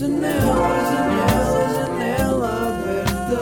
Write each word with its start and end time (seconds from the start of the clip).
Janela, 0.00 0.32
janela, 0.40 1.68
janela 1.74 2.48
aberta. 2.68 3.38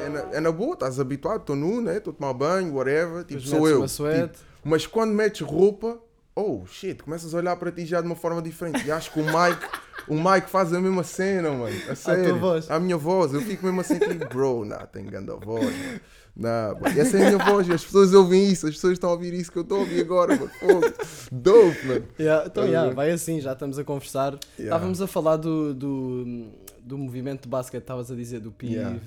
É 0.00 0.08
na, 0.08 0.18
é 0.32 0.40
na 0.40 0.50
boa, 0.50 0.74
estás 0.74 0.98
habituado, 0.98 1.42
estou 1.42 1.54
nu, 1.54 1.80
né? 1.80 1.98
Estou 1.98 2.12
a 2.12 2.14
tomar 2.16 2.32
banho, 2.32 2.74
whatever. 2.74 3.22
Tipo, 3.22 3.40
sou 3.40 3.68
eu. 3.68 3.86
Tipo, 3.86 4.36
mas 4.64 4.84
quando 4.84 5.12
metes 5.12 5.42
roupa, 5.42 5.96
oh 6.34 6.66
shit, 6.66 7.00
começas 7.04 7.32
a 7.32 7.38
olhar 7.38 7.54
para 7.54 7.70
ti 7.70 7.86
já 7.86 8.00
de 8.00 8.06
uma 8.08 8.16
forma 8.16 8.42
diferente. 8.42 8.84
E 8.84 8.90
acho 8.90 9.12
que 9.12 9.20
o 9.20 9.24
Mike, 9.24 9.64
o 10.08 10.14
Mike 10.14 10.48
faz 10.48 10.72
a 10.72 10.80
mesma 10.80 11.02
cena, 11.02 11.50
mano. 11.50 11.74
A 11.88 11.94
sério. 11.94 12.38
voz. 12.38 12.70
A 12.70 12.78
minha 12.78 12.96
voz. 12.96 13.32
Eu 13.32 13.40
fico 13.40 13.64
mesmo 13.66 13.80
assim, 13.80 13.98
tipo, 13.98 14.28
bro, 14.28 14.64
nah, 14.64 14.86
tem 14.86 15.04
grande 15.04 15.32
voz. 15.44 15.64
mano. 15.64 16.00
Nah, 16.36 16.74
mano. 16.80 17.00
essa 17.00 17.18
é 17.18 17.26
a 17.26 17.30
minha 17.30 17.44
voz. 17.44 17.70
As 17.70 17.84
pessoas 17.84 18.14
ouvem 18.14 18.50
isso, 18.50 18.66
as 18.66 18.74
pessoas 18.74 18.94
estão 18.94 19.10
a 19.10 19.12
ouvir 19.12 19.34
isso 19.34 19.50
que 19.50 19.58
eu 19.58 19.62
estou 19.62 19.78
a 19.78 19.80
ouvir 19.80 20.00
agora, 20.00 20.36
mano. 20.36 20.50
Fogo. 20.60 20.80
Dope, 21.32 21.86
mano. 21.86 22.04
Yeah, 22.18 22.46
então, 22.46 22.64
a 22.64 22.66
yeah, 22.66 22.94
vai 22.94 23.10
assim, 23.10 23.40
já 23.40 23.52
estamos 23.52 23.78
a 23.78 23.84
conversar. 23.84 24.32
Yeah. 24.58 24.76
Estávamos 24.76 25.02
a 25.02 25.06
falar 25.06 25.36
do, 25.36 25.74
do, 25.74 26.48
do 26.82 26.98
movimento 26.98 27.42
de 27.42 27.48
basquete, 27.48 27.82
estavas 27.82 28.10
a 28.10 28.14
dizer, 28.14 28.40
do 28.40 28.50
piv. 28.50 29.00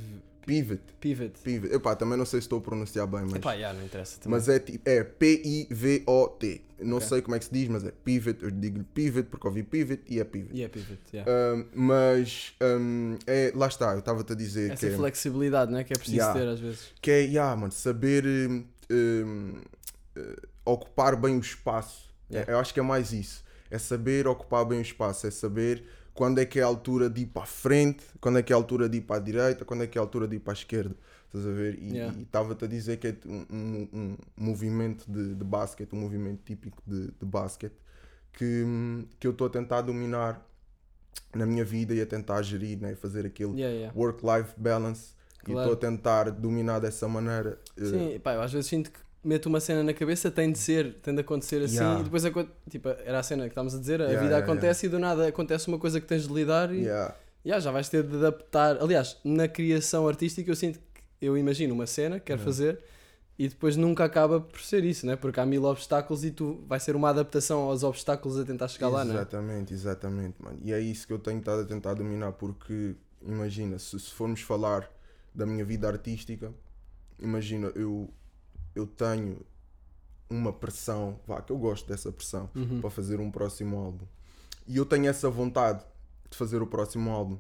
Pivot. 0.46 0.82
pivot. 1.00 1.40
Pivot. 1.44 1.74
Epá, 1.74 1.96
também 1.96 2.18
não 2.18 2.26
sei 2.26 2.42
se 2.42 2.46
estou 2.46 2.60
a 2.60 2.62
pronunciar 2.62 3.08
bem, 3.08 3.22
mas. 3.24 3.36
Epá, 3.36 3.54
yeah, 3.54 3.78
não 3.78 3.86
interessa 3.86 4.20
também. 4.20 4.38
Mas 4.40 4.50
é, 4.50 4.64
é 4.86 5.04
P-I-V-O-T. 5.04 6.62
Não 6.80 6.98
Ok. 6.98 7.08
sei 7.08 7.22
como 7.22 7.36
é 7.36 7.40
que 7.40 7.46
se 7.46 7.54
diz, 7.54 7.68
mas 7.70 7.84
é 7.86 7.92
pivot. 7.92 8.44
Eu 8.44 8.52
digo 8.52 8.84
pivot 8.94 9.30
porque 9.30 9.48
ouvi 9.48 9.64
pivot 9.64 10.02
e 10.08 10.20
é 10.20 10.24
pivot. 10.24 10.54
E 10.54 10.64
é 10.64 10.68
pivot, 10.68 11.00
yeah. 11.14 11.32
Um, 11.32 11.66
mas 11.74 12.54
um, 12.62 13.18
é, 13.26 13.54
lá 13.56 13.68
está, 13.68 13.94
eu 13.94 14.00
estava-te 14.00 14.34
a 14.34 14.36
dizer 14.36 14.72
Essa 14.72 14.88
que 14.88 14.94
é, 14.94 14.98
flexibilidade, 14.98 15.72
né? 15.72 15.84
Que 15.84 15.94
é 15.94 15.96
preciso 15.96 16.18
Yeah. 16.18 16.40
ter 16.40 16.48
às 16.48 16.60
vezes. 16.60 16.92
que 17.02 17.10
é 17.10 17.20
yeah, 17.22 17.56
mano, 17.56 17.72
saber 17.72 18.26
um, 18.26 18.66
um, 18.92 19.54
eh, 20.16 20.36
ocupar 20.66 21.16
bem 21.16 21.38
o 21.38 21.40
espaço. 21.40 22.14
Yeah. 22.30 22.52
É, 22.52 22.56
eu 22.56 22.60
acho 22.60 22.74
que 22.74 22.80
é 22.80 22.84
mais 22.84 23.14
isso. 23.14 23.44
É 23.72 23.78
saber 23.78 24.28
ocupar 24.28 24.66
bem 24.66 24.80
o 24.80 24.82
espaço, 24.82 25.26
é 25.26 25.32
saber 25.32 25.84
quando 26.14 26.40
é 26.40 26.46
que 26.46 26.60
é 26.60 26.64
a 26.64 26.66
altura 26.68 27.10
de 27.10 27.22
ir 27.22 27.26
para 27.28 27.44
a 27.44 27.46
frente, 27.46 28.04
quando 28.22 28.38
é 28.40 28.44
que 28.44 28.54
é 28.54 28.56
a 28.56 28.58
altura 28.58 28.88
de 28.90 28.98
ir 28.98 29.02
para 29.02 29.18
a 29.18 29.20
direita, 29.20 29.66
quando 29.66 29.84
é 29.84 29.88
que 29.88 29.98
é 29.98 30.00
a 30.00 30.04
altura 30.04 30.28
de 30.28 30.36
ir 30.36 30.40
para 30.40 30.54
a 30.54 30.56
esquerda. 30.56 30.96
Estás 31.28 31.48
a 31.48 31.52
ver? 31.52 31.76
E 31.80 31.94
Yeah. 31.96 32.20
e 32.20 32.22
estava-te 32.24 32.66
a 32.66 32.68
dizer 32.68 32.98
que 32.98 33.08
é 33.08 33.16
um, 33.26 33.46
um- 33.52 33.90
um 33.94 34.18
movimento 34.38 35.06
de, 35.12 35.34
de 35.36 35.44
basquete, 35.44 35.94
um 35.94 36.00
movimento 36.00 36.42
típico 36.46 36.82
de, 36.86 37.08
de 37.08 37.26
basquete 37.26 37.74
que, 38.34 38.64
que 39.20 39.28
eu 39.28 39.32
estou 39.32 39.48
a 39.48 39.50
tentar 39.50 39.82
dominar 39.82 40.48
na 41.34 41.46
minha 41.46 41.66
vida 41.66 41.94
e 41.94 42.02
a 42.02 42.06
tentar 42.06 42.42
gerir, 42.44 42.80
né? 42.80 42.96
fazer 42.96 43.26
aquele 43.26 43.54
Yeah, 43.60 43.76
yeah. 43.76 43.98
work-life 43.98 44.54
balance 44.58 45.14
e 45.48 45.52
Claro. 45.52 45.60
estou 45.60 45.74
a 45.74 45.76
tentar 45.76 46.30
dominar 46.32 46.80
dessa 46.80 47.08
maneira. 47.08 47.60
eh, 47.78 48.14
Sim, 48.14 48.20
pá, 48.20 48.34
eu 48.34 48.42
às 48.42 48.52
vezes 48.54 48.68
sinto 48.70 48.92
que 48.92 49.00
meto 49.24 49.46
uma 49.48 49.60
cena 49.60 49.84
na 49.84 49.94
cabeça, 49.94 50.30
tem 50.30 50.52
de 50.52 50.60
ser, 50.60 50.96
tem 50.96 51.14
de 51.16 51.22
acontecer 51.22 51.62
assim, 51.64 51.76
Yeah. 51.76 52.00
e 52.02 52.04
depois 52.04 52.24
tipo, 52.70 52.90
era 52.90 53.20
a 53.20 53.24
cena 53.24 53.44
que 53.44 53.50
estávamos 53.50 53.74
a 53.76 53.80
dizer, 53.80 54.02
a 54.02 54.06
Yeah, 54.06 54.22
vida 54.22 54.36
yeah, 54.36 54.46
acontece 54.46 54.86
e 54.86 54.90
do 54.90 55.00
nada 55.00 55.28
acontece 55.28 55.68
uma 55.68 55.80
coisa 55.80 56.02
que 56.02 56.08
tens 56.08 56.28
de 56.28 56.34
lidar 56.34 56.74
e 56.74 56.86
já 57.46 57.72
vais 57.72 57.90
ter 57.90 58.04
de 58.04 58.16
adaptar. 58.18 58.78
Aliás, 58.82 59.18
na 59.24 59.48
criação 59.48 60.08
artística 60.08 60.50
eu 60.50 60.56
sinto 60.56 60.80
que 60.80 61.26
eu 61.26 61.38
imagino 61.38 61.74
uma 61.74 61.86
cena, 61.88 62.20
quero 62.20 62.40
Yeah. 62.40 62.46
fazer 62.46 62.80
e 63.40 63.48
depois 63.48 63.76
nunca 63.76 64.04
acaba 64.04 64.40
por 64.40 64.62
ser 64.62 64.84
isso, 64.84 65.06
né? 65.08 65.16
porque 65.16 65.40
há 65.40 65.46
mil 65.46 65.64
obstáculos 65.64 66.24
e 66.24 66.30
tu 66.32 66.64
vai 66.68 66.80
ser 66.80 66.96
uma 66.96 67.10
adaptação 67.10 67.62
aos 67.62 67.82
obstáculos 67.84 68.38
a 68.38 68.46
tentar 68.46 68.68
chegar 68.68 68.90
lá, 68.90 69.04
né? 69.04 69.14
Exatamente, 69.16 69.74
exatamente, 69.74 70.36
mano. 70.42 70.60
E 70.64 70.72
é 70.72 70.80
isso 70.80 71.08
que 71.08 71.14
eu 71.14 71.20
tenho 71.20 71.40
estado 71.40 71.62
a 71.62 71.66
tentar 71.66 71.96
dominar, 71.96 72.34
porque 72.34 72.96
imagina, 73.26 73.80
se, 73.80 74.00
se 74.00 74.12
formos 74.12 74.42
falar 74.42 74.88
da 75.34 75.46
minha 75.48 75.66
vida 75.66 75.88
artística, 75.88 76.54
imagina, 77.20 77.72
eu, 77.76 78.08
eu 78.76 78.86
tenho 78.88 79.40
uma 80.30 80.52
pressão, 80.52 81.20
vá, 81.28 81.42
que 81.42 81.52
eu 81.52 81.58
gosto 81.58 81.88
dessa 81.88 82.12
pressão, 82.12 82.50
Uhum. 82.56 82.82
para 82.82 82.90
fazer 82.90 83.20
um 83.20 83.30
próximo 83.30 83.78
álbum. 83.78 84.06
E 84.68 84.78
eu 84.78 84.86
tenho 84.86 85.08
essa 85.08 85.30
vontade 85.30 85.84
de 86.30 86.38
fazer 86.38 86.62
o 86.62 86.68
próximo 86.68 87.12
álbum. 87.12 87.38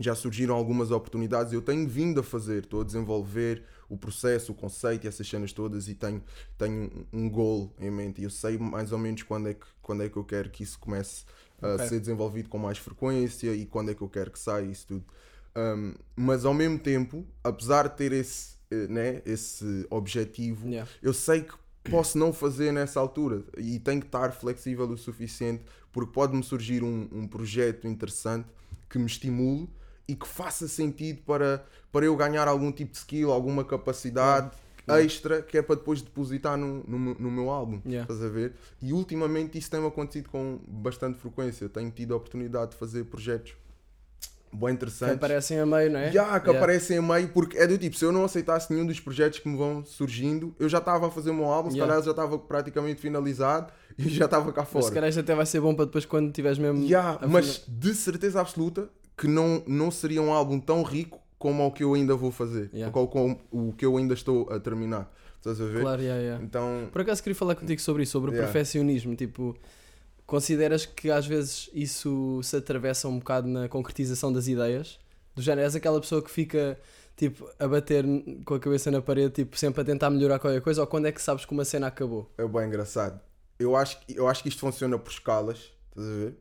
Já 0.00 0.14
surgiram 0.14 0.54
algumas 0.54 0.92
oportunidades, 0.92 1.52
eu 1.52 1.60
tenho 1.60 1.88
vindo 1.88 2.20
a 2.20 2.22
fazer, 2.22 2.62
estou 2.62 2.82
a 2.82 2.84
desenvolver 2.84 3.64
o 3.88 3.96
processo, 3.96 4.52
o 4.52 4.54
conceito 4.54 5.04
e 5.04 5.08
essas 5.08 5.26
cenas 5.28 5.52
todas 5.52 5.88
e 5.88 5.94
tenho, 5.94 6.22
tenho 6.56 7.06
um 7.12 7.28
goal 7.28 7.74
em 7.80 7.90
mente 7.90 8.20
e 8.20 8.24
eu 8.24 8.30
sei 8.30 8.56
mais 8.58 8.92
ou 8.92 8.98
menos 8.98 9.24
quando 9.24 9.48
é 9.48 9.54
que, 9.54 9.66
quando 9.82 10.02
é 10.04 10.08
que 10.08 10.16
eu 10.16 10.22
quero 10.24 10.50
que 10.50 10.62
isso 10.62 10.78
comece 10.78 11.24
a 11.60 11.78
ser 11.88 11.98
desenvolvido 11.98 12.48
com 12.48 12.58
mais 12.58 12.78
frequência 12.78 13.52
e 13.52 13.66
quando 13.66 13.90
é 13.90 13.94
que 13.94 14.02
eu 14.02 14.08
quero 14.08 14.30
que 14.30 14.38
saia 14.38 14.66
isso 14.66 14.86
tudo. 14.86 15.04
Um, 15.56 15.94
mas 16.14 16.44
ao 16.44 16.54
mesmo 16.54 16.78
tempo, 16.78 17.26
apesar 17.42 17.88
de 17.88 17.96
ter 17.96 18.12
esse, 18.12 18.54
né, 18.70 19.22
esse 19.24 19.86
objetivo, 19.90 20.68
Yeah. 20.68 20.90
eu 21.02 21.12
sei 21.14 21.42
que 21.42 21.54
posso 21.90 22.18
não 22.18 22.32
fazer 22.32 22.70
nessa 22.72 23.00
altura 23.00 23.42
e 23.56 23.78
tenho 23.78 24.00
que 24.00 24.06
estar 24.06 24.30
flexível 24.32 24.86
o 24.86 24.96
suficiente 24.98 25.62
porque 25.90 26.12
pode-me 26.12 26.42
surgir 26.42 26.82
um, 26.82 27.08
um 27.10 27.26
projeto 27.26 27.86
interessante 27.88 28.46
que 28.90 28.98
me 28.98 29.06
estimule 29.06 29.68
e 30.06 30.14
que 30.14 30.26
faça 30.28 30.68
sentido 30.68 31.22
para, 31.22 31.64
para 31.90 32.04
eu 32.04 32.14
ganhar 32.16 32.46
algum 32.46 32.70
tipo 32.70 32.92
de 32.92 32.98
skill, 32.98 33.32
alguma 33.32 33.64
capacidade 33.64 34.50
extra 34.86 35.42
que 35.42 35.56
é 35.58 35.62
para 35.62 35.76
depois 35.76 36.00
depositar 36.00 36.56
no, 36.56 36.82
no, 36.86 36.98
meu- 36.98 37.16
no 37.18 37.30
meu 37.30 37.50
álbum. 37.50 37.80
Yeah. 37.84 38.02
Estás 38.10 38.22
a 38.22 38.28
ver? 38.32 38.54
E 38.80 38.92
ultimamente 38.92 39.58
isso 39.58 39.70
tem-me 39.70 39.86
acontecido 39.86 40.28
com 40.30 40.58
bastante 40.66 41.18
frequência. 41.18 41.68
Tenho 41.68 41.90
tido 41.90 42.14
a 42.14 42.16
oportunidade 42.16 42.70
de 42.72 42.76
fazer 42.78 43.04
projetos 43.04 43.52
bem 44.52 44.68
Que 44.68 44.74
interessantes. 44.74 45.16
aparecem 45.16 45.58
a 45.60 45.66
meio, 45.66 45.90
não 45.90 45.98
é? 46.00 46.10
Já, 46.12 46.24
que 46.40 46.46
Yeah. 46.48 46.50
aparecem 46.58 46.98
a 46.98 47.02
meio, 47.02 47.28
porque 47.28 47.58
é 47.58 47.66
do 47.66 47.76
tipo, 47.78 47.96
se 47.96 48.04
eu 48.04 48.12
não 48.12 48.24
aceitasse 48.24 48.72
nenhum 48.72 48.86
dos 48.86 48.98
projetos 49.00 49.38
que 49.38 49.48
me 49.48 49.56
vão 49.56 49.84
surgindo, 49.84 50.54
eu 50.58 50.68
já 50.68 50.78
estava 50.78 51.06
a 51.06 51.10
fazer 51.10 51.30
o 51.30 51.34
meu 51.34 51.46
álbum, 51.46 51.70
se 51.70 51.76
Yeah. 51.76 51.90
calhar 51.92 52.04
já 52.04 52.10
estava 52.10 52.38
praticamente 52.38 53.00
finalizado 53.00 53.72
e 53.98 54.08
já 54.08 54.24
estava 54.26 54.52
cá 54.52 54.62
Mas 54.62 54.70
fora. 54.70 54.84
se 54.84 54.92
calhar 54.92 55.08
isto 55.08 55.20
até 55.20 55.34
vai 55.34 55.46
ser 55.46 55.60
bom 55.60 55.74
para 55.74 55.84
depois 55.86 56.04
quando 56.04 56.32
tiveres 56.32 56.58
mesmo. 56.58 56.82
Yeah, 56.84 57.18
mas 57.28 57.64
de 57.66 57.94
certeza 57.94 58.40
absoluta 58.40 58.88
que 59.16 59.26
não, 59.26 59.62
não 59.66 59.90
seria 59.90 60.22
um 60.22 60.32
álbum 60.32 60.60
tão 60.60 60.82
rico 60.82 61.18
como 61.38 61.64
o 61.66 61.70
que 61.70 61.84
eu 61.84 61.94
ainda 61.94 62.14
vou 62.16 62.30
fazer, 62.32 62.70
Yeah. 62.72 62.96
ou 62.98 63.06
como 63.08 63.40
o 63.50 63.72
que 63.72 63.84
eu 63.84 63.96
ainda 63.96 64.14
estou 64.14 64.48
a 64.50 64.58
terminar. 64.58 65.12
Estás 65.36 65.60
a 65.60 65.64
ver? 65.66 65.82
Claro, 65.82 66.02
yeah, 66.02 66.20
yeah. 66.20 66.44
Então, 66.44 66.88
Por 66.92 67.02
acaso 67.02 67.22
queria 67.22 67.34
falar 67.36 67.54
contigo 67.54 67.80
sobre 67.80 68.02
isso, 68.02 68.10
sobre 68.12 68.30
o 68.30 68.32
Yeah. 68.34 68.52
perfeccionismo. 68.52 69.14
Tipo, 69.14 69.56
consideras 70.28 70.84
que 70.84 71.10
às 71.10 71.26
vezes 71.26 71.70
isso 71.72 72.40
se 72.44 72.54
atravessa 72.56 73.08
um 73.08 73.18
bocado 73.18 73.48
na 73.48 73.66
concretização 73.68 74.30
das 74.30 74.46
ideias? 74.46 74.98
Do 75.34 75.40
género, 75.42 75.62
és 75.66 75.74
aquela 75.74 75.98
pessoa 76.00 76.20
que 76.22 76.30
fica 76.30 76.78
tipo 77.16 77.48
a 77.58 77.66
bater 77.66 78.04
com 78.44 78.54
a 78.54 78.60
cabeça 78.60 78.90
na 78.90 79.00
parede, 79.00 79.32
tipo, 79.32 79.56
sempre 79.56 79.80
a 79.80 79.84
tentar 79.84 80.10
melhorar 80.10 80.38
qualquer 80.38 80.60
coisa, 80.60 80.82
ou 80.82 80.86
quando 80.86 81.06
é 81.06 81.12
que 81.12 81.20
sabes 81.22 81.44
que 81.46 81.52
uma 81.52 81.64
cena 81.64 81.86
acabou? 81.86 82.30
é 82.36 82.46
bem 82.46 82.66
engraçado. 82.68 83.18
Eu 83.58 83.74
acho, 83.74 83.98
que- 84.04 84.16
eu 84.16 84.28
acho 84.28 84.42
que 84.42 84.48
isto 84.50 84.60
funciona 84.60 84.96
por 84.98 85.10
escalas, 85.10 85.72
estás 85.90 86.06
a 86.06 86.12
ver? 86.12 86.34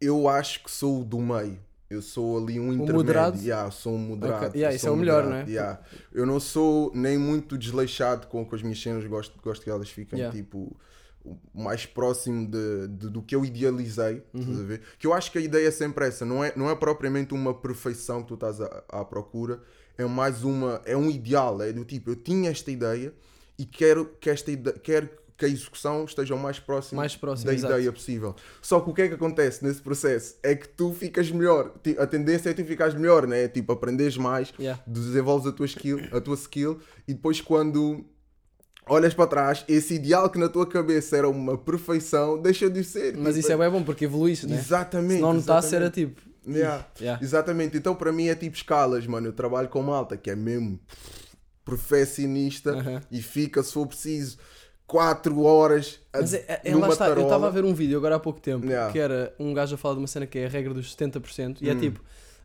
Eu 0.00 0.28
acho 0.28 0.62
que 0.62 0.70
sou 0.70 1.00
o 1.00 1.04
do 1.04 1.18
meio. 1.18 1.58
Eu 1.88 2.00
sou 2.02 2.38
ali 2.38 2.58
um 2.60 2.68
intermédio. 2.72 2.94
moderado? 2.94 3.38
Yeah, 3.40 3.70
sou 3.70 3.94
um 3.94 3.98
moderado. 3.98 4.46
Ok. 4.46 4.58
Yeah, 4.60 4.74
isso 4.76 4.86
é 4.86 4.90
o 4.90 4.96
melhor, 4.96 5.24
moderado, 5.24 5.46
né? 5.46 5.52
yeah. 5.52 5.80
Eu 6.12 6.24
não 6.26 6.38
sou 6.40 6.90
nem 6.94 7.18
muito 7.18 7.56
desleixado 7.58 8.26
com, 8.28 8.44
com 8.44 8.54
as 8.54 8.62
minhas 8.62 8.80
cenas, 8.80 9.04
gosto, 9.06 9.38
gosto 9.42 9.62
que 9.62 9.70
elas 9.70 9.88
fiquem 9.90 10.18
Yeah. 10.18 10.36
tipo 10.36 10.74
mais 11.54 11.86
próximo 11.86 12.46
de, 12.50 12.88
de- 12.88 13.08
do 13.10 13.22
que 13.22 13.34
eu 13.34 13.44
idealizei, 13.44 14.22
Uhum. 14.34 14.40
estás 14.40 14.60
a 14.60 14.62
ver? 14.64 14.80
Que 14.98 15.06
eu 15.06 15.12
acho 15.14 15.30
que 15.30 15.38
a 15.38 15.40
ideia 15.40 15.68
é 15.68 15.70
sempre 15.70 16.06
essa, 16.06 16.24
não 16.24 16.42
é, 16.42 16.52
não 16.56 16.68
é 16.68 16.74
propriamente 16.74 17.32
uma 17.34 17.54
perfeição 17.54 18.22
que 18.22 18.28
tu 18.28 18.34
estás 18.34 18.60
à, 18.60 18.84
à 18.88 19.04
procura, 19.04 19.60
é 19.96 20.04
mais 20.04 20.42
uma, 20.42 20.80
é 20.84 20.96
um 20.96 21.08
ideal, 21.10 21.60
é 21.62 21.72
do 21.72 21.84
tipo, 21.84 22.10
eu 22.10 22.16
tinha 22.16 22.50
esta 22.50 22.70
ideia 22.70 23.14
e 23.58 23.64
quero 23.64 24.06
que 24.20 24.28
esta 24.30 24.50
ideia, 24.50 24.76
quero 24.78 25.08
que 25.36 25.44
a 25.46 25.48
execução 25.48 26.04
esteja 26.04 26.34
o 26.34 26.38
mais 26.38 26.58
próximo, 26.60 26.98
Mais 26.98 27.16
próximo, 27.16 27.46
da 27.46 27.54
exato. 27.54 27.74
ideia 27.74 27.92
possível. 27.92 28.36
Só 28.60 28.80
que 28.80 28.90
o 28.90 28.94
que 28.94 29.02
é 29.02 29.08
que 29.08 29.14
acontece 29.14 29.64
nesse 29.64 29.80
processo? 29.82 30.36
É 30.42 30.54
que 30.54 30.68
tu 30.68 30.92
ficas 30.92 31.30
melhor. 31.32 31.72
A 31.98 32.06
tendência 32.06 32.50
é 32.50 32.54
tu 32.54 32.64
ficares 32.64 32.94
melhor, 32.94 33.26
né? 33.26 33.48
Tipo, 33.48 33.72
aprenderes 33.72 34.16
mais, 34.16 34.52
Yeah. 34.58 34.80
desenvolves 34.86 35.46
a 35.48 35.52
tua 35.52 35.66
skill, 35.66 35.98
a 36.12 36.20
tua 36.20 36.36
skill 36.36 36.78
e 37.08 37.14
depois 37.14 37.40
quando 37.40 38.04
olhas 38.88 39.14
para 39.14 39.26
trás, 39.26 39.64
esse 39.68 39.94
ideal 39.94 40.28
que 40.30 40.38
na 40.38 40.48
tua 40.48 40.66
cabeça 40.66 41.16
era 41.16 41.28
uma 41.28 41.56
perfeição, 41.56 42.40
deixa 42.40 42.68
de 42.68 42.82
ser. 42.84 43.16
Mas 43.16 43.34
Tipo, 43.34 43.38
isso 43.40 43.52
é 43.52 43.56
bem 43.56 43.70
bom 43.70 43.82
porque 43.82 44.04
evoluíste, 44.04 44.46
né? 44.46 44.56
Exatamente. 44.56 45.14
Se 45.16 45.20
não 45.20 45.32
notasse, 45.34 45.74
era 45.74 45.84
exatamente. 45.86 46.14
tipo. 46.16 46.32
Yeah. 46.48 46.86
Yeah. 47.00 47.22
Exatamente. 47.22 47.76
Então, 47.76 47.94
para 47.94 48.10
mim 48.12 48.26
é 48.26 48.34
tipo 48.34 48.56
escalas, 48.56 49.06
mano. 49.06 49.28
Eu 49.28 49.32
trabalho 49.32 49.68
com 49.68 49.80
malta 49.82 50.16
que 50.16 50.28
é 50.28 50.34
mesmo 50.34 50.80
perfeccionista 51.64 52.72
Aham. 52.72 53.00
e 53.10 53.22
fica, 53.22 53.62
se 53.62 53.72
for 53.72 53.86
preciso, 53.86 54.36
4 54.86 55.40
horas 55.42 56.00
a, 56.12 56.20
Mas 56.20 56.34
é, 56.34 56.60
é, 56.64 56.70
numa 56.72 56.88
lá 56.88 56.92
está, 56.92 57.04
eu 57.06 57.10
tarola. 57.10 57.26
estava 57.26 57.46
a 57.46 57.50
ver 57.50 57.64
um 57.64 57.72
vídeo 57.72 57.96
agora 57.96 58.16
há 58.16 58.20
pouco 58.20 58.40
tempo 58.40 58.66
Yeah. 58.66 58.92
que 58.92 58.98
era 58.98 59.34
um 59.38 59.54
gajo 59.54 59.74
a 59.74 59.78
falar 59.78 59.94
de 59.94 60.00
uma 60.00 60.06
cena 60.06 60.26
que 60.26 60.38
é 60.38 60.46
a 60.46 60.48
regra 60.48 60.74
dos 60.74 60.94
70% 60.94 61.58
e 61.62 61.70
é 61.70 61.72
Hum. 61.74 61.80
tipo, 61.80 62.00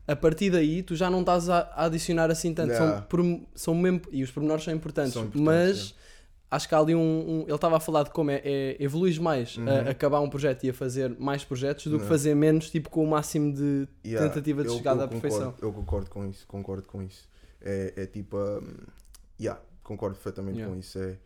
a 0.07 0.16
partir 0.16 0.50
daí 0.51 0.81
tu 0.83 0.95
já 0.95 1.10
não 1.10 1.22
estás 1.22 1.50
a, 1.50 1.57
a 1.75 1.86
adicionar 1.86 2.31
assim 2.31 2.54
tanto. 2.54 2.69
Yeah. 2.72 2.94
São, 3.00 3.01
por- 3.04 3.40
são 3.56 3.75
mesmo, 3.75 4.01
e 4.12 4.24
os 4.24 4.31
pormenores 4.31 4.63
são 4.63 4.74
importantes, 4.74 5.13
São 5.13 5.24
importantes, 5.25 5.78
mas 5.92 5.95
acho 6.49 6.67
que 6.69 6.75
há 6.75 6.79
ali 6.79 6.95
um. 6.95 6.99
um- 6.99 7.41
ele 7.44 7.53
estava 7.55 7.77
a 7.77 7.79
falar 7.79 8.03
de 8.03 8.11
como 8.11 8.31
é, 8.31 8.41
é 8.44 8.77
evoluís 8.81 9.17
mais 9.17 9.57
a 9.85 9.89
acabar 9.91 10.19
um 10.21 10.29
projeto 10.29 10.63
e 10.63 10.69
a 10.69 10.73
fazer 10.73 11.15
mais 11.19 11.44
projetos 11.44 11.88
do 11.88 11.97
que 11.97 12.03
Uhum. 12.03 12.09
Fazer 12.09 12.35
menos, 12.35 12.69
tipo 12.69 12.89
com 12.89 13.03
o 13.03 13.07
máximo 13.07 13.53
de 13.53 13.88
Yeah, 14.05 14.27
tentativa 14.29 14.61
de 14.63 14.69
eu- 14.69 14.75
chegada 14.75 15.01
eu 15.01 15.05
à 15.05 15.07
perfeição. 15.07 15.51
Concordo, 15.51 15.65
eu 15.65 15.73
concordo 15.73 16.09
com 16.09 16.25
isso, 16.29 16.45
concordo 16.47 16.83
com 16.88 17.01
isso. 17.03 17.27
É, 17.61 17.94
é 17.97 18.05
tipo, 18.05 18.38
hum, 18.38 18.77
yeah, 19.39 19.59
concordo 19.83 20.15
perfeitamente 20.15 20.57
Yeah. 20.59 20.73
com 20.73 20.79
isso. 20.79 20.99
É, 20.99 21.17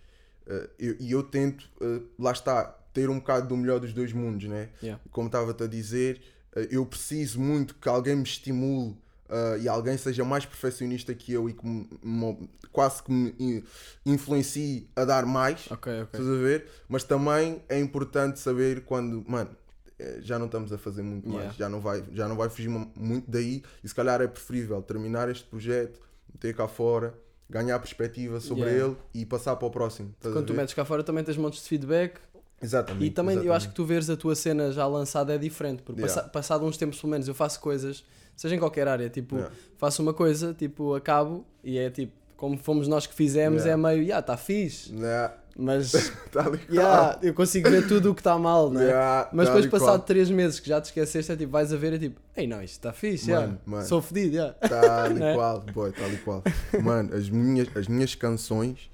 eu- 0.79 0.95
e 0.99 1.11
eu 1.11 1.23
tento, 1.23 1.69
eh, 1.81 2.01
lá 2.17 2.31
está, 2.31 2.65
ter 2.93 3.09
um 3.09 3.19
bocado 3.19 3.47
do 3.47 3.55
melhor 3.55 3.79
dos 3.79 3.93
dois 3.93 4.11
mundos, 4.11 4.49
né? 4.49 4.69
Yeah. 4.81 5.01
Como 5.11 5.27
estava-te 5.27 5.63
a 5.63 5.67
dizer, 5.67 6.19
eh, 6.55 6.67
eu 6.71 6.85
preciso 6.85 7.39
muito 7.39 7.75
que 7.75 7.87
alguém 7.87 8.15
me 8.15 8.23
estimule 8.23 8.97
eh, 9.31 9.59
e 9.61 9.67
alguém 9.69 9.97
seja 9.97 10.23
mais 10.25 10.45
perfeccionista 10.45 11.13
que 11.15 11.31
eu 11.31 11.49
e 11.49 11.53
que 11.53 11.65
me- 11.65 11.87
me- 12.03 12.49
quase 12.71 13.01
que 13.01 13.11
me 13.11 13.33
in- 13.39 13.63
influencie 14.05 14.89
a 14.95 15.05
dar 15.05 15.25
mais. 15.25 15.65
Ok, 15.71 15.91
ok. 16.03 16.19
Estás 16.19 16.27
a 16.27 16.35
ver? 16.41 16.67
Mas 16.87 17.03
também 17.03 17.61
é 17.69 17.79
importante 17.79 18.39
saber 18.39 18.81
quando, 18.83 19.23
mano, 19.27 19.49
eh, 19.97 20.19
já 20.21 20.37
não 20.37 20.45
estamos 20.47 20.71
a 20.73 20.77
fazer 20.77 21.01
muito 21.01 21.25
Yeah. 21.27 21.45
mais, 21.45 21.57
já 21.57 21.69
não, 21.69 21.79
vai, 21.79 22.03
já 22.11 22.27
não 22.27 22.35
vai 22.35 22.49
fugir 22.49 22.69
mu- 22.69 22.91
muito 22.97 23.29
daí 23.31 23.63
e 23.83 23.87
se 23.87 23.95
calhar 23.95 24.21
é 24.21 24.27
preferível 24.27 24.81
terminar 24.81 25.29
este 25.29 25.45
projeto, 25.45 25.99
meter 26.33 26.53
cá 26.55 26.67
fora, 26.67 27.13
ganhar 27.49 27.77
perspectiva 27.79 28.39
sobre 28.39 28.65
Yeah. 28.65 28.85
ele 28.87 28.97
e 29.13 29.25
passar 29.25 29.55
para 29.55 29.67
o 29.67 29.71
próximo. 29.71 30.13
Quando 30.21 30.45
tu 30.45 30.53
metes 30.53 30.73
cá 30.73 30.83
fora 30.85 31.03
também 31.03 31.23
tens 31.23 31.37
montes 31.37 31.61
de 31.63 31.67
feedback 31.69 32.19
Exatamente. 32.61 33.05
e 33.05 33.09
também 33.11 33.35
eu 33.35 33.41
exatamente. 33.43 33.57
acho 33.57 33.69
que 33.69 33.75
tu 33.75 33.85
veres 33.85 34.09
a 34.09 34.15
tua 34.17 34.35
cena 34.35 34.71
já 34.71 34.87
lançada 34.87 35.33
é 35.35 35.37
diferente, 35.37 35.81
porque 35.83 36.01
Yeah. 36.01 36.21
passa- 36.21 36.29
passado 36.29 36.65
uns 36.65 36.77
tempos 36.77 36.99
pelo 36.99 37.11
menos 37.11 37.27
eu 37.27 37.33
faço 37.35 37.59
coisas, 37.59 38.03
seja 38.35 38.55
em 38.55 38.59
qualquer 38.59 38.87
área, 38.87 39.09
tipo, 39.09 39.35
Yeah. 39.35 39.55
faço 39.77 40.01
uma 40.01 40.13
coisa, 40.13 40.53
tipo, 40.53 40.93
acabo 40.95 41.45
e 41.63 41.77
é 41.77 41.89
tipo, 41.89 42.13
como 42.37 42.57
fomos 42.57 42.87
nós 42.87 43.05
que 43.05 43.13
fizemos, 43.13 43.63
Yeah. 43.65 43.89
é 43.89 43.95
meio, 43.95 44.07
já, 44.07 44.19
está 44.19 44.35
fixe, 44.37 44.93
Yeah, 44.95 45.35
mas 45.55 45.91
tá 46.31 46.51
yeah, 46.69 47.19
eu 47.21 47.33
consigo 47.33 47.69
ver 47.69 47.87
tudo 47.87 48.11
o 48.11 48.15
que 48.15 48.21
está 48.21 48.37
mal, 48.39 48.71
não 48.71 48.81
é? 48.81 48.85
Yeah, 48.85 49.29
Mas 49.33 49.47
tá 49.49 49.55
depois, 49.55 49.71
passado 49.71 50.03
3 50.05 50.29
meses 50.31 50.59
que 50.59 50.67
já 50.69 50.79
te 50.81 50.85
esqueceste, 50.85 51.31
é 51.31 51.35
tipo, 51.35 51.51
vais 51.51 51.71
a 51.71 51.77
ver 51.77 51.93
é 51.93 51.99
tipo, 51.99 52.19
ei 52.35 52.47
não, 52.47 52.63
isto 52.63 52.73
está 52.73 52.91
fixe, 52.93 53.29
Mano, 53.29 53.41
yeah. 53.43 53.59
mano. 53.65 53.85
sou 53.85 54.01
fedido, 54.01 54.35
yeah. 54.35 54.53
Tal 54.53 55.11
e 55.11 55.13
Né? 55.19 55.33
qual, 55.35 55.59
boy, 55.61 55.91
tal 55.91 56.11
e 56.11 56.17
qual. 56.17 56.43
Mano, 56.81 57.13
as 57.15 57.29
minhas, 57.29 57.67
as 57.75 57.87
minhas 57.87 58.15
canções 58.15 58.89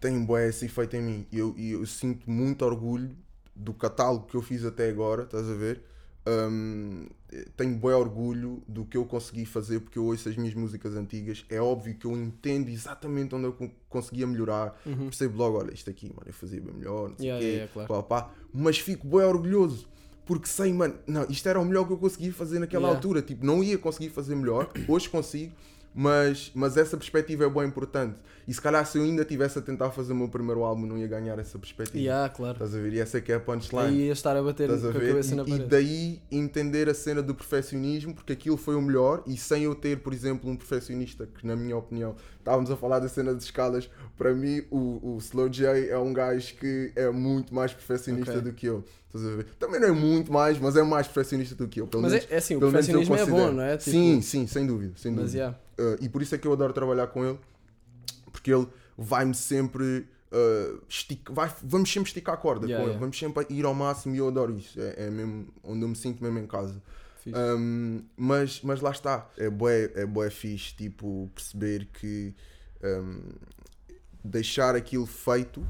têm 0.00 0.22
boé 0.24 0.48
esse 0.48 0.64
efeito 0.66 0.96
em 0.96 1.02
mim. 1.02 1.26
E 1.32 1.38
eu, 1.38 1.54
eu 1.56 1.86
sinto 1.86 2.28
muito 2.30 2.62
orgulho 2.64 3.10
do 3.54 3.72
catálogo 3.74 4.26
que 4.26 4.34
eu 4.36 4.42
fiz 4.42 4.64
até 4.64 4.88
agora, 4.88 5.22
estás 5.24 5.48
a 5.48 5.54
ver? 5.54 5.82
Hum, 6.26 7.06
tenho 7.56 7.76
boé 7.76 7.94
orgulho 7.94 8.62
do 8.66 8.84
que 8.84 8.96
eu 8.96 9.04
consegui 9.04 9.44
fazer 9.46 9.80
porque 9.80 9.98
eu 9.98 10.04
ouço 10.04 10.28
as 10.28 10.36
minhas 10.36 10.54
músicas 10.54 10.94
antigas. 10.96 11.44
É 11.48 11.60
óbvio 11.60 11.94
que 11.94 12.06
eu 12.06 12.12
entendo 12.16 12.68
exatamente 12.68 13.34
onde 13.34 13.44
eu 13.44 13.52
con- 13.52 13.70
conseguia 13.88 14.26
melhorar. 14.26 14.80
Percebo 14.84 15.36
logo, 15.38 15.58
olha, 15.58 15.72
isto 15.72 15.88
aqui, 15.90 16.08
mano, 16.08 16.22
eu 16.26 16.32
fazia 16.32 16.60
bem 16.60 16.74
melhor, 16.74 17.10
não 17.10 17.16
sei 17.16 17.26
o 17.26 17.28
Yeah, 17.30 17.40
quê, 17.44 17.52
yeah, 17.52 17.72
claro. 17.72 17.88
pá, 17.88 18.22
pá. 18.22 18.30
mas 18.52 18.78
fico 18.78 19.06
bem 19.06 19.20
orgulhoso. 19.20 19.88
Porque 20.26 20.46
sei, 20.46 20.72
mano, 20.72 20.94
não, 21.06 21.24
isto 21.28 21.48
era 21.48 21.58
o 21.60 21.64
melhor 21.64 21.86
que 21.86 21.92
eu 21.92 21.98
conseguia 21.98 22.32
fazer 22.32 22.58
naquela 22.60 22.82
Yeah. 22.84 22.96
altura. 22.98 23.20
Tipo, 23.22 23.44
não 23.44 23.62
ia 23.64 23.76
conseguir 23.78 24.10
fazer 24.10 24.34
melhor, 24.36 24.70
hoje 24.86 25.08
consigo, 25.08 25.52
mas, 25.94 26.50
mas 26.54 26.76
essa 26.76 26.96
perspectiva 26.96 27.44
é 27.44 27.50
bem 27.50 27.64
importante. 27.66 28.20
E 28.48 28.54
se 28.54 28.60
calhar 28.60 28.84
se 28.84 28.98
eu 28.98 29.04
ainda 29.04 29.22
estivesse 29.22 29.58
a 29.58 29.62
tentar 29.62 29.90
fazer 29.90 30.12
o 30.12 30.16
meu 30.16 30.28
primeiro 30.28 30.64
álbum, 30.64 30.84
não 30.84 30.98
ia 30.98 31.06
ganhar 31.06 31.38
essa 31.38 31.56
perspectiva. 31.58 31.98
Yeah, 32.02 32.28
claro. 32.34 32.54
Estás 32.54 32.74
a 32.74 32.78
ver? 32.78 32.92
E 32.94 32.98
essa 32.98 33.18
é 33.18 33.20
que 33.20 33.30
é 33.30 33.36
a 33.36 33.40
punchline. 33.40 33.86
Aí 33.88 34.06
ia 34.06 34.12
estar 34.12 34.36
a 34.36 34.42
bater 34.42 34.64
Estás 34.70 34.84
a 34.84 34.90
a 34.90 34.92
cabeça 34.92 35.36
na 35.36 35.42
E, 35.42 35.46
e 35.46 35.50
parede. 35.50 35.68
daí 35.68 36.22
entender 36.32 36.88
a 36.88 36.94
cena 36.94 37.22
do 37.22 37.32
perfeccionismo, 37.34 38.12
porque 38.14 38.32
aquilo 38.32 38.56
foi 38.56 38.74
o 38.74 38.82
melhor, 38.82 39.22
e 39.26 39.36
sem 39.36 39.64
eu 39.64 39.74
ter, 39.74 39.98
por 39.98 40.12
exemplo, 40.12 40.50
um 40.50 40.56
perfeccionista, 40.56 41.26
que 41.26 41.46
na 41.46 41.54
minha 41.54 41.76
opinião, 41.76 42.16
estávamos 42.38 42.70
a 42.72 42.76
falar 42.76 42.98
da 42.98 43.08
cena 43.08 43.34
de 43.34 43.42
escalas, 43.44 43.88
para 44.16 44.34
mim 44.34 44.62
o, 44.70 45.14
o 45.14 45.18
Slow 45.18 45.48
J 45.48 45.88
é 45.88 45.98
um 45.98 46.12
gajo 46.12 46.54
que 46.56 46.92
é 46.96 47.08
muito 47.10 47.54
mais 47.54 47.72
perfeccionista 47.72 48.32
Ok. 48.32 48.42
do 48.42 48.52
que 48.52 48.66
eu. 48.66 48.82
Também 49.58 49.80
não 49.80 49.88
é 49.88 49.92
muito 49.92 50.32
mais, 50.32 50.58
mas 50.58 50.76
é 50.76 50.82
mais 50.82 51.06
perfeccionista 51.06 51.54
do 51.56 51.66
que 51.66 51.80
eu. 51.80 51.86
Pelo 51.86 52.02
Mas 52.02 52.12
menos, 52.12 52.28
é, 52.30 52.34
é 52.34 52.38
assim, 52.38 52.56
o 52.56 52.60
perfeccionismo 52.60 53.14
é 53.16 53.26
bom, 53.26 53.50
não 53.52 53.62
é? 53.62 53.76
Tipo, 53.76 53.90
sim, 53.90 54.20
sim, 54.22 54.46
sem 54.46 54.64
dúvida. 54.66 54.92
Sem 54.96 55.10
Mas 55.12 55.24
dúvida. 55.32 55.38
yeah. 55.38 55.58
Uh, 55.80 55.96
e 56.04 56.08
por 56.08 56.20
isso 56.22 56.34
é 56.34 56.38
que 56.38 56.46
eu 56.46 56.52
adoro 56.52 56.72
trabalhar 56.72 57.06
com 57.06 57.24
ele, 57.24 57.38
porque 58.32 58.52
ele 58.52 58.66
vai-me 58.98 59.34
sempre. 59.34 60.06
uh, 60.30 60.82
estica- 60.88 61.32
vai, 61.32 61.50
vamos 61.62 61.90
sempre 61.90 62.08
esticar 62.10 62.34
a 62.34 62.38
corda 62.38 62.66
Yeah, 62.66 62.76
com 62.76 62.82
ele, 62.82 62.90
yeah. 62.92 63.00
vamos 63.00 63.18
sempre 63.18 63.46
ir 63.48 63.64
ao 63.64 63.74
máximo 63.74 64.14
e 64.14 64.18
eu 64.18 64.28
adoro 64.28 64.56
isso. 64.56 64.78
É, 64.80 65.06
é 65.06 65.10
mesmo 65.10 65.48
onde 65.64 65.82
eu 65.82 65.88
me 65.88 65.96
sinto 65.96 66.22
mesmo 66.22 66.38
em 66.38 66.46
casa. 66.46 66.80
Um, 67.26 68.02
mas, 68.16 68.60
mas 68.62 68.80
lá 68.80 68.90
está, 68.90 69.28
é 69.36 69.48
bué, 69.50 69.90
é 69.94 70.06
bué 70.06 70.30
fixe 70.30 70.74
tipo, 70.74 71.30
perceber 71.34 71.86
que 71.92 72.34
um, 72.82 73.20
deixar 74.24 74.74
aquilo 74.74 75.06
feito 75.06 75.66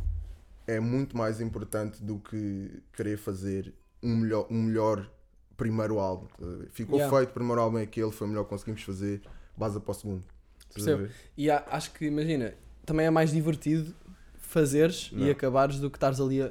é 0.67 0.79
muito 0.81 1.17
mais 1.17 1.41
importante 1.41 2.03
do 2.03 2.19
que 2.19 2.71
querer 2.93 3.17
fazer 3.19 3.75
um 4.03 4.17
melhor, 4.17 4.47
um 4.51 4.63
melhor 4.63 5.11
primeiro 5.57 5.99
álbum. 5.99 6.29
ver? 6.39 6.69
Ficou 6.71 6.99
Yeah. 6.99 7.17
feito, 7.17 7.31
o 7.31 7.35
primeiro 7.35 7.61
álbum 7.61 7.79
é 7.79 7.83
aquele, 7.83 8.11
foi 8.13 8.27
o 8.27 8.31
melhor 8.31 8.45
que 8.45 8.51
conseguimos 8.51 8.83
fazer, 8.83 9.21
base 9.61 9.79
para 9.79 9.91
o 9.91 9.95
segundo. 9.95 10.23
Percebo. 10.75 11.09
E 11.37 11.51
há- 11.51 11.65
acho 11.71 11.93
que, 11.93 12.07
imagina, 12.07 12.55
também 12.87 13.07
é 13.07 13.11
mais 13.11 13.31
divertido 13.31 13.95
fazeres 14.41 15.11
e 15.13 15.17
Não. 15.17 15.31
acabares 15.31 15.79
do 15.79 15.91
que 15.91 15.97
estares 15.97 16.21
ali 16.21 16.43
a, 16.43 16.51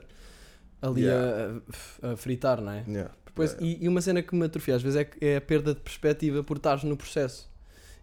ali 0.82 1.02
Yeah. 1.04 1.62
a, 2.04 2.12
a 2.12 2.18
fritar, 2.18 2.62
não 2.62 2.72
é? 2.72 2.84
Yeah. 2.88 3.12
Depois, 3.26 3.52
Yeah. 3.54 3.66
e, 3.82 3.86
e 3.86 3.88
uma 3.88 4.02
cena 4.02 4.22
que 4.22 4.36
me 4.36 4.46
atrofia 4.46 4.76
às 4.76 4.82
vezes 4.82 4.98
é, 5.00 5.10
é 5.22 5.36
a 5.38 5.42
perda 5.42 5.74
de 5.74 5.80
perspectiva 5.82 6.44
por 6.44 6.58
estares 6.58 6.84
no 6.84 6.96
processo. 6.96 7.50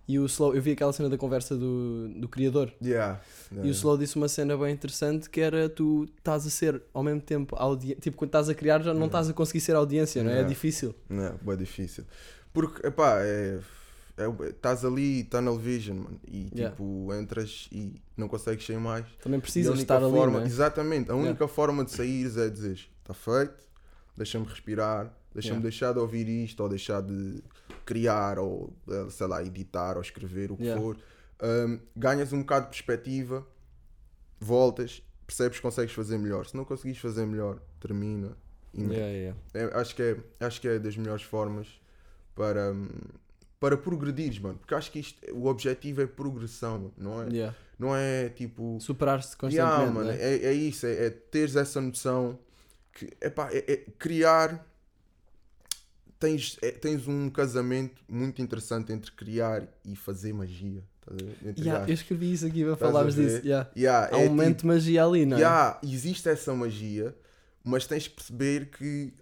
E 0.08 0.20
o 0.20 0.26
Slow, 0.26 0.54
eu 0.54 0.62
vi 0.62 0.70
aquela 0.70 0.92
cena 0.92 1.08
da 1.08 1.18
conversa 1.18 1.56
do, 1.56 2.08
do 2.20 2.28
criador. 2.28 2.72
Yeah. 2.82 3.20
E 3.50 3.54
Yeah. 3.54 3.68
o 3.68 3.72
Slow 3.72 3.98
disse 3.98 4.16
uma 4.16 4.28
cena 4.28 4.56
bem 4.56 4.72
interessante 4.72 5.28
que 5.28 5.40
era 5.40 5.68
tu 5.68 6.06
estás 6.18 6.46
a 6.46 6.50
ser 6.50 6.80
ao 6.94 7.02
mesmo 7.02 7.20
tempo 7.20 7.56
audiência. 7.58 8.00
Tipo, 8.00 8.16
quando 8.16 8.28
estás 8.28 8.48
a 8.48 8.54
criar 8.54 8.82
já 8.82 8.94
não 8.94 9.06
estás 9.06 9.28
a 9.28 9.32
conseguir 9.32 9.60
ser 9.60 9.74
audiência, 9.74 10.22
não 10.22 10.30
é? 10.30 10.40
É 10.40 10.44
difícil. 10.44 10.94
Não, 11.08 11.38
é 11.52 11.56
difícil. 11.56 12.04
Porque, 12.52 12.86
epá, 12.86 13.18
é. 13.22 13.58
Estás 14.48 14.84
ali, 14.84 15.24
tunnel 15.24 15.58
vision, 15.58 15.96
mano. 15.98 16.20
E 16.26 16.48
Yeah. 16.54 16.70
tipo, 16.70 17.12
entras 17.14 17.68
e 17.70 17.94
não 18.16 18.28
consegues 18.28 18.64
sair 18.64 18.78
mais. 18.78 19.04
Também 19.22 19.38
precisas 19.40 19.78
estar 19.78 20.02
ali, 20.02 20.10
forma, 20.10 20.38
não 20.38 20.44
é? 20.44 20.48
Exatamente, 20.48 21.10
a 21.10 21.14
Yeah. 21.14 21.30
única 21.30 21.46
forma 21.48 21.84
de 21.84 21.90
sair 21.90 22.26
é 22.38 22.48
dizer 22.48 22.88
está 23.02 23.12
feito, 23.12 23.54
deixa-me 24.16 24.46
respirar, 24.46 25.12
deixa-me 25.34 25.56
Yeah. 25.56 25.62
deixar 25.62 25.92
de 25.92 25.98
ouvir 25.98 26.28
isto, 26.28 26.62
ou 26.62 26.68
deixar 26.68 27.02
de 27.02 27.42
criar, 27.84 28.38
ou 28.38 28.72
eh, 28.88 29.06
sei 29.10 29.26
lá, 29.26 29.42
editar, 29.44 29.96
ou 29.96 30.02
escrever, 30.02 30.50
o 30.50 30.56
que 30.56 30.62
Yeah. 30.64 30.80
for. 30.80 30.96
Um, 31.42 31.78
ganhas 31.94 32.32
um 32.32 32.38
bocado 32.40 32.64
de 32.64 32.70
perspectiva, 32.70 33.46
voltas, 34.40 35.02
percebes 35.26 35.58
que 35.58 35.62
consegues 35.62 35.92
fazer 35.94 36.16
melhor. 36.18 36.46
Se 36.46 36.56
não 36.56 36.64
conseguires 36.64 36.98
fazer 37.00 37.26
melhor, 37.26 37.60
termina. 37.78 38.34
Yeah, 38.74 38.94
yeah, 38.96 39.36
yeah. 39.54 39.72
é, 39.76 39.78
acho, 39.80 39.94
que 39.94 40.02
é, 40.02 40.16
acho 40.46 40.60
que 40.60 40.68
é 40.68 40.78
das 40.78 40.96
melhores 40.96 41.22
formas 41.22 41.68
para, 42.34 42.72
hum, 42.72 42.88
para 43.60 43.76
progredires, 43.76 44.38
mano. 44.38 44.58
Porque 44.58 44.74
acho 44.74 44.90
que 44.92 44.98
isto, 45.00 45.18
o 45.34 45.46
objetivo 45.46 46.02
é 46.02 46.06
progressão, 46.06 46.72
mano, 46.78 46.92
não 46.96 47.22
é? 47.22 47.28
Yeah. 47.30 47.56
Não 47.78 47.94
é 47.96 48.28
tipo. 48.30 48.78
Superar-se 48.80 49.36
Yeah, 49.44 49.76
constantemente. 49.86 49.94
mano, 49.94 50.06
não 50.06 50.12
é? 50.12 50.34
é, 50.34 50.44
é 50.46 50.52
isso, 50.52 50.86
é, 50.86 51.06
é 51.06 51.10
teres 51.10 51.56
essa 51.56 51.80
noção 51.80 52.38
que 52.92 53.12
epá, 53.20 53.48
é, 53.52 53.58
é 53.72 53.76
criar. 53.98 54.64
Tens, 56.18 56.56
é- 56.62 56.70
tens 56.70 57.06
um 57.06 57.28
casamento 57.28 58.00
muito 58.08 58.40
interessante 58.40 58.90
entre 58.90 59.12
criar 59.12 59.68
e 59.84 59.94
fazer 59.94 60.32
magia. 60.32 60.82
Entre 61.44 61.62
Yeah, 61.62 61.72
eu 61.72 61.82
aspas. 61.82 61.90
escreve 61.90 62.32
isso 62.32 62.46
aqui 62.46 62.64
para 62.64 62.76
falarmos 62.76 63.14
disso. 63.14 63.42
yeah. 63.44 63.70
Yeah, 63.76 64.16
Há 64.16 64.20
é 64.20 64.24
um 64.24 64.28
momento 64.30 64.48
tipo- 64.56 64.60
de 64.62 64.66
magia 64.66 65.04
ali, 65.04 65.26
não 65.26 65.36
é? 65.36 65.40
Yeah, 65.40 65.78
existe 65.84 66.26
essa 66.28 66.54
magia, 66.54 67.14
mas 67.62 67.86
tens 67.86 68.08
que 68.08 68.14
perceber 68.16 68.70
que 68.70 69.12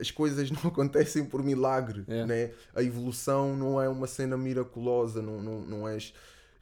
as 0.00 0.10
coisas 0.10 0.50
não 0.52 0.62
acontecem 0.70 1.24
por 1.24 1.42
milagre, 1.42 2.04
Yeah. 2.08 2.26
né? 2.26 2.50
A 2.74 2.82
evolução 2.82 3.56
não 3.56 3.80
é 3.80 3.88
uma 3.88 4.06
cena 4.06 4.36
miraculosa, 4.36 5.20
não, 5.22 5.40
não, 5.42 5.60
não 5.62 5.88
és... 5.88 6.12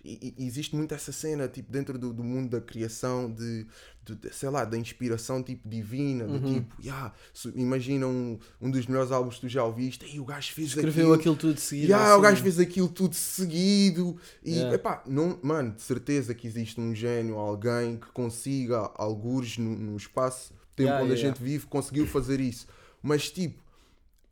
e- 0.05 0.35
e 0.39 0.47
existe 0.47 0.75
muito 0.77 0.95
essa 0.95 1.11
cena, 1.13 1.49
tipo, 1.49 1.71
dentro 1.73 1.99
do, 1.99 2.13
do 2.13 2.23
mundo 2.23 2.51
da 2.51 2.61
criação, 2.61 3.29
de, 3.33 3.67
de- 4.05 4.33
sei 4.33 4.49
lá, 4.51 4.65
da 4.65 4.79
inspiração, 4.79 5.43
tipo, 5.43 5.69
divina, 5.69 6.25
Uhum. 6.25 6.39
do 6.39 6.55
tipo, 6.55 6.77
yeah, 6.81 7.13
imagina 7.57 8.07
um, 8.07 8.39
um 8.61 8.71
dos 8.71 8.87
melhores 8.87 9.11
álbuns 9.11 9.35
que 9.35 9.41
tu 9.43 9.49
já 9.49 9.65
ouviste, 9.65 10.07
e 10.15 10.21
o 10.21 10.25
gajo 10.25 10.53
fez 10.53 10.69
Escreveu 10.69 11.07
aquilo, 11.07 11.15
aquilo 11.15 11.37
tudo 11.37 11.55
de 11.55 11.61
seguida. 11.61 11.89
Yeah, 11.89 12.11
assim. 12.11 12.19
o 12.19 12.23
gajo 12.23 12.43
fez 12.43 12.59
aquilo 12.61 12.89
tudo 12.89 13.15
seguido 13.15 14.17
e 14.45 14.53
Yeah. 14.55 14.75
epá, 14.77 15.03
não, 15.07 15.39
mano, 15.43 15.73
de 15.73 15.83
certeza 15.83 16.35
que 16.35 16.47
existe 16.47 16.81
um 16.81 16.95
gênio, 16.95 17.37
alguém 17.37 17.97
que 17.99 18.07
consiga, 18.13 18.91
algures 18.95 19.59
no, 19.59 19.75
no 19.77 19.97
espaço, 19.97 20.53
tempo 20.77 20.89
Yeah, 20.89 21.05
onde 21.05 21.13
a 21.15 21.17
yeah, 21.17 21.35
gente 21.35 21.43
vive, 21.45 21.67
conseguiu 21.67 22.07
fazer 22.07 22.39
isso. 22.41 22.67
Mas 23.07 23.31
tipo, 23.31 23.63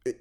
eh, 0.06 0.16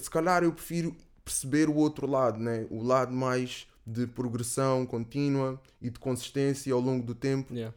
se 0.00 0.10
calhar 0.10 0.42
eu 0.42 0.52
prefiro 0.52 0.94
perceber 1.24 1.68
o 1.68 1.74
outro 1.76 2.06
lado, 2.06 2.38
né? 2.38 2.66
o 2.70 2.82
lado 2.82 3.12
mais 3.12 3.66
de 3.86 4.06
progressão 4.06 4.84
contínua 4.84 5.60
e 5.80 5.88
de 5.90 5.98
consistência 5.98 6.72
ao 6.74 6.80
longo 6.80 7.04
do 7.06 7.14
tempo 7.14 7.52
Yeah. 7.54 7.74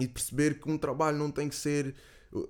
e 0.00 0.06
de 0.06 0.12
perceber 0.12 0.58
que 0.58 0.70
um 0.70 0.76
trabalho 0.78 1.16
não 1.18 1.30
tem 1.30 1.48
que 1.48 1.54
ser 1.56 1.94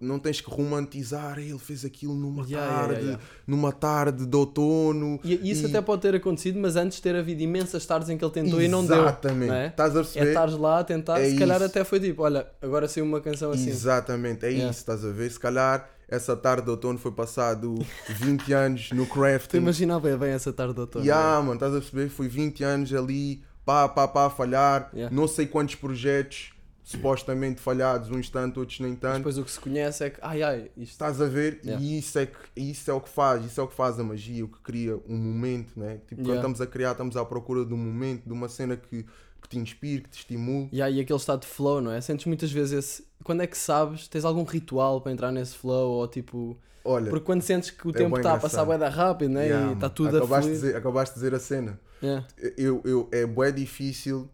não 0.01 0.19
tens 0.19 0.41
que 0.41 0.49
romantizar 0.49 1.39
"Ei, 1.39 1.51
ele 1.51 1.59
fez 1.59 1.85
aquilo 1.85 2.15
numa 2.15 2.43
Yeah, 2.47 2.69
tarde 2.75 2.93
yeah, 2.95 3.07
yeah. 3.07 3.25
numa 3.47 3.71
tarde 3.71 4.25
de 4.25 4.35
outono 4.37 5.21
E 5.23 5.51
isso 5.51 5.65
E- 5.67 5.67
até 5.67 5.83
pode 5.83 6.01
ter 6.01 6.15
acontecido, 6.15 6.59
mas 6.59 6.75
antes 6.75 7.01
ter 7.01 7.15
havido 7.15 7.43
imensas 7.43 7.85
tardes 7.85 8.09
em 8.09 8.17
que 8.17 8.25
ele 8.25 8.33
tentou 8.33 8.63
e 8.63 8.67
não 8.69 8.87
deu. 8.87 9.03
Exatamente. 9.03 9.53
é? 9.53 9.67
Estás 9.67 9.95
a 9.95 10.01
É 10.01 10.03
perceber? 10.03 10.29
estares 10.29 10.55
lá 10.57 10.79
a 10.79 10.85
tentar, 10.85 11.21
É 11.21 11.29
se 11.29 11.37
calhar 11.37 11.59
isso. 11.59 11.67
até 11.67 11.85
foi 11.85 12.01
tipo, 12.01 12.23
olha, 12.23 12.49
agora 12.63 12.89
saiu 12.89 13.05
uma 13.05 13.21
canção 13.21 13.51
assim. 13.51 13.69
Exatamente, 13.69 14.47
é 14.47 14.51
isso, 14.53 14.71
estás 14.71 15.05
a 15.05 15.11
ver? 15.11 15.31
Se 15.31 15.39
calhar 15.39 15.87
essa 16.15 16.37
tarde 16.37 16.65
de 16.65 16.71
outono 16.71 16.99
foi 16.99 17.13
passado 17.13 17.75
20 18.09 18.53
anos 18.53 18.91
no 18.93 19.05
Tu 19.07 19.13
crafting. 19.13 19.57
imaginava 19.59 20.17
bem 20.17 20.31
essa 20.31 20.53
tarde 20.53 20.75
de 20.75 20.81
outono. 20.81 21.05
Yeah, 21.05 21.41
mano, 21.41 21.55
estás 21.55 21.75
a 21.75 21.79
perceber? 21.81 22.09
Foi 22.09 22.29
20 22.29 22.63
anos 22.65 22.93
ali 22.95 23.43
pá, 23.65 23.89
pá, 23.89 24.07
pá, 24.07 24.27
a 24.27 24.31
falhar, 24.31 24.91
Yeah. 24.95 25.15
não 25.15 25.27
sei 25.27 25.47
quantos 25.47 25.75
projetos 25.75 26.53
supostamente 26.87 27.63
falhados, 27.63 28.11
uns 28.11 28.29
tanto, 28.29 28.61
outros 28.61 28.79
nem 28.81 28.95
tanto. 28.95 29.17
Depois 29.19 29.39
o 29.39 29.45
que 29.45 29.51
se 29.51 29.59
conhece 29.59 30.05
é 30.05 30.11
que, 30.11 30.19
ai 30.21 30.43
ai, 30.43 30.71
isto 30.77 30.93
Estás 30.93 31.19
a 31.21 31.25
ver? 31.27 31.61
Yeah. 31.65 31.83
E 31.83 31.99
isso 31.99 32.19
é, 32.19 32.27
que, 32.27 32.37
isso 32.55 32.91
é 32.91 32.95
o 32.95 33.01
que 33.01 33.09
faz, 33.09 33.43
isso 33.45 33.59
é 33.59 33.65
o 33.65 33.67
que 33.69 33.75
faz 33.75 33.99
a 33.99 34.05
magia, 34.05 34.45
o 34.45 34.49
que 34.49 34.61
cria 34.61 34.95
um 35.09 35.17
momento, 35.17 35.73
né? 35.81 35.95
Tipo, 36.07 36.17
quando 36.17 36.27
Yeah. 36.27 36.37
estamos 36.41 36.61
a 36.61 36.67
criar, 36.67 36.91
estamos 36.93 37.17
à 37.17 37.25
procura 37.25 37.65
de 37.65 37.73
um 37.73 37.79
momento, 37.79 38.25
de 38.27 38.33
uma 38.35 38.51
cena 38.51 38.77
que, 38.77 39.07
que 39.45 39.49
te 39.51 39.59
inspire, 39.59 40.03
que 40.03 40.09
te 40.11 40.19
estimule. 40.19 40.69
E 40.73 40.83
aí 40.83 40.99
aquele 41.01 41.19
estado 41.19 41.41
de 41.43 41.47
flow, 41.47 41.81
não 41.81 41.93
é? 41.93 42.01
Sentes 42.01 42.27
muitas 42.27 42.51
vezes 42.51 42.73
esse. 42.73 43.07
Quando 43.23 43.43
é 43.43 43.47
que 43.47 43.57
sabes? 43.57 44.09
Tens 44.09 44.25
algum 44.25 44.43
ritual 44.45 45.01
para 45.01 45.13
entrar 45.13 45.31
nesse 45.31 45.57
flow? 45.57 45.93
Ou 45.93 46.09
tipo. 46.09 46.57
Olha, 46.85 47.09
Porque 47.09 47.25
quando 47.25 47.41
sentes 47.43 47.71
que 47.71 47.87
o 47.87 47.91
é 47.91 47.95
tempo 47.95 48.11
bem 48.11 48.19
está 48.19 48.35
a 48.35 48.39
passar 48.39 48.65
bué 48.65 48.77
da 48.77 48.91
rápido, 48.91 49.31
né? 49.33 49.47
yeah, 49.47 49.71
e 49.71 49.75
está 49.75 49.89
tudo 49.89 50.15
a 50.17 50.19
acabaste 50.19 50.51
de, 50.51 50.57
fluir. 50.57 50.67
dizer, 50.67 50.77
acabaste 50.77 51.15
de 51.15 51.21
dizer 51.21 51.35
a 51.35 51.39
cena. 51.41 51.81
Yeah. 52.03 52.27
Eu, 52.59 52.83
eu, 52.85 53.09
é 53.11 53.25
bué 53.25 53.51
difícil 53.51 54.29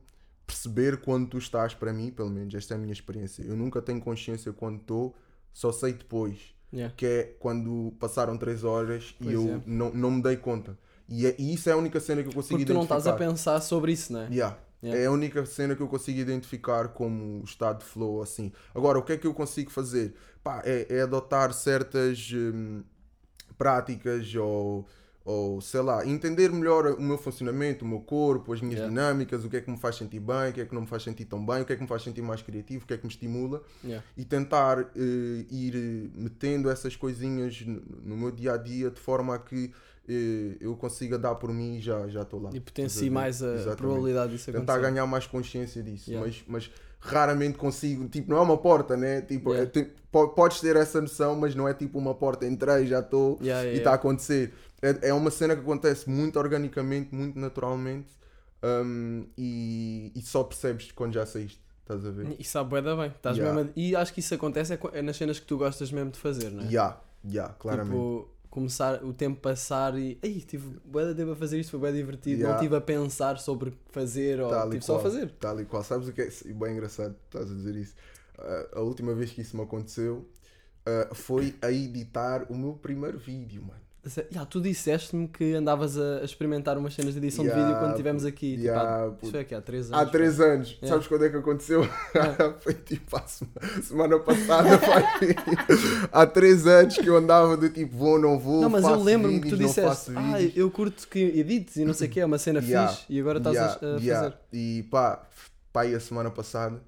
perceber 0.44 0.96
quando 0.96 1.28
tu 1.28 1.38
estás, 1.38 1.74
para 1.74 1.92
mim, 1.92 2.10
pelo 2.10 2.28
menos, 2.28 2.52
esta 2.54 2.74
é 2.74 2.76
a 2.76 2.78
minha 2.80 2.92
experiência. 2.92 3.44
Eu 3.44 3.56
nunca 3.56 3.80
tenho 3.80 4.00
consciência 4.00 4.52
quando 4.52 4.80
estou, 4.80 5.14
só 5.52 5.70
sei 5.70 5.92
depois. 5.92 6.38
Yeah. 6.72 6.94
que 6.96 7.04
é 7.04 7.22
quando 7.40 7.92
passaram 7.98 8.36
3 8.38 8.62
horas 8.62 9.16
e 9.20 9.24
Pois 9.24 9.34
eu 9.34 9.54
é. 9.56 9.60
não, 9.66 9.90
não 9.92 10.10
me 10.12 10.22
dei 10.22 10.36
conta. 10.36 10.78
E, 11.08 11.26
é- 11.26 11.34
e 11.36 11.52
isso 11.54 11.68
é 11.68 11.72
a 11.72 11.76
única 11.76 11.98
cena 11.98 12.22
que 12.22 12.28
eu 12.28 12.32
consigo 12.32 12.56
Porque 12.58 12.64
tu 12.64 12.74
não 12.74 12.84
estás 12.84 13.08
a 13.08 13.12
pensar 13.12 13.60
sobre 13.60 13.90
isso, 13.90 14.12
não 14.12 14.20
é? 14.20 14.28
Yeah. 14.28 14.56
Yeah. 14.82 15.02
É 15.02 15.06
a 15.06 15.10
única 15.10 15.44
cena 15.44 15.76
que 15.76 15.82
eu 15.82 15.88
consigo 15.88 16.18
identificar 16.18 16.88
como 16.88 17.42
estado 17.44 17.80
de 17.80 17.84
flow 17.84 18.22
assim. 18.22 18.50
Agora, 18.74 18.98
o 18.98 19.02
que 19.02 19.12
é 19.12 19.16
que 19.18 19.26
eu 19.26 19.34
consigo 19.34 19.70
fazer? 19.70 20.14
Pá, 20.42 20.62
é, 20.64 20.86
é 20.88 21.02
adotar 21.02 21.52
certas 21.52 22.30
hum, 22.34 22.82
práticas 23.58 24.34
ou, 24.34 24.86
ou 25.24 25.60
sei 25.60 25.80
lá, 25.82 26.06
entender 26.06 26.50
melhor 26.50 26.86
o 26.86 27.02
meu 27.02 27.18
funcionamento, 27.18 27.84
o 27.84 27.88
meu 27.88 28.00
corpo, 28.00 28.52
as 28.52 28.60
minhas 28.60 28.78
Yeah. 28.78 28.88
dinâmicas, 28.88 29.44
o 29.44 29.50
que 29.50 29.58
é 29.58 29.60
que 29.60 29.70
me 29.70 29.76
faz 29.76 29.96
sentir 29.96 30.20
bem, 30.20 30.50
o 30.50 30.52
que 30.54 30.60
é 30.62 30.66
que 30.66 30.74
não 30.74 30.82
me 30.82 30.86
faz 30.86 31.02
sentir 31.02 31.26
tão 31.26 31.44
bem, 31.44 31.60
o 31.62 31.64
que 31.66 31.72
é 31.72 31.76
que 31.76 31.82
me 31.82 31.88
faz 31.88 32.02
sentir 32.02 32.22
mais 32.22 32.40
criativo, 32.40 32.84
o 32.84 32.86
que 32.86 32.94
é 32.94 32.96
que 32.96 33.04
me 33.04 33.12
estimula 33.12 33.62
Yeah. 33.84 34.04
e 34.16 34.24
tentar 34.24 34.80
eh, 34.80 35.44
ir 35.50 36.10
metendo 36.14 36.70
essas 36.70 36.96
coisinhas 36.96 37.60
no, 37.66 37.80
no 38.02 38.16
meu 38.16 38.30
dia 38.30 38.54
a 38.54 38.56
dia 38.56 38.90
de 38.90 39.00
forma 39.00 39.34
a 39.34 39.38
que 39.38 39.70
eu 40.60 40.74
consiga 40.76 41.18
dar 41.18 41.34
por 41.36 41.52
mim 41.52 41.76
e 41.76 41.80
já 41.80 42.08
já 42.08 42.22
estou 42.22 42.40
lá. 42.40 42.50
E 42.52 42.60
potencie 42.60 43.08
mais 43.10 43.42
a 43.42 43.54
Exatamente. 43.54 43.76
probabilidade 43.78 44.32
disso 44.32 44.46
Tentar 44.46 44.60
acontecer. 44.74 44.80
ganhar 44.92 45.06
mais 45.06 45.26
consciência 45.26 45.82
disso, 45.82 46.10
Yeah. 46.10 46.26
mas, 46.26 46.44
mas 46.48 46.70
raramente 46.98 47.56
consigo, 47.56 48.08
tipo, 48.08 48.30
não 48.30 48.38
é 48.38 48.40
uma 48.40 48.58
porta, 48.58 48.96
né? 48.96 49.20
Tipo, 49.22 49.50
Yeah. 49.54 49.68
é 49.68 49.72
tipo, 49.72 49.90
po- 50.12 50.28
podes 50.28 50.60
ter 50.60 50.76
essa 50.76 51.00
noção, 51.00 51.34
mas 51.36 51.54
não 51.54 51.66
é 51.68 51.72
tipo 51.74 51.98
uma 51.98 52.14
porta, 52.14 52.46
entrei, 52.46 52.86
já 52.86 53.00
estou 53.00 53.38
Yeah, 53.40 53.62
yeah, 53.62 53.72
e 53.72 53.76
está 53.78 53.90
a 53.90 53.92
yeah. 53.92 53.94
acontecer. 53.94 54.52
É, 54.82 55.08
é 55.10 55.14
uma 55.14 55.30
cena 55.30 55.54
que 55.54 55.60
acontece 55.62 56.08
muito 56.08 56.38
organicamente, 56.38 57.14
muito 57.14 57.38
naturalmente 57.38 58.08
hum, 58.62 59.26
e, 59.36 60.12
e 60.14 60.22
só 60.22 60.42
percebes 60.44 60.90
quando 60.92 61.14
já 61.14 61.24
saíste, 61.26 61.60
estás 61.82 62.04
a 62.04 62.10
ver? 62.10 62.34
E 62.38 62.44
sabe 62.44 62.70
bué 62.70 62.82
da 62.82 62.96
bem. 62.96 63.06
Estás 63.08 63.36
Yeah. 63.36 63.54
mesmo 63.56 63.70
a- 63.70 63.78
E 63.80 63.96
acho 63.96 64.12
que 64.12 64.20
isso 64.20 64.34
acontece 64.34 64.72
é 64.74 64.78
é 64.92 65.02
nas 65.02 65.16
cenas 65.16 65.38
que 65.40 65.46
tu 65.46 65.56
gostas 65.58 65.90
mesmo 65.92 66.10
de 66.10 66.18
fazer, 66.18 66.50
não 66.50 66.64
é? 66.64 66.68
Já, 66.70 67.00
já, 67.24 67.48
claramente. 67.50 67.92
Tipo, 67.92 68.28
começar 68.50 69.02
o 69.04 69.12
tempo 69.12 69.40
passar 69.40 69.96
e. 69.96 70.18
Ai, 70.22 70.42
tive 70.46 70.78
bué 70.84 71.14
tempo 71.14 71.32
a 71.32 71.36
fazer 71.36 71.58
isto, 71.58 71.70
foi 71.70 71.80
bem 71.80 71.92
divertido. 71.94 72.40
Yeah. 72.40 72.48
Não 72.48 72.56
estive 72.56 72.76
a 72.76 72.80
pensar 72.80 73.38
sobre 73.38 73.72
fazer 73.90 74.40
ou 74.40 74.50
Tal 74.50 74.68
e 74.68 74.70
tive 74.72 74.84
só 74.84 74.96
a 74.96 75.00
fazer. 75.00 75.30
Tal 75.38 75.60
e 75.60 75.64
qual. 75.64 75.84
Sabes 75.84 76.08
o 76.08 76.12
que 76.12 76.22
é 76.22 76.30
bem 76.52 76.72
engraçado? 76.72 77.14
Estás 77.26 77.50
a 77.50 77.54
dizer 77.54 77.76
isso. 77.76 77.94
Ah, 78.38 78.68
a 78.74 78.80
última 78.80 79.14
vez 79.14 79.30
que 79.30 79.40
isso 79.40 79.56
me 79.56 79.62
aconteceu 79.62 80.26
ah, 80.84 81.14
foi 81.14 81.54
a 81.62 81.70
editar 81.70 82.46
o 82.50 82.56
meu 82.56 82.74
primeiro 82.74 83.18
vídeo, 83.18 83.62
mano. 83.62 83.89
Ya, 84.32 84.46
tu 84.46 84.62
disseste-me 84.62 85.28
que 85.28 85.52
andavas 85.52 85.98
a 85.98 86.24
experimentar 86.24 86.78
umas 86.78 86.94
cenas 86.94 87.12
de 87.12 87.18
edição 87.18 87.44
de 87.44 87.50
Yeah, 87.50 87.66
vídeo 87.68 87.80
quando 87.80 87.90
estivemos 87.92 88.24
aqui. 88.24 88.52
Tipo, 88.52 88.62
yeah, 88.64 88.82
há- 89.04 89.10
puto. 89.10 89.18
isso 89.24 89.30
foi 89.32 89.40
aqui 89.40 89.54
há 89.54 89.60
3 89.60 89.92
anos. 89.92 90.00
Há 90.00 90.06
três 90.10 90.40
anos. 90.40 90.68
Yeah. 90.70 90.88
Sabes 90.88 91.06
quando 91.06 91.24
é 91.26 91.28
que 91.28 91.36
aconteceu? 91.36 91.82
foi 92.60 92.72
tipo 92.74 93.14
a 93.16 93.20
sema- 93.26 93.50
semana 93.82 94.18
passada. 94.20 94.68
há 96.10 96.26
três 96.26 96.66
anos 96.66 96.96
que 96.96 97.06
eu 97.06 97.16
andava 97.16 97.58
do 97.58 97.68
tipo 97.68 97.94
vou, 97.94 98.18
não 98.18 98.38
vou. 98.38 98.62
Não, 98.62 98.70
mas 98.70 98.84
eu 98.84 99.02
lembro-me 99.02 99.38
que 99.40 99.50
tu 99.50 99.56
disseste, 99.58 100.12
ah, 100.16 100.38
vídeos." 100.38 100.56
eu 100.56 100.70
curto 100.70 101.06
que 101.06 101.18
edites 101.18 101.76
e 101.76 101.84
não 101.84 101.92
sei 101.92 102.08
o 102.08 102.10
que, 102.10 102.20
é 102.20 102.24
uma 102.24 102.38
cena 102.38 102.60
Yeah, 102.60 102.88
fixe 102.88 103.04
e 103.10 103.20
agora 103.20 103.36
estás 103.36 103.56
a- 103.56 103.60
Yeah, 103.82 103.98
yeah. 104.02 104.22
fazer. 104.30 104.36
E 104.52 104.82
pá, 104.90 105.22
pá, 105.72 105.84
e 105.86 105.94
a 105.94 106.00
semana 106.00 106.30
passada 106.30 106.80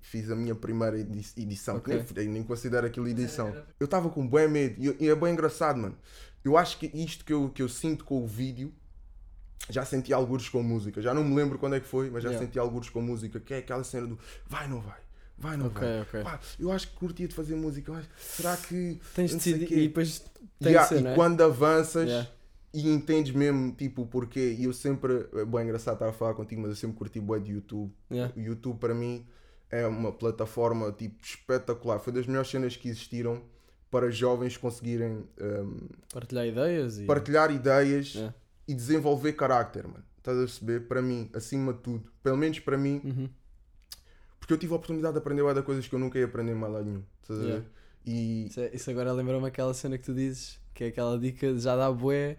fiz 0.00 0.30
a 0.30 0.36
minha 0.36 0.54
primeira 0.54 0.98
edi- 0.98 1.32
edição. 1.36 1.78
que 1.80 1.92
Ok. 1.92 2.04
Nem, 2.16 2.28
nem 2.28 2.42
considero 2.42 2.86
aquilo 2.86 3.08
edição. 3.08 3.54
Eu 3.78 3.84
estava 3.84 4.08
com 4.10 4.26
bem 4.28 4.48
medo 4.48 4.76
e, 5.00 5.08
é 5.08 5.14
bem 5.14 5.32
engraçado, 5.32 5.78
mano. 5.78 5.96
Eu 6.44 6.56
acho 6.56 6.78
que 6.78 6.90
isto 6.94 7.24
que 7.24 7.32
eu, 7.32 7.50
que 7.50 7.62
eu 7.62 7.68
sinto 7.68 8.04
com 8.04 8.22
o 8.22 8.26
vídeo 8.26 8.72
já 9.68 9.84
senti 9.84 10.12
alguns 10.12 10.48
com 10.48 10.62
música. 10.62 11.00
Já 11.02 11.12
não 11.14 11.22
me 11.22 11.34
lembro 11.36 11.58
quando 11.58 11.76
é 11.76 11.80
que 11.80 11.86
foi, 11.86 12.10
mas 12.10 12.22
já 12.22 12.30
Yeah. 12.30 12.46
senti 12.46 12.58
alguns 12.58 12.88
com 12.88 13.00
música. 13.00 13.38
Que 13.38 13.54
é 13.54 13.58
aquela 13.58 13.84
cena 13.84 14.06
do 14.06 14.18
vai, 14.48 14.66
não 14.66 14.80
vai. 14.80 14.98
Vai, 15.38 15.56
não 15.56 15.66
Ok, 15.66 15.80
vai. 15.80 16.00
ok. 16.02 16.22
Pá, 16.22 16.40
eu 16.58 16.70
acho 16.72 16.88
que 16.88 16.96
curtia 16.96 17.26
de 17.28 17.34
fazer 17.34 17.54
música, 17.54 17.92
mas 17.92 18.06
será 18.18 18.56
que. 18.56 19.00
Tens 19.14 19.30
de 19.38 19.66
quê. 19.66 19.74
e 19.74 19.88
depois 19.88 20.18
tem 20.58 20.72
Yeah, 20.72 20.88
que 20.88 20.94
ser, 20.96 21.04
e 21.04 21.06
é? 21.06 21.14
quando 21.14 21.40
avanças 21.42 22.06
Yeah. 22.08 22.28
e 22.74 22.88
entendes 22.88 23.32
mesmo 23.34 23.72
tipo 23.72 24.02
o 24.02 24.06
porquê, 24.06 24.56
e 24.58 24.64
eu 24.64 24.72
sempre, 24.72 25.26
é 25.34 25.44
bem 25.44 25.62
engraçado 25.64 25.94
estar 25.94 26.08
a 26.08 26.12
falar 26.12 26.34
contigo, 26.34 26.60
mas 26.62 26.70
eu 26.70 26.76
sempre 26.76 26.96
curti 26.96 27.20
bué 27.20 27.38
de 27.38 27.52
YouTube. 27.52 27.90
Yeah. 28.10 28.32
O 28.36 28.40
YouTube 28.40 28.78
para 28.78 28.94
mim 28.94 29.26
é 29.70 29.86
uma 29.86 30.12
plataforma 30.12 30.90
tipo 30.92 31.16
espetacular, 31.22 31.98
foi 31.98 32.12
das 32.12 32.26
melhores 32.26 32.50
cenas 32.50 32.76
que 32.76 32.88
existiram 32.88 33.40
para 33.90 34.10
jovens 34.10 34.56
conseguirem 34.56 35.24
um, 35.40 35.88
Partilhar 36.12 36.46
ideias 36.46 36.98
e. 36.98 37.04
partilhar 37.06 37.50
ideias 37.50 38.14
Yeah. 38.14 38.34
e 38.68 38.74
desenvolver 38.74 39.32
carácter, 39.32 39.86
mano. 39.86 40.04
Estás 40.18 40.36
a 40.36 40.40
perceber? 40.40 40.80
Para 40.86 41.00
mim, 41.02 41.28
acima 41.34 41.72
de 41.72 41.80
tudo, 41.80 42.04
pelo 42.22 42.36
menos 42.36 42.60
para 42.60 42.76
mim, 42.78 43.00
Uhum. 43.04 43.28
porque 44.38 44.52
eu 44.52 44.58
tive 44.58 44.72
a 44.72 44.76
oportunidade 44.76 45.14
de 45.14 45.18
aprender 45.18 45.54
de 45.54 45.62
coisas 45.62 45.86
que 45.88 45.94
eu 45.94 45.98
nunca 45.98 46.18
ia 46.18 46.24
aprender 46.26 46.54
mais 46.54 46.72
lado 46.72 46.84
nenhum. 46.84 47.02
Estás 47.22 47.40
a 47.40 47.42
Yeah. 47.42 47.64
ver? 47.64 47.70
E 48.06 48.46
Isso, 48.46 48.60
é- 48.60 48.70
isso 48.74 48.90
agora 48.90 49.12
lembrou-me 49.12 49.46
aquela 49.46 49.74
cena 49.74 49.98
que 49.98 50.04
tu 50.04 50.14
dizes, 50.14 50.58
que 50.74 50.84
é 50.84 50.86
aquela 50.88 51.18
dica 51.18 51.52
de 51.52 51.60
já 51.60 51.76
dá 51.76 51.90
bué 51.90 52.38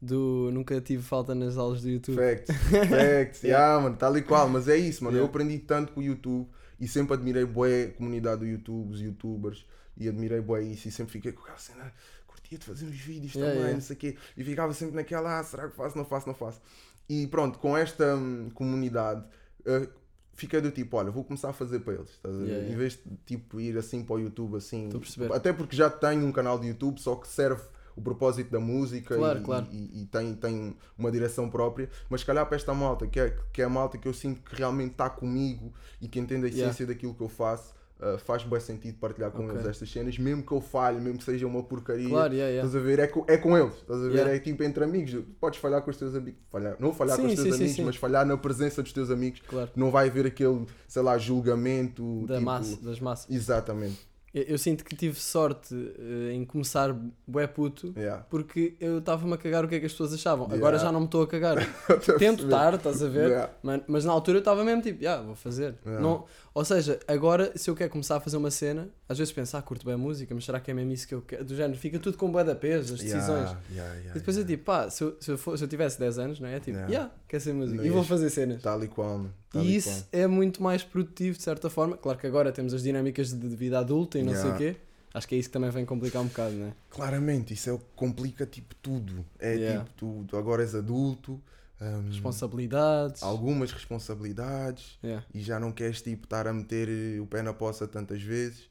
do 0.00 0.50
nunca 0.52 0.80
tive 0.80 1.02
falta 1.02 1.34
nas 1.34 1.56
aulas 1.56 1.80
do 1.82 1.88
YouTube. 1.88 2.16
Facts, 2.16 2.48
facts, 2.90 3.42
yeah, 3.44 3.80
mano, 3.80 3.96
tal 3.96 4.16
e 4.16 4.22
qual, 4.22 4.48
mas 4.48 4.68
é 4.68 4.76
isso, 4.76 5.04
mano. 5.04 5.16
Eu 5.16 5.22
Yeah. 5.22 5.30
aprendi 5.30 5.58
tanto 5.58 5.92
com 5.92 6.00
o 6.00 6.02
YouTube 6.02 6.48
e 6.78 6.86
sempre 6.86 7.14
admirei 7.14 7.44
bué 7.44 7.84
a 7.84 7.92
comunidade 7.92 8.40
do 8.40 8.46
YouTube, 8.46 8.92
os 8.92 9.00
youtubers, 9.00 9.66
e 9.96 10.08
admirei 10.08 10.40
bué 10.40 10.62
isso 10.62 10.88
e 10.88 10.90
sempre 10.90 11.12
fiquei 11.12 11.32
com 11.32 11.42
aquela 11.42 11.58
cena, 11.58 11.92
curtia 12.26 12.58
de 12.58 12.64
fazer 12.64 12.86
uns 12.86 12.98
vídeos 12.98 13.34
Yeah, 13.34 13.52
também, 13.52 13.62
yeah. 13.62 13.74
não 13.74 13.80
sei 13.80 13.96
o 13.96 13.98
quê, 13.98 14.16
e 14.36 14.44
ficava 14.44 14.72
sempre 14.74 14.94
naquela, 14.94 15.38
ah, 15.38 15.44
será 15.44 15.68
que 15.68 15.76
faço, 15.76 15.96
não 15.96 16.04
faço, 16.04 16.26
não 16.26 16.34
faço. 16.34 16.60
E 17.08 17.26
pronto, 17.28 17.58
com 17.58 17.76
esta 17.76 18.16
hum, 18.16 18.50
comunidade, 18.52 19.24
uh, 19.60 19.88
fiquei 20.34 20.60
do 20.60 20.70
tipo, 20.70 20.96
olha, 20.96 21.10
vou 21.10 21.24
começar 21.24 21.50
a 21.50 21.52
fazer 21.52 21.80
para 21.80 21.94
eles, 21.94 22.10
estás? 22.10 22.34
Yeah. 22.40 22.68
Em 22.68 22.76
vez 22.76 22.92
de 22.94 23.16
tipo 23.24 23.60
ir 23.60 23.76
assim 23.78 24.04
para 24.04 24.16
o 24.16 24.20
YouTube, 24.20 24.56
assim, 24.56 24.90
até 25.34 25.52
porque 25.52 25.74
já 25.74 25.88
tenho 25.88 26.26
um 26.26 26.32
canal 26.32 26.58
de 26.58 26.68
YouTube, 26.68 27.00
só 27.00 27.16
que 27.16 27.26
serve 27.26 27.62
o 27.96 28.02
propósito 28.02 28.50
da 28.50 28.60
música 28.60 29.16
Claro, 29.16 29.38
e, 29.40 29.42
claro. 29.42 29.66
e- 29.72 30.02
e 30.02 30.06
tem, 30.06 30.34
tem 30.34 30.76
uma 30.98 31.10
direção 31.10 31.48
própria, 31.48 31.88
mas 32.10 32.20
se 32.20 32.26
calhar 32.26 32.44
para 32.46 32.56
esta 32.56 32.74
malta, 32.74 33.06
que 33.06 33.18
é, 33.18 33.34
que 33.52 33.62
é 33.62 33.64
a 33.64 33.68
malta 33.70 33.96
que 33.98 34.06
eu 34.06 34.12
sinto 34.12 34.42
que 34.42 34.54
realmente 34.54 34.92
está 34.92 35.08
comigo 35.10 35.72
e 36.00 36.06
que 36.06 36.18
entende 36.20 36.44
a 36.44 36.48
Yeah. 36.48 36.66
essência 36.68 36.86
daquilo 36.86 37.14
que 37.14 37.22
eu 37.22 37.28
faço, 37.28 37.74
uh, 37.98 38.18
faz 38.18 38.42
bem 38.44 38.60
sentido 38.60 38.98
partilhar 38.98 39.30
com 39.30 39.44
Ok. 39.44 39.54
eles 39.56 39.66
estas 39.66 39.90
cenas, 39.90 40.18
mesmo 40.18 40.42
que 40.42 40.52
eu 40.52 40.60
falhe, 40.60 41.00
mesmo 41.00 41.16
que 41.18 41.24
seja 41.24 41.46
uma 41.46 41.62
porcaria. 41.62 42.06
Claro, 42.08 42.34
yeah, 42.34 42.50
yeah. 42.52 42.68
Estás 42.68 42.76
a 42.76 42.86
ver? 42.86 42.98
É 42.98 43.06
com, 43.06 43.24
é 43.26 43.36
com 43.38 43.56
eles. 43.56 43.74
Estás 43.76 43.98
a 43.98 44.02
ver? 44.08 44.12
Yeah. 44.12 44.34
É 44.34 44.38
tipo 44.40 44.62
entre 44.62 44.84
amigos. 44.84 45.24
Podes 45.40 45.58
falhar 45.58 45.80
com 45.80 45.90
os 45.90 45.96
teus 45.96 46.14
amigos. 46.14 46.38
Falhar, 46.50 46.76
não 46.78 46.92
falhar 46.92 47.16
com 47.16 47.22
Sim, 47.22 47.28
os 47.28 47.34
teus 47.42 47.54
sim, 47.54 47.60
amigos, 47.62 47.76
sim. 47.76 47.84
mas 47.84 47.96
falhar 47.96 48.26
na 48.26 48.36
presença 48.36 48.82
dos 48.82 48.92
teus 48.92 49.10
amigos. 49.10 49.40
Claro. 49.48 49.70
Não 49.74 49.90
vai 49.90 50.08
haver 50.08 50.26
aquele, 50.26 50.66
sei 50.86 51.00
lá, 51.00 51.16
julgamento. 51.16 52.26
Da 52.26 52.34
tipo- 52.34 52.44
massa, 52.44 52.76
das 52.84 53.00
massas. 53.00 53.30
Exatamente. 53.34 54.06
Eu, 54.36 54.42
eu 54.42 54.58
sinto 54.58 54.84
que 54.84 54.94
tive 54.94 55.18
sorte 55.18 55.74
eh, 55.98 56.34
em 56.34 56.44
começar 56.44 56.94
bué 57.26 57.46
puto 57.46 57.94
Yeah. 57.96 58.22
porque 58.28 58.74
eu 58.78 58.98
estava-me 58.98 59.32
a 59.32 59.38
cagar 59.38 59.64
o 59.64 59.68
que 59.68 59.76
é 59.76 59.80
que 59.80 59.86
as 59.86 59.92
pessoas 59.92 60.12
achavam. 60.12 60.44
Yeah. 60.44 60.58
Agora 60.58 60.78
já 60.78 60.92
não 60.92 61.00
me 61.00 61.06
estou 61.06 61.22
a 61.22 61.26
cagar. 61.26 61.56
Tento 62.18 62.44
estar, 62.44 62.74
estás 62.74 63.02
a 63.02 63.08
ver? 63.08 63.28
Yeah. 63.30 63.50
Mas, 63.62 63.80
mas 63.86 64.04
na 64.04 64.12
altura 64.12 64.36
eu 64.36 64.40
estava 64.40 64.62
mesmo 64.62 64.82
tipo, 64.82 65.02
yeah, 65.02 65.22
vou 65.22 65.34
fazer. 65.34 65.74
Yeah. 65.86 66.02
Não, 66.06 66.26
ou 66.58 66.64
seja, 66.64 66.98
agora 67.06 67.52
se 67.54 67.68
eu 67.68 67.74
quero 67.76 67.90
começar 67.90 68.16
a 68.16 68.20
fazer 68.20 68.38
uma 68.38 68.50
cena, 68.50 68.88
às 69.06 69.18
vezes 69.18 69.30
penso, 69.30 69.56
ah, 69.58 69.60
curto 69.62 69.84
bem 69.84 69.92
a 69.94 69.98
música, 69.98 70.34
mas 70.34 70.42
será 70.46 70.58
que 70.58 70.70
é 70.70 70.74
mesmo 70.74 70.90
isso 70.90 71.06
que 71.06 71.14
eu 71.14 71.20
quero? 71.20 71.44
Do 71.44 71.54
género, 71.54 71.78
fica 71.78 71.98
tudo 71.98 72.16
com 72.16 72.30
bué 72.32 72.42
da 72.42 72.54
peso, 72.54 72.94
as 72.94 73.00
decisões. 73.00 73.20
Yeah, 73.28 73.60
yeah, 73.70 73.94
yeah, 73.94 74.10
E 74.12 74.18
depois 74.18 74.38
eu 74.38 74.44
tipo, 74.46 74.64
pá, 74.64 74.88
se 74.88 75.04
eu, 75.04 75.16
se 75.20 75.30
eu, 75.32 75.36
for- 75.36 75.58
se 75.58 75.64
eu 75.64 75.68
tivesse 75.68 75.98
10 75.98 76.18
anos, 76.18 76.40
não 76.40 76.48
é? 76.48 76.58
Tipo, 76.58 76.70
Yeah. 76.78 76.90
yeah, 76.92 77.14
quer 77.28 77.40
ser 77.40 77.52
música. 77.52 77.84
E 77.86 77.90
vou 77.90 78.02
fazer 78.02 78.30
cenas. 78.30 78.62
Tal 78.62 78.82
e 78.82 78.88
qual. 78.88 79.26
Tal 79.50 79.62
E 79.62 79.76
isso 79.76 80.06
é 80.10 80.26
muito 80.26 80.62
mais 80.62 80.82
produtivo 80.82 81.36
de 81.36 81.42
certa 81.42 81.68
forma. 81.68 81.94
Claro 81.98 82.18
que 82.18 82.26
agora 82.26 82.50
temos 82.50 82.72
as 82.72 82.82
dinâmicas 82.82 83.32
de 83.34 83.48
vida 83.54 83.78
adulta 83.78 84.18
e 84.18 84.22
não 84.22 84.34
sei 84.34 84.50
o 84.50 84.56
quê. 84.56 84.76
Acho 85.12 85.28
que 85.28 85.34
é 85.34 85.38
isso 85.38 85.48
que 85.50 85.52
também 85.52 85.70
vem 85.70 85.84
complicar 85.84 86.20
um 86.22 86.26
bocado, 86.26 86.54
não 86.54 86.68
é? 86.68 86.72
Claramente, 86.90 87.52
isso 87.54 87.68
é 87.68 87.72
o 87.72 87.78
que 87.78 87.84
complica 87.94 88.44
tipo 88.46 88.74
tudo. 88.76 89.24
É 89.38 89.56
tipo, 89.78 89.90
tu, 89.96 90.24
tu 90.28 90.36
agora 90.38 90.62
és 90.62 90.74
adulto, 90.74 91.40
hum, 91.80 92.06
Responsabilidades. 92.08 93.22
algumas 93.22 93.72
responsabilidades 93.72 94.98
Yeah. 95.02 95.26
e 95.34 95.40
já 95.42 95.58
não 95.60 95.72
queres 95.72 96.00
tipo 96.02 96.24
estar 96.24 96.46
a 96.46 96.52
meter 96.52 96.88
eh, 96.88 97.20
o 97.20 97.26
pé 97.26 97.42
na 97.42 97.52
poça 97.54 97.86
tantas 97.88 98.22
vezes. 98.22 98.68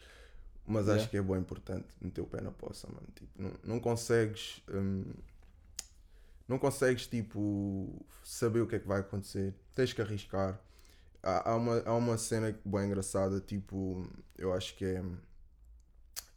Mas 0.68 0.86
Yeah. 0.86 1.02
acho 1.02 1.10
que 1.12 1.18
é 1.18 1.22
bem 1.22 1.38
importante 1.38 1.88
meter 2.02 2.22
o 2.22 2.26
pé 2.28 2.42
na 2.42 2.52
poça, 2.52 2.88
mano. 2.88 3.08
Tipo, 3.16 3.30
não, 3.42 3.52
não 3.64 3.80
consegues 3.80 4.62
hum, 4.70 5.04
não 6.48 6.60
consegues 6.60 7.08
tipo 7.08 8.06
saber 8.24 8.62
o 8.62 8.68
que 8.68 8.76
é 8.76 8.80
que 8.80 8.88
vai 8.88 9.00
acontecer. 9.00 9.54
Tens 9.76 9.94
que 9.94 10.02
arriscar. 10.02 10.60
Há, 11.24 11.52
há 11.52 11.56
uma, 11.56 11.80
há 11.86 11.94
uma 11.96 12.18
cena 12.20 12.56
bem 12.64 12.86
engraçada, 12.86 13.40
tipo, 13.40 14.08
eu 14.38 14.54
acho 14.54 14.76
que 14.76 14.86
é 14.86 15.02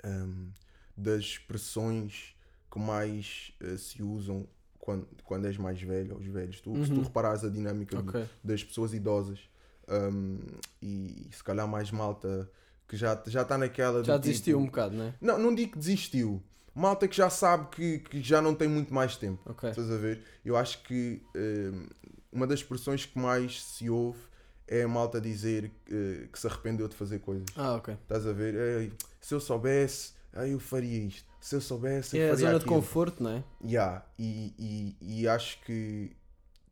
hum, 0.04 0.50
das 0.96 1.20
expressões 1.24 2.34
que 2.70 2.78
mais 2.78 3.52
eh, 3.60 3.76
se 3.76 4.02
usam 4.02 4.46
quando, 4.88 5.06
quando 5.22 5.44
és 5.46 5.58
mais 5.58 5.80
velho, 5.82 6.14
aos 6.14 6.24
velhos. 6.24 6.62
Tu, 6.62 6.74
Se 6.84 6.90
tu 6.90 6.96
Uhum. 6.96 7.02
reparares 7.02 7.44
a 7.44 7.50
dinâmica 7.50 8.00
do- 8.00 8.08
Ok. 8.08 8.24
das 8.42 8.64
pessoas 8.64 8.94
idosas 8.94 9.38
hum, 9.86 10.38
e 10.80 11.28
se 11.30 11.44
calhar 11.44 11.68
mais 11.68 11.90
malta 11.90 12.50
que 12.88 12.96
já 12.96 13.22
já 13.26 13.42
está 13.42 13.58
naquela. 13.58 14.02
Já 14.02 14.16
desistiu 14.16 14.56
tipo- 14.56 14.62
um 14.62 14.66
bocado, 14.66 14.96
não 14.96 15.04
é? 15.04 15.14
Não, 15.20 15.38
não 15.38 15.54
digo 15.54 15.72
que 15.72 15.78
desistiu. 15.78 16.42
Malta 16.74 17.06
que 17.06 17.14
já 17.16 17.28
sabe 17.28 17.68
que, 17.70 17.98
que 17.98 18.22
já 18.22 18.40
não 18.40 18.54
tem 18.54 18.66
muito 18.66 18.94
mais 18.94 19.14
tempo. 19.16 19.42
Ok. 19.50 19.68
Estás 19.68 19.90
a 19.90 19.96
ver? 19.98 20.22
Eu 20.42 20.56
acho 20.56 20.82
que 20.84 21.20
hum, 21.36 21.86
uma 22.32 22.46
das 22.46 22.60
expressões 22.60 23.04
que 23.04 23.18
mais 23.18 23.62
se 23.62 23.90
ouve 23.90 24.20
é 24.66 24.84
a 24.84 24.88
malta 24.88 25.20
dizer 25.20 25.70
eh, 25.90 26.28
que 26.32 26.38
se 26.38 26.46
arrependeu 26.46 26.88
de 26.88 26.96
fazer 26.96 27.18
coisas. 27.18 27.46
Ah, 27.56 27.74
ok. 27.74 27.92
Estás 27.94 28.26
a 28.26 28.32
ver? 28.32 28.54
Ei, 28.54 28.92
se 29.20 29.34
eu 29.34 29.40
soubesse, 29.40 30.12
aí 30.32 30.52
eu 30.52 30.58
faria 30.60 30.98
isto. 31.04 31.26
Se 31.40 31.54
eu 31.56 31.60
soubesse, 31.60 32.16
eu 32.16 32.22
É 32.22 32.26
a 32.26 32.30
faria 32.30 32.46
zona 32.46 32.58
de 32.58 32.64
aquilo. 32.64 32.74
conforto, 32.80 33.22
não 33.22 33.30
é? 33.30 33.44
Yeah, 33.64 34.04
e, 34.18 34.52
e, 35.00 35.20
e 35.22 35.28
acho 35.28 35.60
que 35.62 36.10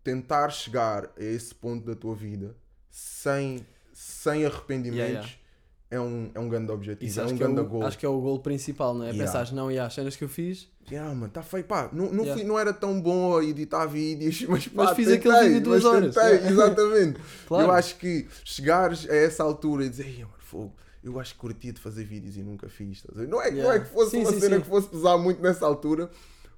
tentar 0.03 0.51
chegar 0.51 1.05
a 1.17 1.23
esse 1.23 1.55
ponto 1.55 1.85
da 1.87 1.95
tua 1.95 2.15
vida 2.15 2.57
sem, 2.91 3.65
sem 3.93 4.45
arrependimentos 4.45 4.99
Yeah, 4.99 5.21
yeah. 5.27 5.41
É, 5.89 6.01
um, 6.01 6.31
é 6.35 6.41
um 6.41 6.49
grande 6.49 6.73
objetivo, 6.73 7.09
Isso 7.09 7.21
é 7.21 7.25
um 7.25 7.29
é 7.31 7.33
grande 7.35 7.61
o, 7.61 7.65
gol. 7.65 7.85
acho 7.87 7.97
que 7.97 8.05
é 8.05 8.09
o 8.09 8.21
gol 8.21 8.41
principal, 8.41 8.93
não 8.93 9.05
é? 9.05 9.11
Yeah. 9.11 9.25
Pensares, 9.25 9.53
não, 9.53 9.71
e 9.71 9.79
as 9.79 9.95
cenas 9.95 10.17
que 10.17 10.25
eu 10.25 10.29
fiz, 10.29 10.69
Yeah, 10.91 11.13
mano, 11.15 11.33
tá 11.33 11.43
feio, 11.43 11.65
pá, 11.65 11.89
não, 11.93 12.13
não, 12.13 12.25
fui- 12.33 12.45
não 12.45 12.57
era 12.59 12.73
tão 12.73 13.01
bom 13.01 13.37
a 13.37 13.45
editar 13.45 13.87
vídeos, 13.87 14.43
mas, 14.49 14.67
pá, 14.69 14.85
Mas 14.85 14.97
fiz 14.97 15.07
tentei, 15.09 15.31
aquele 15.33 15.45
vídeo 15.49 15.55
de 15.59 15.61
duas 15.65 15.85
horas. 15.85 16.15
tentei, 16.15 16.49
exatamente. 16.49 17.21
claro. 17.47 17.67
Eu 17.67 17.71
acho 17.73 17.97
que 17.97 18.27
chegares 18.45 19.09
a 19.09 19.15
essa 19.15 19.43
altura 19.43 19.85
e 19.85 19.89
dizer, 19.89 20.07
"Ei, 20.07 20.19
mano, 20.25 20.35
fogo, 20.39 20.75
eu 21.09 21.19
acho 21.21 21.35
que 21.35 21.41
curtia 21.41 21.73
de 21.73 21.81
fazer 21.81 22.05
vídeos 22.05 22.37
e 22.37 22.43
nunca 22.43 22.69
fiz. 22.69 23.03
ver?" 23.13 23.27
Não 23.29 23.41
é, 23.41 23.51
não 23.51 23.59
é 23.59 23.65
Yeah. 23.77 23.81
que 23.85 23.91
fosse 23.93 24.11
Sim, 24.13 24.21
uma 24.21 24.33
sim, 24.33 24.41
cena 24.41 24.57
sim. 24.57 24.63
que 24.63 24.69
fosse 24.69 24.89
pesar 24.89 25.17
muito 25.19 25.41
nessa 25.43 25.65
altura, 25.67 26.11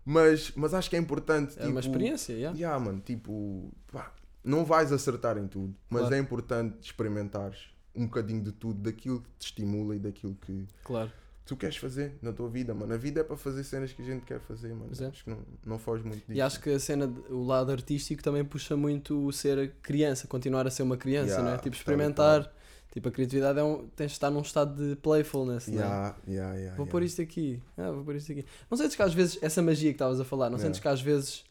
mas, 0.05 0.53
mas 0.57 0.75
acho 0.75 0.89
que 0.89 0.97
é 0.97 0.99
importante. 0.99 1.55
é 1.59 1.67
uma 1.67 1.81
tipo, 1.81 1.93
experiência, 1.95 2.33
yeah. 2.33 2.57
Yeah, 2.59 2.79
mano, 2.85 3.01
tipo, 3.05 3.71
pá, 3.93 4.13
não 4.43 4.65
vais 4.65 4.91
acertar 4.93 5.37
em 5.39 5.47
tudo, 5.47 5.75
mas 5.91 6.01
Claro. 6.03 6.15
é 6.15 6.19
importante 6.19 6.77
experimentares 6.81 7.71
um 7.95 8.05
bocadinho 8.07 8.43
de 8.43 8.53
tudo, 8.53 8.81
daquilo 8.81 9.21
que 9.21 9.29
te 9.39 9.47
estimula 9.47 9.97
e 9.97 9.99
daquilo 9.99 10.35
que 10.47 10.67
claro. 10.85 11.11
tu 11.45 11.57
queres 11.57 11.77
fazer 11.77 12.17
na 12.23 12.33
tua 12.33 12.49
vida, 12.49 12.73
mano. 12.73 12.95
A 12.95 12.97
vida 12.97 13.21
é 13.21 13.25
para 13.25 13.37
fazer 13.37 13.65
cenas 13.65 13.93
que 13.93 14.01
a 14.01 14.05
gente 14.05 14.25
quer 14.25 14.39
fazer, 14.41 14.73
mano. 14.73 14.91
É. 14.99 15.05
Acho 15.07 15.25
que 15.25 15.31
não, 15.31 15.39
não 15.67 15.79
foge 15.79 16.05
muito 16.05 16.21
disso. 16.21 16.33
E 16.33 16.41
acho 16.41 16.61
que 16.61 16.71
a 16.71 16.79
cena, 16.79 17.13
o 17.29 17.43
lado 17.45 17.73
artístico 17.73 18.23
também 18.23 18.45
puxa 18.45 18.77
muito 18.77 19.27
o 19.27 19.33
ser 19.33 19.73
criança, 19.83 20.29
continuar 20.29 20.65
a 20.67 20.71
ser 20.71 20.85
uma 20.85 20.97
criança, 20.97 21.31
Yeah, 21.33 21.51
não 21.51 21.57
é? 21.57 21.59
Tipo, 21.59 21.75
experimentar. 21.77 22.53
Tipo, 22.93 23.09
a 23.09 23.13
criatividade 23.13 23.59
é 23.59 23.63
um, 23.63 23.87
tens 23.95 24.07
de 24.09 24.13
estar 24.13 24.31
num 24.31 24.41
estado 24.41 24.75
de 24.75 24.97
playfulness, 24.97 25.69
não 25.69 25.75
é? 25.75 25.85
Yeah, 25.85 26.17
yeah, 26.27 26.55
yeah, 26.55 26.77
Vou 26.77 26.85
yeah. 26.87 26.91
pôr 26.91 27.03
isto 27.03 27.21
aqui. 27.21 27.63
Ah, 27.77 27.91
vou 27.91 28.03
pôr 28.05 28.17
isto 28.17 28.33
aqui. 28.33 28.45
Não 28.71 28.79
sentes 28.79 28.97
que 28.97 29.03
às 29.03 29.13
vezes, 29.13 29.39
essa 29.43 29.61
magia 29.61 29.91
que 29.91 29.95
estavas 29.97 30.19
a 30.21 30.25
falar, 30.25 30.47
não 30.49 30.57
Yeah. 30.57 30.67
sentes 30.69 30.81
que 30.81 30.89
às 30.89 31.01
vezes. 31.03 31.45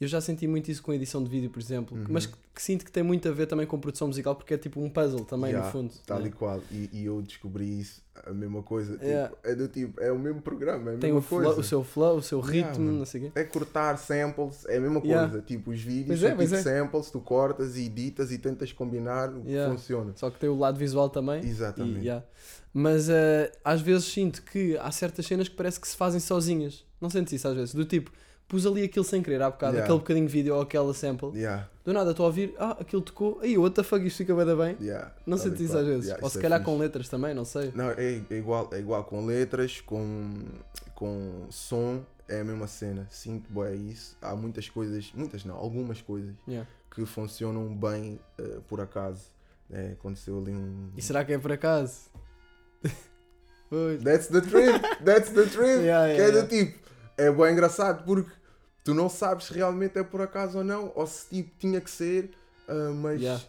Eu 0.00 0.08
já 0.08 0.20
senti 0.20 0.46
muito 0.48 0.70
isso 0.70 0.82
com 0.82 0.92
edição 0.92 1.22
de 1.22 1.30
vídeo, 1.30 1.48
por 1.48 1.60
exemplo, 1.60 1.96
Uhum. 1.96 2.04
mas 2.08 2.26
que, 2.26 2.34
que 2.54 2.60
sinto 2.62 2.84
que 2.84 2.90
tem 2.90 3.02
muito 3.02 3.28
a 3.28 3.32
ver 3.32 3.46
também 3.46 3.64
com 3.66 3.78
produção 3.78 4.08
musical, 4.08 4.34
porque 4.34 4.52
é 4.54 4.58
tipo 4.58 4.80
um 4.80 4.90
puzzle 4.90 5.24
também, 5.24 5.50
Yeah, 5.50 5.66
no 5.66 5.72
fundo. 5.72 5.94
Tal 6.04 6.18
né? 6.20 6.26
e 6.28 6.30
qual. 6.32 6.60
E, 6.70 6.90
e 6.92 7.04
eu 7.06 7.22
descobri 7.22 7.80
isso, 7.80 8.02
a 8.26 8.32
mesma 8.32 8.60
coisa. 8.62 8.94
tipo, 8.94 9.04
Yeah. 9.04 9.32
é 9.44 9.54
do 9.54 9.68
tipo, 9.68 10.00
é 10.00 10.10
o 10.10 10.18
mesmo 10.18 10.42
programa, 10.42 10.90
é 10.90 10.94
a 10.96 10.98
Tem 10.98 11.12
mesma 11.12 11.18
o, 11.20 11.22
flow- 11.22 11.42
coisa. 11.44 11.60
o 11.60 11.62
seu 11.64 11.84
flow, 11.84 12.16
o 12.16 12.22
seu 12.22 12.40
Yeah, 12.40 12.68
ritmo, 12.70 12.84
mano. 12.86 12.98
não 12.98 13.04
sei 13.06 13.20
o 13.20 13.24
quê. 13.24 13.32
É 13.38 13.44
cortar 13.44 13.96
samples, 13.96 14.66
é 14.66 14.76
a 14.76 14.80
mesma 14.80 15.00
Yeah. 15.04 15.28
coisa. 15.30 15.44
Tipo, 15.46 15.70
os 15.70 15.80
vídeos 15.80 16.18
são 16.20 16.28
é, 16.28 16.36
tipo 16.36 16.54
é. 16.54 16.62
samples, 16.62 17.10
tu 17.12 17.20
cortas 17.20 17.76
e 17.76 17.86
editas 17.86 18.32
e 18.32 18.38
tentas 18.38 18.72
combinar 18.72 19.30
o 19.32 19.42
que 19.42 19.50
Yeah. 19.52 19.72
funciona. 19.72 20.12
Só 20.16 20.28
que 20.28 20.40
tem 20.40 20.50
o 20.50 20.58
lado 20.58 20.76
visual 20.76 21.08
também. 21.08 21.42
E, 21.44 21.48
Exatamente. 21.48 22.00
yeah. 22.00 22.24
Mas 22.72 23.08
eh, 23.08 23.52
às 23.64 23.80
vezes 23.80 24.06
sinto 24.06 24.42
que 24.42 24.76
há 24.78 24.90
certas 24.90 25.24
cenas 25.24 25.48
que 25.48 25.54
parece 25.54 25.78
que 25.80 25.86
se 25.86 25.96
fazem 25.96 26.18
sozinhas. 26.18 26.84
Não 27.00 27.08
sentes 27.08 27.32
isso 27.32 27.46
às 27.46 27.54
vezes? 27.54 27.72
Do 27.74 27.84
tipo, 27.84 28.10
pus 28.48 28.66
ali 28.66 28.82
aquilo 28.84 29.04
sem 29.04 29.22
querer 29.22 29.40
há 29.42 29.50
bocado, 29.50 29.72
Yeah. 29.74 29.84
aquele 29.84 29.98
bocadinho 29.98 30.26
de 30.26 30.32
vídeo 30.32 30.54
ou 30.54 30.60
aquela 30.62 30.92
sample. 30.94 31.30
Yeah, 31.34 31.68
Do 31.84 31.92
nada 31.92 32.10
estou 32.10 32.24
a 32.24 32.26
ouvir, 32.28 32.54
ah, 32.58 32.76
aquilo 32.80 33.02
tocou, 33.02 33.40
aí 33.40 33.56
what 33.58 33.74
the 33.74 33.82
fuck, 33.82 34.06
isto 34.06 34.18
fica 34.18 34.34
bem, 34.34 34.56
bem. 34.56 34.76
yeah, 34.80 35.12
Não 35.26 35.36
e 35.36 35.40
sentes 35.40 35.60
isso 35.62 35.72
qual. 35.72 35.80
às 35.82 35.86
vezes? 35.88 36.14
Ou 36.22 36.30
se 36.30 36.38
é 36.38 36.42
calhar 36.42 36.58
fixe. 36.60 36.70
com 36.72 36.78
letras 36.78 37.08
também, 37.08 37.34
não 37.34 37.44
sei. 37.44 37.72
Não, 37.74 37.90
é, 37.90 38.22
é 38.30 38.34
igual, 38.36 38.68
é 38.72 38.78
igual 38.78 39.02
com 39.04 39.24
letras, 39.26 39.80
com, 39.80 40.34
com 40.94 41.46
som, 41.50 42.04
é 42.28 42.40
a 42.40 42.44
mesma 42.44 42.66
cena. 42.66 43.06
Sinto 43.10 43.50
bem 43.52 43.88
isso. 43.90 44.16
Há 44.22 44.34
muitas 44.36 44.68
coisas, 44.68 45.10
muitas 45.14 45.44
não, 45.44 45.56
algumas 45.56 46.00
coisas 46.00 46.34
que 46.94 47.04
funcionam 47.06 47.74
bem 47.76 48.20
eh, 48.38 48.60
por 48.68 48.80
acaso. 48.80 49.32
É, 49.70 49.92
aconteceu 49.92 50.38
ali 50.38 50.52
um. 50.52 50.90
E 50.96 51.02
será 51.02 51.24
que 51.24 51.32
é 51.32 51.38
por 51.38 51.50
acaso? 51.50 52.10
That's 54.04 54.28
the 54.28 54.40
trip, 54.40 54.80
that's 55.04 55.30
the 55.30 55.46
trip. 55.46 55.80
Yeah, 55.82 56.14
que 56.14 56.20
yeah, 56.20 56.38
é 56.38 56.42
do 56.42 56.48
tipo, 56.48 56.78
é 57.16 57.30
bem 57.30 57.52
engraçado 57.52 58.04
porque 58.04 58.30
tu 58.82 58.92
não 58.94 59.08
sabes 59.08 59.46
se 59.46 59.54
realmente 59.54 59.98
é 59.98 60.02
por 60.02 60.20
acaso 60.20 60.58
ou 60.58 60.64
não, 60.64 60.92
ou 60.94 61.06
se 61.06 61.28
tipo 61.28 61.50
tinha 61.58 61.80
que 61.80 61.90
ser, 61.90 62.30
ah, 62.68 62.90
mas 62.94 63.20
Yeah. 63.20 63.42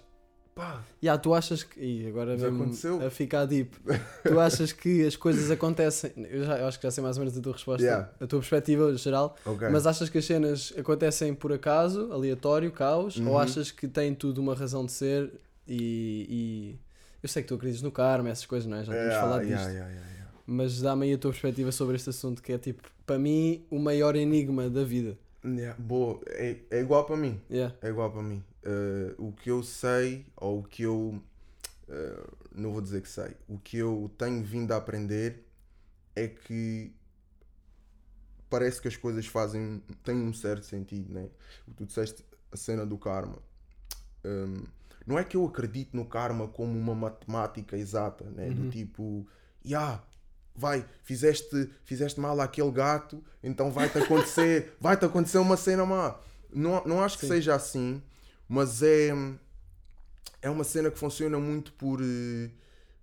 pá, 0.56 0.82
Yeah, 1.04 1.21
tu 1.21 1.34
achas 1.34 1.63
que. 1.63 1.80
Ih, 1.80 2.08
agora 2.08 2.38
Já 2.38 2.47
aconteceu? 2.47 3.06
a 3.06 3.10
ficar 3.10 3.45
deep. 3.45 3.75
Tu 4.23 4.39
achas 4.39 4.71
que 4.71 5.06
as 5.06 5.15
coisas 5.15 5.51
acontecem. 5.51 6.12
Eu, 6.30 6.43
já, 6.45 6.58
eu 6.60 6.67
acho 6.67 6.80
que 6.80 6.84
já 6.88 6.91
sei 6.91 7.04
mais 7.04 7.17
ou 7.17 7.23
menos 7.23 7.38
a 7.38 7.41
tua 7.41 7.54
resposta, 7.54 7.84
Yeah. 7.84 8.10
a 8.19 8.25
tua 8.28 8.39
perspectiva 8.39 8.95
geral. 8.95 9.36
ok. 9.45 9.67
Mas 9.69 9.86
achas 9.86 10.10
que 10.10 10.17
as 10.17 10.25
cenas 10.25 10.73
acontecem 10.78 11.34
por 11.36 11.51
acaso, 11.51 12.12
aleatório, 12.12 12.71
caos? 12.71 13.17
Uhum. 13.17 13.30
Ou 13.32 13.38
achas 13.39 13.69
que 13.71 13.88
tem 13.88 14.15
tudo 14.15 14.39
uma 14.41 14.56
razão 14.56 14.86
de 14.86 14.91
ser 14.93 15.32
e. 15.67 16.25
e- 16.30 16.80
Eu 17.21 17.28
sei 17.30 17.41
que 17.41 17.47
tu 17.49 17.56
acreditas 17.56 17.82
no 17.84 17.91
karma, 17.91 18.30
essas 18.30 18.45
coisas, 18.45 18.67
não 18.69 18.78
é? 18.78 18.84
Já 18.84 18.91
tínhamos 18.93 19.08
Yeah, 19.12 19.21
falado 19.28 19.43
yeah, 19.43 19.65
disto. 19.65 20.14
Yeah, 20.47 20.53
yeah, 20.53 20.67
yeah. 20.67 20.75
Mas 20.75 20.81
dá-me 20.81 21.05
aí 21.05 21.13
a 21.13 21.17
tua 21.17 21.31
perspectiva 21.31 21.71
sobre 21.71 21.95
este 21.95 22.10
assunto, 22.10 22.41
que 22.41 22.53
é 22.53 22.58
tipo, 22.58 22.81
para 23.05 23.17
mim, 23.19 23.65
o 23.69 23.79
maior 23.79 24.15
enigma 24.15 24.69
da 24.69 24.84
vida. 24.84 25.17
Yeah, 25.43 25.75
boa, 25.79 26.19
é, 26.27 26.58
é 26.71 26.79
igual 26.81 27.05
para 27.05 27.17
mim. 27.17 27.39
Yeah. 27.51 27.75
É 27.81 27.89
igual 27.89 28.12
para 28.12 28.23
mim. 28.23 28.43
Uh, 28.65 29.27
o 29.27 29.31
que 29.31 29.49
eu 29.51 29.62
sei, 29.63 30.25
ou 30.36 30.60
o 30.60 30.63
que 30.63 30.84
eu. 30.84 31.21
uh, 31.88 32.38
não 32.51 32.71
vou 32.71 32.81
dizer 32.81 33.01
que 33.01 33.10
sei. 33.10 33.36
O 33.47 33.60
que 33.60 33.77
eu 33.77 34.10
tenho 34.17 34.43
vindo 34.43 34.71
a 34.71 34.77
aprender 34.77 35.45
é 36.15 36.27
que. 36.27 36.91
Parece 38.49 38.81
que 38.81 38.88
as 38.88 38.95
coisas 38.97 39.25
fazem. 39.27 39.81
têm 40.03 40.15
um 40.15 40.34
certo 40.34 40.65
sentido, 40.65 41.13
né? 41.13 41.29
Tu 41.75 41.86
disseste 41.86 42.23
a 42.51 42.58
cena 42.58 42.86
do 42.86 42.97
karma. 42.97 43.38
Um, 44.23 44.63
não 45.05 45.19
é 45.19 45.23
que 45.23 45.38
eu 45.38 45.45
acredito 45.45 45.95
no 45.95 46.05
karma 46.05 46.47
como 46.47 46.71
uma 46.77 46.95
matemática 46.95 47.77
exata, 47.77 48.23
né? 48.31 48.49
Do 48.49 48.63
Uhum. 48.63 48.69
tipo. 48.69 49.27
Ya, 49.63 50.01
vai, 50.55 50.85
fizeste, 51.03 51.69
fizeste 51.83 52.19
mal 52.19 52.39
àquele 52.39 52.71
gato, 52.71 53.23
então 53.43 53.71
vai-te 53.71 53.97
acontecer, 53.97 54.73
vai-te 54.79 55.05
acontecer 55.05 55.37
uma 55.37 55.57
cena 55.57 55.85
má. 55.85 56.17
Não, 56.53 56.83
não 56.85 57.03
acho 57.03 57.17
que 57.17 57.25
Sim. 57.25 57.33
seja 57.33 57.55
assim, 57.55 58.01
mas 58.47 58.81
é, 58.81 59.09
é 60.41 60.49
uma 60.49 60.63
cena 60.63 60.89
que 60.89 60.97
funciona 60.97 61.37
muito 61.39 61.73
por, 61.73 61.99
eh, 62.01 62.49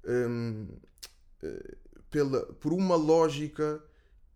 hum, 0.07 0.69
eh, 1.43 1.75
pela, 2.11 2.41
por 2.55 2.73
uma 2.73 2.97
lógica 2.97 3.83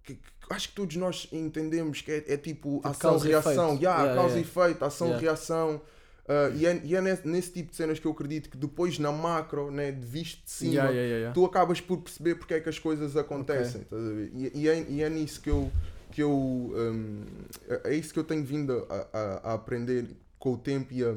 que, 0.02 0.14
que 0.16 0.22
acho 0.50 0.68
que 0.68 0.74
todos 0.74 0.96
nós 0.96 1.28
entendemos 1.32 2.02
que 2.02 2.10
é, 2.12 2.16
é 2.34 2.36
tipo, 2.36 2.76
Tipo 2.76 2.88
ação-reação. 2.88 2.98
causa 3.08 3.28
e 3.28 3.32
efeito. 3.32 3.82
Yeah, 3.82 4.02
Yeah, 4.02 4.14
causa 4.14 4.38
e 4.38 4.40
yeah. 4.42 4.50
efeito, 4.50 4.84
ação-reação. 4.84 5.82
Ah, 6.28 6.50
e 6.54 6.66
é, 6.66 6.80
e 6.84 6.94
é 6.94 7.00
nesse, 7.00 7.26
nesse 7.28 7.52
tipo 7.52 7.70
de 7.70 7.76
cenas 7.76 7.98
que 7.98 8.06
eu 8.06 8.10
acredito 8.12 8.50
que 8.50 8.56
depois 8.56 8.98
na 8.98 9.12
macro, 9.12 9.70
né, 9.70 9.92
de 9.92 10.04
visto 10.06 10.44
de 10.44 10.50
cima, 10.50 10.72
Yeah, 10.72 10.90
yeah, 10.90 11.16
yeah, 11.16 11.34
tu 11.34 11.44
acabas 11.44 11.80
por 11.80 11.98
perceber 11.98 12.34
porque 12.36 12.54
é 12.54 12.60
que 12.60 12.68
as 12.68 12.78
coisas 12.78 13.16
acontecem. 13.16 13.82
ver? 13.90 14.30
E, 14.34 14.50
e 14.62 14.68
é, 14.68 14.90
e 14.90 15.02
é 15.02 15.10
nisso 15.10 15.40
que 15.40 15.50
eu. 15.50 15.70
Que 16.12 16.22
eu 16.22 16.30
hum, 16.32 17.24
é 17.68 17.90
é 17.90 17.94
isso 17.94 18.12
que 18.12 18.18
eu 18.18 18.24
tenho 18.24 18.44
vindo 18.44 18.86
a, 18.88 19.08
a- 19.18 19.40
a 19.50 19.54
aprender 19.54 20.06
com 20.38 20.54
o 20.54 20.58
tempo 20.58 20.92
e 20.94 21.04
a, 21.04 21.14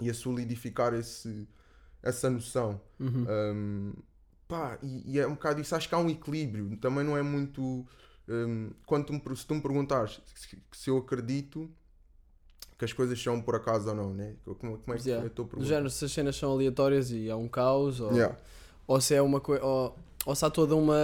e 0.00 0.10
a 0.10 0.14
solidificar 0.14 0.94
esse, 0.94 1.46
essa 2.02 2.30
noção. 2.30 2.80
Uhum. 2.98 3.26
Hum, 3.28 3.92
pá, 4.48 4.78
e, 4.82 5.12
e 5.14 5.18
é 5.18 5.26
um 5.26 5.34
bocado 5.34 5.60
isso. 5.60 5.74
Acho 5.74 5.88
que 5.88 5.94
há 5.94 5.98
um 5.98 6.10
equilíbrio. 6.10 6.76
Também 6.78 7.04
não 7.04 7.16
é 7.16 7.22
muito. 7.22 7.86
hum, 8.28 8.70
quando 8.86 9.06
tu 9.06 9.12
me, 9.12 9.36
se 9.36 9.46
tu 9.46 9.54
me 9.54 9.60
perguntares 9.60 10.20
se, 10.34 10.58
se 10.72 10.90
eu 10.90 10.98
acredito 10.98 11.70
que 12.80 12.84
as 12.86 12.92
coisas 12.92 13.22
são 13.22 13.40
por 13.40 13.54
acaso 13.54 13.90
ou 13.90 13.94
não, 13.94 14.12
né? 14.12 14.32
Como, 14.44 14.78
como 14.78 14.96
é 14.96 14.98
que 14.98 15.04
Yeah. 15.08 15.24
eu 15.24 15.28
estou 15.28 15.44
a 15.44 15.46
Do 15.46 15.50
perguntar? 15.50 15.68
género, 15.68 15.90
se 15.90 16.04
as 16.04 16.10
cenas 16.12 16.34
são 16.34 16.50
aleatórias 16.50 17.10
e 17.12 17.30
há 17.30 17.36
um 17.36 17.46
caos, 17.46 18.00
ou, 18.00 18.10
Yeah. 18.12 18.36
ou 18.86 19.00
se 19.00 19.14
é 19.14 19.20
uma 19.22 19.38
coisa. 19.40 19.62
Ou, 19.64 19.94
ou 20.26 20.34
se 20.34 20.44
há 20.44 20.50
toda 20.50 20.74
uma. 20.74 20.96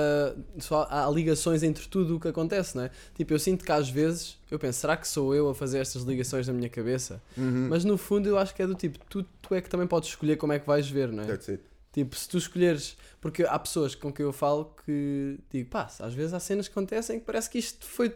Só 0.58 0.86
há 0.90 1.08
ligações 1.10 1.62
entre 1.62 1.86
tudo 1.88 2.16
o 2.16 2.20
que 2.20 2.28
acontece, 2.28 2.76
não 2.76 2.84
é? 2.84 2.90
Tipo, 3.14 3.32
eu 3.34 3.38
sinto 3.38 3.64
que 3.64 3.70
às 3.72 3.88
vezes 3.90 4.38
eu 4.50 4.58
penso, 4.58 4.80
será 4.80 4.96
que 4.96 5.06
sou 5.06 5.34
eu 5.34 5.48
a 5.50 5.54
fazer 5.54 5.78
estas 5.78 6.02
ligações 6.02 6.46
na 6.48 6.52
minha 6.54 6.68
cabeça? 6.70 7.22
Uhum. 7.36 7.68
Mas 7.70 7.84
no 7.84 7.96
fundo 7.98 8.28
eu 8.28 8.36
acho 8.38 8.54
que 8.54 8.62
é 8.62 8.66
do 8.66 8.74
tipo, 8.74 8.98
tu, 9.08 9.22
tu 9.42 9.54
é 9.54 9.60
que 9.60 9.68
também 9.70 9.86
podes 9.86 10.08
escolher 10.08 10.36
como 10.36 10.52
é 10.54 10.58
que 10.58 10.66
vais 10.66 10.88
ver, 10.88 11.12
não 11.12 11.22
é? 11.22 11.26
That's 11.26 11.48
it. 11.50 11.62
Tipo, 11.92 12.16
se 12.16 12.28
tu 12.28 12.36
escolheres. 12.38 12.96
Porque 13.20 13.42
há 13.42 13.58
pessoas 13.58 13.94
com 13.94 14.12
quem 14.12 14.24
eu 14.24 14.32
falo 14.32 14.74
que 14.84 15.38
digo, 15.50 15.68
pá, 15.70 15.88
às 16.00 16.14
vezes 16.14 16.32
há 16.34 16.40
cenas 16.40 16.68
que 16.68 16.72
acontecem 16.72 17.18
que 17.18 17.24
parece 17.26 17.48
que 17.50 17.58
isto 17.58 17.86
foi, 17.86 18.14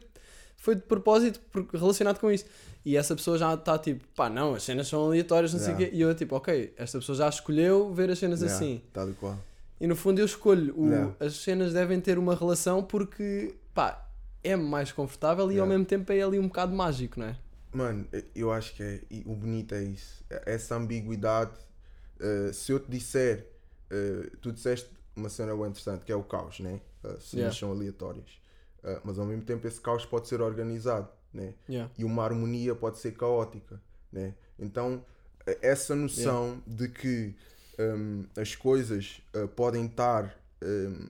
foi 0.56 0.74
de 0.76 0.82
propósito 0.82 1.40
relacionado 1.72 2.18
com 2.20 2.30
isso. 2.30 2.44
E 2.84 2.96
essa 2.96 3.14
pessoa 3.14 3.36
já 3.36 3.52
está 3.54 3.78
tipo, 3.78 4.06
pá, 4.16 4.30
não, 4.30 4.54
as 4.54 4.62
cenas 4.62 4.88
são 4.88 5.04
aleatórias, 5.04 5.52
não 5.52 5.60
sei 5.60 5.68
o 5.74 5.76
Yeah. 5.76 5.90
quê. 5.90 5.96
E 5.96 6.00
eu 6.00 6.14
tipo, 6.14 6.34
ok, 6.34 6.72
esta 6.76 6.98
pessoa 6.98 7.16
já 7.16 7.28
escolheu 7.28 7.92
ver 7.92 8.10
as 8.10 8.18
cenas 8.18 8.40
Yeah, 8.40 8.56
assim. 8.56 8.82
Tal 8.92 9.10
e 9.10 9.12
qual. 9.14 9.38
E 9.80 9.86
no 9.86 9.94
fundo 9.96 10.18
eu 10.18 10.24
escolho, 10.24 10.74
o- 10.78 10.86
Yeah. 10.88 11.14
as 11.20 11.34
cenas 11.36 11.72
devem 11.74 12.00
ter 12.00 12.18
uma 12.18 12.34
relação 12.34 12.82
porque, 12.82 13.54
pá, 13.74 14.06
é 14.42 14.56
mais 14.56 14.92
confortável 14.92 15.44
e 15.46 15.48
ao 15.48 15.66
Yeah. 15.66 15.68
mesmo 15.72 15.84
tempo 15.84 16.10
é 16.12 16.22
ali 16.22 16.38
um 16.38 16.46
bocado 16.48 16.74
mágico, 16.74 17.20
não 17.20 17.26
é? 17.26 17.36
Mano, 17.72 18.06
eu 18.34 18.50
acho 18.50 18.74
que 18.74 18.82
é, 18.82 19.00
o 19.26 19.34
bonito 19.34 19.74
é 19.74 19.82
isso. 19.84 20.24
Essa 20.46 20.74
ambiguidade. 20.76 21.52
eh, 22.22 22.50
se 22.52 22.70
eu 22.72 22.78
te 22.80 22.90
disser, 22.90 23.46
eh, 23.90 24.30
tu 24.42 24.52
disseste 24.52 24.90
uma 25.16 25.28
cena 25.30 25.54
bem 25.56 25.66
interessante 25.68 26.04
que 26.04 26.12
é 26.12 26.14
o 26.14 26.22
caos, 26.22 26.60
né? 26.60 26.78
As 27.02 27.10
cenas 27.24 27.32
Yeah. 27.34 27.56
são 27.58 27.70
aleatórias. 27.72 28.26
Eh, 28.84 29.00
mas 29.04 29.18
ao 29.18 29.24
mesmo 29.24 29.42
tempo 29.42 29.66
esse 29.66 29.80
caos 29.80 30.04
pode 30.04 30.28
ser 30.28 30.42
organizado, 30.42 31.08
né? 31.32 31.54
Yeah. 31.68 31.90
E 31.96 32.04
uma 32.04 32.24
harmonia 32.24 32.74
pode 32.74 32.98
ser 32.98 33.12
caótica, 33.12 33.80
né? 34.12 34.34
Então, 34.58 35.04
eh, 35.46 35.58
essa 35.62 35.94
noção 35.94 36.62
de 36.66 36.88
que 36.88 37.34
hum, 37.78 38.26
as 38.36 38.54
coisas 38.54 39.22
eh, 39.32 39.46
podem 39.46 39.86
estar 39.86 40.34
hum, 40.62 41.08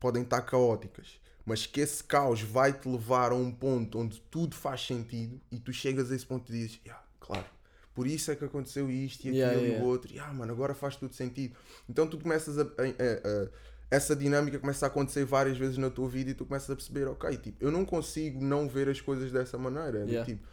podem 0.00 0.22
estar 0.22 0.42
caóticas, 0.42 1.20
mas 1.44 1.66
que 1.66 1.80
esse 1.80 2.02
caos 2.02 2.40
vai 2.42 2.72
te 2.72 2.88
levar 2.88 3.32
a 3.32 3.34
um 3.34 3.52
ponto 3.52 3.98
onde 3.98 4.20
tudo 4.30 4.54
faz 4.54 4.84
sentido 4.86 5.40
e 5.50 5.58
tu 5.58 5.72
chegas 5.72 6.10
a 6.10 6.16
esse 6.16 6.26
ponto 6.26 6.50
e 6.52 6.56
dizes, 6.56 6.80
"Yeah, 6.84 7.02
claro, 7.20 7.46
por 7.94 8.06
isso 8.06 8.30
é 8.30 8.36
que 8.36 8.44
aconteceu 8.44 8.90
isto 8.90 9.26
e 9.26 9.28
aquilo 9.28 9.36
Yeah, 9.36 9.60
e 9.66 9.68
yeah. 9.70 9.84
o 9.84 9.88
outro, 9.88 10.12
yeah, 10.12 10.32
mano, 10.32 10.52
agora 10.52 10.74
faz 10.74 10.96
tudo 10.96 11.14
sentido. 11.14 11.56
Então 11.88 12.06
tu 12.08 12.18
começas 12.18 12.58
a- 12.58 12.62
a- 12.62 12.66
a- 12.66 13.50
essa 13.92 14.16
dinâmica 14.16 14.58
começa 14.58 14.86
a 14.86 14.88
acontecer 14.88 15.22
várias 15.26 15.58
vezes 15.58 15.76
na 15.76 15.90
tua 15.90 16.08
vida 16.08 16.30
e 16.30 16.34
tu 16.34 16.46
começas 16.46 16.70
a 16.70 16.74
perceber, 16.74 17.06
ok, 17.08 17.36
tipo, 17.36 17.62
eu 17.62 17.70
não 17.70 17.84
consigo 17.84 18.42
não 18.42 18.66
ver 18.66 18.88
as 18.88 19.02
coisas 19.02 19.30
dessa 19.30 19.58
maneira. 19.58 19.98
Yeah. 20.06 20.24
tipo, 20.24 20.48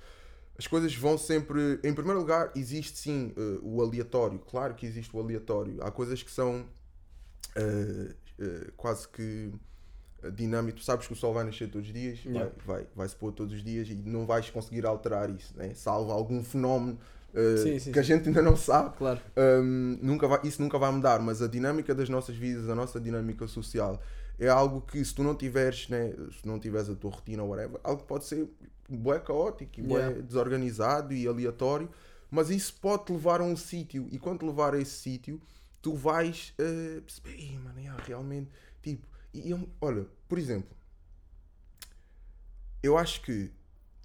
as 0.58 0.67
coisas 0.67 0.93
vão 0.93 1.17
sempre. 1.17 1.80
Em 1.82 1.93
primeiro 1.93 2.19
lugar, 2.19 2.52
existe 2.54 2.97
sim 2.97 3.32
eh, 3.38 3.60
o 3.62 3.82
aleatório. 3.82 4.39
Claro 4.39 4.75
que 4.75 4.86
existe 4.86 5.15
o 5.15 5.21
aleatório. 5.21 5.82
Há 5.82 5.89
coisas 5.89 6.21
que 6.21 6.30
são 6.30 6.65
eh, 7.56 8.13
eh, 8.39 8.71
quase 8.75 9.08
que 9.08 9.54
dinâmico. 10.34 10.80
Tu 10.80 10.84
sabes 10.84 11.08
que 11.08 11.13
o 11.13 11.15
sol 11.15 11.34
vai 11.34 11.45
nascer 11.45 11.71
todos 11.71 11.88
os 11.88 11.93
dias, 11.93 12.19
Yeah. 12.25 12.52
vai, 12.65 12.80
vai, 12.80 12.88
vai 12.93 13.08
se 13.08 13.15
pôr 13.15 13.32
todos 13.32 13.54
os 13.54 13.63
dias 13.63 13.88
e 13.88 13.95
não 13.95 14.25
vais 14.25 14.49
conseguir 14.49 14.86
alterar 14.86 15.30
isso, 15.30 15.56
né? 15.56 15.73
salvo 15.73 16.12
algum 16.12 16.43
fenómeno 16.43 16.99
eh, 17.34 17.56
Sim, 17.63 17.80
sim, 17.80 17.92
que 17.92 18.00
a 18.00 18.02
gente 18.02 18.28
ainda 18.28 18.42
não 18.42 18.56
sabe. 18.56 18.96
Claro. 18.98 19.22
Hum, 19.38 19.98
nunca 20.02 20.28
vai, 20.28 20.39
isso 20.44 20.62
nunca 20.62 20.78
vai 20.78 20.92
mudar, 20.92 21.20
mas 21.22 21.42
a 21.42 21.48
dinâmica 21.48 21.96
das 21.96 22.10
nossas 22.10 22.36
vidas, 22.36 22.70
a 22.70 22.76
nossa 22.76 23.00
dinâmica 23.00 23.48
social, 23.48 24.02
é 24.38 24.48
algo 24.50 24.82
que 24.82 25.04
se 25.04 25.13
tu 25.13 25.24
não 25.24 25.36
tiveres, 25.36 25.88
né, 25.89 26.13
se 26.32 26.46
não 26.48 26.60
tiveres 26.60 26.89
a 26.89 26.96
tua 26.96 27.12
rotina 27.12 27.44
ou 27.44 27.50
whatever, 27.50 27.80
algo 27.84 28.04
pode 28.04 28.26
ser 28.26 28.48
bué 28.89 29.20
caótico 29.20 29.82
bué 29.82 30.02
Yeah. 30.02 30.22
desorganizado 30.24 31.13
e 31.13 31.28
aleatório, 31.28 31.89
mas 32.32 32.50
isso 32.50 32.74
pode 32.82 33.06
te 33.06 33.12
levar 33.13 33.42
a 33.42 33.44
um 33.44 33.56
sítio 33.56 34.08
e 34.12 34.18
quando 34.20 34.39
te 34.39 34.46
levar 34.46 34.74
a 34.74 34.80
esse 34.80 34.92
sítio, 34.98 35.39
tu 35.82 35.94
vais 35.96 36.54
eh, 36.58 37.02
perceber, 37.02 37.36
"Ih, 37.39 37.58
mano, 37.60 37.80
yeah, 37.80 38.02
realmente, 38.06 38.50
tipo, 38.82 39.06
e 39.34 39.50
eu- 39.52 39.70
olha, 39.82 40.06
por 40.28 40.38
exemplo, 40.38 40.76
eu 42.82 42.98
acho 42.98 43.22
que 43.22 43.52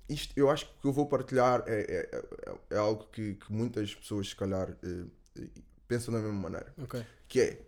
isto, 0.09 0.33
eu 0.37 0.51
acho 0.51 0.67
que 0.67 0.73
o 0.73 0.81
que 0.83 0.89
eu 0.89 0.93
vou 0.93 1.07
partilhar 1.07 1.63
é, 1.67 1.81
é, 1.81 2.17
é- 2.51 2.55
é 2.71 2.79
algo 2.79 3.07
que, 3.13 3.35
que 3.35 3.53
muitas 3.53 3.95
pessoas, 3.95 4.29
se 4.29 4.37
calhar, 4.37 4.77
eh, 4.83 5.05
eh, 5.41 5.49
pensam 5.89 6.13
da 6.13 6.21
mesma 6.21 6.39
maneira. 6.41 6.73
Ok. 6.83 7.03
Que 7.29 7.41
é, 7.41 7.63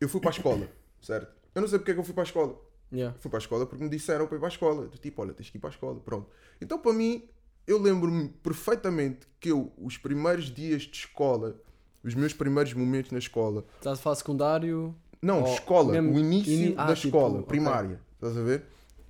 eu 0.00 0.08
fui 0.08 0.20
para 0.20 0.30
a 0.30 0.32
escola, 0.32 0.68
certo? 1.02 1.34
Eu 1.54 1.60
não 1.62 1.68
sei 1.68 1.78
porque 1.78 1.90
é 1.92 1.94
que 1.94 2.00
eu 2.00 2.04
fui 2.04 2.14
para 2.14 2.22
a 2.22 2.26
escola. 2.26 2.60
Yeah. 2.92 3.16
Fui 3.18 3.28
para 3.30 3.38
a 3.38 3.40
escola 3.42 3.66
porque 3.66 3.82
me 3.82 3.90
disseram 3.90 4.26
para 4.28 4.36
ir 4.36 4.40
para 4.40 4.48
a 4.48 4.50
escola. 4.50 4.88
Tipo, 5.00 5.22
olha, 5.22 5.32
tens 5.34 5.50
que 5.50 5.56
ir 5.56 5.60
para 5.60 5.70
a 5.70 5.72
escola. 5.72 5.98
Pronto. 6.00 6.28
Então, 6.60 6.78
para 6.78 6.92
mim, 6.92 7.28
eu 7.66 7.80
lembro-me 7.82 8.28
perfeitamente 8.28 9.26
que 9.40 9.50
eu, 9.50 9.72
os 9.76 9.98
primeiros 9.98 10.44
dias 10.54 10.82
de 10.82 10.96
escola, 10.98 11.60
os 12.04 12.14
meus 12.14 12.32
primeiros 12.32 12.72
momentos 12.74 13.10
na 13.10 13.18
escola, 13.18 13.64
Estás 13.78 13.98
a 13.98 14.02
falar 14.02 14.14
secundário. 14.16 14.94
não, 15.20 15.42
escola, 15.52 15.92
mesmo 15.92 16.14
o 16.14 16.18
início 16.20 16.52
ini- 16.52 16.74
da 16.76 16.84
ah, 16.84 16.94
tipo, 16.94 17.08
escola, 17.08 17.42
primária. 17.42 18.00
Estás 18.14 18.36
a 18.36 18.42
ver? 18.42 18.64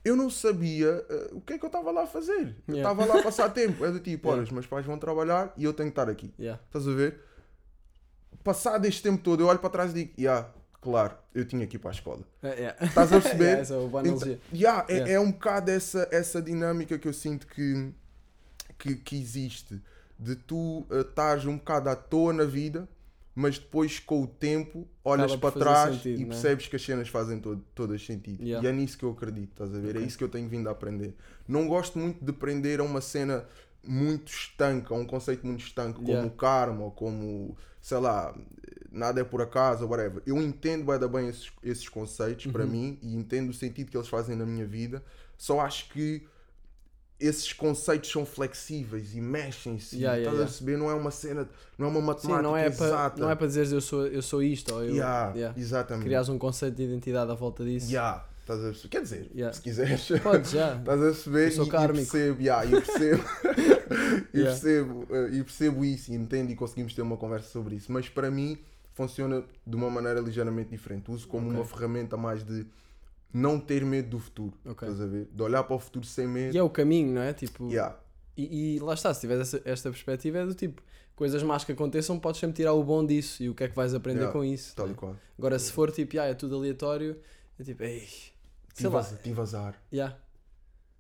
Eu 0.07 0.15
não 0.15 0.31
sabia 0.31 1.05
eh, 1.11 1.31
o 1.33 1.41
que 1.41 1.55
é 1.55 1.59
que 1.59 1.65
eu 1.65 1.69
estava 1.69 1.91
lá 1.91 2.05
a 2.05 2.07
fazer. 2.07 2.55
Eu 2.69 2.75
Yeah. 2.77 2.93
estava 2.93 3.05
lá 3.05 3.21
a 3.21 3.23
passar 3.23 3.49
tempo. 3.61 3.85
É 3.85 3.91
do 3.91 3.99
tipo, 4.01 4.29
olha, 4.29 4.37
Yeah. 4.37 4.45
os 4.49 4.53
meus 4.53 4.67
pais 4.67 4.87
vão 4.87 4.99
trabalhar 4.99 5.53
e 5.57 5.65
eu 5.65 5.73
tenho 5.73 5.91
que 5.91 5.99
estar 6.01 6.09
aqui. 6.11 6.33
Yeah. 6.39 6.63
Estás 6.67 6.87
a 6.87 6.93
ver? 6.93 7.21
Passado 8.45 8.85
este 8.87 9.03
tempo 9.03 9.23
todo, 9.23 9.41
eu 9.43 9.47
olho 9.49 9.59
para 9.59 9.71
trás 9.71 9.91
e 9.91 9.95
digo, 9.95 10.13
yeah, 10.17 10.49
claro, 10.81 11.17
eu 11.35 11.45
tinha 11.45 11.67
que 11.67 11.77
ir 11.77 11.81
para 11.81 11.91
a 11.91 11.95
escola. 11.95 12.23
É, 12.43 12.55
yeah. 12.55 12.85
Estás 12.87 13.13
a 13.13 13.21
perceber? 13.21 13.45
Yeah, 13.47 13.61
essa 13.63 13.75
é 13.75 13.79
uma. 13.79 14.07
Então, 14.07 14.39
yeah, 14.53 14.87
é, 14.89 15.13
é 15.15 15.21
um 15.21 15.33
bocado 15.33 15.71
essa, 15.71 16.09
essa 16.13 16.41
dinâmica 16.41 16.97
que 16.99 17.09
eu 17.09 17.13
sinto 17.13 17.47
que, 17.49 17.93
que, 18.79 18.95
que 18.97 19.21
existe 19.21 19.83
de 20.19 20.37
tu 20.37 20.87
estares 20.91 21.45
um 21.45 21.57
bocado 21.59 21.91
à 21.91 21.97
toa 21.97 22.33
na 22.33 22.45
vida, 22.45 22.89
mas 23.37 23.59
depois 23.59 24.01
com 24.01 24.23
o 24.23 24.27
tempo 24.27 24.89
olhas 25.05 25.33
Acaba 25.33 25.53
para 25.53 25.59
trás 25.61 25.95
sentido, 25.97 26.21
e 26.21 26.25
né? 26.25 26.31
percebes 26.31 26.67
que 26.69 26.77
as 26.77 26.83
cenas 26.83 27.09
fazem 27.09 27.39
todo, 27.39 27.63
todas 27.75 28.05
sentido. 28.05 28.43
Yeah. 28.43 28.67
E 28.67 28.71
é 28.71 28.73
nisso 28.73 28.97
que 28.99 29.05
eu 29.05 29.11
acredito, 29.11 29.51
estás 29.51 29.75
a 29.75 29.79
ver? 29.79 29.95
É 29.95 29.99
Ok. 29.99 30.07
isso 30.07 30.19
que 30.19 30.25
eu 30.25 30.29
tenho 30.31 30.49
vindo 30.49 30.69
a 30.69 30.73
aprender. 30.73 31.15
Não 31.47 31.69
gosto 31.69 31.99
muito 31.99 32.25
de 32.25 32.33
prender 32.33 32.81
a 32.81 32.83
uma 32.83 33.01
cena 33.03 33.47
muito 33.87 34.33
estanca, 34.33 34.95
a 34.95 34.97
um 34.99 35.05
conceito 35.07 35.47
muito 35.47 35.61
estanque, 35.61 36.01
como 36.01 36.09
Yeah. 36.09 36.27
o 36.27 36.31
karma, 36.33 36.85
ou 36.85 36.91
como, 36.91 37.57
sei 37.81 37.99
lá, 37.99 38.35
nada 38.91 39.21
é 39.21 39.25
por 39.25 39.43
acaso, 39.43 39.85
ou 39.85 39.91
whatever. 39.91 40.23
Eu 40.27 40.39
entendo 40.39 40.87
da 40.99 41.07
bem 41.07 41.29
esses, 41.29 41.53
esses 41.63 41.89
conceitos 41.89 42.47
para 42.47 42.65
Uhum. 42.65 42.71
mim 42.71 42.99
e 43.03 43.15
entendo 43.15 43.51
o 43.51 43.55
sentido 43.55 43.91
que 43.91 43.97
eles 43.97 44.09
fazem 44.09 44.35
na 44.35 44.47
minha 44.47 44.67
vida. 44.67 45.05
Só 45.37 45.61
acho 45.61 45.91
que 45.91 46.27
esses 47.19 47.53
conceitos 47.53 48.11
são 48.11 48.27
flexíveis 48.27 49.15
e 49.15 49.21
mexem-se. 49.21 49.97
Yeah, 49.97 50.17
yeah, 50.17 50.19
estás 50.19 50.35
a 50.35 50.39
yeah. 50.39 50.45
perceber? 50.47 50.77
Não 50.77 50.91
é 50.91 50.95
uma 50.95 51.11
cena, 51.11 51.49
não 51.79 51.87
é 51.87 51.91
uma 51.91 52.01
Sim, 52.01 52.07
matemática 52.07 52.43
não 52.43 52.57
é, 52.57 52.67
exata. 52.67 53.21
não 53.21 53.31
é 53.31 53.35
para 53.35 53.47
dizeres 53.47 53.73
eu 53.73 53.81
sou, 53.81 54.07
eu 54.07 54.23
sou 54.23 54.43
isto 54.43 54.75
ou 54.75 54.85
eu. 54.85 54.95
Yeah. 54.97 55.55
Exatamente. 55.57 56.05
Criares 56.05 56.29
um 56.29 56.39
conceito 56.39 56.75
de 56.77 56.83
identidade 56.83 57.31
à 57.31 57.35
volta 57.35 57.65
disso. 57.65 57.89
Yeah, 57.91 58.25
estás 58.41 58.61
a 58.61 58.65
perceber? 58.65 58.89
Quer 58.89 59.03
dizer, 59.03 59.55
se 59.55 59.61
quiseres. 59.63 60.09
Podes 60.23 60.51
já. 60.51 60.77
Estás 60.79 61.01
a 61.01 61.05
perceber? 61.05 61.47
Eu 61.47 61.53
sou 61.53 61.65
e, 61.65 61.69
e 61.69 61.71
kármico. 61.71 62.11
percebo, 62.13 62.43
yeah, 62.43 62.65
e 62.67 62.71
percebo, 62.83 63.25
e, 64.35 64.39
Yeah. 64.39 64.51
percebo 64.51 65.07
eh, 65.11 65.29
e 65.33 65.43
percebo 65.45 65.85
isso 65.85 66.13
e 66.13 66.15
entendo 66.15 66.51
e 66.51 66.55
conseguimos 66.57 66.93
ter 66.95 67.01
uma 67.03 67.17
conversa 67.17 67.49
sobre 67.49 67.77
isso. 67.77 67.91
Mas 67.91 68.09
para 68.09 68.31
mim 68.31 68.59
funciona 68.93 69.43
de 69.67 69.77
uma 69.77 69.89
maneira 69.91 70.21
ligeiramente 70.21 70.71
diferente. 70.71 71.11
Uso 71.11 71.27
como 71.27 71.47
Ok. 71.49 71.57
uma 71.59 71.65
ferramenta 71.67 72.17
mais 72.17 72.45
de 72.45 72.67
não 73.37 73.61
ter 73.61 73.85
medo 73.85 74.11
do 74.11 74.19
futuro. 74.19 74.53
Ok. 74.65 74.89
Estás 74.89 75.01
a 75.01 75.07
ver? 75.07 75.29
De 75.33 75.43
olhar 75.43 75.63
para 75.65 75.77
o 75.77 75.79
futuro 75.79 76.07
sem 76.07 76.27
medo. 76.27 76.55
E 76.55 76.59
é 76.59 76.63
o 76.63 76.71
caminho, 76.71 77.13
não 77.15 77.21
é? 77.23 77.33
Tipo, 77.33 77.69
Yeah, 77.71 77.99
e, 78.37 78.77
e 78.77 78.79
lá 78.81 78.95
está, 78.95 79.13
se 79.13 79.21
tiveres 79.21 79.53
essa- 79.55 79.63
esta 79.69 79.91
perspectiva, 79.91 80.39
é 80.39 80.47
do 80.47 80.55
tipo, 80.55 80.83
coisas 81.15 81.43
más 81.43 81.65
que 81.65 81.73
aconteçam, 81.73 82.19
podes 82.19 82.41
sempre 82.41 82.57
tirar 82.57 82.73
o 82.75 82.83
bom 82.85 83.05
disso 83.05 83.43
e 83.43 83.49
o 83.49 83.55
que 83.55 83.65
é 83.65 83.69
que 83.69 83.75
vais 83.77 83.95
aprender 83.95 84.21
Yeah, 84.21 84.33
com 84.39 84.45
isso. 84.45 84.75
tal 84.77 84.89
e 84.89 84.93
é? 84.93 84.95
qual. 84.95 85.17
Agora, 85.39 85.59
se 85.59 85.73
for 85.73 85.91
tipo, 85.93 86.19
ah, 86.21 86.25
é 86.27 86.35
tudo 86.35 86.57
aleatório, 86.57 87.19
é 87.59 87.65
tipo, 87.65 87.83
ei, 87.83 88.01
sei 88.01 88.33
Tive, 88.75 88.89
lá, 88.89 89.01
az- 89.01 89.19
tive 89.23 89.41
azar. 89.41 89.83
yeah, 89.93 90.17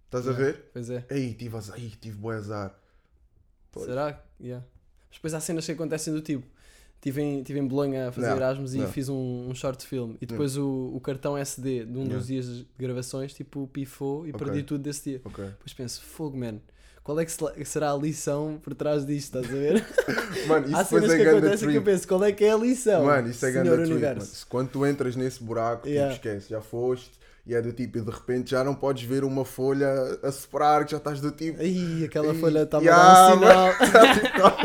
Estás 0.06 0.26
a 0.28 0.30
Yeah. 0.30 0.44
ver? 0.52 0.70
pois 0.72 0.88
é. 0.90 1.04
Ei, 1.10 1.34
tive 1.34 1.56
azar. 1.56 1.78
Ei, 1.78 1.90
tive 2.00 2.16
boi 2.16 2.36
azar. 2.36 2.78
Pois. 3.72 3.86
Será? 3.86 4.22
Yeah. 4.40 4.64
Mas 5.08 5.18
depois 5.18 5.34
há 5.34 5.40
cenas 5.40 5.66
que 5.66 5.72
acontecem 5.72 6.12
do 6.14 6.22
tipo. 6.22 6.46
Estive 7.08 7.22
em, 7.22 7.42
tive 7.42 7.58
em 7.60 7.66
Bolonha 7.66 8.08
a 8.08 8.12
fazer 8.12 8.28
Não, 8.30 8.36
Erasmus 8.36 8.74
e 8.74 8.78
não. 8.78 8.88
fiz 8.88 9.08
um, 9.08 9.46
um 9.48 9.54
short 9.54 9.86
film. 9.86 10.14
E 10.20 10.26
depois 10.26 10.56
o, 10.56 10.90
o 10.94 11.00
cartão 11.00 11.38
SD 11.38 11.84
de 11.84 11.92
um 11.92 12.00
Yeah. 12.02 12.16
dos 12.18 12.26
dias 12.26 12.46
de 12.48 12.66
gravações, 12.78 13.32
tipo, 13.32 13.68
pifou 13.72 14.26
e 14.26 14.30
Ok. 14.30 14.44
perdi 14.46 14.62
tudo 14.64 14.82
desse 14.82 15.10
dia. 15.10 15.20
Ok. 15.24 15.44
Depois 15.44 15.72
penso, 15.72 16.02
fogo, 16.02 16.36
man. 16.36 16.56
Qual 17.04 17.20
é 17.20 17.24
que 17.24 17.30
se- 17.30 17.64
será 17.64 17.92
a 17.92 17.96
lição 17.96 18.58
por 18.60 18.74
trás 18.74 19.06
disto? 19.06 19.38
Estás 19.38 19.46
a 19.54 19.56
ver? 19.56 19.84
Mano, 20.48 20.66
isso 20.66 20.76
há 20.76 20.84
cenas 20.84 21.10
é 21.12 21.16
que 21.16 21.28
acontecem 21.28 21.68
que 21.70 21.76
eu 21.76 21.82
penso, 21.82 22.08
qual 22.08 22.24
é 22.24 22.32
que 22.32 22.44
é 22.44 22.50
a 22.52 22.56
lição? 22.56 23.04
Mano, 23.04 23.28
isso 23.30 23.46
é 23.46 23.52
grande 23.52 23.70
mano. 23.70 23.82
Universo. 23.84 24.44
Quando 24.48 24.68
tu 24.70 24.84
entras 24.84 25.14
nesse 25.14 25.40
buraco, 25.40 25.86
Yeah. 25.86 26.12
tipo, 26.14 26.26
esquece, 26.26 26.50
já 26.50 26.60
foste 26.60 27.12
e 27.46 27.54
é 27.54 27.62
do 27.62 27.72
tipo, 27.72 27.98
e 27.98 28.00
de 28.00 28.10
repente 28.10 28.50
já 28.50 28.64
não 28.64 28.74
podes 28.74 29.04
ver 29.04 29.22
uma 29.22 29.44
folha 29.44 29.88
a 30.20 30.32
separar, 30.32 30.84
que 30.84 30.90
já 30.90 30.96
estás 30.96 31.20
do 31.20 31.30
tipo. 31.30 31.60
Ai, 31.60 32.02
aquela 32.04 32.34
Ih, 32.34 32.40
folha 32.40 32.62
estava 32.64 32.82
yeah, 32.82 33.26
a 33.28 33.36
dar 33.36 33.36
um 33.36 33.38
sinal. 33.38 34.56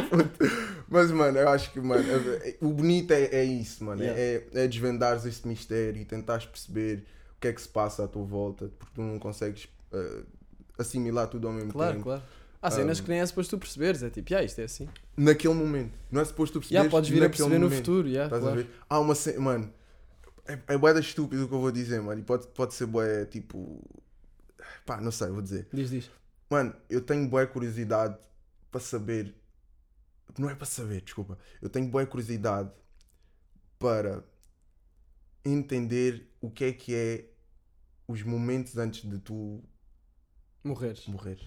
Mas, 0.92 1.10
mano, 1.10 1.38
eu 1.40 1.48
acho 1.48 1.72
que, 1.72 1.80
mano, 1.80 2.04
é- 2.44 2.58
o 2.60 2.68
bonito 2.70 3.12
é, 3.12 3.24
é 3.24 3.44
isso, 3.46 3.82
mano. 3.84 4.02
Yeah. 4.04 4.20
É, 4.22 4.64
é 4.66 4.68
desvendares 4.68 5.26
este 5.26 5.48
mistério 5.48 6.02
e 6.02 6.04
tentares 6.04 6.46
perceber 6.46 7.06
o 7.38 7.40
que 7.40 7.48
é 7.48 7.54
que 7.54 7.62
se 7.62 7.70
passa 7.70 8.04
à 8.04 8.08
tua 8.10 8.26
volta, 8.26 8.68
porque 8.78 8.94
tu 8.94 9.02
não 9.02 9.18
consegues 9.18 9.70
eh, 9.94 10.24
assimilar 10.78 11.28
tudo 11.28 11.48
ao 11.48 11.54
mesmo 11.54 11.72
claro, 11.72 11.94
tempo. 11.94 12.04
claro. 12.04 12.22
Há 12.62 12.70
cenas 12.70 13.00
Um, 13.00 13.04
que 13.04 13.10
nem 13.10 13.20
é 13.22 13.26
suposto 13.26 13.56
tu 13.56 13.60
perceberes. 13.60 14.04
É 14.04 14.10
tipo, 14.10 14.36
ah, 14.36 14.44
isto 14.44 14.60
é 14.60 14.66
assim. 14.66 14.90
Naquele 15.16 15.54
momento. 15.54 15.94
Não 16.12 16.20
é 16.22 16.26
suposto 16.26 16.60
tu 16.60 16.64
Já 16.66 16.82
perceberes 16.82 16.92
podes 16.92 17.10
vir 17.10 17.24
a 17.24 17.30
perceber 17.30 17.54
no 17.58 17.60
momento. 17.62 17.78
futuro. 17.78 18.08
Yeah, 18.10 18.26
Estás 18.26 18.44
claro. 18.44 18.60
a 18.60 18.64
ver? 18.64 18.70
Há 18.90 19.00
uma 19.00 19.16
cena, 19.16 19.40
mano, 19.40 19.74
é, 20.46 20.60
é 20.68 20.78
bué 20.78 20.94
da 20.94 21.00
estúpido 21.00 21.46
o 21.46 21.48
que 21.48 21.54
eu 21.56 21.60
vou 21.62 21.72
dizer, 21.72 22.02
mano. 22.02 22.20
E 22.20 22.24
pode, 22.24 22.48
pode 22.48 22.74
ser 22.74 22.86
bué, 22.86 23.24
tipo. 23.26 23.82
Pá, 24.86 25.00
não 25.00 25.10
sei, 25.12 25.30
vou 25.30 25.42
dizer. 25.42 25.68
Diz, 25.72 25.90
diz. 25.90 26.12
Mano, 26.50 26.76
eu 26.90 27.00
tenho 27.02 27.28
boa 27.30 27.48
curiosidade 27.48 28.18
para 28.70 28.82
saber. 28.82 29.34
Não 30.38 30.50
é 30.50 30.56
para 30.56 30.66
saber, 30.66 31.02
desculpa. 31.02 31.38
Eu 31.62 31.70
tenho 31.70 31.88
boa 31.90 32.06
curiosidade 32.06 32.70
para 33.78 34.24
entender 35.44 36.30
o 36.40 36.50
que 36.50 36.66
é 36.66 36.72
que 36.72 36.96
é 36.96 37.26
os 38.08 38.22
momentos 38.24 38.78
antes 38.78 39.10
de 39.10 39.18
tu 39.20 39.62
Morreres. 40.64 41.08
Morrer. 41.08 41.40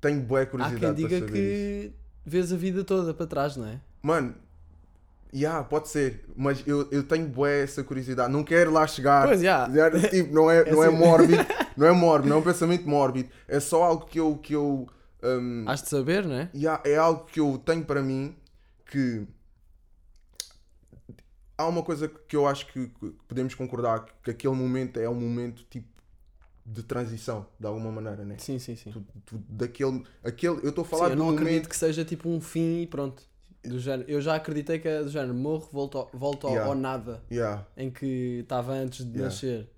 Tenho 0.00 0.20
boa 0.20 0.42
Há 0.42 0.46
curiosidade 0.46 0.96
quem 0.96 1.06
diga 1.08 1.20
saber 1.20 1.26
isso. 1.26 1.92
que 1.92 1.94
vês 2.30 2.52
a 2.52 2.56
vida 2.56 2.82
toda 2.84 3.14
para 3.14 3.26
trás, 3.26 3.56
não 3.56 3.66
é? 3.66 3.80
Mano, 4.02 4.34
yeah, 5.32 5.62
pode 5.62 5.88
ser, 5.88 6.24
mas 6.36 6.66
eu, 6.66 6.88
eu 6.90 7.04
tenho 7.04 7.28
boa 7.28 7.48
essa 7.48 7.84
curiosidade. 7.84 8.32
Não 8.32 8.42
quero 8.42 8.72
lá 8.72 8.84
chegar. 8.88 9.28
Pois, 9.28 9.40
já. 9.40 9.70
Já, 9.70 9.90
tipo, 10.08 10.34
não 10.34 10.50
é, 10.50 10.62
É 10.68 10.72
não 10.72 10.82
é 10.82 10.88
assim. 10.88 10.96
mórbido, 10.96 11.44
não 11.76 11.86
é 11.86 11.92
mórbido, 11.92 12.28
não 12.30 12.36
é 12.38 12.40
um 12.40 12.42
pensamento 12.42 12.88
mórbido. 12.88 13.28
É 13.46 13.60
só 13.60 13.84
algo 13.84 14.06
que 14.06 14.18
eu. 14.18 14.36
Que 14.38 14.54
eu 14.54 14.88
um, 15.22 15.64
Has 15.66 15.82
de 15.82 15.88
saber, 15.88 16.26
não 16.26 16.34
é? 16.36 16.50
yeah, 16.54 16.82
é 16.88 16.96
algo 16.96 17.24
que 17.26 17.40
eu 17.40 17.58
tenho 17.58 17.84
para 17.84 18.02
mim 18.02 18.36
que. 18.86 19.26
Há 21.56 21.66
uma 21.68 21.82
coisa 21.82 22.08
que 22.08 22.34
eu 22.34 22.46
acho 22.46 22.66
que 22.72 22.90
podemos 23.28 23.54
concordar: 23.54 24.06
que 24.22 24.30
aquele 24.30 24.54
momento 24.54 24.98
é 24.98 25.08
um 25.08 25.14
momento 25.14 25.64
tipo 25.70 25.88
de 26.64 26.82
transição, 26.82 27.46
de 27.58 27.66
alguma 27.66 27.92
maneira, 27.92 28.24
né? 28.24 28.36
Sim, 28.38 28.58
sim, 28.58 28.76
sim. 28.76 28.90
Tu, 28.92 29.04
tu- 29.26 29.38
daquele, 29.48 30.04
aquele, 30.24 30.56
eu 30.64 30.70
estou 30.70 30.84
a 30.84 30.86
Sim, 30.86 30.90
falar 30.90 31.10
eu 31.10 31.16
de 31.16 31.16
não 31.16 31.28
acredito 31.30 31.68
que 31.68 31.76
seja 31.76 32.04
tipo 32.04 32.28
um 32.28 32.40
fim 32.40 32.82
e 32.82 32.86
pronto. 32.86 33.22
Do 33.64 33.78
género. 33.78 34.10
Eu 34.10 34.20
já 34.20 34.34
acreditei 34.34 34.80
que 34.80 34.88
é 34.88 35.02
do 35.04 35.08
género 35.08 35.34
morro, 35.34 35.68
volto, 35.72 35.96
ao- 35.98 36.10
volto 36.12 36.46
ao- 36.48 36.52
Yeah. 36.52 36.68
ao 36.72 36.74
nada 36.76 37.22
Yeah, 37.30 37.64
em 37.76 37.90
que 37.90 38.40
estava 38.42 38.72
antes 38.72 39.04
de 39.04 39.12
Yeah. 39.18 39.24
nascer. 39.24 39.68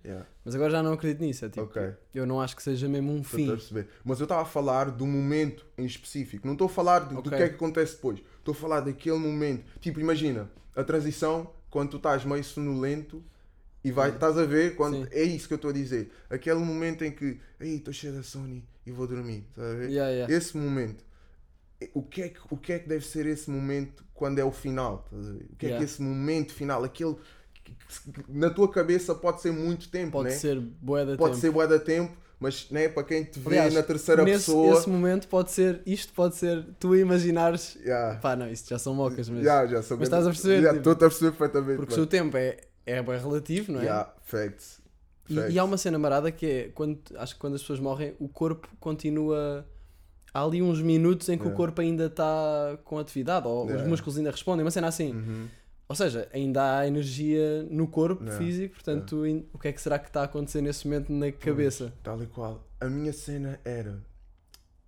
Mas 0.43 0.55
agora 0.55 0.71
já 0.71 0.83
não 0.83 0.93
acredito 0.95 1.21
nisso. 1.21 1.45
É 1.45 1.49
tipo, 1.51 1.63
ok. 1.67 1.93
eu 2.15 2.25
não 2.27 2.41
acho 2.41 2.57
que 2.57 2.63
seja 2.63 2.89
mesmo 2.89 3.13
um 3.13 3.21
Estou 3.21 3.39
fim. 3.59 3.87
Mas 4.03 4.21
eu 4.21 4.25
estava 4.25 4.41
a 4.41 4.47
falar 4.47 4.91
do 4.91 5.07
momento 5.07 5.67
em 5.77 5.85
específico. 5.85 6.47
Não 6.47 6.55
estou 6.55 6.67
a 6.67 6.71
falar 6.71 7.01
de- 7.01 7.15
do 7.15 7.19
Ok. 7.21 7.31
que 7.37 7.43
é 7.43 7.49
que 7.51 7.55
acontece 7.57 7.97
depois. 7.97 8.21
Estou 8.39 8.53
a 8.53 8.55
falar 8.55 8.81
daquele 8.81 9.19
momento. 9.19 9.65
Tipo, 9.81 10.01
imagina, 10.01 10.51
a 10.75 10.83
transição, 10.83 11.51
quando 11.71 11.91
tu 11.91 11.97
estás 11.99 12.25
meio 12.25 12.43
sonolento 12.43 13.23
e 13.83 13.93
vai, 13.93 14.09
estás 14.11 14.39
a 14.39 14.47
ver, 14.47 14.77
quando, 14.77 15.05
Sim. 15.05 15.09
é 15.13 15.23
isso 15.25 15.47
que 15.47 15.53
eu 15.53 15.57
estou 15.57 15.71
a 15.71 15.75
dizer. 15.75 16.11
Aquele 16.31 16.61
momento 16.61 17.05
em 17.05 17.11
que, 17.13 17.39
estou 17.61 17.93
cheio 17.93 18.15
da 18.15 18.23
Sony 18.23 18.65
e 18.87 18.91
vou 18.91 19.07
dormir. 19.07 19.45
Estás 19.51 19.71
a 19.71 19.75
ver? 19.75 19.91
Esse 20.31 20.57
momento. 20.57 21.05
O 21.95 22.03
que, 22.03 22.23
é 22.23 22.29
que, 22.29 22.39
o 22.51 22.57
que 22.57 22.73
é 22.73 22.79
que 22.79 22.89
deve 22.89 23.05
ser 23.05 23.27
esse 23.27 23.51
momento 23.51 24.05
quando 24.15 24.39
é 24.39 24.45
o 24.45 24.53
final? 24.53 25.07
O 25.13 25.57
que 25.57 25.67
é 25.67 25.69
Yeah. 25.71 25.79
que 25.79 25.85
esse 25.91 26.01
momento 26.03 26.53
final, 26.55 26.83
aquele 26.85 27.17
que- 27.63 27.73
que 28.13 28.25
na 28.29 28.51
tua 28.51 28.71
cabeça 28.71 29.15
pode 29.15 29.41
ser 29.41 29.53
muito 29.53 29.89
tempo, 29.91 30.13
Pode 30.13 30.31
né? 30.31 30.35
ser 30.37 30.59
boa 30.61 31.05
da 31.05 31.17
pode 31.17 31.33
tempo. 31.33 31.41
ser 31.41 31.51
bué 31.51 31.67
da 31.67 31.79
tempo, 31.79 32.17
mas 32.39 32.69
né, 32.71 32.89
para 32.89 33.05
quem 33.05 33.25
te 33.25 33.39
vê 33.41 33.49
Aliás, 33.59 33.75
na 33.75 33.83
terceira 33.83 34.23
nesse, 34.25 34.47
pessoa. 34.47 34.79
Esse 34.79 34.89
momento 34.89 35.29
pode 35.29 35.51
ser, 35.51 35.81
isto 35.87 36.13
pode 36.13 36.37
ser 36.37 36.65
tu 36.79 36.95
imaginares. 36.95 37.77
Yeah. 37.77 38.19
Pá, 38.21 38.37
não, 38.37 38.51
isto 38.51 38.69
já 38.69 38.79
são 38.79 38.95
mocas, 38.95 39.29
mas. 39.29 39.41
Yeah, 39.41 39.67
já 39.67 39.83
sou 39.83 39.97
mas 39.97 40.09
estás 40.09 40.27
a 40.27 40.31
perceber, 40.31 40.75
tipo, 40.75 40.91
a 40.91 40.97
perceber 40.97 41.31
perfeitamente. 41.37 41.77
Porque 41.77 41.93
o 41.93 41.95
seu 41.95 42.07
tempo 42.07 42.37
é, 42.37 42.59
é 42.85 43.03
bem 43.03 43.19
relativo, 43.19 43.73
não 43.73 43.81
é? 43.81 43.85
Yeah, 43.85 44.15
facts. 44.25 44.83
E, 45.27 45.35
e 45.53 45.59
há 45.59 45.65
uma 45.65 45.79
cena 45.79 45.99
marada 45.99 46.31
que 46.31 46.45
é 46.47 46.69
quando 46.75 47.01
acho 47.17 47.35
que 47.35 47.41
quando 47.41 47.55
as 47.55 47.63
pessoas 47.63 47.81
morrem, 47.81 48.15
o 48.19 48.29
corpo 48.29 48.69
continua. 48.79 49.67
Há 50.35 50.43
ali 50.43 50.61
uns 50.61 50.83
minutos 50.83 51.29
em 51.29 51.37
que 51.39 51.45
o 51.45 51.47
Yeah. 51.47 51.57
corpo 51.57 51.81
ainda 51.81 52.07
está 52.07 52.77
com 52.85 52.99
atividade, 52.99 53.47
ou 53.47 53.63
os 53.67 53.71
Yeah. 53.71 53.89
músculos 53.89 54.19
ainda 54.19 54.33
respondem, 54.33 54.65
uma 54.65 54.71
cena 54.73 54.89
assim. 54.89 55.13
Uhum. 55.15 55.47
Ou 55.89 55.95
seja, 55.95 56.29
ainda 56.33 56.79
há 56.79 56.87
energia 56.89 57.63
no 57.71 57.87
corpo 57.87 58.25
Yeah. 58.25 58.45
físico, 58.45 58.75
portanto, 58.75 59.23
o 59.53 59.59
que 59.59 59.69
é 59.69 59.73
que 59.73 59.81
será 59.81 59.97
que 59.99 60.09
está 60.09 60.23
a 60.23 60.25
acontecer 60.25 60.61
nesse 60.61 60.87
momento 60.89 61.13
na 61.13 61.31
cabeça? 61.31 61.95
Tal 62.03 62.21
e 62.21 62.27
qual. 62.27 62.67
A 62.81 62.87
minha 62.89 63.13
cena 63.13 63.61
era. 63.65 64.03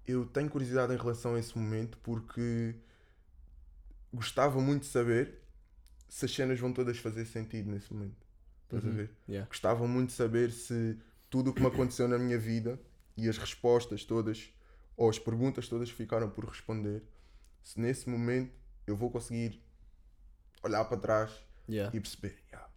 Eu 0.04 0.26
tenho 0.26 0.48
curiosidade 0.50 0.92
em 0.92 0.96
relação 0.96 1.34
a 1.36 1.38
esse 1.38 1.56
momento 1.56 1.96
porque 2.02 2.74
gostava 4.12 4.60
muito 4.60 4.82
de 4.82 4.88
saber 4.88 5.34
se 6.08 6.24
as 6.24 6.30
cenas 6.32 6.58
vão 6.58 6.72
todas 6.72 6.98
fazer 6.98 7.24
sentido 7.24 7.70
nesse 7.70 7.92
momento. 7.92 8.16
Estás 8.64 8.84
a 8.84 8.88
Uhum. 8.88 8.94
ver? 8.94 9.10
Yeah. 9.28 9.48
Gostava 9.48 9.86
muito 9.86 10.08
de 10.08 10.14
saber 10.16 10.50
se 10.50 10.96
tudo 11.30 11.50
o 11.50 11.52
que 11.54 11.60
me 11.60 11.68
aconteceu 11.68 12.08
na 12.08 12.18
minha 12.18 12.38
vida 12.38 12.80
e 13.16 13.28
as 13.28 13.38
respostas 13.38 14.04
todas, 14.04 14.48
ou 14.96 15.08
as 15.10 15.18
perguntas 15.18 15.68
todas 15.68 15.90
que 15.90 15.96
ficaram 15.96 16.28
por 16.30 16.44
responder, 16.46 17.02
se 17.62 17.78
nesse 17.80 18.08
momento 18.08 18.52
eu 18.86 18.96
vou 18.96 19.10
conseguir 19.10 19.60
olhar 20.62 20.84
para 20.84 20.96
trás 20.96 21.30
Yeah. 21.68 21.94
e 21.96 22.00
perceber, 22.00 22.36
"Yeah, 22.52 22.68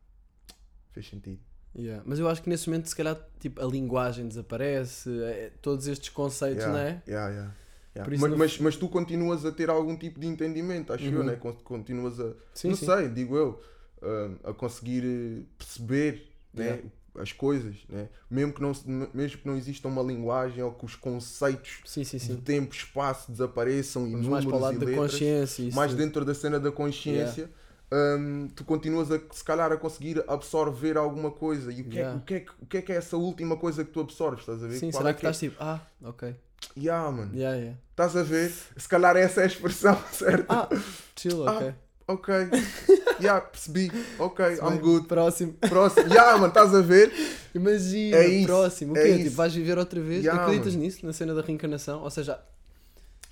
fez 0.92 1.08
sentido. 1.08 1.40
Yeah. 1.78 2.04
Mas 2.06 2.18
eu 2.18 2.28
acho 2.28 2.42
que 2.42 2.50
nesse 2.50 2.68
momento, 2.68 2.90
se 2.90 2.96
calhar, 2.96 3.16
tipo, 3.40 3.62
a 3.62 3.66
linguagem 3.66 4.28
desaparece, 4.28 5.10
é- 5.24 5.52
todos 5.62 5.86
estes 5.88 6.10
conceitos, 6.10 6.64
Yeah, 6.64 6.74
não 6.74 6.80
é? 6.80 7.04
yeah, 7.08 7.30
yeah, 7.30 7.56
yeah. 7.96 8.10
Mas, 8.20 8.32
no- 8.32 8.38
mas, 8.38 8.58
mas 8.60 8.76
tu 8.76 8.90
continuas 8.90 9.46
a 9.46 9.52
ter 9.52 9.70
algum 9.70 9.96
tipo 9.96 10.20
de 10.20 10.26
entendimento, 10.26 10.92
acho 10.92 11.06
eu, 11.06 11.20
Uhum. 11.20 11.26
né? 11.26 11.36
Con- 11.36 11.54
Continuas 11.64 12.20
a, 12.20 12.34
Sim, 12.56 12.70
não 12.70 12.76
sim. 12.76 12.86
sei, 12.88 13.10
digo 13.10 13.38
eu, 13.38 13.64
ah, 14.02 14.50
a 14.50 14.54
conseguir 14.54 15.04
eh, 15.06 15.44
perceber 15.58 16.28
né. 16.52 16.82
As 17.16 17.32
coisas, 17.32 17.76
né? 17.90 18.10
mesmo, 18.30 18.54
que 18.54 18.62
não, 18.62 18.72
mesmo 19.14 19.38
que 19.40 19.48
não 19.48 19.56
exista 19.58 19.88
uma 19.88 20.02
linguagem 20.02 20.64
ou 20.64 20.72
que 20.72 20.86
os 20.86 20.96
conceitos 20.96 21.80
Sim, 21.86 22.04
sim, 22.04 22.18
de 22.18 22.26
sim. 22.26 22.36
tempo, 22.38 22.74
espaço 22.74 23.32
desapareçam 23.32 24.08
e 24.08 24.12
Vamos 24.12 24.28
números 24.28 24.46
mais 24.46 24.46
para 24.46 24.58
o 24.58 24.60
lado 24.60 24.76
e 24.76 24.80
da 24.80 24.86
letras, 24.86 25.12
consciência. 25.12 25.64
Isso 25.64 25.76
mais 25.76 25.94
dentro 25.94 26.24
da 26.26 26.34
cena 26.34 26.60
da 26.60 26.72
consciência, 26.72 27.50
hum, 27.92 28.48
tu 28.56 28.64
continuas 28.64 29.12
a 29.12 29.20
se 29.32 29.44
calhar 29.44 29.72
a 29.72 29.78
conseguir 29.78 30.24
absorver 30.28 30.98
alguma 30.98 31.32
coisa. 31.32 31.72
E 31.72 31.82
o 31.82 31.86
que, 31.86 31.98
é, 31.98 32.02
Yeah. 32.02 32.18
o, 32.20 32.22
que 32.22 32.34
é, 32.36 32.40
que- 32.42 32.52
o 32.62 32.66
que 32.66 32.78
é 32.78 32.82
que 32.82 32.92
é 32.92 32.96
essa 32.96 33.18
última 33.18 33.58
coisa 33.58 33.84
que 33.84 33.92
tu 33.92 34.00
absorves? 34.00 34.42
Estás 34.42 34.64
a 34.64 34.68
ver? 34.68 34.78
Sim, 34.80 34.92
Qual 34.92 35.02
será 35.02 35.10
é 35.10 35.14
que 35.14 35.20
estás 35.20 35.40
tipo, 35.40 35.56
ah, 35.60 35.80
ok. 36.04 36.30
é? 36.30 36.36
Yeah, 36.78 37.10
mano. 37.12 37.34
Yeah, 37.36 37.58
yeah. 37.58 37.78
Estás 37.92 38.16
a 38.16 38.24
ver? 38.24 38.52
Se 38.78 38.88
calhar 38.88 39.16
essa 39.18 39.42
é 39.42 39.44
a 39.46 39.48
expressão 39.48 39.98
certa. 40.12 40.54
Ah, 40.54 40.70
chill, 41.16 41.48
Ah, 41.48 41.74
ok. 42.14 42.34
Yeah, 43.20 43.42
percebi. 43.42 43.92
Ok, 44.18 44.46
I'm 44.46 44.70
Bem, 44.70 44.80
good. 44.80 45.08
Próximo. 45.08 45.52
Próximo. 45.60 46.08
Yeah, 46.08 46.38
mano, 46.38 46.48
estás 46.48 46.74
a 46.74 46.80
ver? 46.80 47.12
Imagina, 47.54 48.16
É 48.16 48.28
isso, 48.30 48.48
próximo. 48.48 48.94
O 48.94 48.98
é 48.98 49.04
quê? 49.04 49.10
isso. 49.10 49.24
Tipo, 49.26 49.36
vais 49.36 49.54
viver 49.54 49.78
outra 49.78 50.00
vez? 50.00 50.24
Yeah, 50.24 50.42
Acreditas 50.42 50.74
mano. 50.74 50.86
nisso, 50.86 51.06
na 51.06 51.12
cena 51.12 51.34
da 51.36 51.42
reencarnação? 51.42 52.02
Ou 52.02 52.10
seja, 52.10 52.40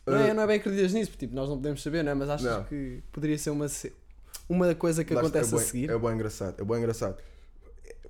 não 0.06 0.18
é, 0.18 0.32
Uh, 0.32 0.34
não 0.36 0.44
é 0.44 0.48
bem 0.48 0.58
acreditas 0.58 0.92
nisso, 0.92 1.12
porque 1.12 1.26
tipo, 1.26 1.34
nós 1.38 1.48
não 1.48 1.56
podemos 1.56 1.82
saber, 1.82 2.04
não 2.04 2.12
é? 2.12 2.16
Mas 2.16 2.30
achas 2.30 2.52
Não. 2.52 2.64
que 2.66 3.02
poderia 3.14 3.38
ser 3.38 3.50
uma, 3.52 3.66
uma 4.50 4.76
coisa 4.76 5.06
que 5.06 5.14
Lá 5.14 5.22
está, 5.22 5.40
acontece 5.40 5.54
é 5.54 5.58
a 5.58 5.60
bué- 5.62 5.66
seguir? 5.66 5.90
É 5.90 5.98
bem 5.98 6.12
engraçado. 6.12 6.60
É 6.60 6.66
bem 6.66 6.78
engraçado. 6.80 7.18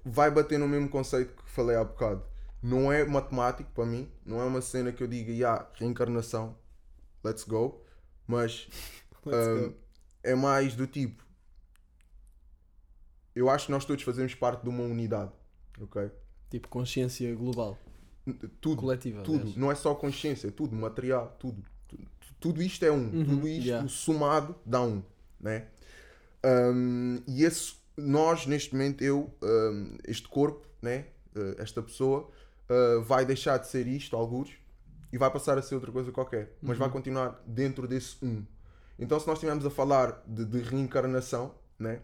Vai 0.04 0.32
bater 0.32 0.58
no 0.58 0.68
mesmo 0.68 0.90
conceito 0.90 1.32
que 1.44 1.50
falei 1.52 1.76
há 1.76 1.84
bocado. 1.84 2.24
Não 2.64 2.92
é 2.92 3.06
matemático 3.06 3.70
para 3.76 3.86
mim. 3.86 4.10
Não 4.26 4.42
é 4.42 4.46
uma 4.46 4.62
cena 4.62 4.92
que 4.92 5.04
eu 5.04 5.08
diga, 5.08 5.32
yeah, 5.32 5.68
reencarnação, 5.76 6.56
let's 7.24 7.44
go. 7.44 7.84
Mas 8.26 8.68
Let's 9.24 9.48
hum, 9.48 9.68
go. 9.70 9.74
É 10.24 10.36
mais 10.36 10.76
do 10.76 10.86
tipo. 10.88 11.26
Eu 13.36 13.50
acho 13.50 13.68
que 13.68 13.72
nós 13.72 13.86
todos 13.86 14.04
fazemos 14.04 14.34
parte 14.34 14.64
de 14.64 14.70
uma 14.70 14.84
unidade. 14.84 15.32
Ok? 15.80 16.10
Tipo, 16.50 16.68
consciência 16.70 17.34
global, 17.36 17.78
Tudo. 18.62 18.82
coletiva. 18.82 19.22
Tudo, 19.22 19.42
aliás. 19.42 19.56
não 19.58 19.72
é 19.72 19.76
só 19.76 19.94
consciência, 19.94 20.52
tudo, 20.52 20.76
material, 20.76 21.36
tudo. 21.40 21.64
Tudo, 21.88 22.08
tudo 22.40 22.62
isto 22.62 22.84
é 22.84 22.92
um, 22.92 23.04
Uhum, 23.10 23.26
tudo 23.26 23.48
isto 23.48 23.66
yeah. 23.68 23.88
somado 23.88 24.56
dá 24.66 24.82
um, 24.82 25.04
né? 25.40 25.68
Um, 26.46 27.22
e 27.28 27.44
esse, 27.44 27.76
nós 27.98 28.46
neste 28.48 28.74
momento, 28.74 29.04
eu, 29.04 29.34
um, 29.44 29.98
este 30.06 30.28
corpo, 30.28 30.66
né? 30.82 31.08
Uh, 31.36 31.62
esta 31.62 31.82
pessoa, 31.82 32.30
uh, 32.70 33.02
vai 33.04 33.26
deixar 33.26 33.58
de 33.58 33.68
ser 33.68 33.86
isto, 33.88 34.16
alguns, 34.16 34.52
e 35.12 35.18
vai 35.18 35.30
passar 35.32 35.58
a 35.58 35.62
ser 35.62 35.76
outra 35.76 35.92
coisa 35.92 36.12
qualquer, 36.12 36.56
mas 36.62 36.78
Uhum. 36.78 36.80
vai 36.86 36.90
continuar 36.90 37.42
dentro 37.46 37.88
desse 37.88 38.18
um. 38.26 38.44
Então, 39.00 39.20
se 39.20 39.28
nós 39.28 39.38
estivermos 39.38 39.66
a 39.66 39.70
falar 39.70 40.24
de, 40.26 40.46
de 40.46 40.60
reencarnação, 40.60 41.54
né? 41.80 42.02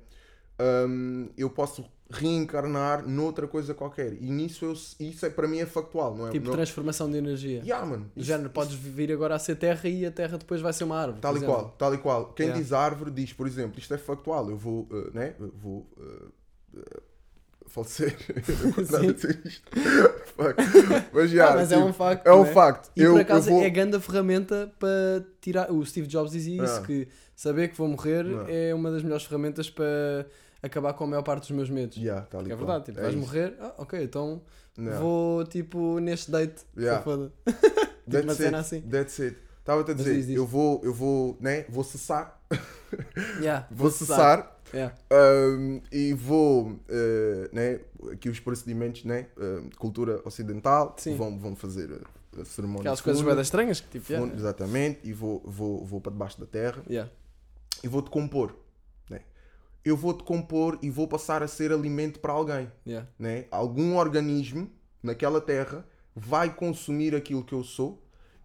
Um, 0.88 1.30
eu 1.36 1.50
posso 1.50 1.84
reencarnar 2.12 3.08
noutra 3.08 3.48
coisa 3.48 3.74
qualquer, 3.74 4.14
e 4.22 4.30
nisso 4.30 4.66
eu, 4.66 4.74
isso 4.74 5.26
é, 5.26 5.30
para 5.32 5.48
mim 5.48 5.58
é 5.58 5.66
factual, 5.66 6.16
não 6.16 6.28
é? 6.28 6.32
Tipo, 6.32 6.46
não, 6.46 6.54
transformação 6.54 7.10
de 7.10 7.18
energia. 7.18 7.60
Yeah, 7.62 7.84
mano. 7.84 8.12
Isso- 8.16 8.28
género, 8.28 8.46
isso- 8.46 8.54
podes 8.54 8.76
vir 8.76 9.12
agora 9.12 9.34
a 9.36 9.40
ser 9.40 9.56
terra 9.56 9.90
e 9.90 10.06
a 10.06 10.12
terra 10.12 10.38
depois 10.38 10.62
vai 10.62 10.72
ser 10.72 10.84
uma 10.84 10.96
árvore. 11.00 11.22
Tal 11.22 11.34
e 11.34 11.38
exemplo. 11.38 11.56
qual, 11.56 11.70
tal 11.72 11.94
e 11.96 11.98
qual. 11.98 12.34
Quem 12.34 12.46
Yeah. 12.48 12.62
diz 12.62 12.72
árvore 12.72 13.10
diz, 13.10 13.34
por 13.34 13.48
exemplo, 13.48 13.80
isto 13.80 13.92
é 13.94 13.98
factual, 13.98 14.48
eu 14.50 14.58
vou, 14.58 14.88
uh, 14.92 15.12
né? 15.12 15.34
Eu 15.40 15.52
vou 15.56 15.90
uh, 15.98 16.32
uh, 16.78 17.02
falecer. 17.66 18.16
eu 18.30 18.72
vou 18.72 19.14
dizer 19.14 19.42
isto. 19.44 19.72
Fuck. 20.36 20.56
Mas, 21.14 21.40
Ah, 21.40 21.54
mas 21.56 21.72
é 21.72 21.76
tipo, 21.76 21.88
um 21.88 21.94
facto. 21.94 22.26
é 22.28 22.34
um 22.34 22.44
né? 22.44 22.52
facto. 22.54 22.92
E 22.96 23.02
eu, 23.02 23.12
por 23.14 23.22
acaso 23.22 23.50
vou... 23.52 23.64
é 23.64 23.70
grande 23.70 23.96
a 23.96 24.00
ferramenta 24.00 24.72
para 24.80 25.24
tirar. 25.42 25.72
O 25.72 25.86
Steve 25.86 26.08
Jobs 26.08 26.32
dizia 26.32 26.64
isso: 26.64 26.78
Ah. 26.78 26.82
que 26.82 27.08
saber 27.36 27.68
que 27.70 27.78
vou 27.78 27.88
morrer 27.88 28.26
Ah. 28.26 28.46
é 28.52 28.74
uma 28.74 28.90
das 28.92 29.04
melhores 29.04 29.24
ferramentas 29.26 29.70
para 29.70 30.26
acabar 30.62 30.94
com 30.94 31.04
a 31.04 31.08
maior 31.08 31.22
parte 31.24 31.42
dos 31.42 31.52
meus 31.52 31.70
medos. 31.70 31.98
Yeah, 31.98 32.26
Porque 32.30 32.52
é 32.52 32.56
verdade, 32.56 32.86
tipo, 32.86 33.00
É 33.00 33.04
vais 33.04 33.14
isso. 33.16 33.24
morrer, 33.26 33.54
ah, 33.60 33.74
ok, 33.78 34.02
então 34.04 34.42
vou 35.00 35.46
tipo 35.46 36.00
neste 36.00 36.32
date. 36.32 36.64
Yeah. 36.78 37.02
foda. 37.04 37.32
That's 38.10 38.24
uma 38.24 38.34
cena 38.34 38.58
assim. 38.60 38.82
That's 38.82 39.20
it. 39.20 39.38
Estava-te 39.60 39.92
a 39.92 39.94
dizer, 39.94 40.16
diz, 40.16 40.28
diz. 40.28 40.36
eu 40.36 40.46
vou, 40.46 40.82
eu 40.84 40.94
vou, 40.94 41.38
né? 41.40 41.64
Vou 41.70 41.84
cessar. 41.84 42.42
Yeah, 43.40 43.66
Vou 43.72 43.90
cessar. 43.92 44.58
Yeah. 44.74 44.96
Um, 45.12 45.82
e 45.92 46.14
vou, 46.14 46.72
uh, 46.72 46.80
né, 47.52 47.80
aqui 48.12 48.28
os 48.28 48.40
procedimentos, 48.40 49.04
né, 49.04 49.28
uh, 49.38 49.70
cultura 49.78 50.22
ocidental, 50.26 50.96
Sim. 50.98 51.16
vão, 51.16 51.38
vão 51.38 51.56
fazer 51.56 51.92
a, 51.92 52.24
Aquelas 52.80 53.00
coisas 53.00 53.22
bem 53.22 53.40
estranhas 53.40 53.80
que 53.80 54.00
tipo, 54.00 54.12
yeah, 54.12 54.28
funeral, 54.28 54.40
exatamente, 54.40 55.00
e 55.04 55.14
vou, 55.14 55.40
vou, 55.46 55.86
vou 55.86 56.02
para 56.02 56.12
debaixo 56.12 56.40
da 56.40 56.48
terra 56.48 56.82
yeah. 56.90 57.12
e 57.84 57.88
vou-te 57.88 58.10
compor, 58.10 58.56
né, 59.08 59.22
eu 59.86 59.96
vou-te 59.96 60.24
compor 60.24 60.80
e 60.82 60.90
vou 60.90 61.08
passar 61.08 61.44
a 61.44 61.48
ser 61.48 61.72
alimento 61.72 62.20
para 62.20 62.34
alguém, 62.34 62.72
Yeah. 62.88 63.08
né, 63.20 63.46
algum 63.52 63.98
organismo 63.98 64.68
naquela 65.04 65.40
terra 65.40 65.86
vai 66.16 66.52
consumir 66.52 67.14
aquilo 67.14 67.44
que 67.44 67.54
eu 67.54 67.64
sou 67.64 68.02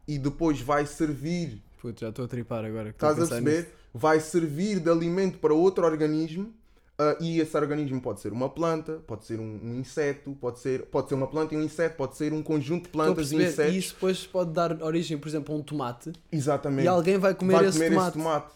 e 0.07 0.19
depois 0.19 0.61
vai 0.61 0.85
servir, 0.85 1.63
Puto, 1.81 2.01
já 2.01 2.11
estou 2.11 2.25
a 2.27 2.29
tripar 2.29 2.65
agora. 2.67 2.91
estás 2.91 3.15
a 3.15 3.27
perceber? 3.27 3.73
Vai 3.93 4.21
servir 4.21 4.81
de 4.81 4.91
alimento 4.91 5.39
para 5.39 5.55
outro 5.55 5.85
organismo 5.85 6.53
ah, 7.01 7.17
e 7.21 7.41
esse 7.41 7.57
organismo 7.57 8.01
pode 8.01 8.21
ser 8.21 8.33
uma 8.33 8.49
planta, 8.49 9.01
pode 9.07 9.25
ser 9.25 9.39
um, 9.39 9.61
um 9.63 9.75
inseto, 9.77 10.37
pode 10.41 10.59
ser, 10.59 10.87
pode 10.87 11.09
ser 11.09 11.15
uma 11.15 11.29
planta 11.29 11.55
e 11.55 11.57
um 11.57 11.63
inseto, 11.63 11.97
pode 11.97 12.17
ser 12.17 12.33
um 12.33 12.43
conjunto 12.43 12.85
de 12.85 12.89
plantas 12.89 13.31
e 13.31 13.37
insetos. 13.37 13.73
E 13.73 13.79
isso 13.79 13.95
depois 13.95 14.27
pode 14.27 14.51
dar 14.51 14.83
origem, 14.83 15.17
por 15.17 15.29
exemplo, 15.29 15.55
a 15.55 15.59
um 15.59 15.63
tomate 15.63 16.13
Exatamente. 16.33 16.87
e 16.87 16.89
alguém 16.89 17.17
vai 17.17 17.37
comer, 17.37 17.53
vai 17.53 17.67
esse, 17.67 17.79
comer 17.79 17.91
tomate. 17.91 18.09
esse 18.09 18.19
tomate. 18.19 18.53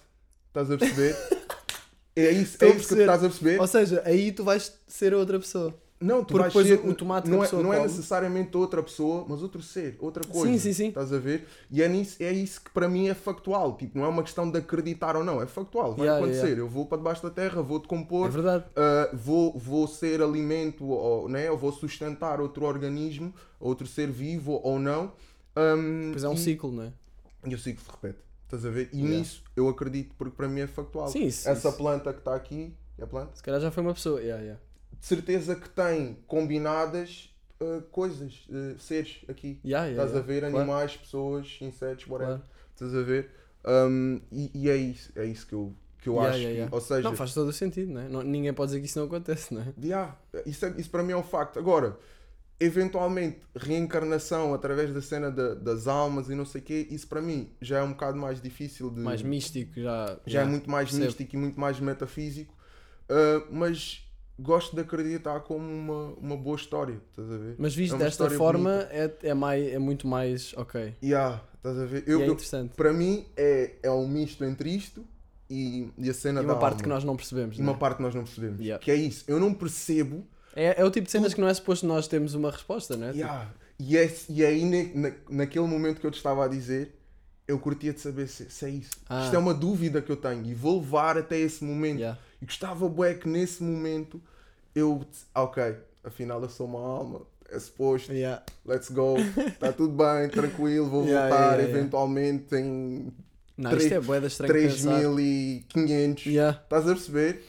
Estás 0.48 0.70
a 0.72 0.76
perceber? 0.76 1.16
é 2.16 2.30
isso, 2.32 2.52
Estou 2.54 2.68
é 2.68 2.72
isso 2.72 2.94
que 2.94 3.00
estás 3.00 3.22
a 3.22 3.28
perceber? 3.28 3.60
Ou 3.60 3.66
seja, 3.68 4.02
aí 4.04 4.32
tu 4.32 4.42
vais 4.42 4.72
ser 4.88 5.14
outra 5.14 5.38
pessoa. 5.38 5.72
Não, 6.02 6.24
tu 6.24 6.36
vais 6.36 6.52
ser, 6.52 6.80
o- 6.84 6.94
tomate 6.94 7.24
que 7.30 7.34
não 7.36 7.42
é, 7.44 7.52
não 7.52 7.72
é 7.72 7.82
necessariamente 7.82 8.56
outra 8.56 8.82
pessoa, 8.82 9.24
mas 9.28 9.42
outro 9.42 9.62
ser, 9.62 9.96
outra 10.00 10.22
coisa. 10.26 10.46
Sim, 10.52 10.58
sim, 10.58 10.72
sim. 10.72 10.88
Estás 10.88 11.12
a 11.12 11.18
ver? 11.18 11.46
E 11.70 11.82
é, 11.82 11.88
nisso, 11.88 12.22
é 12.22 12.32
isso 12.32 12.60
que 12.62 12.70
para 12.70 12.88
mim 12.88 13.08
é 13.08 13.14
factual. 13.14 13.76
Tipo, 13.76 13.98
não 13.98 14.04
é 14.04 14.08
uma 14.08 14.22
questão 14.22 14.50
de 14.50 14.58
acreditar 14.58 15.16
ou 15.16 15.24
não, 15.24 15.40
é 15.40 15.46
factual. 15.46 15.94
Vai 15.94 16.06
Yeah, 16.06 16.18
acontecer. 16.24 16.46
yeah. 16.48 16.60
Eu 16.62 16.68
vou 16.68 16.86
para 16.86 16.98
debaixo 16.98 17.22
da 17.22 17.30
terra, 17.30 17.62
vou 17.62 17.78
É 17.78 17.80
decompor, 17.80 18.30
verdade. 18.30 18.64
uh, 18.70 19.16
vou, 19.16 19.56
vou 19.58 19.86
ser 19.86 20.20
alimento, 20.22 20.84
ou, 20.84 21.28
né? 21.28 21.50
ou 21.50 21.56
vou 21.56 21.72
sustentar 21.72 22.40
outro 22.40 22.64
organismo, 22.64 23.32
outro 23.60 23.86
ser 23.86 24.10
vivo 24.10 24.60
ou 24.62 24.78
não. 24.78 25.12
Um, 25.56 26.10
Pois 26.12 26.24
é 26.24 26.28
um 26.28 26.34
e, 26.34 26.38
ciclo, 26.38 26.72
não 26.72 26.84
é? 26.84 26.92
e 27.46 27.54
o 27.54 27.58
ciclo 27.58 27.84
se 27.84 27.90
repete. 27.90 28.18
Estás 28.44 28.64
a 28.66 28.70
ver? 28.70 28.88
E 28.92 28.98
Yeah. 28.98 29.18
nisso 29.18 29.42
eu 29.56 29.68
acredito, 29.68 30.14
porque 30.18 30.36
para 30.36 30.48
mim 30.48 30.60
é 30.60 30.66
factual. 30.66 31.08
Sim, 31.08 31.24
isso- 31.26 31.48
Essa 31.48 31.68
isso. 31.68 31.76
planta 31.78 32.12
que 32.12 32.18
está 32.18 32.34
aqui, 32.34 32.74
é 32.98 33.06
planta? 33.06 33.34
Se 33.36 33.42
calhar 33.42 33.60
já 33.60 33.70
foi 33.70 33.82
uma 33.82 33.94
pessoa. 33.94 34.20
Yeah, 34.20 34.42
yeah. 34.42 34.60
De 35.02 35.06
certeza 35.08 35.56
que 35.56 35.68
tem 35.68 36.16
combinadas 36.28 37.34
uh, 37.60 37.82
coisas, 37.90 38.46
uh, 38.48 38.78
seres 38.78 39.18
aqui. 39.28 39.58
Yeah, 39.64 39.88
yeah, 39.88 39.90
Estás 39.90 40.10
a 40.10 40.14
yeah. 40.20 40.26
ver 40.32 40.40
Claro. 40.42 40.56
animais, 40.58 40.96
pessoas, 40.96 41.58
insetos, 41.60 42.06
whatever. 42.06 42.36
Claro. 42.36 42.50
Estás 42.72 42.94
a 42.94 43.02
ver? 43.02 43.30
Um, 43.66 44.20
e, 44.30 44.50
e 44.54 44.70
é 44.70 44.76
isso, 44.76 45.12
é 45.16 45.24
isso 45.26 45.44
que 45.48 45.54
eu, 45.54 45.74
que 45.98 46.08
eu 46.08 46.20
acho. 46.20 46.38
que- 46.38 46.68
ou 46.70 46.80
seja, 46.80 47.02
Não, 47.02 47.16
faz 47.16 47.34
todo 47.34 47.48
o 47.48 47.52
sentido, 47.52 47.92
não 47.92 48.00
é? 48.00 48.08
Não- 48.08 48.22
ninguém 48.22 48.52
pode 48.54 48.68
dizer 48.70 48.80
que 48.80 48.86
isso 48.86 48.98
não 49.00 49.06
acontece, 49.06 49.52
não 49.52 49.62
é? 49.62 49.74
yeah, 49.82 50.16
isso, 50.46 50.64
é- 50.66 50.74
isso 50.78 50.88
para 50.88 51.02
mim 51.02 51.12
é 51.12 51.16
um 51.16 51.22
facto. 51.24 51.58
Agora, 51.58 51.98
eventualmente, 52.60 53.40
reencarnação 53.56 54.54
através 54.54 54.94
da 54.94 55.02
cena 55.02 55.32
da- 55.32 55.54
das 55.54 55.88
almas 55.88 56.28
e 56.30 56.34
não 56.36 56.44
sei 56.44 56.60
o 56.60 56.64
quê, 56.64 56.86
isso 56.90 57.08
para 57.08 57.20
mim 57.20 57.50
já 57.60 57.78
é 57.78 57.82
um 57.82 57.90
bocado 57.90 58.16
mais 58.16 58.40
difícil 58.40 58.88
de. 58.88 59.00
Mais 59.00 59.20
místico, 59.20 59.80
já. 59.80 60.16
já 60.24 60.42
é 60.42 60.44
muito 60.44 60.70
mais 60.70 60.84
percebo. 60.90 61.06
místico 61.06 61.34
e 61.34 61.38
muito 61.38 61.58
mais 61.58 61.80
metafísico, 61.80 62.54
uh, 63.10 63.46
mas 63.50 64.08
gosto 64.38 64.74
de 64.74 64.82
acreditar 64.82 65.40
como 65.40 65.64
uma, 65.66 66.14
uma 66.18 66.36
boa 66.36 66.56
história, 66.56 66.98
estás 67.10 67.30
a 67.30 67.36
ver? 67.36 67.54
Mas 67.58 67.74
visto 67.74 67.94
É 67.96 67.98
desta 67.98 68.28
forma, 68.30 68.86
é, 68.90 69.10
é, 69.22 69.34
mais, 69.34 69.72
é 69.72 69.78
muito 69.78 70.06
mais. 70.06 70.52
Ok. 70.56 70.94
Yeah, 71.02 71.42
estás 71.56 71.78
a 71.78 71.84
ver? 71.84 72.04
E 72.06 72.10
Eu, 72.10 72.20
é 72.22 72.28
eu- 72.28 72.32
interessante. 72.32 72.74
para 72.74 72.92
mim 72.92 73.24
é, 73.36 73.72
é 73.82 73.90
um 73.90 74.06
misto 74.08 74.44
entre 74.44 74.70
isto 74.70 75.04
e, 75.50 75.88
e 75.98 76.08
a 76.10 76.14
cena 76.14 76.40
E 76.42 76.46
da 76.46 76.52
uma 76.54 76.58
parte 76.58 76.74
alma. 76.74 76.82
que 76.82 76.88
nós 76.88 77.04
não 77.04 77.16
percebemos. 77.16 77.56
E 77.56 77.60
não 77.60 77.68
uma 77.72 77.76
é? 77.76 77.78
parte 77.78 77.96
que 77.98 78.02
nós 78.02 78.14
não 78.14 78.24
percebemos. 78.24 78.60
Yeah. 78.60 78.82
Que 78.82 78.90
é 78.90 78.94
isso. 78.96 79.24
Eu 79.28 79.38
não 79.38 79.52
percebo. 79.54 80.26
É, 80.56 80.80
é 80.80 80.84
o 80.84 80.90
tipo 80.90 81.06
de 81.06 81.12
cenas 81.12 81.32
que 81.34 81.40
não 81.40 81.48
é 81.48 81.54
suposto 81.54 81.86
nós 81.86 82.06
termos 82.08 82.34
uma 82.34 82.50
resposta, 82.50 82.96
não 82.96 83.08
é? 83.08 83.10
Yeah. 83.12 83.50
E, 83.78 83.96
é, 83.96 84.14
e 84.28 84.44
aí, 84.44 84.64
na, 84.94 85.08
na- 85.08 85.16
naquele 85.30 85.66
momento 85.66 86.00
que 86.00 86.06
eu 86.06 86.10
te 86.10 86.16
estava 86.16 86.44
a 86.44 86.48
dizer, 86.48 86.94
eu 87.48 87.58
curtia 87.58 87.92
de 87.92 88.00
saber 88.00 88.28
se, 88.28 88.48
se 88.50 88.64
é 88.64 88.70
isso. 88.70 88.90
Ah. 89.08 89.24
Isto 89.24 89.34
é 89.36 89.38
uma 89.38 89.52
dúvida 89.54 90.00
que 90.00 90.10
eu 90.12 90.16
tenho 90.16 90.44
e 90.46 90.54
vou 90.54 90.78
levar 90.80 91.16
até 91.18 91.38
esse 91.38 91.64
momento. 91.64 91.98
Yeah. 91.98 92.18
E 92.42 92.44
gostava, 92.44 92.88
bué, 92.88 93.14
que 93.14 93.28
nesse 93.28 93.62
momento 93.62 94.20
eu. 94.74 95.06
ah, 95.34 95.44
Ok, 95.44 95.62
afinal 96.02 96.42
eu 96.42 96.48
sou 96.50 96.66
uma 96.66 96.80
alma. 96.80 97.22
É 97.48 97.58
suposto. 97.58 98.12
Yeah. 98.12 98.42
Let's 98.66 98.90
go. 98.90 99.16
Está 99.18 99.70
tudo 99.76 99.94
bem, 99.94 100.28
tranquilo. 100.28 100.88
Vou 100.88 101.04
Yeah, 101.04 101.28
voltar 101.28 101.58
yeah, 101.58 101.70
eventualmente 101.70 102.54
em 102.56 103.12
Não, 103.56 103.70
Três- 103.70 103.84
isto 103.84 103.94
é 103.94 104.00
boeda 104.00 104.26
estranho 104.26 104.52
de 104.54 104.60
pensar. 104.68 104.90
3500. 104.90 106.26
Yeah. 106.26 106.60
Estás 106.62 106.82
a 106.88 106.94
perceber? 106.94 107.44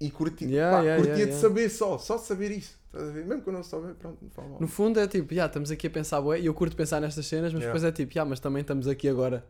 E 0.00 0.10
curti, 0.10 0.44
Yeah, 0.44 0.76
pá, 0.96 0.96
curtia 1.04 1.26
de 1.26 1.34
saber 1.34 1.68
só, 1.70 1.98
só 1.98 2.16
de 2.16 2.22
saber 2.24 2.50
isso. 2.52 2.76
Estás 2.86 3.08
a 3.08 3.12
ver? 3.12 3.24
Mesmo 3.26 3.42
que 3.42 3.48
eu 3.48 3.52
não 3.52 3.62
souber, 3.62 3.94
pronto, 3.94 4.18
não 4.22 4.30
falo 4.30 4.48
mal. 4.50 4.60
No 4.60 4.68
fundo 4.68 4.98
é 5.00 5.06
tipo, 5.06 5.32
yeah, 5.32 5.48
estamos 5.48 5.70
aqui 5.70 5.86
a 5.86 5.90
pensar, 5.90 6.20
bué, 6.20 6.40
e 6.40 6.46
eu 6.46 6.54
curto 6.54 6.76
pensar 6.76 7.00
nestas 7.00 7.26
cenas, 7.26 7.52
mas 7.52 7.62
depois 7.64 7.84
é 7.84 7.92
tipo, 7.92 8.12
yeah, 8.12 8.28
mas 8.28 8.40
também 8.40 8.60
estamos 8.62 8.86
aqui 8.88 9.08
agora. 9.08 9.44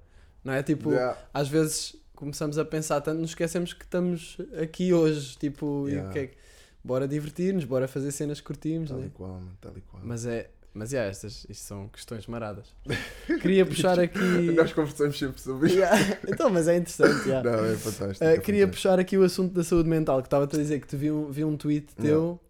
Não 0.44 0.52
é? 0.52 0.62
Tipo, 0.62 0.90
às 1.32 1.48
vezes 1.48 1.96
começamos 2.18 2.58
a 2.58 2.64
pensar 2.64 3.00
tanto, 3.00 3.20
nos 3.20 3.30
esquecemos 3.30 3.72
que 3.72 3.84
estamos 3.84 4.36
aqui 4.60 4.92
hoje, 4.92 5.36
tipo, 5.38 5.86
e 5.88 5.92
Yeah. 5.92 6.08
o 6.10 6.12
que 6.12 6.18
é 6.18 6.26
que- 6.26 6.36
bora 6.84 7.06
divertir-nos, 7.06 7.64
bora 7.64 7.86
fazer 7.86 8.10
cenas 8.12 8.40
que 8.40 8.46
curtimos, 8.46 8.88
Tal 8.90 8.98
né? 8.98 9.06
e 9.06 9.10
qual, 9.10 9.40
tal 9.60 9.72
e 9.76 9.80
qual. 9.82 10.02
Mas 10.04 10.26
é, 10.26 10.50
mas 10.74 10.92
yeah, 10.92 11.10
estas 11.10 11.44
isto 11.48 11.64
são 11.64 11.88
questões 11.88 12.26
maradas. 12.26 12.66
Queria 13.42 13.64
puxar 13.66 13.98
aqui. 14.00 14.18
Nós 14.54 14.72
conversamos 14.72 15.18
sempre 15.18 15.40
sobre 15.40 15.68
isso. 15.68 15.76
Yeah, 15.78 16.18
Então, 16.26 16.50
mas 16.50 16.66
é 16.68 16.76
interessante, 16.76 17.28
yeah. 17.28 17.50
Não, 17.50 17.64
é 17.64 17.76
fantástico. 17.76 18.24
Uh, 18.24 18.28
é 18.28 18.38
queria 18.38 18.60
fantástico. 18.62 18.70
puxar 18.72 18.98
aqui 18.98 19.16
o 19.18 19.22
assunto 19.22 19.54
da 19.54 19.62
saúde 19.64 19.88
mental, 19.88 20.20
que 20.22 20.26
estava-te 20.26 20.56
a 20.56 20.58
dizer 20.58 20.80
que 20.80 20.86
te 20.86 20.96
vi 20.96 21.10
um, 21.10 21.30
vi 21.30 21.44
um 21.44 21.56
tweet 21.56 21.94
teu 21.96 22.40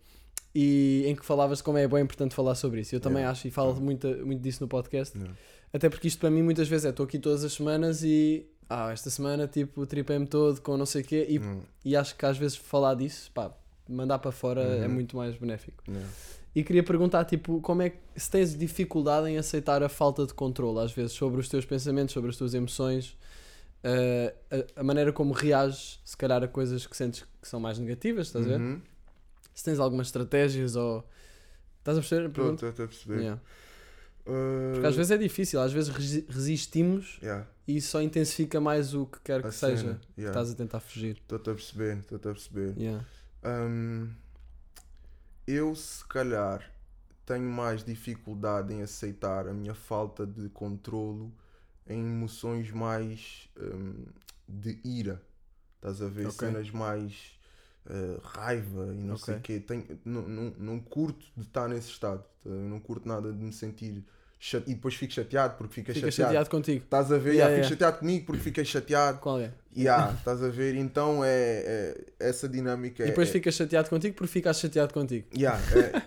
e 0.54 1.04
em 1.06 1.14
que 1.14 1.24
falavas 1.24 1.58
de 1.58 1.64
como 1.64 1.78
é 1.78 1.86
bem 1.86 2.02
importante 2.02 2.34
falar 2.34 2.54
sobre 2.54 2.80
isso. 2.80 2.94
Eu 2.94 3.00
também 3.00 3.18
Yeah. 3.20 3.32
acho 3.32 3.46
e 3.48 3.50
falo 3.50 3.68
Yeah. 3.70 3.84
muito, 3.84 4.26
muito 4.26 4.40
disso 4.42 4.62
no 4.62 4.68
podcast. 4.68 5.16
Yeah. 5.16 5.34
Até 5.72 5.88
porque 5.90 6.08
isto 6.08 6.18
para 6.18 6.30
mim 6.30 6.42
muitas 6.42 6.68
vezes 6.68 6.86
é 6.86 6.90
estou 6.90 7.04
aqui 7.04 7.18
todas 7.18 7.44
as 7.44 7.52
semanas 7.52 8.02
e 8.02 8.46
ah, 8.68 8.90
esta 8.92 9.08
semana 9.10 9.46
tipo 9.46 9.86
tripei-me 9.86 10.26
todo 10.26 10.60
com 10.60 10.76
não 10.76 10.86
sei 10.86 11.02
o 11.02 11.04
quê 11.04 11.26
e, 11.28 11.38
Hum, 11.38 11.62
e 11.84 11.96
acho 11.96 12.14
que 12.16 12.24
às 12.26 12.36
vezes 12.38 12.56
falar 12.56 12.94
disso, 12.94 13.30
pá, 13.32 13.50
mandar 13.88 14.18
para 14.18 14.30
fora 14.32 14.60
é 14.60 14.86
Uhum. 14.86 14.94
muito 14.94 15.16
mais 15.16 15.36
benéfico. 15.36 15.82
yeah. 15.88 16.08
E 16.54 16.64
queria 16.64 16.82
perguntar, 16.82 17.24
tipo, 17.24 17.60
como 17.60 17.82
é 17.82 17.90
que 17.90 17.98
se 18.16 18.28
tens 18.30 18.56
dificuldade 18.56 19.28
em 19.28 19.36
aceitar 19.38 19.82
a 19.82 19.88
falta 19.88 20.26
de 20.26 20.34
controle, 20.34 20.80
às 20.80 20.90
vezes, 20.92 21.12
sobre 21.12 21.40
os 21.40 21.48
teus 21.48 21.64
pensamentos, 21.64 22.12
sobre 22.12 22.30
as 22.30 22.36
tuas 22.36 22.52
emoções, 22.52 23.16
eh, 23.84 24.34
a, 24.76 24.80
a 24.80 24.82
maneira 24.82 25.12
como 25.12 25.32
reages, 25.32 26.00
se 26.04 26.16
calhar, 26.16 26.42
a 26.42 26.48
coisas 26.48 26.84
que 26.86 26.96
sentes 26.96 27.24
que 27.40 27.46
são 27.46 27.60
mais 27.60 27.78
negativas, 27.78 28.26
estás 28.26 28.44
a 28.46 28.48
ver? 28.48 28.60
Uhum. 28.60 28.80
Se 29.54 29.62
tens 29.64 29.78
algumas 29.78 30.08
estratégias 30.08 30.74
ou. 30.74 31.04
Estás 31.78 31.96
a 31.96 32.00
perceber? 32.00 32.26
Estou 32.28 32.68
a 32.68 32.72
perceber. 32.72 33.20
Yeah. 33.20 33.40
Uh, 34.26 34.72
Porque 34.72 34.86
às 34.86 34.96
vezes 34.96 35.10
é 35.12 35.16
difícil, 35.16 35.60
às 35.60 35.72
vezes 35.72 35.88
resi- 35.94 36.26
resistimos 36.28 37.18
yeah, 37.22 37.46
e 37.68 37.76
isso 37.76 37.90
só 37.90 38.00
intensifica 38.00 38.58
mais 38.58 38.94
o 38.94 39.04
que 39.04 39.20
quer 39.20 39.42
que 39.42 39.48
a 39.48 39.52
seja 39.52 39.76
cena, 39.76 40.00
que 40.14 40.22
yeah. 40.22 40.30
estás 40.30 40.50
a 40.50 40.56
tentar 40.56 40.80
fugir. 40.80 41.18
Estou-te 41.18 41.50
a 41.50 41.54
perceber, 41.54 41.98
estou-te 41.98 42.26
a 42.26 42.32
perceber. 42.32 42.74
Yeah. 42.78 43.04
Hum, 43.44 44.08
eu, 45.46 45.76
se 45.76 46.02
calhar, 46.06 46.66
tenho 47.26 47.50
mais 47.50 47.84
dificuldade 47.84 48.72
em 48.72 48.80
aceitar 48.80 49.46
a 49.46 49.52
minha 49.52 49.74
falta 49.74 50.26
de 50.26 50.48
controlo 50.48 51.30
em 51.86 52.00
emoções 52.00 52.70
mais 52.70 53.50
hum, 53.60 54.06
de 54.48 54.80
ira. 54.82 55.22
Estás 55.76 56.00
a 56.00 56.08
ver? 56.08 56.28
Ok. 56.28 56.48
Cenas 56.48 56.70
mais 56.70 57.38
eh, 57.84 58.18
raiva 58.22 58.94
e 58.94 59.02
não 59.02 59.18
sei 59.18 59.36
o 59.36 59.40
quê. 59.40 59.60
Tenho, 59.60 59.86
não, 60.06 60.22
não, 60.22 60.54
não 60.58 60.80
curto 60.80 61.26
de 61.36 61.42
estar 61.42 61.68
nesse 61.68 61.90
estado. 61.90 62.24
não 62.46 62.80
curto 62.80 63.06
nada 63.06 63.30
de 63.30 63.38
me 63.38 63.52
sentir. 63.52 64.02
E 64.40 64.74
depois 64.74 64.94
fico 64.94 65.12
chateado 65.12 65.56
porque 65.56 65.74
fica 65.74 65.92
Fica 65.92 66.10
chateado. 66.10 66.28
chateado 66.32 66.50
contigo. 66.50 66.84
Estás 66.84 67.10
a 67.10 67.18
ver? 67.18 67.30
Yeah, 67.34 67.34
Yeah, 67.34 67.48
yeah. 67.50 67.62
Fico 67.64 67.74
chateado 67.74 67.98
comigo 67.98 68.26
porque 68.26 68.42
fiquei 68.42 68.64
chateado. 68.64 69.18
Com 69.18 69.30
alguém. 69.30 69.50
Yeah, 69.76 70.12
estás 70.18 70.42
a 70.44 70.48
ver? 70.48 70.76
Então 70.76 71.24
é, 71.24 71.30
é- 71.30 72.04
essa 72.20 72.48
dinâmica 72.48 73.02
E 73.02 73.06
é, 73.06 73.08
depois 73.10 73.28
é, 73.28 73.32
ficas 73.32 73.54
chateado 73.54 73.90
contigo 73.90 74.14
porque 74.14 74.32
ficas 74.32 74.58
chateado 74.60 74.94
contigo. 74.94 75.26
Yeah, 75.36 75.60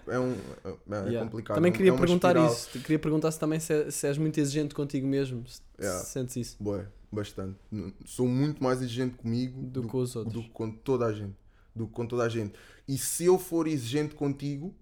é, 0.07 0.13
é 0.15 0.19
um, 0.19 0.31
é, 0.63 0.69
é 0.69 0.95
Yeah. 1.09 1.19
complicado. 1.23 1.55
Também 1.55 1.71
é 1.73 1.75
queria 1.75 1.91
é 1.91 1.97
perguntar 1.97 2.29
espiral. 2.35 2.53
isso. 2.53 2.79
Queria 2.79 2.99
perguntar 2.99 3.31
se 3.31 3.39
também 3.39 3.59
se, 3.59 3.73
é- 3.73 3.91
se 3.91 4.07
és 4.07 4.17
muito 4.17 4.39
exigente 4.39 4.73
contigo 4.73 5.05
mesmo. 5.05 5.43
Se, 5.47 5.59
Yeah. 5.79 5.99
se 6.05 6.11
sentes 6.11 6.35
isso 6.37 6.57
Bué, 6.59 6.85
bastante. 7.11 7.57
Sou 8.05 8.27
muito 8.27 8.63
mais 8.63 8.81
exigente 8.81 9.15
comigo 9.17 9.61
do 9.61 9.81
do, 9.81 9.89
que 9.89 9.97
os 9.97 10.15
outros. 10.15 10.33
do 10.33 10.43
que 10.43 10.49
com 10.51 10.71
toda 10.71 11.05
a 11.07 11.11
gente. 11.11 11.35
Do 11.75 11.85
que 11.87 11.93
com 11.93 12.05
toda 12.07 12.23
a 12.23 12.29
gente. 12.29 12.53
E 12.87 12.97
se 12.97 13.25
eu 13.25 13.37
for 13.37 13.67
exigente 13.67 14.15
contigo, 14.15 14.73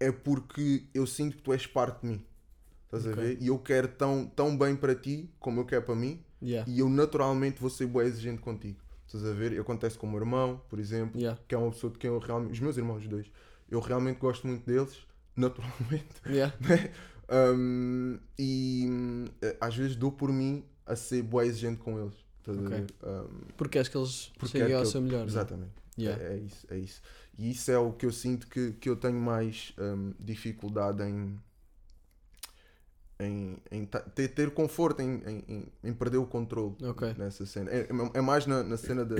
é 0.00 0.10
porque 0.10 0.84
eu 0.92 1.06
sinto 1.06 1.36
que 1.36 1.42
tu 1.42 1.52
és 1.52 1.64
parte 1.66 2.00
de 2.00 2.08
mim. 2.08 2.24
Estás 2.92 3.06
a 3.06 3.10
Ok. 3.12 3.22
ver? 3.24 3.38
E 3.42 3.46
eu 3.46 3.58
quero 3.58 3.88
tão, 3.88 4.26
tão 4.26 4.56
bem 4.56 4.76
para 4.76 4.94
ti 4.94 5.30
como 5.40 5.60
eu 5.60 5.64
quero 5.64 5.82
para 5.82 5.94
mim. 5.94 6.22
Yeah. 6.42 6.70
E 6.70 6.80
eu 6.80 6.88
naturalmente 6.88 7.60
vou 7.60 7.70
ser 7.70 7.86
bué 7.86 8.04
exigente 8.04 8.42
contigo. 8.42 8.78
Estás 9.06 9.24
a 9.24 9.32
ver? 9.32 9.58
Acontece 9.60 9.96
com 9.98 10.06
o 10.06 10.10
meu 10.10 10.20
irmão, 10.20 10.60
por 10.68 10.78
exemplo. 10.78 11.18
Yeah. 11.20 11.40
que 11.48 11.54
é 11.54 11.58
uma 11.58 11.70
pessoa 11.70 11.92
de 11.92 11.98
quem 11.98 12.10
eu 12.10 12.18
realmente. 12.18 12.52
Os 12.52 12.60
meus 12.60 12.76
irmãos, 12.76 12.98
os 13.02 13.08
dois. 13.08 13.30
Eu 13.70 13.80
realmente 13.80 14.18
gosto 14.18 14.46
muito 14.46 14.66
deles, 14.66 14.98
naturalmente. 15.36 16.06
Yeah. 16.26 16.54
Um, 17.34 18.18
e 18.38 18.86
eh, 19.40 19.56
às 19.58 19.74
vezes 19.74 19.96
dou 19.96 20.12
por 20.12 20.30
mim 20.30 20.64
a 20.84 20.94
ser 20.94 21.22
boa 21.22 21.46
exigente 21.46 21.78
com 21.78 21.98
eles. 21.98 22.14
Estás 22.40 22.58
a 22.58 22.60
Ok. 22.60 22.76
ver? 22.78 22.86
Um, 23.02 23.38
Porque 23.56 23.78
és 23.78 23.88
que 23.88 23.96
eles 23.96 24.30
cheguem 24.46 24.72
é 24.72 24.74
ao 24.74 24.80
eu- 24.82 24.86
seu 24.86 25.00
melhor. 25.00 25.18
não 25.20 25.24
é? 25.24 25.28
Exatamente. 25.28 25.72
Yeah. 25.98 26.22
É, 26.22 26.34
é 26.34 26.36
isso, 26.38 26.66
é 26.68 26.78
isso. 26.78 27.00
E 27.38 27.50
isso 27.50 27.70
é 27.70 27.78
o 27.78 27.90
que 27.92 28.04
eu 28.04 28.12
sinto 28.12 28.46
que, 28.48 28.72
que 28.72 28.86
eu 28.86 28.96
tenho 28.96 29.18
mais 29.18 29.72
hum, 29.78 30.12
dificuldade 30.20 31.02
em. 31.04 31.38
Em, 33.26 33.56
em 33.70 33.84
ter, 33.86 34.28
ter 34.28 34.50
conforto 34.50 35.00
em, 35.02 35.22
em, 35.48 35.66
em- 35.84 35.92
perder 35.94 36.18
o 36.18 36.26
controle 36.26 36.74
Ok. 36.82 37.14
nessa 37.18 37.44
cena. 37.46 37.70
É, 37.70 37.80
é- 37.82 38.18
é 38.18 38.20
mais 38.20 38.46
na, 38.46 38.62
na 38.62 38.76
cena 38.76 39.04
da, 39.04 39.16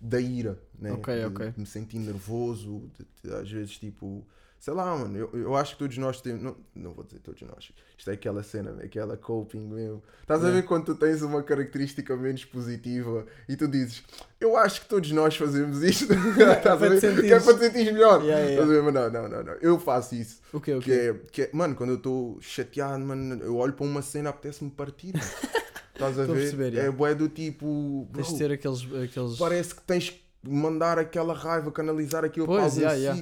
da 0.00 0.20
ira, 0.20 0.58
né? 0.78 0.92
Ok, 0.92 1.14
de, 1.18 1.24
ok. 1.26 1.50
de 1.50 1.60
me 1.60 1.66
sentir 1.66 1.98
nervoso, 1.98 2.90
de, 3.22 3.32
às 3.34 3.50
vezes 3.50 3.78
tipo 3.78 4.26
sei 4.60 4.74
lá, 4.74 4.94
mano, 4.94 5.16
eu, 5.16 5.30
eu 5.32 5.56
acho 5.56 5.72
que 5.72 5.78
todos 5.78 5.96
nós 5.96 6.20
temos, 6.20 6.42
não, 6.42 6.54
não 6.74 6.92
vou 6.92 7.02
dizer 7.02 7.18
todos 7.20 7.40
nós, 7.42 7.72
isto 7.96 8.10
é 8.10 8.12
aquela 8.12 8.42
cena, 8.42 8.76
aquela 8.84 9.16
coping 9.16 9.58
mesmo. 9.60 10.02
Estás 10.20 10.44
a 10.44 10.48
É. 10.48 10.52
ver 10.52 10.64
quando 10.66 10.84
tu 10.84 10.94
tens 10.94 11.22
uma 11.22 11.42
característica 11.42 12.14
menos 12.16 12.44
positiva 12.44 13.24
e 13.48 13.56
tu 13.56 13.66
dizes, 13.66 14.02
eu 14.38 14.56
acho 14.56 14.82
que 14.82 14.86
todos 14.88 15.10
nós 15.12 15.34
fazemos 15.34 15.82
isto, 15.82 16.12
estás 16.38 16.66
a 16.66 16.76
para 16.76 16.76
te 16.76 16.90
ver? 16.90 17.00
sentires- 17.00 17.20
Que 17.28 17.32
é 17.34 17.40
para 17.40 17.54
te 17.54 17.60
sentir 17.60 17.92
melhor. 17.92 18.22
Yeah, 18.22 18.38
yeah, 18.46 18.50
Estás 18.50 18.68
a 18.68 18.72
ver? 18.72 18.82
Mas 18.82 18.94
não, 18.94 19.10
não, 19.10 19.28
não, 19.30 19.42
não, 19.44 19.52
eu 19.54 19.78
faço 19.80 20.14
isso. 20.14 20.40
O 20.52 20.60
quê? 20.60 20.74
O 20.74 20.80
Que 20.80 20.92
é, 20.92 21.14
que 21.32 21.42
é, 21.42 21.50
mano, 21.54 21.74
quando 21.74 21.90
eu 21.90 21.96
estou 21.96 22.38
chateado, 22.42 23.02
mano, 23.02 23.42
eu 23.42 23.56
olho 23.56 23.72
para 23.72 23.86
uma 23.86 24.02
cena, 24.02 24.28
apetece-me 24.30 24.70
partir. 24.70 25.14
Estás 25.94 26.18
a 26.18 26.22
a 26.22 26.26
ver? 26.26 26.34
perceber, 26.34 26.74
é 26.76 27.14
do 27.14 27.28
tipo. 27.28 28.08
Tens 28.14 28.28
de 28.28 28.38
ter 28.38 28.50
aqueles. 28.52 28.82
aqueles... 28.84 29.36
Parece 29.38 29.74
que 29.74 29.82
tens 29.82 30.08
que 30.10 30.22
mandar 30.48 30.98
aquela 30.98 31.34
raiva, 31.34 31.70
canalizar 31.70 32.24
aquilo 32.24 32.46
Pois, 32.46 32.56
para 32.58 32.64
algum 32.66 32.80
yeah, 32.80 32.94
yeah. 32.98 33.20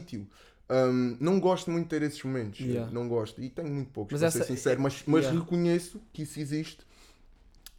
Um, 0.70 1.16
não 1.18 1.40
gosto 1.40 1.70
muito 1.70 1.84
de 1.84 1.90
ter 1.90 2.02
esses 2.02 2.22
momentos. 2.22 2.60
Yeah. 2.60 2.90
Não 2.92 3.08
gosto. 3.08 3.40
E 3.42 3.48
tenho 3.48 3.70
muito 3.70 3.90
poucos, 3.90 4.12
Mas 4.12 4.20
para 4.20 4.28
essa- 4.28 4.38
ser 4.44 4.56
sincero. 4.56 4.80
Mas, 4.82 5.02
mas 5.06 5.24
yeah. 5.24 5.40
reconheço 5.40 6.00
que 6.12 6.22
isso 6.22 6.38
existe 6.38 6.78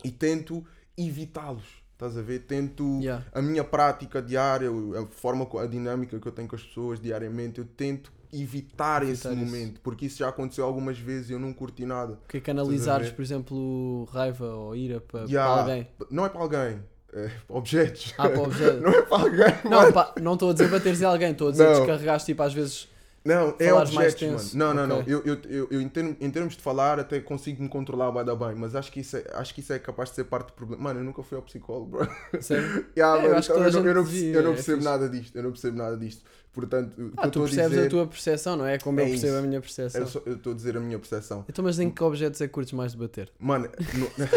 e 0.04 0.10
tento 0.12 0.66
evitá-los. 0.98 1.64
Estás 1.94 2.18
a 2.18 2.22
ver? 2.22 2.40
Tento. 2.46 3.00
Yeah. 3.02 3.26
A 3.34 3.42
minha 3.42 3.64
prática 3.64 4.22
diária, 4.22 4.70
a 4.70 5.06
forma, 5.08 5.48
a 5.62 5.66
dinâmica 5.68 6.18
que 6.20 6.26
eu 6.28 6.32
tenho 6.32 6.48
com 6.48 6.56
as 6.56 6.64
pessoas 6.64 7.00
diariamente, 7.00 7.60
eu 7.60 7.66
tento 7.66 8.12
evitar, 8.32 9.04
esse 9.04 9.28
Evitar 9.28 9.34
isso. 9.34 9.46
momento. 9.46 9.82
Porque 9.82 10.06
isso 10.06 10.20
já 10.20 10.30
aconteceu 10.30 10.64
algumas 10.64 10.98
vezes 10.98 11.30
e 11.30 11.34
eu 11.34 11.40
não 11.40 11.52
curti 11.54 11.86
nada. 11.86 12.18
Que 12.28 12.40
canalizares, 12.40 13.10
ver? 13.10 13.16
por 13.16 13.22
exemplo, 13.22 14.06
raiva 14.14 14.46
ou 14.56 14.76
ira 14.76 15.02
para, 15.02 15.22
para 15.24 15.30
Yeah. 15.30 15.62
alguém. 15.62 15.88
Não 16.10 16.26
é 16.26 16.30
para 16.30 16.42
alguém. 16.42 16.80
É 17.14 17.30
objetos. 17.48 18.14
Ah, 18.18 18.30
para 18.30 18.42
objeto. 18.42 18.80
não 18.82 18.92
é 18.92 19.02
para 19.02 19.24
alguém. 19.24 19.54
Não, 19.66 19.92
pá, 19.92 20.14
não 20.22 20.34
estou 20.34 20.50
a 20.50 20.54
dizer 20.54 20.68
bateres 20.70 21.02
em 21.02 21.06
alguém, 21.06 21.32
estou 21.32 21.48
a 21.48 21.52
dizer 21.52 21.64
Não. 21.66 21.74
descarregares 21.74 22.24
tipo 22.24 22.44
às 22.44 22.54
vezes. 22.54 22.88
Não, 23.26 23.54
é 23.60 23.74
objetos, 23.74 24.54
mano. 24.54 24.74
Não, 24.76 24.88
não, 24.88 24.98
Ok. 25.00 25.14
não. 25.14 25.20
Eu, 25.20 25.34
eu, 25.36 25.42
eu, 25.50 25.68
eu 25.72 25.82
em, 25.82 25.90
termos, 25.90 26.16
em 26.22 26.32
termos 26.32 26.56
de 26.56 26.62
falar, 26.62 27.00
até 27.00 27.20
consigo 27.20 27.62
me 27.62 27.68
controlar 27.70 28.10
vai 28.12 28.24
dar 28.24 28.36
bem, 28.36 28.56
mas 28.56 28.76
acho 28.76 28.92
que, 28.92 29.02
isso 29.02 29.18
é, 29.18 29.24
acho 29.34 29.54
que 29.54 29.60
isso 29.60 29.74
é 29.74 29.80
capaz 29.80 30.10
de 30.10 30.16
ser 30.16 30.24
parte 30.26 30.48
do 30.48 30.54
problema. 30.54 30.84
Mano, 30.84 31.00
eu 31.02 31.04
nunca 31.04 31.22
fui 31.22 31.36
ao 31.38 31.44
psicólogo, 31.44 31.88
bro. 31.98 32.10
Sério? 32.42 32.86
Yeah, 32.98 33.22
É, 33.22 33.28
eu 33.28 33.38
então 33.40 33.56
eu, 33.58 33.72
não, 33.72 33.86
eu, 33.86 34.44
eu 34.44 34.52
é 34.52 34.54
percebo 34.56 34.84
nada 34.84 35.10
disto. 35.10 35.36
Eu 35.36 35.44
não 35.44 35.52
percebo 35.52 35.78
nada 35.78 35.98
disto. 35.98 36.24
Portanto, 36.52 36.94
eu 36.98 37.12
Ah, 37.18 37.22
tu 37.24 37.28
estou 37.28 37.44
a 37.44 37.46
percebes 37.46 37.70
dizer. 37.72 37.86
a 37.86 37.90
tua 37.90 38.08
percepção, 38.08 38.56
não 38.56 38.66
é? 38.66 38.78
Como 38.80 39.00
eu 39.00 39.06
É 39.06 39.10
percebo 39.10 39.34
isso. 39.34 39.38
a 39.38 39.48
minha 39.48 39.62
percepção. 39.62 40.02
Eu 40.02 40.24
eu 40.26 40.36
estou 40.38 40.54
a 40.54 40.56
dizer 40.56 40.78
a 40.78 40.80
minha 40.80 40.98
percepção. 40.98 41.46
Então, 41.48 41.64
mas 41.64 41.80
em 41.80 41.90
que 41.92 42.04
objetos 42.04 42.42
é 42.42 42.48
que 42.48 42.54
curtes 42.54 42.74
mais 42.74 42.94
de 42.94 42.98
bater? 42.98 43.32
Mano, 43.40 43.70
não, 43.96 44.28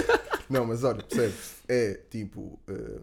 não, 0.60 0.66
mas 0.66 0.84
olha, 0.84 1.02
percebe? 1.02 1.34
É 1.68 2.00
tipo. 2.10 2.60
hum, 2.68 2.98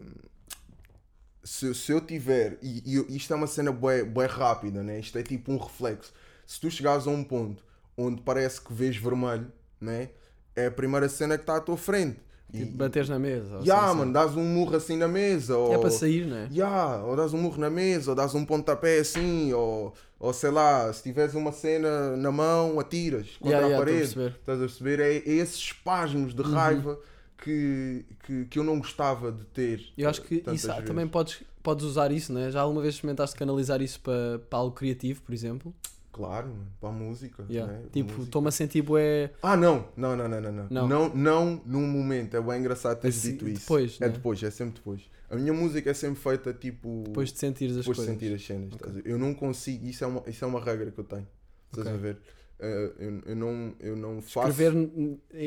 se, 1.42 1.74
se 1.74 1.92
eu 1.92 2.00
tiver. 2.00 2.58
E, 2.62 2.82
e 3.08 3.16
isto 3.16 3.32
é 3.32 3.36
uma 3.36 3.46
cena 3.46 3.72
bué 3.72 4.26
rápida, 4.26 4.82
né? 4.82 4.98
Isto 5.00 5.18
é 5.18 5.22
tipo 5.22 5.52
um 5.52 5.56
reflexo. 5.58 6.12
Se 6.46 6.60
tu 6.60 6.70
chegares 6.70 7.06
a 7.06 7.10
um 7.10 7.22
ponto 7.24 7.64
onde 7.96 8.22
parece 8.22 8.60
que 8.60 8.72
vês 8.72 8.96
vermelho, 8.96 9.50
né? 9.80 10.10
É 10.56 10.66
a 10.66 10.70
primeira 10.70 11.08
cena 11.08 11.36
que 11.36 11.42
está 11.44 11.56
à 11.56 11.60
tua 11.60 11.76
frente. 11.76 12.18
E, 12.52 12.58
Tipo, 12.64 12.78
bateres 12.78 13.08
na 13.08 13.18
mesa? 13.18 13.60
Ya, 13.64 13.84
assim, 13.84 13.98
mano, 13.98 14.12
dás 14.12 14.34
um 14.36 14.42
murro 14.42 14.74
assim 14.76 14.96
na 14.96 15.06
mesa. 15.06 15.56
Ou, 15.56 15.72
É 15.72 15.78
para 15.78 15.90
sair, 15.90 16.26
não 16.26 16.36
é? 16.36 16.48
Ya, 16.50 16.96
ou 17.04 17.14
dás 17.14 17.32
um 17.32 17.38
murro 17.38 17.58
na 17.58 17.70
mesa, 17.70 18.10
ou 18.10 18.16
dás 18.16 18.34
um 18.34 18.44
pontapé 18.44 18.98
assim, 18.98 19.52
ou, 19.52 19.94
ou 20.18 20.32
sei 20.32 20.50
lá, 20.50 20.92
se 20.92 21.04
tiveres 21.04 21.34
uma 21.34 21.52
cena 21.52 22.16
na 22.16 22.32
mão, 22.32 22.80
atiras 22.80 23.36
contra 23.40 23.60
ya, 23.60 23.66
a 23.66 23.76
a 23.76 23.78
parede. 23.78 24.02
Estás 24.40 24.58
a 24.58 24.62
perceber? 24.62 24.98
É, 24.98 25.16
é 25.18 25.30
esses 25.36 25.56
espasmos 25.58 26.34
Uhum. 26.34 26.42
de 26.42 26.50
raiva 26.50 26.98
que, 27.42 28.04
que, 28.24 28.44
que 28.46 28.58
eu 28.58 28.64
não 28.64 28.78
gostava 28.78 29.30
de 29.32 29.44
ter. 29.46 29.82
Eu 29.96 30.08
acho 30.08 30.22
que 30.22 30.38
tantas 30.38 30.60
isso, 30.60 30.68
vezes. 30.68 30.84
também 30.84 31.06
podes, 31.08 31.42
podes 31.62 31.84
usar 31.84 32.12
isso, 32.12 32.32
não 32.32 32.40
é? 32.40 32.50
Já 32.50 32.60
alguma 32.60 32.82
vez 32.82 32.94
experimentaste 32.94 33.36
canalizar 33.36 33.80
isso 33.82 34.00
para, 34.00 34.38
para 34.50 34.58
algo 34.58 34.74
criativo, 34.74 35.22
por 35.22 35.32
exemplo? 35.32 35.74
Claro, 36.12 36.52
para 36.80 36.88
a 36.88 36.92
música. 36.92 37.46
Yeah. 37.48 37.72
né? 37.72 37.82
Tipo, 37.92 38.22
estou-me 38.22 38.48
a 38.48 38.50
sentir 38.50 38.82
bué. 38.82 39.30
Ah, 39.42 39.56
não. 39.56 39.86
Não, 39.96 40.16
não, 40.16 40.28
não, 40.28 40.40
não, 40.40 40.52
não. 40.52 40.68
Não. 40.68 40.88
Não, 40.88 41.14
não 41.14 41.62
num 41.64 41.86
momento. 41.86 42.36
É 42.36 42.40
bem 42.40 42.58
engraçado 42.60 43.00
teres 43.00 43.16
Assim, 43.16 43.32
dito 43.32 43.48
isso. 43.48 43.60
depois, 43.62 43.96
É 44.00 44.06
né? 44.06 44.12
depois, 44.12 44.42
é 44.42 44.50
sempre 44.50 44.74
depois. 44.74 45.02
A 45.30 45.36
minha 45.36 45.52
música 45.52 45.88
é 45.90 45.94
sempre 45.94 46.20
feita 46.20 46.52
tipo. 46.52 47.04
Depois 47.06 47.32
de 47.32 47.38
sentires 47.38 47.76
as 47.76 47.84
depois 47.84 47.98
coisas. 47.98 48.18
de 48.18 48.20
sentir 48.20 48.34
as 48.34 48.44
cenas. 48.44 48.94
ver? 48.94 49.02
Eu 49.06 49.18
não 49.18 49.32
consigo. 49.32 49.86
Isso 49.86 50.02
é 50.02 50.06
uma, 50.08 50.22
isso 50.26 50.44
é 50.44 50.48
uma 50.48 50.60
regra 50.60 50.90
que 50.90 50.98
eu 50.98 51.04
tenho. 51.04 51.26
Estás 51.70 51.86
Ok. 51.86 51.92
a 51.98 52.02
ver? 52.02 52.18
Eh, 52.58 52.92
eu, 52.98 53.22
eu 53.26 53.36
não, 53.36 53.74
eu 53.78 53.96
não 53.96 54.20
faço. 54.20 54.48
Escrever 54.50 54.74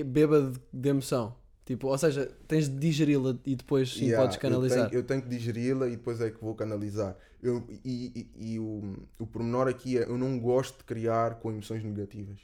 bêbado 0.06 0.60
de 0.72 0.89
emoção. 0.89 1.36
Tipo, 1.66 1.88
ou 1.88 1.97
seja, 1.97 2.30
tens 2.47 2.68
de 2.68 2.78
digeri-la 2.78 3.38
e 3.45 3.55
depois 3.55 3.93
sim 3.93 4.05
Yeah, 4.05 4.22
podes 4.22 4.38
canalizar. 4.38 4.80
Eu 4.80 4.89
tenho, 4.89 4.99
eu 4.99 5.03
tenho 5.03 5.22
que 5.22 5.30
digeri-la 5.30 5.88
e 5.88 5.91
depois 5.91 6.20
é 6.20 6.30
que 6.30 6.41
vou 6.43 6.53
canalizar. 6.55 7.16
Eu, 7.41 7.66
e 7.86 8.30
e, 8.38 8.53
e 8.53 8.59
o, 8.59 8.97
o 9.18 9.26
pormenor 9.26 9.68
aqui 9.70 9.97
é: 9.97 10.03
eu 10.03 10.18
não 10.18 10.38
gosto 10.39 10.80
de 10.80 10.84
criar 10.84 11.36
com 11.36 11.51
emoções 11.51 11.84
negativas. 11.84 12.39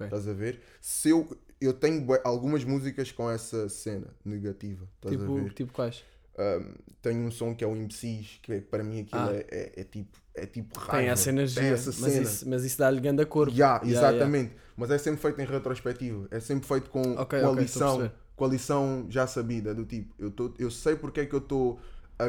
Estás 0.00 0.28
a 0.28 0.32
ver? 0.32 0.60
Se 0.80 1.08
eu, 1.08 1.26
eu 1.60 1.72
tenho 1.72 2.06
algumas 2.22 2.62
músicas 2.62 3.10
com 3.10 3.28
essa 3.30 3.68
cena 3.68 4.06
negativa. 4.24 4.86
Tipo, 5.08 5.50
tipo 5.50 5.72
quais? 5.72 6.04
Um, 6.38 6.74
tenho 7.02 7.20
um 7.26 7.30
som 7.32 7.52
que 7.52 7.64
é 7.64 7.66
o 7.66 7.74
Imbecis, 7.74 8.38
que 8.42 8.52
é- 8.52 8.60
para 8.60 8.84
mim 8.84 9.00
aquilo 9.00 9.20
Ah. 9.20 9.32
é, 9.34 9.46
é, 9.50 9.80
é 9.80 9.84
tipo, 9.84 10.16
é 10.34 10.46
tipo 10.46 10.78
raiva. 10.78 10.98
Tem 10.98 11.08
essa 11.08 11.28
energia. 11.30 11.62
Tem 11.62 11.70
essa 11.72 11.86
mas, 11.86 12.12
cena. 12.12 12.22
isso, 12.22 12.48
mas 12.48 12.64
isso 12.64 12.78
dá-lhe 12.78 13.00
ganda 13.00 13.26
corpo. 13.26 13.52
Yeah, 13.52 13.84
Yeah, 13.84 14.08
exatamente. 14.12 14.54
Mas 14.76 14.90
é 14.92 14.98
sempre 14.98 15.20
feito 15.20 15.40
em 15.40 15.46
retrospectiva. 15.46 16.28
É 16.30 16.38
sempre 16.38 16.68
feito 16.68 16.90
com, 16.90 17.00
Ok, 17.16 17.40
com 17.40 17.46
a 17.46 17.50
ok, 17.50 17.64
estou 17.64 17.88
a 17.88 17.90
lição. 17.92 18.12
Perceber. 18.38 18.38
Com 18.38 18.44
a 18.44 18.48
lição 18.48 19.06
já 19.10 19.26
sabida. 19.26 19.74
Do 19.74 19.84
tipo, 19.84 20.14
eu, 20.18 20.30
tô, 20.30 20.54
eu 20.58 20.70
sei 20.70 20.96
porque 20.96 21.20
é 21.20 21.26
que 21.26 21.34
eu 21.34 21.38
estou 21.40 21.80
a, 22.18 22.24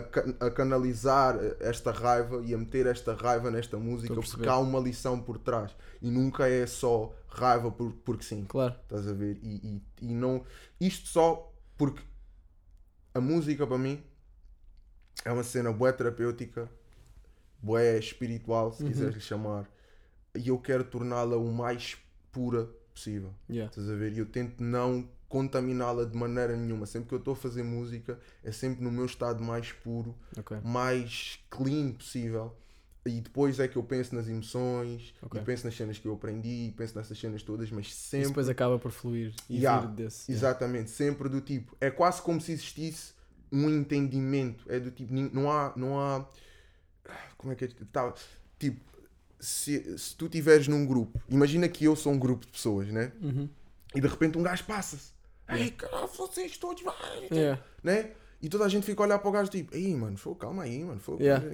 a 0.46 0.52
canalizar 0.52 1.36
esta 1.60 1.92
raiva 1.92 2.42
e 2.46 2.54
a 2.54 2.58
meter 2.58 2.86
esta 2.86 3.14
raiva 3.14 3.50
nesta 3.50 3.78
música 3.78 4.14
porque 4.14 4.48
há 4.48 4.58
uma 4.58 4.80
lição 4.80 5.20
por 5.22 5.38
trás. 5.38 5.76
E 6.02 6.10
nunca 6.10 6.48
é 6.48 6.66
só 6.68 7.14
raiva 7.28 7.72
por, 7.72 7.94
porque 8.06 8.24
sim. 8.24 8.46
Claro. 8.48 8.76
Estás 8.84 9.08
a 9.08 9.14
ver? 9.14 9.40
E, 9.44 9.82
e, 10.02 10.06
e 10.10 10.14
não. 10.14 10.44
Isto 10.80 11.08
só 11.08 11.52
porque 11.78 12.02
a 13.14 13.22
música 13.22 13.66
para 13.66 13.78
mim 13.78 14.04
é 15.26 15.32
uma 15.32 15.44
cena 15.44 15.72
bué 15.72 15.92
terapêutica, 15.92 16.70
bué 17.62 17.98
espiritual, 17.98 18.72
se 18.72 18.84
Uhum. 18.84 18.90
quiseres 18.90 19.16
lhe 19.16 19.22
chamar, 19.22 19.70
e 20.36 20.48
eu 20.50 20.58
quero 20.60 20.84
torná-la 20.84 21.36
o 21.36 21.52
mais 21.52 21.98
pura 22.32 22.70
possível. 22.94 23.34
Yeah. 23.50 23.70
Estás 23.70 23.90
a 23.90 23.96
ver? 23.96 24.14
E 24.14 24.20
eu 24.20 24.26
tento 24.26 24.64
não 24.64 25.10
contaminá-la 25.30 26.04
de 26.06 26.18
maneira 26.18 26.58
nenhuma. 26.58 26.86
Sempre 26.86 27.08
que 27.10 27.14
eu 27.16 27.20
estou 27.20 27.34
a 27.34 27.38
fazer 27.38 27.64
música, 27.64 28.20
é 28.44 28.52
sempre 28.52 28.84
no 28.84 28.92
meu 28.92 29.06
estado 29.06 29.42
mais 29.44 29.72
puro, 29.72 30.16
Ok. 30.38 30.58
mais 30.64 31.40
clean 31.50 31.92
possível. 31.94 32.54
E 33.06 33.22
depois 33.22 33.60
é 33.60 33.68
que 33.68 33.78
eu 33.78 33.84
penso 33.84 34.14
nas 34.14 34.28
emoções, 34.28 35.14
Ok. 35.22 35.40
e 35.40 35.44
penso 35.46 35.66
nas 35.66 35.76
cenas 35.76 35.98
que 35.98 36.06
eu 36.08 36.14
aprendi, 36.14 36.68
e 36.68 36.72
penso 36.76 36.98
nessas 36.98 37.18
cenas 37.18 37.42
todas, 37.42 37.72
mas 37.72 37.94
sempre 37.96 38.28
depois 38.28 38.50
acaba 38.50 38.78
por 38.78 38.92
fluir 38.92 39.34
e 39.50 39.58
Yeah, 39.60 39.86
desse. 39.88 40.30
yeah. 40.32 40.48
Exatamente, 40.48 40.90
sempre 40.92 41.30
do 41.30 41.40
tipo. 41.40 41.76
É 41.80 41.90
quase 41.90 42.22
como 42.22 42.42
se 42.42 42.52
existisse 42.52 43.14
um 43.52 43.70
entendimento. 43.70 44.64
É 44.68 44.80
do 44.80 44.92
tipo, 44.92 45.14
não 45.14 45.50
há. 45.50 45.74
Não 45.76 46.00
há 46.00 46.28
como 47.38 47.54
é 47.54 47.56
que 47.56 47.66
é? 47.66 47.70
Tá, 47.92 48.14
tipo, 48.60 48.82
se, 49.40 49.98
se 49.98 50.16
tu 50.16 50.26
estiveres 50.26 50.68
num 50.68 50.86
grupo, 50.86 51.20
imagina 51.30 51.68
que 51.70 51.86
eu 51.86 51.96
sou 51.96 52.12
um 52.12 52.20
grupo 52.20 52.46
de 52.46 52.52
pessoas, 52.52 52.90
né? 52.90 53.12
Uhum. 53.22 53.48
E 53.96 54.02
de 54.02 54.08
repente 54.08 54.38
um 54.38 54.44
gajo 54.44 54.66
passa-se. 54.66 55.14
Ei, 55.52 55.72
caralho, 55.72 56.08
vocês 56.08 56.58
todos 56.58 56.82
vai. 56.84 56.96
Yeah. 57.32 57.62
Né? 57.84 58.12
E 58.42 58.48
toda 58.50 58.66
a 58.66 58.70
gente 58.70 58.86
fica 58.86 59.02
a 59.04 59.06
olhar 59.06 59.20
para 59.20 59.30
o 59.30 59.32
gajo 59.32 59.50
tipo, 59.52 59.76
ei, 59.76 59.94
mano, 59.96 60.18
foi, 60.18 60.34
calma 60.36 60.64
aí, 60.64 60.84
mano. 60.84 61.00
Foi, 61.00 61.18
Yeah. 61.20 61.46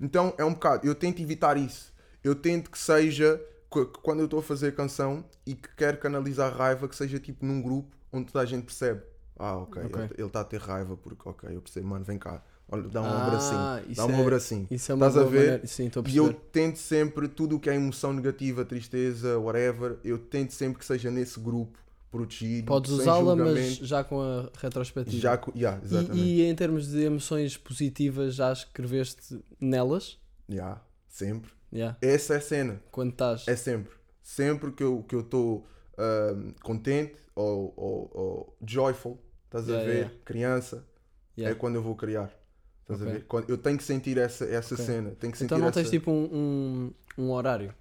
Então 0.00 0.34
é 0.38 0.44
um 0.44 0.52
bocado, 0.54 0.86
eu 0.86 0.94
tento 0.94 1.20
evitar 1.20 1.56
isso. 1.56 1.92
Eu 2.24 2.34
tento 2.34 2.70
que 2.70 2.78
seja, 2.78 3.40
que- 3.70 3.84
que 3.86 3.98
quando 4.00 4.20
eu 4.20 4.24
estou 4.26 4.40
a 4.40 4.42
fazer 4.42 4.74
canção 4.74 5.24
e 5.46 5.54
que 5.54 5.68
quero 5.76 5.98
canalizar 5.98 6.56
raiva, 6.56 6.88
que 6.88 6.96
seja 6.96 7.18
tipo 7.18 7.44
num 7.44 7.60
grupo 7.60 7.94
onde 8.12 8.32
toda 8.32 8.42
a 8.42 8.46
gente 8.46 8.64
percebe. 8.64 9.02
Ah, 9.38 9.56
ok, 9.56 9.82
Ok. 9.84 10.02
ele 10.16 10.26
está 10.26 10.40
a 10.40 10.44
ter 10.44 10.60
raiva 10.60 10.96
porque, 10.96 11.28
ok, 11.28 11.54
eu 11.56 11.60
percebo, 11.60 11.88
mano, 11.88 12.04
vem 12.04 12.18
cá, 12.18 12.42
olha, 12.68 12.82
dá 12.88 13.02
um 13.02 13.04
Ah, 13.06 13.26
abracinho, 13.26 13.90
isso 13.92 13.96
dá 14.00 14.06
um 14.06 14.16
é- 14.18 14.20
abracinho. 14.20 14.68
Isso 14.70 14.92
é 14.92 14.94
uma 14.94 15.06
Estás 15.08 15.26
a 15.26 15.28
ver? 15.28 15.36
maneira. 15.38 15.66
Sim, 15.66 15.86
estou 15.88 16.04
a 16.06 16.08
E 16.08 16.16
eu 16.16 16.32
tento 16.32 16.76
sempre, 16.78 17.26
tudo 17.28 17.56
o 17.56 17.60
que 17.60 17.68
é 17.68 17.74
emoção 17.74 18.12
negativa, 18.12 18.64
tristeza, 18.64 19.38
whatever, 19.38 19.98
eu 20.04 20.18
tento 20.18 20.52
sempre 20.52 20.78
que 20.78 20.84
seja 20.84 21.10
nesse 21.10 21.40
grupo, 21.40 21.76
protegido, 22.12 22.66
Podes 22.66 22.90
usá-la, 22.90 23.34
mas 23.34 23.78
já 23.78 24.04
com 24.04 24.20
a 24.20 24.50
retrospectiva. 24.58 25.20
Já, 25.20 25.40
yeah, 25.56 25.80
exatamente. 25.82 26.18
e, 26.18 26.40
e 26.40 26.44
em 26.44 26.54
termos 26.54 26.88
de 26.88 27.02
emoções 27.02 27.56
positivas, 27.56 28.34
já 28.34 28.52
escreveste 28.52 29.42
nelas? 29.58 30.18
Yeah, 30.48 30.80
sempre. 31.08 31.50
Yeah. 31.72 31.96
Essa 32.02 32.34
é 32.34 32.36
a 32.36 32.40
cena. 32.40 32.82
Quando 32.92 33.12
estás. 33.12 33.48
É 33.48 33.56
sempre. 33.56 33.94
Sempre 34.22 34.70
que 34.72 34.84
eu 34.84 35.02
que 35.08 35.14
eu 35.14 35.20
estou 35.20 35.66
ahm, 35.98 36.52
contente 36.62 37.16
ou, 37.34 37.72
ou, 37.76 38.10
ou 38.12 38.56
joyful, 38.64 39.18
estás 39.46 39.68
a 39.70 39.82
ver? 39.82 40.20
Criança, 40.24 40.86
é 41.36 41.54
quando 41.54 41.76
eu 41.76 41.82
vou 41.82 41.96
criar. 41.96 42.30
Estás 42.82 43.00
Ok. 43.00 43.10
a 43.10 43.14
ver? 43.14 43.50
Eu 43.50 43.56
tenho 43.56 43.78
que 43.78 43.84
sentir 43.84 44.18
essa, 44.18 44.44
essa 44.44 44.74
Ok. 44.74 44.84
cena. 44.84 45.10
Tenho 45.18 45.32
que 45.32 45.38
sentir 45.38 45.46
Então 45.46 45.58
não 45.58 45.68
essa... 45.68 45.80
tens 45.80 45.88
tipo 45.90 46.10
um, 46.10 46.92
um, 47.16 47.24
um 47.24 47.30
horário? 47.30 47.74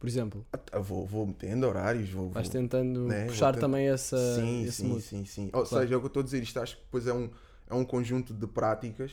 Por 0.00 0.08
exemplo, 0.08 0.44
Ah, 0.72 0.78
Vou, 0.78 1.06
vou 1.06 1.26
metendo 1.26 1.66
horários, 1.68 2.10
vou, 2.10 2.30
vais 2.30 2.48
tentando 2.48 3.06
né, 3.06 3.26
puxar 3.26 3.46
vou 3.46 3.52
tent- 3.52 3.60
também 3.60 3.88
essa, 3.88 4.16
sim, 4.16 4.64
esse 4.64 4.82
sim, 4.82 4.88
mood. 4.88 5.02
sim, 5.02 5.24
sim. 5.26 5.50
Ou 5.52 5.64
Claro. 5.64 5.84
seja, 5.84 5.94
é 5.94 5.96
o 5.96 6.00
que 6.00 6.06
eu 6.06 6.08
estou 6.08 6.20
a 6.22 6.24
dizer. 6.24 6.42
Isto 6.42 6.58
acho 6.60 6.76
que 6.76 6.82
depois 6.84 7.06
é 7.06 7.12
um, 7.12 7.30
é 7.68 7.74
um 7.74 7.84
conjunto 7.84 8.32
de 8.32 8.46
práticas 8.46 9.12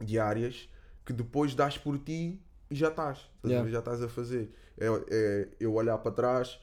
diárias 0.00 0.68
que 1.04 1.12
depois 1.12 1.54
dás 1.54 1.76
por 1.76 1.98
ti 1.98 2.40
e 2.70 2.74
já 2.74 2.88
estás. 2.88 3.18
Yeah. 3.44 3.68
Já 3.70 3.80
estás 3.80 4.02
a 4.02 4.08
fazer. 4.08 4.54
É, 4.78 4.86
é 5.10 5.48
eu 5.60 5.74
olhar 5.74 5.98
para 5.98 6.12
trás, 6.12 6.58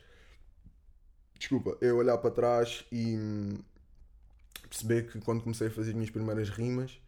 desculpa, 1.37 1.77
eu 1.81 1.97
olhar 1.97 2.17
para 2.17 2.31
trás 2.31 2.85
e 2.91 3.17
hum, 3.17 3.57
perceber 4.69 5.11
que 5.11 5.19
quando 5.21 5.41
comecei 5.43 5.67
a 5.67 5.71
fazer 5.71 5.89
as 5.89 5.95
minhas 5.95 6.09
primeiras 6.09 6.49
rimas 6.49 6.99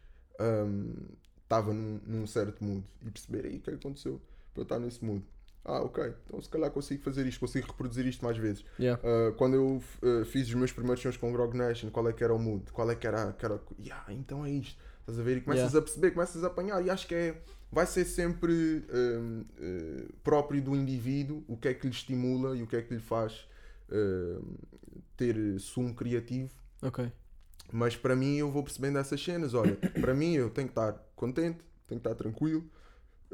estava 1.42 1.72
num, 1.72 2.00
num 2.06 2.26
certo 2.26 2.62
mood 2.64 2.84
e 3.02 3.10
perceber 3.10 3.46
aí 3.46 3.56
o 3.56 3.60
que 3.60 3.70
é 3.70 3.72
que 3.72 3.78
aconteceu 3.78 4.20
para 4.52 4.60
eu 4.60 4.64
estar 4.64 4.78
nesse 4.78 5.04
mood. 5.04 5.24
Ah, 5.64 5.80
ok, 5.80 6.12
então 6.26 6.40
se 6.42 6.48
calhar 6.48 6.70
consigo 6.70 7.02
fazer 7.02 7.26
isto, 7.26 7.40
consigo 7.40 7.66
reproduzir 7.66 8.06
isto 8.06 8.22
mais 8.22 8.36
vezes. 8.36 8.62
Yeah. 8.78 9.00
Uh, 9.02 9.32
quando 9.34 9.54
eu 9.54 9.82
uh, 10.02 10.24
fiz 10.26 10.46
os 10.48 10.54
meus 10.54 10.70
primeiros 10.72 11.00
sons 11.00 11.16
com 11.16 11.32
Grog 11.32 11.56
Nation, 11.56 11.90
qual 11.90 12.06
é 12.08 12.12
que 12.12 12.22
era 12.22 12.34
o 12.34 12.38
mood? 12.38 12.70
Qual 12.70 12.90
é 12.90 12.94
que 12.94 13.06
era, 13.06 13.32
que 13.32 13.44
era 13.46 13.58
yeah, 13.80 14.12
então 14.12 14.44
é 14.44 14.50
isto. 14.50 14.78
Estás 15.00 15.18
a 15.18 15.22
ver? 15.22 15.38
E 15.38 15.40
começas 15.40 15.64
Yeah. 15.64 15.78
a 15.78 15.82
perceber, 15.82 16.10
começas 16.10 16.44
a 16.44 16.46
apanhar 16.48 16.84
e 16.84 16.90
acho 16.90 17.06
que 17.06 17.14
é, 17.14 17.42
vai 17.72 17.86
ser 17.86 18.04
sempre 18.04 18.52
um, 18.92 19.40
uh, 19.40 20.12
próprio 20.22 20.62
do 20.62 20.74
indivíduo 20.76 21.42
o 21.48 21.56
que 21.56 21.68
é 21.68 21.74
que 21.74 21.86
lhe 21.86 21.92
estimula 21.92 22.56
e 22.56 22.62
o 22.62 22.66
que 22.66 22.76
é 22.76 22.82
que 22.82 22.92
lhe 22.92 23.00
faz 23.00 23.48
uh, 23.88 24.46
ter 25.16 25.58
sumo 25.60 25.94
criativo. 25.94 26.50
Ok. 26.82 27.10
Mas 27.72 27.96
para 27.96 28.14
mim 28.14 28.36
eu 28.36 28.50
vou 28.50 28.62
percebendo 28.62 28.98
essas 28.98 29.22
cenas. 29.22 29.54
Olha, 29.54 29.76
para 30.00 30.14
mim 30.14 30.34
eu 30.34 30.50
tenho 30.50 30.68
que 30.68 30.72
estar 30.72 30.92
contente, 31.16 31.58
tenho 31.86 32.00
que 32.00 32.06
estar 32.06 32.14
tranquilo. 32.14 32.64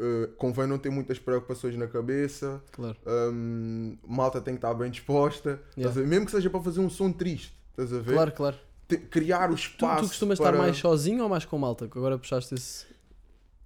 Uh, 0.02 0.28
convém 0.38 0.66
não 0.66 0.78
ter 0.78 0.88
muitas 0.88 1.18
preocupações 1.18 1.76
na 1.76 1.86
cabeça. 1.86 2.62
Claro. 2.72 2.96
Hum, 3.06 3.98
malta 4.06 4.40
tem 4.40 4.54
que 4.54 4.58
estar 4.58 4.72
bem 4.72 4.90
disposta. 4.90 5.60
Ver? 5.76 6.06
Mesmo 6.06 6.24
que 6.24 6.30
seja 6.32 6.48
para 6.48 6.60
fazer 6.62 6.80
um 6.80 6.88
som 6.88 7.12
triste. 7.12 7.54
Estás 7.72 7.92
a 7.92 7.98
ver? 7.98 8.14
Claro, 8.14 8.32
claro. 8.32 8.56
Te- 8.88 8.96
criar 8.96 9.50
o 9.50 9.54
Tu, 9.54 9.58
espaço. 9.58 10.04
tu 10.04 10.08
costumas 10.08 10.38
para, 10.38 10.50
estar 10.52 10.58
mais 10.62 10.76
sozinho 10.78 11.22
ou 11.22 11.28
mais 11.28 11.44
com 11.44 11.58
malta? 11.58 11.86
Que 11.86 11.98
agora 11.98 12.18
puxaste 12.18 12.54
esse. 12.54 12.86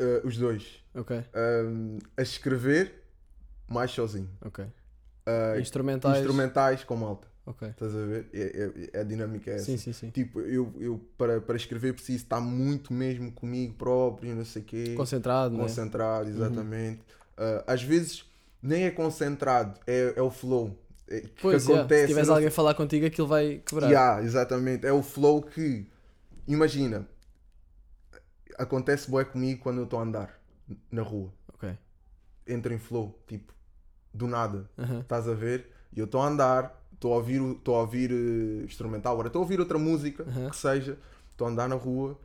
uh, 0.00 0.26
os 0.26 0.36
dois. 0.36 0.82
Ok, 0.92 1.16
Hum, 1.66 1.98
a 2.16 2.22
escrever 2.22 3.04
mais 3.68 3.90
sozinho. 3.92 4.28
ok. 4.44 4.64
Uh, 4.64 5.60
Instrumentais. 5.60 6.18
Instrumentais 6.18 6.82
com 6.84 6.96
malta. 6.96 7.28
Ok. 7.46 7.68
Estás 7.68 7.94
a 7.94 8.06
ver? 8.06 8.26
É, 8.32 8.40
é- 8.40 8.98
é 8.98 9.00
a 9.00 9.04
dinâmica 9.04 9.50
é 9.50 9.54
essa. 9.56 9.64
Sim, 9.66 9.76
sim, 9.76 9.92
sim. 9.92 10.10
Tipo, 10.10 10.40
eu, 10.40 10.72
eu 10.80 10.98
para, 11.18 11.40
para 11.40 11.56
escrever 11.56 11.92
preciso 11.92 12.24
estar 12.24 12.40
muito 12.40 12.92
mesmo 12.92 13.30
comigo 13.32 13.74
próprio, 13.74 14.34
não 14.34 14.44
sei 14.44 14.62
o 14.62 14.64
quê. 14.64 14.94
Concentrado, 14.96 15.54
né? 15.56 15.62
Concentrado, 15.62 16.28
exatamente. 16.28 17.00
Uh, 17.36 17.62
às 17.66 17.82
vezes 17.82 18.24
nem 18.62 18.84
é 18.84 18.90
concentrado, 18.90 19.78
é, 19.86 20.14
é 20.16 20.22
o 20.22 20.30
flow. 20.30 20.78
É, 21.06 21.20
que 21.20 21.28
Pois, 21.42 21.64
yeah. 21.64 21.82
acontece. 21.82 22.00
se 22.02 22.06
tiveres 22.08 22.28
não 22.28 22.34
alguém 22.36 22.48
a 22.48 22.50
falar 22.50 22.74
contigo, 22.74 23.04
aquilo 23.04 23.26
vai 23.26 23.58
quebrar. 23.64 23.90
Yeah, 23.90 24.22
exatamente. 24.22 24.86
É 24.86 24.92
o 24.92 25.02
flow 25.02 25.42
que, 25.42 25.86
imagina, 26.48 27.06
acontece 28.58 29.10
bué 29.10 29.24
comigo 29.24 29.62
quando 29.62 29.78
eu 29.78 29.84
estou 29.84 29.98
a 29.98 30.02
andar 30.02 30.40
na 30.90 31.02
rua. 31.02 31.32
Ok. 31.52 31.76
Entro 32.46 32.72
em 32.72 32.78
flow, 32.78 33.18
tipo, 33.26 33.52
do 34.12 34.26
nada. 34.26 34.68
Aham. 34.78 35.00
Estás 35.00 35.28
a 35.28 35.34
ver? 35.34 35.70
E 35.94 35.98
eu 36.00 36.04
estou 36.06 36.20
a 36.22 36.26
andar, 36.28 36.83
estou 37.04 37.12
a 37.12 37.16
ouvir, 37.16 37.42
estou 37.52 37.74
a 37.76 37.80
ouvir 37.80 38.10
eh, 38.10 38.64
instrumental, 38.64 39.12
agora 39.12 39.28
estou 39.28 39.40
a 39.40 39.42
ouvir 39.42 39.60
outra 39.60 39.78
música, 39.78 40.24
Aham. 40.26 40.48
que 40.48 40.56
seja, 40.56 40.96
estou 41.32 41.46
a 41.46 41.50
andar 41.50 41.68
na 41.68 41.74
rua 41.74 42.18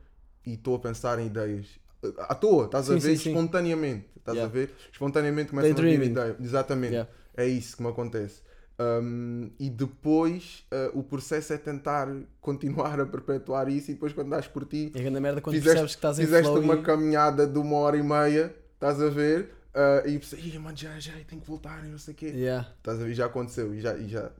e 0.46 0.54
estou 0.54 0.74
a 0.74 0.78
pensar 0.78 1.18
em 1.18 1.26
ideias. 1.26 1.66
Eh, 2.02 2.12
À 2.18 2.34
toa, 2.34 2.64
estás 2.64 2.88
a 2.90 2.94
Sim, 2.94 3.00
ver? 3.00 3.16
sim. 3.18 3.28
Espontaneamente. 3.30 4.06
Estás 4.16 4.36
Yeah. 4.36 4.50
a 4.50 4.52
ver? 4.52 4.70
Espontaneamente 4.92 5.50
começa 5.50 5.68
a 5.68 5.70
vir 5.70 5.76
Daydreaming. 5.82 6.12
ideia. 6.12 6.36
Exatamente. 6.40 6.92
Yeah. 6.94 7.10
É 7.36 7.46
isso 7.46 7.76
que 7.76 7.82
me 7.82 7.88
acontece. 7.90 8.40
Um, 8.78 9.50
e 9.58 9.68
depois 9.68 10.64
uh, 10.72 10.98
o 10.98 11.02
processo 11.02 11.52
é 11.52 11.58
tentar 11.58 12.08
continuar 12.40 12.98
a 13.00 13.04
perpetuar 13.04 13.68
isso 13.68 13.90
e 13.90 13.94
depois 13.94 14.14
quando 14.14 14.30
dás 14.30 14.46
por 14.46 14.64
ti 14.64 14.90
É 14.94 14.98
a 14.98 15.02
grande 15.02 15.20
merda 15.20 15.40
quando 15.42 15.54
Fizeste- 15.56 15.72
percebes 15.80 15.94
que 15.94 15.98
estás 15.98 16.18
em 16.18 16.24
fizeste 16.24 16.50
uma 16.50 16.74
e... 16.76 16.82
caminhada 16.82 17.46
de 17.46 17.58
uma 17.58 17.76
hora 17.76 17.98
e 17.98 18.02
meia, 18.02 18.54
estás 18.74 18.98
a 19.02 19.10
ver? 19.10 19.52
Uh, 19.74 20.08
e 20.08 20.18
pensei, 20.18 20.40
"Ih, 20.40 20.58
mano, 20.58 20.76
já, 20.76 20.98
já, 20.98 21.12
tenho 21.28 21.40
que 21.42 21.46
voltar 21.46 21.84
e 21.86 21.88
não 21.90 21.98
sei 21.98 22.14
o 22.14 22.16
quê. 22.16 22.26
Yeah. 22.34 22.68
Estás 22.78 23.00
a 23.00 23.04
ver? 23.04 23.12
Já 23.14 23.26
aconteceu 23.26 23.74
e 23.74 23.80
já, 23.80 23.94
e 23.96 24.08
já, 24.08 24.30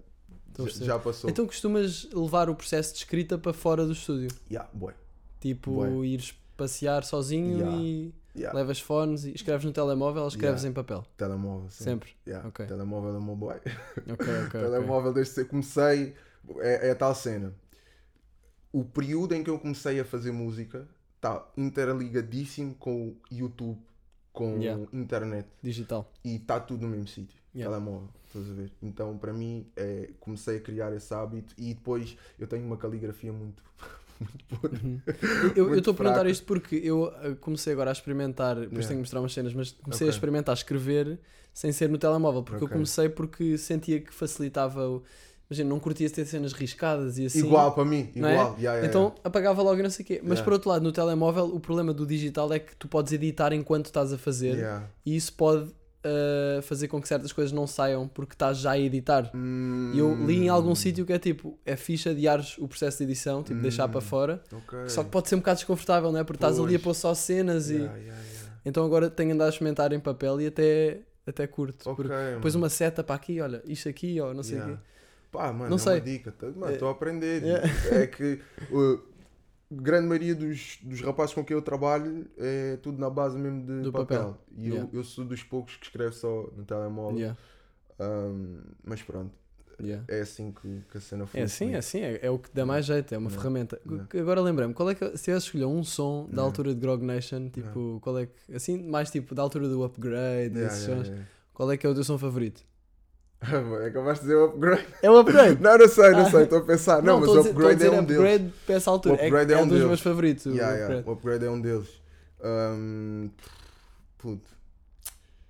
Estou 0.66 0.86
já, 0.86 0.94
já 0.94 0.98
passou. 0.98 1.30
Então 1.30 1.46
costumas 1.46 2.08
levar 2.12 2.48
o 2.50 2.54
processo 2.54 2.92
de 2.92 2.98
escrita 2.98 3.36
para 3.38 3.52
fora 3.52 3.84
do 3.86 3.92
estúdio? 3.92 4.28
Yeah, 4.50 4.68
bué. 4.72 4.94
Tipo, 5.40 5.72
Bué. 5.72 6.06
ires 6.06 6.34
passear 6.56 7.04
sozinho 7.04 7.58
Yeah. 7.58 7.76
e 7.82 8.14
Yeah. 8.36 8.56
levas 8.58 8.78
fones 8.80 9.24
e 9.24 9.32
escreves 9.34 9.64
no 9.64 9.72
telemóvel 9.72 10.22
ou 10.22 10.28
escreves 10.28 10.62
Yeah. 10.62 10.68
em 10.70 10.72
papel? 10.72 11.04
Telemóvel, 11.16 11.68
sim. 11.70 11.84
Sempre? 11.84 12.10
Yeah. 12.26 12.46
Ok. 12.48 12.64
Telemóvel 12.66 13.14
é 13.14 13.18
o 13.18 13.22
meu 13.22 13.34
boy. 13.36 13.56
Ok, 13.56 13.72
ok, 14.12 14.34
ok. 14.46 14.60
Telemóvel 14.60 15.12
desde 15.12 15.34
que 15.34 15.44
comecei 15.46 16.14
é, 16.58 16.88
é 16.88 16.90
a 16.92 16.94
tal 16.94 17.14
cena. 17.14 17.52
O 18.72 18.84
período 18.84 19.34
em 19.34 19.42
que 19.42 19.50
eu 19.50 19.58
comecei 19.58 19.98
a 19.98 20.04
fazer 20.04 20.30
música 20.30 20.86
está 21.16 21.44
interligadíssimo 21.56 22.74
com 22.76 23.08
o 23.08 23.16
YouTube, 23.32 23.78
com 24.32 24.58
Yeah. 24.58 24.86
internet 24.92 25.48
Digital. 25.62 26.08
e 26.24 26.36
está 26.36 26.60
tudo 26.60 26.82
no 26.82 26.88
mesmo 26.88 27.08
sítio. 27.08 27.39
Yeah. 27.54 27.74
Telemóvel, 27.74 28.08
estás 28.28 28.48
a 28.48 28.54
ver? 28.54 28.72
Então 28.80 29.18
para 29.18 29.32
mim 29.32 29.66
é, 29.76 30.10
comecei 30.20 30.58
a 30.58 30.60
criar 30.60 30.92
esse 30.94 31.12
hábito 31.12 31.52
e 31.58 31.74
depois 31.74 32.16
eu 32.38 32.46
tenho 32.46 32.64
uma 32.64 32.76
caligrafia 32.76 33.32
muito, 33.32 33.60
muito 34.20 34.44
boa. 34.48 34.72
Uhum. 34.72 35.00
Eu 35.56 35.74
estou 35.74 35.92
a 35.92 35.96
perguntar 35.96 36.26
isto 36.26 36.44
porque 36.46 36.76
eu 36.76 37.04
uh, 37.04 37.34
comecei 37.40 37.72
agora 37.72 37.90
a 37.90 37.92
experimentar, 37.92 38.54
depois 38.54 38.70
Yeah. 38.72 38.88
tenho 38.88 38.98
que 38.98 39.02
mostrar 39.02 39.20
umas 39.20 39.32
cenas, 39.32 39.52
mas 39.52 39.72
comecei 39.72 40.06
a 40.06 40.10
Ok. 40.10 40.16
experimentar 40.16 40.52
a 40.52 40.56
escrever 40.56 41.18
sem 41.52 41.72
ser 41.72 41.88
no 41.88 41.98
telemóvel, 41.98 42.44
porque 42.44 42.62
eu 42.62 42.66
Ok. 42.66 42.74
comecei 42.76 43.08
porque 43.08 43.58
sentia 43.58 44.00
que 44.00 44.14
facilitava 44.14 44.88
o. 44.88 45.02
Imagina, 45.50 45.68
não 45.68 45.80
curtia 45.80 46.08
ter 46.08 46.24
cenas 46.26 46.52
riscadas 46.52 47.18
e 47.18 47.26
assim. 47.26 47.40
igual 47.40 47.74
para 47.74 47.84
mim, 47.84 48.08
é? 48.14 48.18
igual. 48.18 48.30
Yeah, 48.56 48.58
yeah, 48.60 48.86
Então 48.86 49.12
apagava 49.24 49.60
logo 49.62 49.80
e 49.80 49.82
não 49.82 49.90
sei 49.90 50.04
o 50.04 50.06
quê. 50.06 50.20
Mas 50.22 50.34
Yeah. 50.38 50.44
por 50.44 50.52
outro 50.52 50.68
lado, 50.70 50.82
no 50.84 50.92
telemóvel, 50.92 51.46
o 51.46 51.58
problema 51.58 51.92
do 51.92 52.06
digital 52.06 52.52
é 52.52 52.60
que 52.60 52.76
tu 52.76 52.86
podes 52.86 53.12
editar 53.12 53.52
enquanto 53.52 53.86
estás 53.86 54.12
a 54.12 54.18
fazer 54.18 54.58
yeah. 54.58 54.88
e 55.04 55.16
isso 55.16 55.32
pode 55.32 55.72
uh, 56.04 56.62
fazer 56.62 56.88
com 56.88 57.00
que 57.00 57.08
certas 57.08 57.32
coisas 57.32 57.52
não 57.52 57.66
saiam 57.66 58.06
porque 58.08 58.34
estás 58.34 58.58
já 58.58 58.72
a 58.72 58.78
editar. 58.78 59.30
Hum, 59.34 59.92
E 59.94 59.98
eu 59.98 60.14
li 60.26 60.44
em 60.44 60.48
algum 60.48 60.74
sítio 60.74 61.04
que 61.06 61.12
é 61.12 61.18
tipo, 61.18 61.58
é 61.64 61.76
fixe 61.76 62.08
adiares 62.08 62.56
o 62.58 62.66
processo 62.68 62.98
de 62.98 63.04
edição, 63.04 63.42
tipo, 63.42 63.60
deixar 63.60 63.88
Hum. 63.88 63.92
para 63.92 64.00
fora. 64.00 64.42
ok. 64.52 64.88
Só 64.88 65.04
que 65.04 65.10
pode 65.10 65.28
ser 65.28 65.34
um 65.36 65.38
bocado 65.38 65.58
desconfortável, 65.58 66.10
não 66.12 66.18
é? 66.20 66.24
Porque 66.24 66.36
estás 66.38 66.58
ali 66.58 66.74
a 66.74 66.78
Pois. 66.78 66.82
pôr 66.82 66.94
só 66.94 67.14
cenas 67.14 67.70
e. 67.70 67.74
Yeah, 67.74 67.96
yeah, 67.96 68.20
yeah. 68.22 68.50
Então 68.64 68.84
agora 68.84 69.08
tenho 69.08 69.32
andado 69.32 69.46
a 69.46 69.50
experimentar 69.50 69.92
em 69.92 70.00
papel 70.00 70.40
e 70.40 70.46
até, 70.46 71.00
até 71.26 71.46
curto. 71.46 71.88
Ok, 71.88 71.96
porque 72.04 72.12
mano. 72.12 72.34
depois 72.36 72.54
uma 72.54 72.68
seta 72.68 73.02
para 73.02 73.14
aqui, 73.16 73.40
olha, 73.40 73.62
isto 73.66 73.88
aqui, 73.88 74.20
ou 74.20 74.34
não 74.34 74.42
sei 74.42 74.56
o 74.56 74.58
Yeah. 74.58 74.76
quê. 74.76 74.82
Pá, 75.32 75.52
mano, 75.52 75.70
Não 75.70 75.76
é 75.76 75.78
sei. 75.78 75.92
uma 75.94 76.00
dica. 76.00 76.32
tá- 76.32 76.46
Mano, 76.48 76.66
É- 76.66 76.72
estou 76.74 76.88
a 76.88 76.90
aprender. 76.90 77.42
Yeah. 77.42 77.68
É 78.02 78.06
que 78.06 78.40
uh, 78.72 79.00
grande 79.70 80.06
maioria 80.08 80.34
dos, 80.34 80.78
dos 80.82 81.00
rapazes 81.00 81.34
com 81.34 81.44
quem 81.44 81.56
eu 81.56 81.62
trabalho 81.62 82.26
é 82.36 82.76
tudo 82.82 82.98
na 82.98 83.08
base 83.10 83.38
mesmo 83.38 83.64
de 83.64 83.82
Do 83.82 83.92
papel. 83.92 84.18
papel. 84.18 84.38
E 84.56 84.68
Yeah. 84.68 84.88
eu, 84.92 84.98
eu 85.00 85.04
sou 85.04 85.24
dos 85.24 85.42
poucos 85.42 85.76
que 85.76 85.84
escreve 85.86 86.12
só 86.12 86.50
no 86.56 86.64
telemóvel. 86.64 87.18
Yeah, 87.18 87.38
Um, 87.98 88.58
mas 88.82 89.02
pronto, 89.02 89.30
yeah. 89.80 90.04
é 90.08 90.20
assim 90.20 90.52
que, 90.52 90.82
que 90.90 90.96
a 90.98 91.00
cena 91.00 91.26
foi. 91.26 91.40
É 91.40 91.42
assim, 91.44 91.74
é 91.74 91.76
assim, 91.78 92.00
é, 92.00 92.18
é 92.22 92.30
o 92.30 92.38
que 92.38 92.48
dá 92.52 92.64
mais 92.64 92.86
jeito, 92.86 93.14
é 93.14 93.18
uma 93.18 93.28
Yeah. 93.28 93.42
ferramenta. 93.42 93.80
Yeah. 93.86 94.08
Agora 94.20 94.40
lembrei-me, 94.40 94.72
qual 94.74 94.88
é 94.90 94.94
que 94.94 95.16
se 95.16 95.24
tivesse 95.24 95.46
escolher 95.46 95.66
um 95.66 95.84
som 95.84 96.28
da 96.32 96.42
altura 96.42 96.74
de 96.74 96.80
Grog 96.80 97.04
Nation, 97.04 97.48
tipo, 97.50 97.98
qual 98.00 98.18
é 98.18 98.26
que, 98.26 98.54
assim, 98.54 98.82
mais 98.82 99.10
tipo 99.10 99.34
da 99.34 99.42
altura 99.42 99.68
do 99.68 99.84
upgrade, 99.84 100.56
Yeah, 100.58 100.74
sons, 100.74 101.12
qual 101.52 101.70
é 101.70 101.76
que 101.76 101.86
é 101.86 101.90
o 101.90 101.94
teu 101.94 102.04
som 102.04 102.16
favorito? 102.18 102.64
Acabaste 103.40 104.24
de 104.24 104.30
dizer 104.30 104.36
o 104.36 104.44
upgrade. 104.46 104.86
É 105.02 105.10
o 105.10 105.18
upgrade! 105.18 105.60
Não, 105.62 105.78
não 105.78 105.88
sei, 105.88 106.10
não 106.10 106.20
Ah. 106.26 106.30
sei, 106.30 106.42
estou 106.42 106.58
a 106.58 106.62
pensar. 106.64 107.02
Não, 107.02 107.20
mas 107.20 107.28
estou 107.28 107.34
o 107.34 107.42
dizer- 107.42 107.50
upgrade 107.50 107.72
é 107.72 107.76
dizer 107.76 107.90
um 108.00 108.04
deles. 108.04 108.20
upgrade 108.20 108.54
para 108.66 108.74
essa 108.74 108.90
altura. 108.90 109.14
O 109.14 109.16
upgrade 109.16 109.52
é, 109.52 109.54
é 109.54 109.58
é 109.58 109.60
um 109.60 109.64
um 109.64 109.68
dos 109.68 109.76
deles. 109.76 109.88
meus 109.88 110.00
favoritos. 110.00 110.46
o 110.46 110.50
Yeah, 110.50 110.72
yeah, 110.74 110.84
upgrade. 110.98 111.08
O 111.08 111.12
upgrade 111.12 111.44
é 111.46 111.50
um 111.50 111.60
deles. 111.60 111.88
Um, 112.44 113.30
puto. 114.18 114.48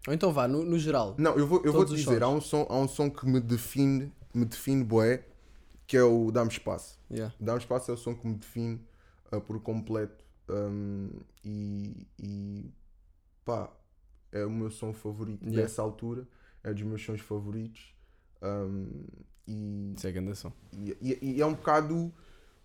Ou 0.07 0.15
então 0.15 0.33
vá, 0.33 0.47
no, 0.49 0.65
no 0.65 0.79
geral. 0.79 1.15
Não, 1.19 1.37
eu 1.37 1.47
vou, 1.47 1.63
eu 1.65 1.73
vou 1.73 1.85
te 1.85 1.95
dizer, 1.95 2.23
há 2.23 2.29
um, 2.29 2.41
som, 2.41 2.65
há 2.71 2.77
um 2.79 2.87
som 2.89 3.11
que 3.11 3.27
me 3.27 3.41
define, 3.41 4.13
me 4.33 4.45
define 4.45 4.83
bué, 4.85 5.25
que 5.87 5.97
é 5.97 6.03
o 6.03 6.31
Dá-me 6.31 6.51
Espaço. 6.51 6.97
Yeah. 7.11 7.35
Dá-me 7.41 7.59
Espaço 7.59 7.91
é 7.91 7.95
o 7.95 7.97
som 7.97 8.15
que 8.15 8.27
me 8.27 8.35
define 8.35 8.81
ah, 9.33 9.41
por 9.41 9.61
completo 9.61 10.25
um, 10.49 11.11
e, 11.45 12.07
e 12.23 12.71
pá, 13.45 13.69
é 14.33 14.45
o 14.47 14.51
meu 14.51 14.71
som 14.71 14.93
favorito 14.93 15.43
Yeah. 15.43 15.63
dessa 15.63 15.83
altura, 15.83 16.25
é 16.65 16.73
dos 16.73 16.83
meus 16.83 17.03
sons 17.05 17.21
favoritos 17.21 17.95
um, 18.43 19.05
e, 19.47 19.95
Isso 19.97 20.07
é 20.07 20.13
grande 20.13 20.35
som. 20.37 20.53
e, 20.73 20.97
e- 21.01 21.19
e 21.37 21.41
é 21.43 21.47
um 21.47 21.55
bocado 21.55 22.13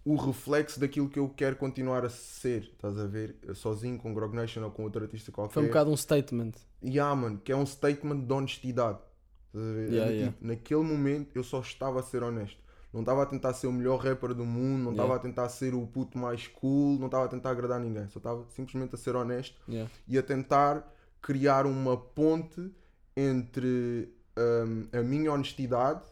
o 0.03 0.15
reflexo 0.15 0.79
daquilo 0.79 1.09
que 1.09 1.17
eu 1.17 1.27
quero 1.29 1.55
continuar 1.55 2.05
a 2.05 2.09
ser, 2.09 2.63
estás 2.73 2.95
a 2.99 3.07
ver? 3.07 3.35
Sozinho 3.55 3.97
com 3.97 4.13
Grog 4.13 4.35
Nation 4.35 4.61
ou 4.63 4.69
com 4.69 4.83
outro 4.83 5.01
artista 5.03 5.31
qualquer. 5.31 5.53
Foi 5.53 5.63
um 5.63 5.67
bocado 5.67 5.89
um 5.89 5.97
statement. 5.97 6.51
Yeah, 6.83 7.15
mano, 7.15 7.39
que 7.43 7.51
é 7.51 7.55
um 7.55 7.65
statement 7.65 8.19
de 8.27 8.31
honestidade. 8.31 8.99
Estás 9.47 9.65
a 9.67 9.73
ver? 9.73 9.89
Yeah, 9.91 10.11
É 10.11 10.13
yeah. 10.15 10.31
tipo, 10.33 10.45
naquele 10.47 10.83
momento 10.83 11.31
eu 11.35 11.43
só 11.43 11.59
estava 11.59 12.01
a 12.01 12.03
ser 12.03 12.21
honesto. 12.21 12.63
Não 12.93 12.99
estava 12.99 13.23
a 13.23 13.25
tentar 13.25 13.53
ser 13.55 13.65
o 13.65 13.73
melhor 13.73 13.97
rapper 13.99 14.33
do 14.35 14.45
mundo, 14.45 14.83
não 14.83 14.91
estava 14.91 15.09
Yeah. 15.09 15.15
a 15.15 15.19
tentar 15.27 15.49
ser 15.49 15.73
o 15.73 15.87
puto 15.87 16.19
mais 16.19 16.47
cool, 16.47 16.99
não 16.99 17.07
estava 17.07 17.25
a 17.25 17.27
tentar 17.27 17.49
agradar 17.49 17.79
ninguém. 17.79 18.07
Só 18.09 18.19
estava 18.19 18.45
simplesmente 18.51 18.93
a 18.93 18.97
ser 18.99 19.15
honesto 19.15 19.59
Yeah. 19.67 19.89
e 20.07 20.19
a 20.19 20.21
tentar 20.23 20.87
criar 21.19 21.65
uma 21.65 21.97
ponte 21.97 22.71
entre 23.15 24.09
hum, 24.37 24.87
a 24.91 25.01
minha 25.01 25.31
honestidade 25.31 26.03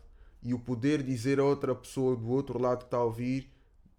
e 0.42 0.54
o 0.54 0.60
poder 0.60 1.04
dizer 1.04 1.40
a 1.40 1.44
outra 1.44 1.74
pessoa 1.76 2.16
do 2.16 2.28
outro 2.30 2.60
lado 2.60 2.80
que 2.80 2.86
está 2.86 2.98
a 2.98 3.04
ouvir: 3.04 3.50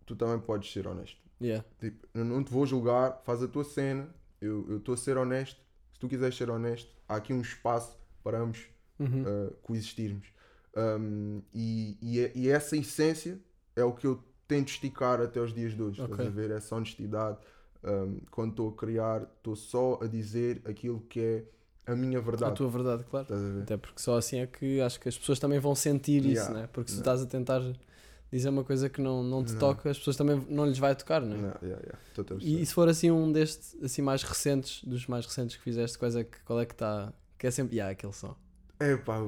tu 0.07 0.15
também 0.17 0.39
podes 0.39 0.73
ser 0.73 0.87
honesto. 0.87 1.19
Yeah. 1.41 1.65
Tipo, 1.81 2.07
não 2.15 2.43
te 2.43 2.51
vou 2.53 2.65
julgar, 2.65 3.21
faz 3.25 3.43
a 3.43 3.49
tua 3.49 3.65
cena, 3.65 4.09
eu 4.41 4.79
estou 4.79 4.95
a 4.95 4.97
ser 4.97 5.17
honesto. 5.17 5.61
Se 5.93 5.99
tu 6.01 6.09
quiseres 6.09 6.37
ser 6.37 6.49
honesto, 6.51 6.91
há 7.09 7.17
aqui 7.17 7.33
um 7.33 7.41
espaço 7.41 7.97
para 8.23 8.39
ambos 8.41 8.67
Uhum. 8.99 9.23
uh, 9.23 9.51
coexistirmos. 9.63 10.29
Um, 10.77 11.43
e, 11.53 11.99
e, 12.01 12.21
é- 12.21 12.33
e 12.35 12.49
essa 12.49 12.77
essência 12.77 13.41
é 13.75 13.83
o 13.85 13.93
que 13.93 14.07
eu 14.07 14.23
tento 14.47 14.69
esticar 14.69 15.21
até 15.21 15.41
os 15.41 15.53
dias 15.53 15.73
de 15.75 15.83
hoje. 15.83 16.01
Ok. 16.01 16.13
Estás 16.13 16.29
a 16.29 16.31
ver? 16.31 16.51
Essa 16.53 16.77
honestidade. 16.77 17.39
Um, 17.83 18.21
quando 18.31 18.51
estou 18.51 18.69
a 18.71 18.73
criar, 18.77 19.23
estou 19.23 19.57
só 19.57 19.99
a 20.01 20.07
dizer 20.07 20.63
aquilo 20.65 21.01
que 21.09 21.21
é 21.21 21.45
a 21.87 21.95
minha 21.95 22.19
A 22.19 22.23
verdade. 22.23 22.55
tua 22.57 22.69
verdade, 22.69 23.05
claro. 23.05 23.27
A? 23.31 23.63
Até 23.63 23.77
porque 23.77 24.01
só 24.01 24.17
assim 24.17 24.39
é 24.41 24.47
que 24.47 24.81
acho 24.81 24.99
que 25.01 25.09
as 25.09 25.19
pessoas 25.19 25.39
também 25.39 25.59
vão 25.59 25.75
sentir 25.75 26.25
isso, 26.25 26.43
Yeah. 26.45 26.61
né? 26.61 26.69
Porque 26.73 26.91
se 26.91 26.99
tu 26.99 27.01
Yeah. 27.01 27.21
estás 27.21 27.23
a 27.23 27.27
tentar 27.27 27.61
dizer 28.33 28.49
uma 28.49 28.65
coisa 28.65 28.89
que 28.89 29.01
não, 29.01 29.23
não 29.23 29.45
te 29.45 29.53
Não. 29.53 29.59
toca, 29.61 29.91
as 29.91 29.99
pessoas 29.99 30.17
também 30.17 30.45
não 30.49 30.67
lhes 30.67 30.79
vai 30.79 30.95
tocar, 30.97 31.21
né? 31.21 31.37
Não, 31.37 31.69
yeah, 31.69 31.83
yeah, 31.87 31.99
a 32.19 32.35
E, 32.41 32.63
e 32.63 32.67
se 32.67 32.75
for 32.75 32.89
assim 32.89 33.11
um 33.11 33.31
destes, 33.31 33.77
assim 33.83 34.03
mais 34.03 34.23
recentes, 34.23 34.83
dos 34.85 35.07
mais 35.07 35.25
recentes 35.27 35.57
que 35.57 35.63
fizeste, 35.63 35.99
quais 35.99 36.17
é 36.17 36.25
que, 36.25 36.39
qual 36.45 36.61
é 36.61 36.67
que 36.67 36.73
está? 36.75 37.13
Que 37.39 37.47
é 37.47 37.51
sempre, 37.51 37.77
yeah, 37.77 37.93
aquele 37.93 38.13
som. 38.13 38.35
É 38.81 38.97
pá, 38.97 39.19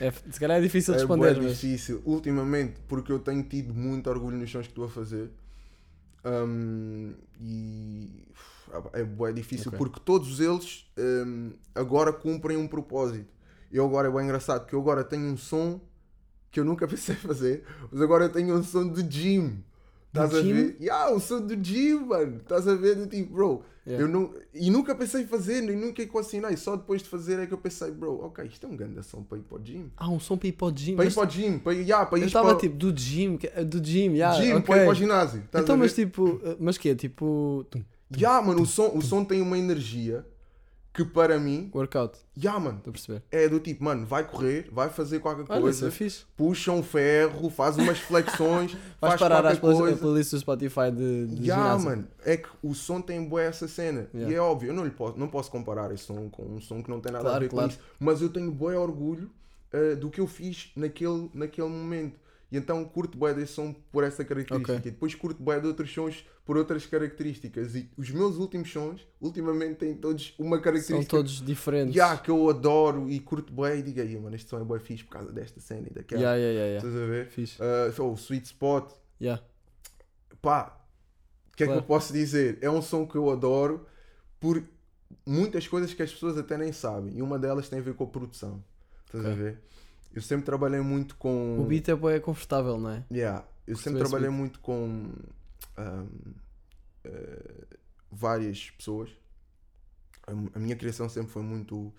É, 0.00 0.10
se 0.10 0.40
calhar 0.40 0.58
é 0.58 0.60
difícil 0.60 0.94
é 0.94 0.96
responder, 0.96 1.34
bué 1.34 1.42
mas 1.42 1.58
difícil. 1.60 2.02
Ultimamente, 2.04 2.80
porque 2.88 3.12
eu 3.12 3.18
tenho 3.20 3.42
tido 3.44 3.72
muito 3.74 4.08
orgulho 4.10 4.36
nos 4.36 4.50
sons 4.50 4.66
que 4.66 4.72
estou 4.72 4.86
a 4.86 4.88
fazer. 4.88 5.30
Um, 6.24 7.14
e 7.40 8.24
é 8.92 9.04
bué 9.04 9.32
difícil 9.32 9.68
Ok. 9.68 9.78
porque 9.78 10.00
todos 10.04 10.40
eles 10.40 10.86
um, 10.98 11.52
agora 11.74 12.12
cumprem 12.12 12.56
um 12.56 12.66
propósito. 12.68 13.32
Eu 13.70 13.84
agora 13.86 14.08
é 14.08 14.10
bem 14.10 14.24
engraçado 14.24 14.66
que 14.66 14.74
eu 14.74 14.80
agora 14.80 15.02
tenho 15.04 15.24
um 15.26 15.36
som 15.36 15.80
que 16.50 16.60
eu 16.60 16.64
nunca 16.64 16.86
pensei 16.88 17.14
fazer, 17.14 17.64
mas 17.90 18.00
agora 18.02 18.24
eu 18.24 18.28
tenho 18.32 18.54
um 18.56 18.62
som 18.62 18.88
de 18.88 19.02
gym. 19.02 19.64
Estás 20.08 20.34
a 20.34 20.42
gym? 20.42 20.52
ver? 20.52 20.76
Yeah, 20.78 21.10
um 21.14 21.18
som 21.18 21.40
do 21.40 21.56
gym, 21.56 22.00
mano. 22.06 22.36
Estás 22.36 22.68
a 22.68 22.74
ver? 22.74 22.96
Do 22.96 23.06
tipo, 23.06 23.32
bro, 23.32 23.64
Yeah. 23.84 24.04
eu 24.04 24.08
não, 24.08 24.32
e 24.54 24.70
nunca 24.70 24.94
pensei 24.94 25.26
fazer, 25.26 25.60
nem 25.60 25.74
nunca 25.74 26.00
equacionei. 26.00 26.56
Só 26.56 26.76
depois 26.76 27.02
de 27.02 27.08
fazer 27.08 27.40
é 27.40 27.46
que 27.48 27.52
eu 27.52 27.58
pensei, 27.58 27.90
bro, 27.90 28.26
ok, 28.26 28.44
isto 28.44 28.64
é 28.64 28.68
um 28.68 28.76
grande 28.76 29.02
som 29.02 29.24
para 29.24 29.38
ir 29.38 29.42
para 29.42 29.56
o 29.56 29.60
gym. 29.60 29.90
Ah, 29.96 30.08
um 30.08 30.20
som 30.20 30.38
para 30.38 30.46
ir 30.46 30.52
para 30.52 30.68
o 30.68 30.70
gym. 30.70 30.94
Para 30.94 31.04
ir 31.06 31.12
para 31.12 31.22
o 31.22 31.26
gym, 31.28 31.58
para 31.58 31.74
ir, 31.74 31.80
yeah, 31.80 32.06
para 32.06 32.18
eu 32.20 32.26
estava 32.26 32.50
para 32.50 32.58
tipo 32.58 32.76
do 32.76 32.92
gym, 32.92 33.36
do 33.66 33.80
gym, 33.84 34.12
yeah, 34.14 34.40
gym, 34.40 34.52
ok. 34.52 34.62
para 34.62 34.76
ir 34.76 34.84
para 34.84 34.92
o 34.92 34.94
ginásio. 34.94 35.42
Então, 35.52 35.76
mas 35.76 35.92
tipo, 35.94 36.24
uh, 36.28 36.56
mas 36.60 36.78
que 36.78 36.90
é? 36.90 36.94
Tipo, 36.94 37.66
tum, 37.70 37.82
Yeah, 38.16 38.46
mano, 38.46 38.62
o 38.62 38.66
som, 38.66 38.90
o 38.96 39.02
som 39.02 39.24
tem 39.24 39.40
uma 39.40 39.56
energia 39.58 40.24
que 40.94 41.04
para 41.06 41.38
mim, 41.40 41.70
workout, 41.74 42.18
yeah, 42.36 42.60
mano, 42.60 42.76
estou 42.76 42.90
a 42.90 42.92
perceber. 42.92 43.22
é 43.30 43.48
do 43.48 43.58
tipo, 43.58 43.82
mano, 43.82 44.04
vai 44.04 44.24
correr, 44.28 44.68
vai 44.70 44.90
fazer 44.90 45.20
qualquer 45.20 45.40
Olha, 45.48 45.70
isso 45.70 45.80
coisa, 45.80 45.88
é 45.88 45.90
fixe. 45.90 46.24
puxa 46.36 46.70
um 46.70 46.82
ferro, 46.82 47.48
faz 47.48 47.78
umas 47.78 47.98
flexões, 47.98 48.76
faz 49.00 49.18
parar 49.18 49.56
coisa. 49.58 49.96
playlists 49.96 50.32
do 50.32 50.40
Spotify 50.40 50.90
de, 50.94 51.28
de 51.28 51.46
Yeah, 51.46 51.78
ginásio. 51.78 51.84
mano, 51.88 52.08
é 52.26 52.36
que 52.36 52.48
o 52.62 52.74
som 52.74 53.00
tem 53.00 53.24
boa 53.26 53.40
essa 53.40 53.66
cena. 53.66 54.06
Yeah. 54.12 54.30
E 54.30 54.36
é 54.36 54.40
óbvio, 54.40 54.68
eu 54.68 54.74
não, 54.74 54.84
lhe 54.84 54.90
posso, 54.90 55.18
não 55.18 55.28
posso 55.28 55.50
comparar 55.50 55.90
esse 55.94 56.04
som 56.04 56.28
com 56.28 56.42
um 56.42 56.60
som 56.60 56.82
que 56.82 56.90
não 56.90 57.00
tem 57.00 57.10
nada 57.10 57.24
a 57.24 57.30
Claro, 57.30 57.40
ver 57.44 57.48
claro. 57.48 57.68
com 57.70 57.74
isso. 57.74 57.82
Mas 57.98 58.20
eu 58.20 58.28
tenho 58.28 58.50
bom 58.52 58.74
orgulho 58.76 59.30
uh, 59.72 59.96
do 59.96 60.10
que 60.10 60.20
eu 60.20 60.26
fiz 60.26 60.72
naquele, 60.76 61.30
naquele 61.32 61.68
momento. 61.68 62.20
E 62.52 62.56
então 62.58 62.84
curto 62.84 63.16
bué 63.16 63.32
desse 63.32 63.54
som 63.54 63.72
por 63.90 64.04
essa 64.04 64.22
característica. 64.22 64.74
Ok. 64.74 64.88
E 64.88 64.90
depois 64.92 65.14
curto 65.14 65.42
bué 65.42 65.58
de 65.58 65.66
outros 65.66 65.90
sons 65.90 66.22
por 66.44 66.58
outras 66.58 66.84
características. 66.84 67.74
E 67.74 67.90
os 67.96 68.10
meus 68.10 68.36
últimos 68.36 68.70
sons, 68.70 69.08
ultimamente, 69.18 69.76
têm 69.76 69.94
todos 69.96 70.34
uma 70.38 70.56
São 70.56 70.62
característica 70.62 71.08
todos 71.16 71.40
diferentes. 71.40 71.94
yeah, 71.96 72.20
que 72.20 72.30
eu 72.30 72.50
adoro 72.50 73.08
e 73.08 73.18
curto 73.20 73.50
bué. 73.52 73.78
E 73.78 73.82
digo 73.82 74.00
aí, 74.02 74.18
mano, 74.18 74.36
este 74.36 74.50
som 74.50 74.60
é 74.60 74.64
bué 74.64 74.78
fixe 74.78 75.02
por 75.02 75.12
causa 75.12 75.32
desta 75.32 75.60
cena 75.60 75.86
e 75.90 75.94
daquela. 75.94 76.20
Yeah, 76.20 76.36
yeah, 76.36 76.52
yeah, 76.52 76.68
yeah. 76.74 76.88
Estás 76.88 77.02
a 77.02 77.06
ver? 77.06 77.26
Fixe. 77.28 77.58
Uh, 77.62 78.02
oh, 78.02 78.16
Sweet 78.16 78.44
Spot, 78.46 78.92
Yeah. 79.18 79.42
pá, 80.42 80.78
o 81.52 81.56
que 81.56 81.62
é 81.62 81.66
Claro. 81.66 81.80
que 81.80 81.84
eu 81.84 81.88
posso 81.88 82.12
dizer? 82.12 82.58
É 82.60 82.68
um 82.70 82.82
som 82.82 83.06
que 83.06 83.16
eu 83.16 83.30
adoro 83.30 83.86
por 84.38 84.62
muitas 85.24 85.66
coisas 85.68 85.94
que 85.94 86.02
as 86.02 86.12
pessoas 86.12 86.36
até 86.36 86.58
nem 86.58 86.70
sabem. 86.72 87.16
E 87.16 87.22
uma 87.22 87.38
delas 87.38 87.68
tem 87.68 87.78
a 87.78 87.82
ver 87.82 87.94
com 87.94 88.04
a 88.04 88.06
produção. 88.08 88.62
Estás 89.06 89.24
a 89.24 89.28
Ok. 89.30 89.42
ver? 89.42 89.58
Eu 90.14 90.20
sempre 90.22 90.44
trabalhei 90.44 90.80
muito 90.80 91.16
com. 91.16 91.58
O 91.60 91.64
beat 91.64 91.88
é 91.88 92.20
confortável, 92.20 92.78
não 92.78 92.90
é? 92.90 93.04
Yeah, 93.10 93.44
eu 93.66 93.76
sempre 93.76 94.00
trabalhei 94.00 94.28
beat. 94.28 94.38
muito 94.38 94.60
com 94.60 95.10
ahm, 95.76 96.06
eh, 97.04 97.64
várias 98.10 98.70
pessoas. 98.70 99.10
A, 100.26 100.32
a 100.32 100.58
minha 100.58 100.76
criação 100.76 101.08
sempre 101.08 101.32
foi 101.32 101.42
muito 101.42 101.92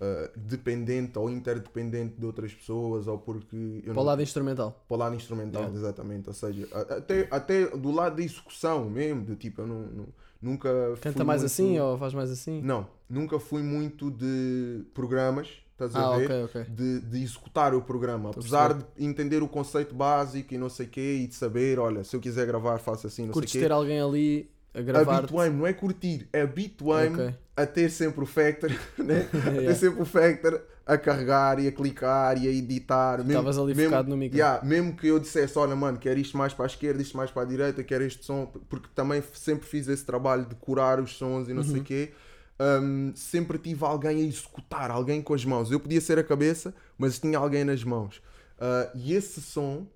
ah, 0.00 0.30
dependente 0.36 1.18
ou 1.18 1.30
interdependente 1.30 2.16
de 2.20 2.26
outras 2.26 2.52
pessoas, 2.52 3.06
ou 3.06 3.18
porque 3.18 3.80
Para 3.84 3.92
o 3.92 3.94
não- 3.94 4.02
lado 4.02 4.22
instrumental. 4.22 4.84
para 4.86 4.94
o 4.94 4.98
lado 4.98 5.16
instrumental, 5.16 5.62
Yeah. 5.62 5.78
exatamente. 5.78 6.28
Ou 6.28 6.34
seja, 6.34 6.68
até, 6.74 7.26
até 7.30 7.66
do 7.76 7.90
lado 7.90 8.16
da 8.16 8.22
execução 8.22 8.88
mesmo, 8.90 9.24
do 9.24 9.34
tipo, 9.34 9.62
eu 9.62 9.66
não, 9.66 9.80
não- 9.86 10.08
nunca. 10.42 10.68
Canta 11.00 11.24
mais 11.24 11.40
muito- 11.40 11.50
assim 11.52 11.78
ou 11.78 11.96
faz 11.98 12.12
mais 12.12 12.30
assim? 12.30 12.60
Não, 12.60 12.86
nunca 13.08 13.40
fui 13.40 13.62
muito 13.62 14.10
de 14.10 14.84
programas, 14.92 15.48
estás 15.84 15.94
ah, 15.94 16.14
a 16.14 16.16
ver? 16.18 16.24
ok, 16.24 16.44
ok. 16.44 16.64
De, 16.74 17.00
de 17.00 17.22
executar 17.22 17.74
o 17.74 17.82
programa, 17.82 18.30
apesar 18.30 18.72
de 18.74 18.84
entender 18.98 19.42
o 19.42 19.48
conceito 19.48 19.94
básico 19.94 20.54
e 20.54 20.58
não 20.58 20.68
sei 20.68 20.86
o 20.86 20.88
quê, 20.88 21.20
e 21.22 21.26
de 21.26 21.34
saber, 21.34 21.78
olha, 21.78 22.02
se 22.02 22.16
eu 22.16 22.20
quiser 22.20 22.46
gravar, 22.46 22.78
faço 22.78 23.06
assim, 23.06 23.26
não 23.26 23.32
Curtes 23.32 23.52
sei 23.52 23.60
o 23.60 23.62
quê. 23.64 23.68
ter 23.68 23.72
alguém 23.74 24.00
ali 24.00 24.50
a 24.74 24.80
gravar. 24.80 25.18
Habituei-me, 25.18 25.56
não 25.56 25.66
é 25.66 25.72
curtir, 25.72 26.28
é 26.32 26.40
habituei-me 26.42 27.14
Ok. 27.22 27.34
a 27.56 27.66
ter 27.66 27.90
sempre 27.90 28.22
o 28.22 28.26
factor, 28.26 28.70
né? 28.98 29.28
a 29.32 29.50
ter 29.50 29.56
Yeah. 29.56 29.74
sempre 29.74 30.02
o 30.02 30.04
factor 30.06 30.62
a 30.86 30.96
carregar 30.96 31.58
e 31.58 31.66
a 31.66 31.72
clicar 31.72 32.40
e 32.40 32.46
a 32.46 32.50
editar. 32.52 33.20
Estavas 33.20 33.58
ali 33.58 33.74
mesmo- 33.74 33.90
focado 33.90 34.08
no 34.08 34.16
micro. 34.16 34.38
Yeah, 34.38 34.64
mesmo 34.64 34.94
que 34.96 35.08
eu 35.08 35.18
dissesse, 35.18 35.58
olha 35.58 35.74
mano, 35.74 35.98
quero 35.98 36.18
isto 36.20 36.36
mais 36.38 36.54
para 36.54 36.64
a 36.64 36.68
esquerda, 36.68 37.02
isto 37.02 37.16
mais 37.16 37.30
para 37.30 37.42
a 37.42 37.44
direita, 37.44 37.82
quero 37.82 38.04
este 38.04 38.24
som, 38.24 38.46
porque 38.68 38.88
também 38.94 39.20
sempre 39.34 39.66
fiz 39.66 39.88
esse 39.88 40.04
trabalho 40.06 40.44
de 40.46 40.54
curar 40.54 41.00
os 41.00 41.16
sons 41.16 41.48
e 41.48 41.52
não 41.52 41.62
Uhum. 41.62 41.68
sei 41.68 41.80
o 41.80 41.84
quê. 41.84 42.12
Hum, 42.60 43.12
sempre 43.14 43.58
tive 43.58 43.84
alguém 43.84 44.18
a 44.22 44.26
executar, 44.26 44.90
alguém 44.90 45.22
com 45.22 45.34
as 45.34 45.44
mãos. 45.44 45.70
Eu 45.70 45.80
podia 45.80 46.00
ser 46.00 46.18
a 46.18 46.24
cabeça, 46.24 46.74
mas 46.98 47.18
tinha 47.18 47.38
alguém 47.38 47.64
nas 47.64 47.82
mãos. 47.84 48.22
Ah, 48.58 48.90
e 48.94 49.12
esse 49.12 49.40
som 49.40 49.86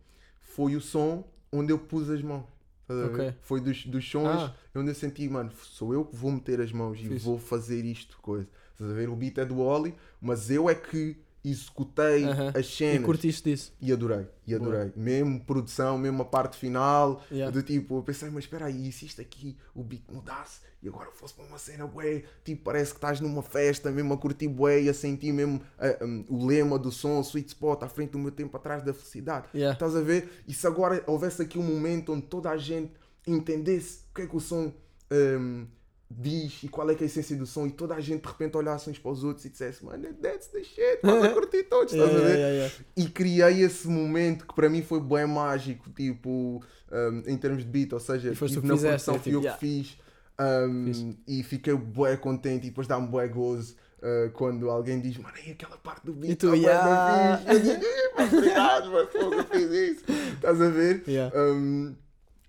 foi 0.40 0.76
o 0.76 0.80
som 0.80 1.24
onde 1.52 1.72
eu 1.72 1.78
pus 1.78 2.08
as 2.10 2.22
mãos. 2.22 2.44
Estás 2.82 3.00
a 3.00 3.06
ver? 3.06 3.12
Ok. 3.14 3.34
Foi 3.42 3.60
dos, 3.60 3.86
dos 3.86 4.08
sons 4.10 4.26
Ah. 4.26 4.54
onde 4.74 4.90
eu 4.90 4.94
senti, 4.94 5.28
mano, 5.28 5.50
sou 5.62 5.94
eu 5.94 6.04
que 6.04 6.16
vou 6.16 6.30
meter 6.32 6.60
as 6.60 6.72
mãos 6.72 6.98
e 6.98 7.04
Fixe. 7.08 7.24
vou 7.24 7.38
fazer 7.38 7.84
isto, 7.84 8.18
coisa. 8.20 8.48
Estás 8.72 8.90
a 8.90 8.94
ver? 8.94 9.08
O 9.08 9.16
beat 9.16 9.38
é 9.38 9.44
do 9.44 9.58
Oli, 9.60 9.94
mas 10.20 10.50
eu 10.50 10.68
é 10.68 10.74
que 10.74 11.16
executei 11.44 12.24
Aham. 12.24 12.52
as 12.54 12.66
E 12.66 12.70
cenas. 12.76 13.04
curtiste 13.04 13.50
disso. 13.50 13.72
E 13.80 13.92
adorei, 13.92 14.26
e 14.46 14.54
adorei. 14.54 14.92
Mesmo 14.96 15.40
produção, 15.44 15.96
mesmo 15.98 16.22
a 16.22 16.24
parte 16.24 16.56
final, 16.56 17.22
Yeah. 17.30 17.50
do 17.50 17.62
tipo, 17.62 17.96
eu 17.98 18.02
pensei, 18.02 18.28
mas 18.30 18.44
espera 18.44 18.66
aí, 18.66 18.88
e 18.88 18.92
se 18.92 19.06
isto 19.06 19.20
aqui, 19.20 19.56
o 19.74 19.82
beat 19.82 20.02
mudasse 20.10 20.60
e 20.82 20.88
agora 20.88 21.10
fosse 21.12 21.34
para 21.34 21.44
uma 21.44 21.58
cena 21.58 21.86
bué, 21.86 22.24
tipo, 22.44 22.62
parece 22.64 22.92
que 22.92 22.96
estás 22.98 23.20
numa 23.20 23.42
festa, 23.42 23.90
mesmo 23.90 24.14
a 24.14 24.18
curtir 24.18 24.48
bué 24.48 24.80
e 24.82 24.88
a 24.88 24.94
sentir 24.94 25.30
mesmo 25.32 25.60
um, 26.02 26.24
o 26.28 26.46
lema 26.46 26.78
do 26.78 26.90
som, 26.90 27.22
sweet 27.22 27.48
spot, 27.48 27.82
à 27.82 27.88
frente 27.88 28.10
do 28.12 28.18
meu 28.18 28.30
tempo, 28.30 28.56
atrás 28.56 28.82
da 28.82 28.92
felicidade. 28.94 29.46
Yeah. 29.54 29.74
Estás 29.74 29.94
a 29.94 30.00
ver? 30.00 30.42
E 30.48 30.54
se 30.54 30.66
agora 30.66 31.02
houvesse 31.06 31.42
aqui 31.42 31.58
um 31.58 31.62
momento 31.62 32.12
onde 32.12 32.22
toda 32.22 32.50
a 32.50 32.56
gente 32.56 32.92
entendesse 33.26 34.00
o 34.10 34.14
que 34.14 34.22
é 34.22 34.26
que 34.26 34.36
o 34.36 34.40
som 34.40 34.72
um, 35.12 35.66
diz 36.12 36.62
e 36.64 36.68
qual 36.68 36.90
é 36.90 36.94
que 36.94 37.04
é 37.04 37.06
a 37.06 37.06
essência 37.06 37.36
do 37.36 37.46
som 37.46 37.66
e 37.66 37.70
toda 37.70 37.94
a 37.94 38.00
gente 38.00 38.22
de 38.22 38.28
repente 38.28 38.56
olhasse 38.56 38.90
uns 38.90 38.98
para 38.98 39.12
os 39.12 39.22
outros 39.22 39.44
e 39.44 39.48
dissesse, 39.50 39.84
mano, 39.84 40.12
that's 40.14 40.48
the 40.48 40.62
shit, 40.64 40.80
estás 41.02 41.24
a 41.24 41.28
curtir 41.30 41.62
todos, 41.64 41.92
estás 41.92 42.10
Yeah, 42.10 42.24
a 42.26 42.28
ver? 42.28 42.38
yeah, 42.38 42.54
yeah, 42.54 42.74
e 42.96 43.08
criei 43.08 43.62
esse 43.62 43.86
momento 43.88 44.46
que 44.46 44.54
para 44.54 44.68
mim 44.68 44.82
foi 44.82 45.00
bem 45.00 45.26
mágico, 45.26 45.88
tipo, 45.90 46.62
um, 46.90 47.22
em 47.26 47.36
termos 47.38 47.64
de 47.64 47.70
beat, 47.70 47.92
ou 47.92 48.00
seja, 48.00 48.32
que 48.34 48.44
na 48.66 48.76
produção 48.76 49.14
é, 49.14 49.18
fui 49.20 49.34
eu 49.34 49.40
tipo, 49.40 49.52
que 49.54 49.58
fiz 49.60 49.98
um, 50.40 51.14
e 51.28 51.42
fiquei 51.42 51.74
bué 51.74 52.16
contente 52.16 52.66
e 52.66 52.70
depois 52.70 52.86
dá-me 52.88 53.06
bué 53.06 53.28
gozo 53.28 53.76
uh, 53.98 54.30
quando 54.32 54.68
alguém 54.68 55.00
diz, 55.00 55.16
mano, 55.16 55.34
aí 55.36 55.52
aquela 55.52 55.76
parte 55.76 56.06
do 56.06 56.12
beat 56.12 56.32
E 56.32 56.36
tu, 56.36 56.48
tá 56.50 56.54
yeah. 56.56 57.36
fixe." 57.38 57.52
Eu 57.54 57.60
digo, 57.60 57.84
"Eh, 57.86 58.08
pá, 58.16 58.24
obrigado, 58.24 58.90
mas 58.90 59.12
fogo, 59.12 59.34
eu 59.34 59.44
fiz 59.44 59.70
isso, 59.70 60.04
estás 60.34 60.60
a 60.60 60.68
ver? 60.68 61.04
Um, 61.36 61.94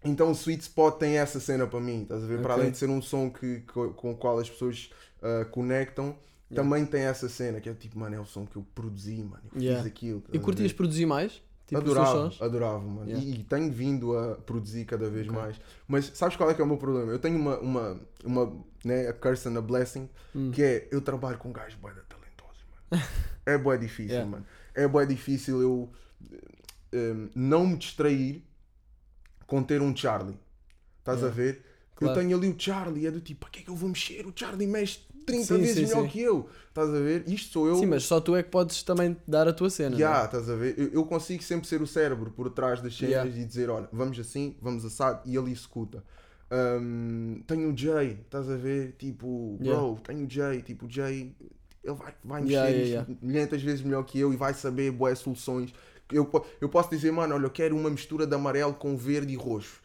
então 0.04 0.30
o 0.30 0.34
Sweet 0.34 0.62
Spot 0.64 0.98
tem 0.98 1.18
essa 1.18 1.40
cena 1.40 1.68
para 1.68 1.80
mim, 1.80 2.04
estás 2.04 2.24
a 2.24 2.28
ver? 2.28 2.40
Para 2.42 2.54
Ok. 2.54 2.62
além 2.62 2.72
de 2.72 2.78
ser 2.78 2.90
um 2.90 3.02
som 3.02 3.30
que, 3.30 3.60
com 3.62 4.12
o 4.12 4.16
qual 4.18 4.40
as 4.40 4.50
pessoas 4.50 4.90
uh, 5.22 5.46
conectam, 5.50 6.16
Yeah. 6.54 6.70
também 6.70 6.86
tem 6.86 7.04
essa 7.04 7.30
cena 7.30 7.62
que 7.62 7.70
é 7.70 7.74
tipo, 7.74 7.98
mano, 7.98 8.14
é 8.14 8.20
o 8.20 8.26
som 8.26 8.46
que 8.46 8.58
eu 8.58 8.66
produzi, 8.76 9.24
mano, 9.24 9.42
eu 9.56 9.62
Yeah. 9.62 9.82
fiz 9.84 9.90
aquilo. 9.90 10.22
E 10.34 10.38
curtias 10.38 10.74
produzir 10.74 11.06
mais? 11.06 11.42
Tipo, 11.66 11.80
adorava, 11.80 12.30
adorava, 12.42 12.80
mano. 12.82 13.10
Yeah. 13.10 13.26
E, 13.26 13.36
e 13.40 13.44
tenho 13.46 13.72
vindo 13.72 14.18
a 14.18 14.36
produzir 14.36 14.84
cada 14.84 15.10
vez 15.10 15.30
Ok. 15.30 15.40
mais. 15.42 15.62
Mas 15.88 16.12
sabes 16.14 16.36
qual 16.36 16.50
é 16.50 16.54
que 16.54 16.60
é 16.60 16.64
o 16.66 16.68
meu 16.68 16.76
problema? 16.76 17.10
Eu 17.10 17.20
tenho 17.20 17.38
uma, 17.38 17.58
uma, 17.60 18.02
uma 18.26 18.66
né, 18.84 19.08
a 19.08 19.14
curse 19.14 19.48
and 19.48 19.58
a 19.58 19.62
blessing, 19.62 20.10
Hum. 20.36 20.52
que 20.52 20.62
é 20.62 20.90
eu 20.92 21.00
trabalho 21.00 21.38
com 21.38 21.54
gajos 21.54 21.76
bué 21.76 21.94
da 21.94 22.02
talentosos, 22.02 22.66
mano. 22.92 23.04
é 23.46 23.58
bué 23.58 23.78
difícil, 23.78 24.26
mano. 24.26 24.46
É 24.76 24.86
bué 24.90 25.06
difícil 25.06 25.62
eu 25.62 25.90
eh, 26.92 27.14
não 27.34 27.66
me 27.66 27.78
distrair 27.78 28.44
com 29.52 29.62
ter 29.62 29.82
um 29.82 29.94
Charlie. 29.94 30.40
Estás 31.00 31.18
Yeah. 31.20 31.28
a 31.28 31.44
ver? 31.44 31.62
Claro. 31.94 32.14
Eu 32.16 32.22
tenho 32.24 32.38
ali 32.38 32.48
o 32.48 32.56
Charlie, 32.58 33.06
é 33.06 33.12
do 33.12 33.20
tipo, 33.20 33.42
para 33.42 33.50
que 33.50 33.60
é 33.60 33.64
que 33.64 33.70
eu 33.70 33.76
vou 33.76 33.90
mexer? 33.90 34.26
O 34.26 34.32
Charlie 34.34 34.66
mexe 34.66 35.00
30 35.26 35.44
Sim, 35.44 35.58
vezes 35.58 35.76
sim, 35.76 35.82
melhor 35.88 36.04
sim. 36.04 36.08
que 36.08 36.22
eu. 36.22 36.50
Estás 36.70 36.90
a 36.90 37.00
ver? 37.00 37.24
Isto 37.28 37.52
sou 37.52 37.68
eu. 37.68 37.76
Sim, 37.76 37.86
mas 37.88 38.04
só 38.06 38.22
tu 38.22 38.34
é 38.34 38.42
que 38.44 38.50
podes 38.50 38.82
também 38.82 39.18
dar 39.28 39.50
a 39.50 39.54
tua 39.54 39.70
cena. 39.70 39.94
Yeah, 39.98 40.16
não 40.20 40.24
é? 40.24 40.26
estás 40.26 40.50
a 40.50 40.56
ver? 40.56 40.80
Eu, 40.80 40.88
eu 40.94 41.06
consigo 41.06 41.44
sempre 41.44 41.68
ser 41.68 41.82
o 41.82 41.86
cérebro 41.86 42.32
por 42.32 42.50
trás 42.50 42.82
das 42.82 42.96
cenas 42.96 43.12
Yeah. 43.12 43.30
e 43.42 43.46
dizer, 43.46 43.70
olha, 43.70 43.90
vamos 43.92 44.18
assim, 44.18 44.56
vamos 44.62 44.86
assado, 44.86 45.20
e 45.30 45.36
ele 45.36 45.52
executa. 45.52 46.02
Um, 46.50 47.44
tenho 47.46 47.74
o 47.74 47.78
Jay, 47.78 48.20
estás 48.24 48.50
a 48.50 48.56
ver? 48.56 48.96
Tipo, 48.98 49.58
bro, 49.60 49.68
Yeah. 49.68 50.00
tenho 50.06 50.26
o 50.26 50.30
Jay, 50.30 50.62
tipo, 50.62 50.86
o 50.86 50.90
Jay, 50.90 51.36
ele 51.84 51.94
vai, 51.96 52.14
vai 52.24 52.42
mexer 52.42 52.54
Yeah, 52.54 52.72
isto 52.72 52.88
yeah, 52.90 53.14
500 53.20 53.62
vezes 53.62 53.82
melhor 53.82 54.04
que 54.06 54.18
eu 54.18 54.34
e 54.34 54.38
vai 54.38 54.54
saber 54.54 54.92
boas 54.92 55.20
soluções. 55.20 55.74
Eu, 56.12 56.30
eu 56.60 56.70
posso 56.70 56.90
dizer, 56.90 57.12
mano, 57.12 57.36
olha, 57.36 57.46
eu 57.46 57.50
quero 57.50 57.76
uma 57.76 57.90
mistura 57.90 58.26
de 58.28 58.36
amarelo 58.36 58.74
com 58.74 58.96
verde 58.98 59.34
e 59.34 59.36
roxo, 59.36 59.82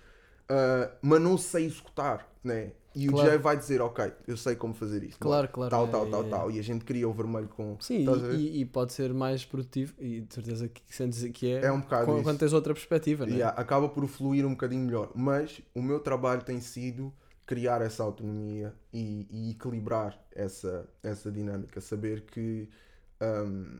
Uh, 0.48 0.88
mas 1.02 1.20
não 1.20 1.36
sei 1.36 1.66
executar, 1.66 2.24
né? 2.44 2.70
E 2.94 3.08
Claro. 3.08 3.26
o 3.26 3.30
Jay 3.30 3.36
vai 3.38 3.56
dizer, 3.56 3.80
ok, 3.82 4.12
eu 4.28 4.36
sei 4.36 4.54
como 4.54 4.72
fazer 4.72 5.02
isto. 5.02 5.18
Claro, 5.18 5.48
claro, 5.48 5.70
Tal, 5.70 5.86
é, 5.86 5.90
tal, 5.90 6.06
é, 6.06 6.10
tal, 6.10 6.24
é. 6.24 6.28
tal. 6.28 6.50
E 6.52 6.58
a 6.60 6.62
gente 6.62 6.84
cria 6.84 7.08
o 7.08 7.12
vermelho 7.12 7.48
com. 7.48 7.76
Sim, 7.80 8.06
e, 8.32 8.60
e 8.60 8.64
pode 8.64 8.92
ser 8.92 9.12
mais 9.12 9.44
produtivo, 9.44 9.92
e 9.98 10.20
de 10.20 10.32
certeza 10.32 10.68
que 10.68 10.82
sentes 10.88 11.22
que 11.32 11.52
é, 11.52 11.64
É 11.64 11.72
um 11.72 11.80
bocado 11.80 12.06
quando, 12.06 12.22
quando 12.22 12.38
tens 12.38 12.52
outra 12.52 12.72
perspectiva, 12.72 13.26
né? 13.26 13.32
Yeah, 13.32 13.60
acaba 13.60 13.88
por 13.88 14.06
fluir 14.06 14.46
um 14.46 14.50
bocadinho 14.50 14.86
melhor. 14.86 15.10
Mas 15.16 15.60
o 15.74 15.82
meu 15.82 15.98
trabalho 15.98 16.42
tem 16.42 16.60
sido 16.60 17.12
criar 17.44 17.82
essa 17.82 18.04
autonomia 18.04 18.72
e, 18.92 19.26
e 19.30 19.50
equilibrar 19.50 20.16
essa, 20.32 20.88
essa 21.02 21.30
dinâmica. 21.30 21.80
Saber 21.80 22.22
que 22.22 22.68
hum, 23.20 23.78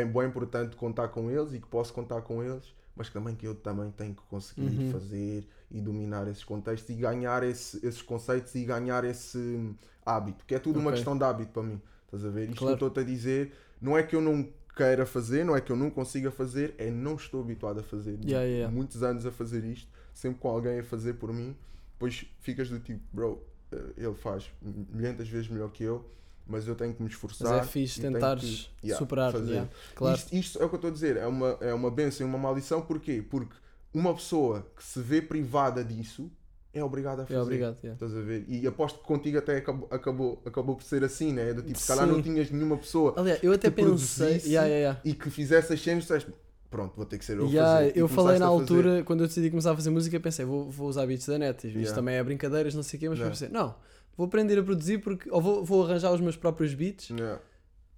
é 0.00 0.04
bem 0.04 0.24
importante 0.26 0.76
contar 0.76 1.08
com 1.08 1.30
eles 1.30 1.52
e 1.52 1.60
que 1.60 1.66
posso 1.66 1.92
contar 1.92 2.22
com 2.22 2.42
eles, 2.42 2.74
mas 2.94 3.08
também 3.10 3.34
que 3.34 3.46
eu 3.46 3.54
também 3.54 3.90
tenho 3.90 4.14
que 4.14 4.22
conseguir 4.22 4.78
Uhum. 4.78 4.90
fazer 4.92 5.48
e 5.70 5.80
dominar 5.80 6.26
esses 6.28 6.44
contextos 6.44 6.88
e 6.90 6.94
ganhar 6.94 7.42
esse- 7.42 7.76
esses 7.86 8.02
conceitos 8.02 8.54
e 8.54 8.64
ganhar 8.64 9.04
esse 9.04 9.74
hábito, 10.04 10.44
que 10.46 10.54
é 10.54 10.58
tudo 10.58 10.78
uma 10.78 10.90
Ok. 10.90 10.96
questão 10.96 11.16
de 11.16 11.24
hábito 11.24 11.52
para 11.52 11.62
mim. 11.62 11.80
Estás 12.04 12.24
a 12.24 12.30
ver? 12.30 12.48
Isto 12.48 12.58
Claro. 12.58 12.76
que 12.78 12.84
eu 12.84 12.88
estou-te 12.88 13.00
a 13.00 13.14
dizer 13.14 13.52
não 13.80 13.96
é 13.98 14.02
que 14.02 14.16
eu 14.16 14.22
não 14.22 14.48
queira 14.76 15.04
fazer, 15.06 15.44
não 15.44 15.56
é 15.56 15.60
que 15.60 15.70
eu 15.72 15.76
não 15.76 15.90
consiga 15.90 16.30
fazer, 16.30 16.74
é 16.78 16.90
não 16.90 17.14
estou 17.16 17.40
habituado 17.42 17.80
a 17.80 17.82
fazer. 17.82 18.12
Yeah, 18.12 18.44
yeah, 18.44 18.46
yeah. 18.46 18.74
Muitos 18.74 19.02
anos 19.02 19.24
a 19.26 19.32
fazer 19.32 19.64
isto, 19.64 19.90
sempre 20.14 20.38
com 20.40 20.48
alguém 20.48 20.78
a 20.80 20.84
fazer 20.84 21.14
por 21.14 21.32
mim, 21.32 21.56
depois 21.92 22.26
ficas 22.40 22.68
do 22.68 22.78
tipo, 22.78 23.00
bro, 23.12 23.42
eh, 23.72 23.92
ele 23.96 24.14
faz 24.14 24.50
milhentas 24.62 25.28
vezes 25.28 25.48
melhor 25.48 25.70
que 25.70 25.82
eu, 25.82 26.04
mas 26.46 26.66
eu 26.68 26.74
tenho 26.74 26.94
que 26.94 27.02
me 27.02 27.08
esforçar. 27.08 27.50
Mas 27.58 27.66
é 27.66 27.70
fixe 27.70 28.00
tentares 28.00 28.70
que, 28.80 28.86
yeah, 28.86 28.98
superar, 28.98 29.32
fazer. 29.32 29.50
yeah, 29.50 29.70
claro. 29.94 30.16
Isto, 30.16 30.34
isto 30.34 30.62
é 30.62 30.64
o 30.64 30.68
que 30.68 30.74
eu 30.74 30.78
estou 30.78 30.90
a 30.90 30.92
dizer, 30.92 31.16
é 31.16 31.26
uma, 31.26 31.58
é 31.60 31.74
uma 31.74 31.90
benção 31.90 32.26
e 32.26 32.30
uma 32.30 32.38
maldição, 32.38 32.80
porquê? 32.82 33.22
Porque 33.28 33.54
uma 33.92 34.14
pessoa 34.14 34.66
que 34.76 34.84
se 34.84 35.00
vê 35.00 35.20
privada 35.20 35.82
disso 35.84 36.30
é 36.72 36.84
obrigada 36.84 37.22
a 37.22 37.26
fazer. 37.26 37.38
É 37.38 37.42
obrigado, 37.42 37.78
yeah. 37.82 37.94
Estás 37.94 38.14
a 38.14 38.20
ver? 38.20 38.44
E 38.48 38.66
aposto 38.66 38.98
que 38.98 39.04
contigo 39.06 39.38
até 39.38 39.56
acabou, 39.56 39.88
acabou, 39.90 40.42
acabou 40.44 40.76
por 40.76 40.84
ser 40.84 41.02
assim, 41.02 41.32
né? 41.32 41.54
Do 41.54 41.62
tipo, 41.62 41.78
se 41.78 41.86
calhar 41.86 42.06
não 42.06 42.20
tinhas 42.22 42.50
nenhuma 42.50 42.76
pessoa 42.76 43.14
Aliás, 43.16 43.42
eu 43.42 43.52
até 43.52 43.70
pensei. 43.70 44.42
Yeah, 44.44 44.68
yeah, 44.68 45.00
e 45.04 45.14
que 45.14 45.30
fizesse 45.30 45.72
as 45.72 45.80
cenas, 45.80 46.02
disseste, 46.02 46.30
pronto, 46.70 46.94
vou 46.94 47.06
ter 47.06 47.16
que 47.18 47.24
ser 47.24 47.38
eu 47.38 47.46
Yeah, 47.46 47.78
fazer. 47.86 47.92
Eu 47.96 48.06
falei 48.08 48.38
na 48.38 48.46
a 48.46 48.50
fazer. 48.50 48.60
altura, 48.60 49.02
quando 49.04 49.20
eu 49.22 49.26
decidi 49.26 49.48
começar 49.48 49.72
a 49.72 49.74
fazer 49.74 49.88
música, 49.88 50.20
pensei, 50.20 50.44
vou, 50.44 50.70
vou 50.70 50.88
usar 50.88 51.06
beats 51.06 51.26
da 51.26 51.38
net. 51.38 51.66
Isto 51.80 51.94
também 51.94 52.16
é 52.16 52.22
brincadeiras, 52.22 52.74
não 52.74 52.82
sei 52.82 52.98
o 52.98 53.00
quê, 53.00 53.08
mas 53.08 53.18
Yeah. 53.18 53.34
pensei, 53.34 53.48
não, 53.48 53.74
vou 54.16 54.26
aprender 54.26 54.58
a 54.58 54.62
produzir 54.62 54.98
porque. 54.98 55.28
Ou 55.30 55.40
vou, 55.40 55.64
vou 55.64 55.84
arranjar 55.84 56.12
os 56.12 56.20
meus 56.20 56.36
próprios 56.36 56.74
beats. 56.74 57.10
Yeah. 57.10 57.40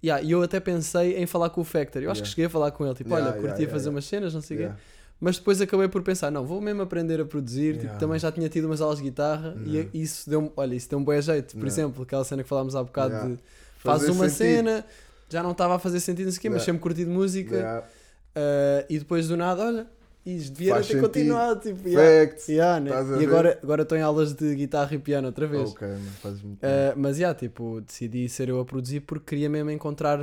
Yeah, 0.03 0.23
e 0.23 0.31
eu 0.31 0.41
até 0.41 0.59
pensei 0.61 1.17
em 1.17 1.25
falar 1.25 1.49
com 1.49 1.59
o 1.61 1.63
Factor. 1.63 2.01
Eu 2.01 2.09
acho 2.09 2.19
Yeah. 2.19 2.23
que 2.23 2.29
cheguei 2.29 2.45
a 2.45 2.49
falar 2.49 2.71
com 2.71 2.85
ele, 2.85 2.95
tipo, 2.95 3.13
olha, 3.13 3.33
curtia 3.33 3.67
fazer 3.67 3.89
umas 3.89 4.05
cenas, 4.05 4.33
não 4.33 4.41
sei 4.41 4.57
o 4.57 4.59
quê. 4.61 4.73
Mas 5.19 5.37
depois 5.37 5.59
acabei 5.59 5.89
por 5.89 6.01
pensar, 6.01 6.31
não, 6.31 6.45
vou 6.45 6.61
mesmo 6.61 6.81
aprender 6.81 7.19
a 7.19 7.25
produzir. 7.25 7.77
Tipo, 7.77 7.97
também 7.97 8.17
já 8.17 8.31
tinha 8.31 8.47
tido 8.47 8.63
umas 8.65 8.79
aulas 8.79 8.99
de 8.99 9.03
guitarra 9.03 9.57
Yeah. 9.65 9.89
e 9.93 10.01
isso 10.01 10.29
deu-me, 10.29 10.49
olha, 10.55 10.73
isso 10.75 10.89
deu 10.89 10.97
um 10.99 11.03
bom 11.03 11.19
jeito. 11.19 11.57
Por 11.57 11.67
exemplo, 11.67 12.03
aquela 12.03 12.23
cena 12.23 12.41
que 12.43 12.47
falámos 12.47 12.75
há 12.77 12.83
bocado 12.83 13.13
de 13.27 13.39
fazes 13.79 14.07
Fazer 14.07 14.11
uma 14.11 14.29
sentido. 14.29 14.37
cena, 14.67 14.85
já 15.27 15.43
não 15.43 15.51
estava 15.51 15.75
a 15.75 15.79
fazer 15.79 15.99
sentido, 15.99 16.27
não 16.27 16.31
sei 16.31 16.39
o 16.39 16.41
quê, 16.43 16.49
mas 16.49 16.63
sempre 16.63 16.81
curti 16.81 17.03
de 17.03 17.11
música. 17.11 17.83
Uh, 18.29 18.85
e 18.89 18.97
depois 18.99 19.27
do 19.27 19.35
nada, 19.35 19.65
olha, 19.65 19.87
e 20.25 20.35
devia 20.37 20.75
ter 20.75 20.83
sentido. 20.83 21.01
continuado. 21.01 21.59
Tipo, 21.61 21.87
yeah, 21.87 22.27
Facts. 22.29 22.47
yeah, 22.49 22.79
né? 22.79 22.91
E 22.91 23.03
ver? 23.19 23.27
agora, 23.27 23.59
agora 23.63 23.81
estou 23.83 23.97
em 23.97 24.01
aulas 24.01 24.33
de 24.33 24.55
guitarra 24.55 24.93
e 24.95 24.99
piano 24.99 25.27
outra 25.27 25.47
vez. 25.47 25.69
Ok, 25.71 25.87
fazes 26.21 26.41
muito 26.41 26.59
Uh, 26.63 26.93
mas 26.97 27.17
yeah, 27.17 27.37
tipo, 27.37 27.81
decidi 27.81 28.27
ser 28.29 28.49
eu 28.49 28.59
a 28.59 28.65
produzir 28.65 29.01
porque 29.01 29.25
queria 29.25 29.49
mesmo 29.49 29.71
encontrar, 29.71 30.19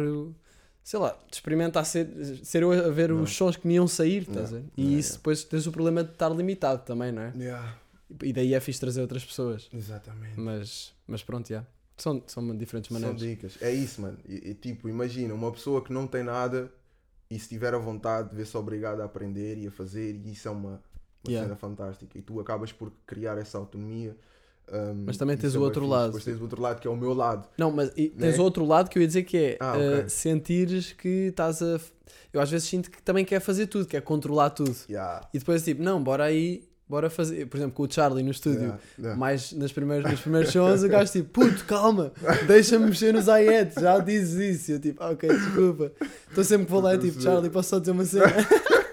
sei 0.84 1.00
lá, 1.00 1.18
experimentar 1.32 1.84
ser, 1.84 2.08
ser 2.44 2.62
eu 2.62 2.70
a 2.72 2.90
ver 2.90 3.08
Não. 3.10 3.22
os 3.22 3.34
sons 3.34 3.56
que 3.56 3.66
me 3.66 3.74
iam 3.74 3.88
sair, 3.88 4.22
estás 4.22 4.52
a 4.52 4.56
ver? 4.58 4.64
E 4.76 4.82
Yeah, 4.82 5.00
isso 5.00 5.08
yeah. 5.10 5.18
depois 5.18 5.44
tens 5.44 5.66
o 5.66 5.72
problema 5.72 6.04
de 6.04 6.12
estar 6.12 6.28
limitado 6.28 6.82
também, 6.84 7.10
não 7.10 7.22
é? 7.22 7.32
Yeah, 7.36 7.74
E 8.22 8.32
daí 8.32 8.54
é 8.54 8.60
fixe 8.60 8.78
trazer 8.80 9.00
outras 9.00 9.24
pessoas. 9.24 9.68
Exatamente. 9.72 10.38
Mas, 10.38 10.92
mas 11.08 11.22
pronto, 11.22 11.48
yeah. 11.50 11.66
são, 11.96 12.22
são 12.26 12.56
diferentes 12.56 12.88
São 12.92 13.00
maneiras. 13.00 13.20
dicas. 13.20 13.58
É 13.60 13.72
isso, 13.72 14.00
mano. 14.02 14.18
E, 14.28 14.50
e, 14.50 14.54
tipo, 14.54 14.88
imagina, 14.88 15.34
uma 15.34 15.50
pessoa 15.50 15.82
que 15.82 15.92
não 15.92 16.06
tem 16.06 16.22
nada 16.22 16.70
e 17.30 17.38
se 17.38 17.48
tiver 17.48 17.74
a 17.74 17.78
vontade, 17.78 18.34
vê-se 18.34 18.56
obrigada 18.56 19.02
a 19.02 19.06
aprender 19.06 19.58
e 19.58 19.66
a 19.66 19.70
fazer, 19.70 20.14
e 20.24 20.32
isso 20.32 20.48
é 20.48 20.50
uma, 20.50 20.68
uma 20.70 20.80
Yeah. 21.28 21.44
cena 21.48 21.56
fantástica. 21.56 22.16
E 22.16 22.22
tu 22.22 22.38
acabas 22.38 22.72
por 22.72 22.92
criar 23.04 23.36
essa 23.36 23.58
autonomia. 23.58 24.16
um, 24.72 25.04
Mas 25.06 25.16
também 25.16 25.36
tens 25.36 25.54
o 25.54 25.56
é 25.56 25.58
bué 25.58 25.64
outro 25.66 25.82
fixe. 25.82 25.92
lado. 25.92 26.06
Depois 26.06 26.24
tens 26.24 26.38
o 26.38 26.42
outro 26.42 26.62
lado 26.62 26.80
que 26.80 26.86
é 26.86 26.90
o 26.90 26.96
meu 26.96 27.12
lado. 27.12 27.48
Não, 27.58 27.70
mas 27.72 27.90
e 27.96 28.08
tens 28.10 28.36
Né? 28.36 28.42
outro 28.42 28.64
lado 28.64 28.88
que 28.88 28.96
eu 28.98 29.00
ia 29.02 29.06
dizer 29.08 29.22
que 29.24 29.36
é 29.36 29.56
Ah, 29.60 29.76
uh, 29.76 29.98
ok. 30.00 30.08
sentires 30.08 30.92
que 30.92 31.08
estás 31.28 31.60
a. 31.62 31.80
Eu 32.32 32.40
às 32.40 32.50
vezes 32.50 32.68
sinto 32.68 32.90
que 32.90 33.02
também 33.02 33.24
quer 33.24 33.40
fazer 33.40 33.66
tudo, 33.66 33.86
quer 33.86 34.02
controlar 34.02 34.50
tudo. 34.50 34.74
Yeah. 34.88 35.28
E 35.34 35.38
depois 35.38 35.64
tipo, 35.64 35.82
não, 35.82 36.02
bora 36.02 36.24
aí, 36.24 36.62
bora 36.88 37.10
fazer. 37.10 37.46
Por 37.46 37.56
exemplo, 37.56 37.74
com 37.74 37.82
o 37.84 37.90
Charlie 37.90 38.22
no 38.22 38.30
estúdio, 38.30 38.60
Yeah. 38.60 38.80
Yeah. 38.98 39.18
mais 39.18 39.52
nas 39.52 39.72
primeiras, 39.72 40.10
nos 40.10 40.20
primeiros 40.20 40.50
sons, 40.52 40.82
o 40.82 40.88
gajo 40.88 41.12
tipo, 41.12 41.28
puto, 41.40 41.64
calma, 41.64 42.12
deixa-me 42.46 42.86
mexer 42.86 43.12
nos 43.12 43.26
hi 43.26 43.70
já 43.80 43.98
dizes 43.98 44.60
isso. 44.62 44.72
Eu 44.72 44.80
tipo, 44.80 45.02
"Ah, 45.02 45.10
ok, 45.10 45.28
desculpa. 45.28 45.92
Estou 46.28 46.44
sempre 46.44 46.66
que 46.66 46.72
vou 46.72 46.80
lá 46.80 46.94
e 46.94 46.98
tipo, 46.98 47.12
perceber. 47.12 47.32
Charlie, 47.32 47.50
posso 47.50 47.68
só 47.70 47.78
dizer 47.78 47.90
uma 47.92 48.04
cena? 48.04 48.24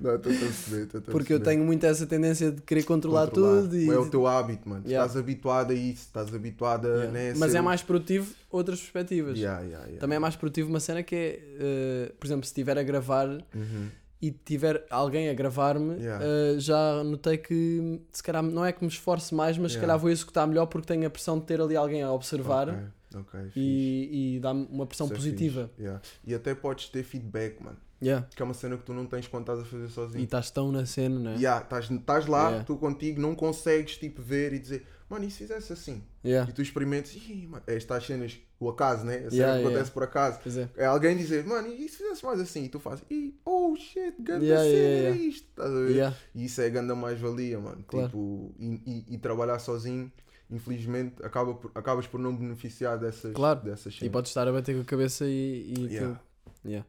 Não, 0.00 0.14
estou 0.14 0.30
a 0.30 0.36
perceber, 0.36 0.82
estou 0.84 0.98
a 1.00 1.02
Porque 1.02 1.32
eu 1.32 1.38
perceber. 1.40 1.44
tenho 1.44 1.64
muito 1.64 1.84
essa 1.84 2.06
tendência 2.06 2.52
de 2.52 2.62
querer 2.62 2.84
controlar, 2.84 3.26
Controlar. 3.26 3.62
tudo. 3.62 3.76
E... 3.76 3.90
É 3.90 3.98
o 3.98 4.08
teu 4.08 4.28
hábito, 4.28 4.68
mano. 4.68 4.84
Yeah. 4.86 5.04
Estás 5.04 5.20
habituado 5.20 5.72
a 5.72 5.74
isso, 5.74 6.02
estás 6.02 6.32
habituado 6.32 6.86
a. 6.86 6.88
Yeah. 6.90 7.10
Né, 7.10 7.34
Mas 7.36 7.50
ser 7.50 7.58
é 7.58 7.60
mais 7.60 7.82
produtivo 7.82 8.32
outras 8.48 8.78
perspectivas. 8.78 9.36
Yeah. 9.36 9.60
Também 9.98 10.14
é 10.14 10.18
mais 10.20 10.36
produtivo 10.36 10.68
uma 10.68 10.78
cena 10.78 11.02
que 11.02 11.16
é, 11.16 11.40
eh, 11.60 12.12
por 12.18 12.28
exemplo, 12.28 12.44
se 12.44 12.50
estiver 12.50 12.78
a 12.78 12.82
gravar 12.84 13.26
Uhum. 13.28 13.88
E 14.20 14.30
tiver 14.32 14.84
alguém 14.90 15.28
a 15.30 15.34
gravar-me, 15.34 15.94
Yeah. 16.00 16.24
eh, 16.24 16.54
já 16.58 17.04
notei 17.04 17.38
que 17.38 18.00
se 18.12 18.22
calhar 18.22 18.42
não 18.42 18.64
é 18.64 18.72
que 18.72 18.82
me 18.82 18.88
esforce 18.88 19.34
mais, 19.34 19.56
mas 19.56 19.72
se 19.72 19.78
Yeah. 19.78 19.86
calhar 19.86 19.98
vou 20.00 20.10
executar 20.10 20.46
melhor 20.46 20.66
porque 20.66 20.86
tenho 20.88 21.06
a 21.06 21.10
pressão 21.10 21.38
de 21.38 21.44
ter 21.46 21.60
ali 21.60 21.76
alguém 21.76 22.02
a 22.02 22.10
observar 22.12 22.68
Ok, 22.68 23.20
ok, 23.20 23.40
fixe. 23.50 23.60
e, 23.60 24.36
e 24.36 24.40
dá-me 24.40 24.66
uma 24.70 24.86
pressão 24.86 25.06
Isso 25.06 25.14
é 25.14 25.16
positiva. 25.16 25.68
fixe, 25.68 25.82
yeah. 25.82 26.02
E 26.26 26.34
até 26.34 26.54
podes 26.54 26.88
ter 26.88 27.02
feedback, 27.04 27.60
mano. 27.62 27.76
Que 28.00 28.42
é 28.42 28.44
uma 28.44 28.54
cena 28.54 28.76
que 28.76 28.84
tu 28.84 28.94
não 28.94 29.06
tens 29.06 29.26
quando 29.26 29.42
estás 29.42 29.58
a 29.58 29.64
fazer 29.64 29.86
E 29.86 29.88
sozinho. 29.88 30.22
estás 30.24 30.50
tão 30.52 30.70
na 30.70 30.86
cena, 30.86 31.18
né? 31.18 31.34
Yeah, 31.36 31.64
estás 31.64 31.90
estás 31.90 32.26
lá, 32.26 32.62
tu 32.62 32.76
contigo, 32.76 33.20
não 33.20 33.34
consegues 33.34 33.96
tipo 33.98 34.22
ver 34.22 34.52
e 34.52 34.58
dizer, 34.60 34.86
mano, 35.10 35.24
e 35.24 35.30
se 35.32 35.38
fizesse 35.38 35.72
assim? 35.72 36.02
E 36.24 36.52
tu 36.52 36.62
experimentas, 36.62 37.12
Ih, 37.16 37.46
mano, 37.48 37.64
estas 37.66 38.06
cenas, 38.06 38.38
o 38.60 38.68
acaso, 38.68 39.04
né? 39.04 39.14
A 39.16 39.18
cena 39.30 39.34
Yeah, 39.34 39.52
que 39.54 39.60
acontece 39.66 39.90
yeah. 39.90 39.92
por 39.92 40.02
acaso. 40.02 40.38
É. 40.76 40.82
É 40.82 40.86
alguém 40.86 41.16
dizer, 41.16 41.44
mano, 41.44 41.68
e 41.68 41.88
se 41.88 41.98
fizesse 41.98 42.24
mais 42.24 42.40
assim? 42.40 42.64
E 42.64 42.68
tu 42.68 42.80
fazes, 42.80 43.04
e 43.10 43.34
oh 43.44 43.74
shit, 43.76 44.14
ganda 44.20 44.44
Yeah, 44.44 44.64
cena 44.64 45.16
isto. 45.16 45.46
Estás 45.48 45.70
a 45.70 45.80
ver? 45.80 46.14
E 46.34 46.44
isso 46.44 46.60
é 46.60 46.66
a 46.66 46.68
ganda 46.70 46.94
mais-valia, 46.94 47.58
mano. 47.60 47.84
Claro. 47.86 48.06
Tipo, 48.08 48.54
e, 48.58 48.80
e- 48.86 49.14
e 49.14 49.18
trabalhar 49.18 49.58
sozinho, 49.60 50.10
infelizmente, 50.50 51.14
acaba 51.22 51.54
por- 51.54 51.70
acabas 51.74 52.06
por 52.06 52.18
não 52.18 52.34
beneficiar 52.34 52.98
dessas, 52.98 53.32
Claro. 53.34 53.60
dessas 53.60 53.94
E 53.94 53.98
cenas. 53.98 54.12
podes 54.12 54.30
estar 54.30 54.48
a 54.48 54.52
bater 54.52 54.74
com 54.74 54.82
a 54.82 54.84
cabeça 54.84 55.24
e, 55.26 55.74
e 55.76 55.86
Yeah. 55.92 56.20
Yeah. 56.64 56.86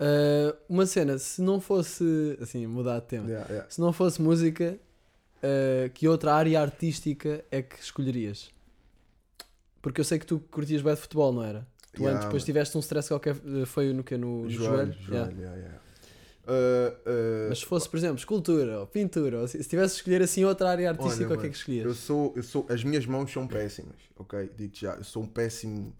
Uh, 0.00 0.56
uma 0.68 0.86
cena, 0.86 1.16
se 1.18 1.40
não 1.40 1.60
fosse 1.60 2.36
assim, 2.40 2.66
mudar 2.66 2.98
de 2.98 3.06
tema, 3.06 3.28
se 3.68 3.80
não 3.80 3.92
fosse 3.92 4.20
música, 4.20 4.76
uh, 5.38 5.88
que 5.94 6.08
outra 6.08 6.34
área 6.34 6.60
artística 6.60 7.44
é 7.50 7.62
que 7.62 7.76
escolherias? 7.80 8.50
Porque 9.84 10.00
eu 10.00 10.04
sei 10.04 10.18
que 10.18 10.24
tu 10.24 10.40
curtias 10.50 10.80
bem 10.80 10.94
de 10.94 11.00
futebol, 11.02 11.30
não 11.30 11.44
era? 11.44 11.66
Tu 11.92 12.00
Yeah, 12.00 12.16
antes, 12.16 12.24
depois 12.24 12.42
mano. 12.42 12.46
tiveste 12.46 12.76
um 12.78 12.80
stress 12.80 13.08
qualquer, 13.08 13.36
uh, 13.36 13.66
foi 13.66 13.92
no 13.92 14.02
que 14.02 14.16
no, 14.16 14.44
no 14.44 14.50
joelho? 14.50 14.94
Joelho, 14.94 14.94
joelho, 15.02 15.38
yeah, 15.38 15.56
yeah. 15.56 15.78
Uh, 16.46 16.48
uh, 16.48 17.48
Mas 17.50 17.58
se 17.58 17.66
fosse, 17.66 17.86
por 17.90 17.98
exemplo, 17.98 18.16
escultura 18.16 18.80
ou 18.80 18.86
pintura, 18.86 19.40
ou 19.40 19.46
se, 19.46 19.62
se 19.62 19.68
tivesse 19.68 19.96
de 19.96 20.00
escolher 20.00 20.22
assim 20.22 20.42
outra 20.42 20.70
área 20.70 20.88
artística, 20.88 21.26
Olha, 21.26 21.36
o 21.36 21.38
que 21.38 21.46
é 21.46 21.50
que 21.50 21.56
escolhias? 21.56 21.84
Eu 21.84 21.92
sou, 21.92 22.32
eu 22.34 22.42
sou, 22.42 22.66
as 22.70 22.82
minhas 22.82 23.04
mãos 23.04 23.30
são 23.30 23.46
péssimas, 23.46 23.98
ok? 24.16 24.50
Digo 24.56 24.74
já, 24.74 24.94
eu 24.94 25.04
sou 25.04 25.22
um 25.22 25.26
péssimo 25.26 25.94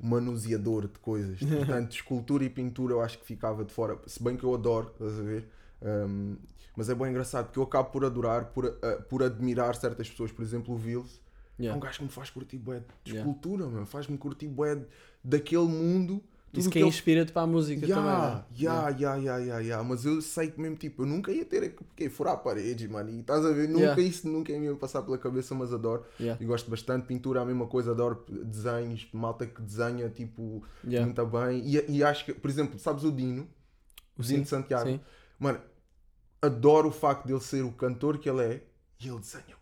manuseador 0.00 0.88
de 0.88 0.98
coisas. 0.98 1.38
Portanto, 1.44 1.92
escultura 1.92 2.42
e 2.42 2.48
pintura 2.48 2.94
eu 2.94 3.02
acho 3.02 3.18
que 3.18 3.26
ficava 3.26 3.66
de 3.66 3.72
fora. 3.74 3.98
Se 4.06 4.22
bem 4.22 4.34
que 4.34 4.44
eu 4.44 4.54
adoro, 4.54 4.92
estás 4.94 5.20
a 5.20 5.22
ver? 5.22 5.46
Um, 5.82 6.38
mas 6.74 6.88
é 6.88 6.94
bem 6.94 7.10
engraçado 7.10 7.44
porque 7.48 7.58
eu 7.58 7.64
acabo 7.64 7.90
por 7.90 8.02
adorar, 8.02 8.46
por, 8.46 8.64
uh, 8.64 9.02
por 9.10 9.22
admirar 9.22 9.76
certas 9.76 10.08
pessoas. 10.08 10.32
Por 10.32 10.42
exemplo, 10.42 10.74
o 10.74 10.78
Vils 10.78 11.20
é 11.60 11.64
Yeah. 11.64 11.76
um 11.76 11.80
gajo 11.80 11.98
que 11.98 12.04
me 12.04 12.10
faz 12.10 12.30
curtir 12.30 12.58
bué 12.58 12.80
de 13.04 13.12
Yeah. 13.12 13.20
escultura, 13.30 13.66
meu. 13.66 13.86
faz-me 13.86 14.16
curtir 14.18 14.48
bué 14.48 14.76
de- 14.76 14.86
daquele 15.22 15.66
mundo. 15.68 16.22
Isso 16.52 16.62
tudo 16.64 16.72
que 16.72 16.78
ele 16.80 16.88
inspira-te 16.88 17.30
para 17.30 17.42
a 17.42 17.46
música 17.46 17.86
Ya, 17.86 17.94
também. 17.94 18.10
né? 18.12 18.44
ya, 18.56 18.90
ya, 18.98 19.16
ya, 19.16 19.38
ya, 19.38 19.60
ya. 19.60 19.82
Mas 19.84 20.04
eu 20.04 20.20
sei 20.20 20.50
que 20.50 20.60
mesmo, 20.60 20.74
tipo, 20.76 21.02
eu 21.02 21.06
nunca 21.06 21.30
ia 21.30 21.44
ter 21.44 21.72
porque 21.76 22.08
furar 22.10 22.38
paredes, 22.42 22.90
mano. 22.90 23.08
E 23.08 23.20
estás 23.20 23.44
a 23.46 23.52
ver? 23.52 23.68
Nunca 23.68 23.80
Yeah. 23.84 24.02
isso 24.02 24.26
nunca 24.28 24.50
ia 24.50 24.58
me 24.58 24.74
passar 24.74 25.02
pela 25.02 25.16
cabeça, 25.16 25.54
mas 25.54 25.72
adoro. 25.72 26.04
Yeah. 26.18 26.42
E 26.42 26.46
gosto 26.46 26.68
bastante. 26.68 27.06
Pintura 27.06 27.38
é 27.38 27.42
a 27.44 27.46
mesma 27.46 27.68
coisa, 27.68 27.92
adoro 27.92 28.24
desenhos, 28.28 29.06
malta 29.12 29.46
que 29.46 29.62
desenha, 29.62 30.08
tipo, 30.08 30.60
Yeah. 30.84 31.06
muito 31.06 31.24
bem. 31.26 31.62
E, 31.64 31.98
e 31.98 32.02
acho 32.02 32.24
que, 32.24 32.34
por 32.34 32.50
exemplo, 32.50 32.78
sabes 32.80 33.04
o 33.04 33.12
Dino? 33.12 33.46
O 34.18 34.22
Dino 34.22 34.42
de 34.42 34.48
Santiago. 34.48 34.90
sim. 34.90 35.00
Mano, 35.38 35.60
adoro 36.42 36.88
o 36.88 36.92
facto 36.92 37.26
dele 37.26 37.40
ser 37.40 37.62
o 37.62 37.70
cantor 37.70 38.18
que 38.18 38.28
ele 38.28 38.42
é 38.42 38.62
e 38.98 39.08
ele 39.08 39.18
desenha 39.20 39.54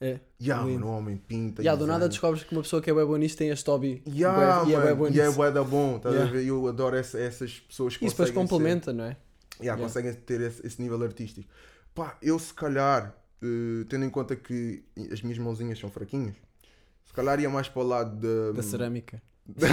É. 0.00 0.20
Yeah, 0.40 0.64
lindo. 0.64 0.80
mano, 0.80 0.92
o 0.92 0.98
homem 0.98 1.16
pinta. 1.16 1.60
Yeah, 1.62 1.78
do 1.78 1.86
nada 1.86 2.08
descobres 2.08 2.44
que 2.44 2.52
uma 2.54 2.62
pessoa 2.62 2.80
que 2.80 2.88
é 2.88 2.94
boa 2.94 3.18
nisto 3.18 3.38
tem 3.38 3.48
este 3.50 3.68
hobby. 3.68 4.02
Yeah, 4.06 4.60
bué- 4.64 4.70
e 4.70 4.74
é 4.74 4.78
mano, 4.78 4.96
boa 4.96 5.10
e 5.10 5.18
é 5.20 5.24
nisso. 5.26 5.36
bué 5.36 5.50
da 5.50 5.64
bom, 5.64 5.96
estás 5.96 6.14
Yeah. 6.14 6.30
a 6.30 6.38
ver? 6.40 6.46
Eu 6.46 6.68
adoro 6.68 6.94
essa- 6.96 7.18
essas 7.18 7.58
pessoas 7.60 7.96
que 7.96 8.04
Isso 8.06 8.14
depois 8.14 8.30
conseguem 8.30 8.46
ser- 8.46 8.50
complementa, 8.54 8.92
não 8.92 9.04
é? 9.04 9.08
Yeah, 9.08 9.18
Yeah. 9.60 9.82
conseguem 9.82 10.12
ter 10.14 10.40
esse, 10.40 10.64
esse 10.66 10.80
nível 10.80 11.02
artístico. 11.02 11.48
Pá, 11.94 12.16
eu 12.22 12.38
se 12.38 12.54
calhar, 12.54 13.12
eh, 13.42 13.84
tendo 13.88 14.04
em 14.04 14.10
conta 14.10 14.36
que 14.36 14.84
as 15.12 15.20
minhas 15.22 15.38
mãozinhas 15.38 15.78
são 15.80 15.90
fraquinhas, 15.90 16.36
se 17.04 17.12
calhar 17.12 17.40
ia 17.40 17.50
mais 17.50 17.68
para 17.68 17.82
o 17.82 17.86
lado 17.86 18.16
da. 18.20 18.52
Da 18.52 18.62
cerâmica. 18.62 19.20
Por 19.54 19.64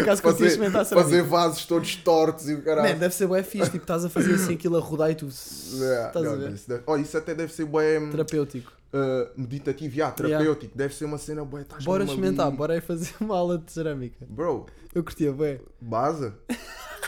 acaso 0.00 0.22
consegui 0.22 0.46
experimentar 0.46 0.82
a 0.82 0.84
fazer 0.84 1.22
vasos 1.22 1.64
todos 1.66 1.96
tortos 1.96 2.48
e 2.48 2.54
o 2.54 2.62
caralho. 2.62 2.92
Man, 2.94 2.98
deve 2.98 3.14
ser 3.14 3.26
bué 3.26 3.42
fixe, 3.42 3.70
tipo, 3.70 3.84
estás 3.84 4.04
a 4.04 4.08
fazer 4.08 4.34
assim 4.34 4.54
aquilo 4.54 4.76
a 4.76 4.80
rodar 4.80 5.10
e 5.10 5.14
tu... 5.14 5.28
Yeah, 5.74 6.06
Estás 6.08 6.26
a 6.26 6.30
não, 6.30 6.38
ver? 6.38 6.52
Isso, 6.52 6.68
deve- 6.68 6.82
oh, 6.86 6.96
isso 6.96 7.18
até 7.18 7.34
deve 7.34 7.52
ser 7.52 7.64
bué 7.66 7.98
hum, 7.98 8.10
Terapêutico. 8.10 8.72
uh, 8.92 9.28
meditativo, 9.40 9.96
yeah, 9.96 10.14
terapêutico. 10.14 10.76
Deve 10.76 10.94
ser 10.94 11.04
uma 11.04 11.18
cena 11.18 11.44
bué. 11.44 11.64
Bora 11.84 12.04
experimentar, 12.04 12.46
ali. 12.46 12.56
bora 12.56 12.74
aí 12.74 12.80
fazer 12.80 13.12
uma 13.20 13.36
aula 13.36 13.58
de 13.58 13.70
cerâmica. 13.72 14.24
Bro, 14.28 14.66
Eu 14.94 15.02
curtia 15.04 15.32
bué. 15.32 15.60
baza. 15.80 16.34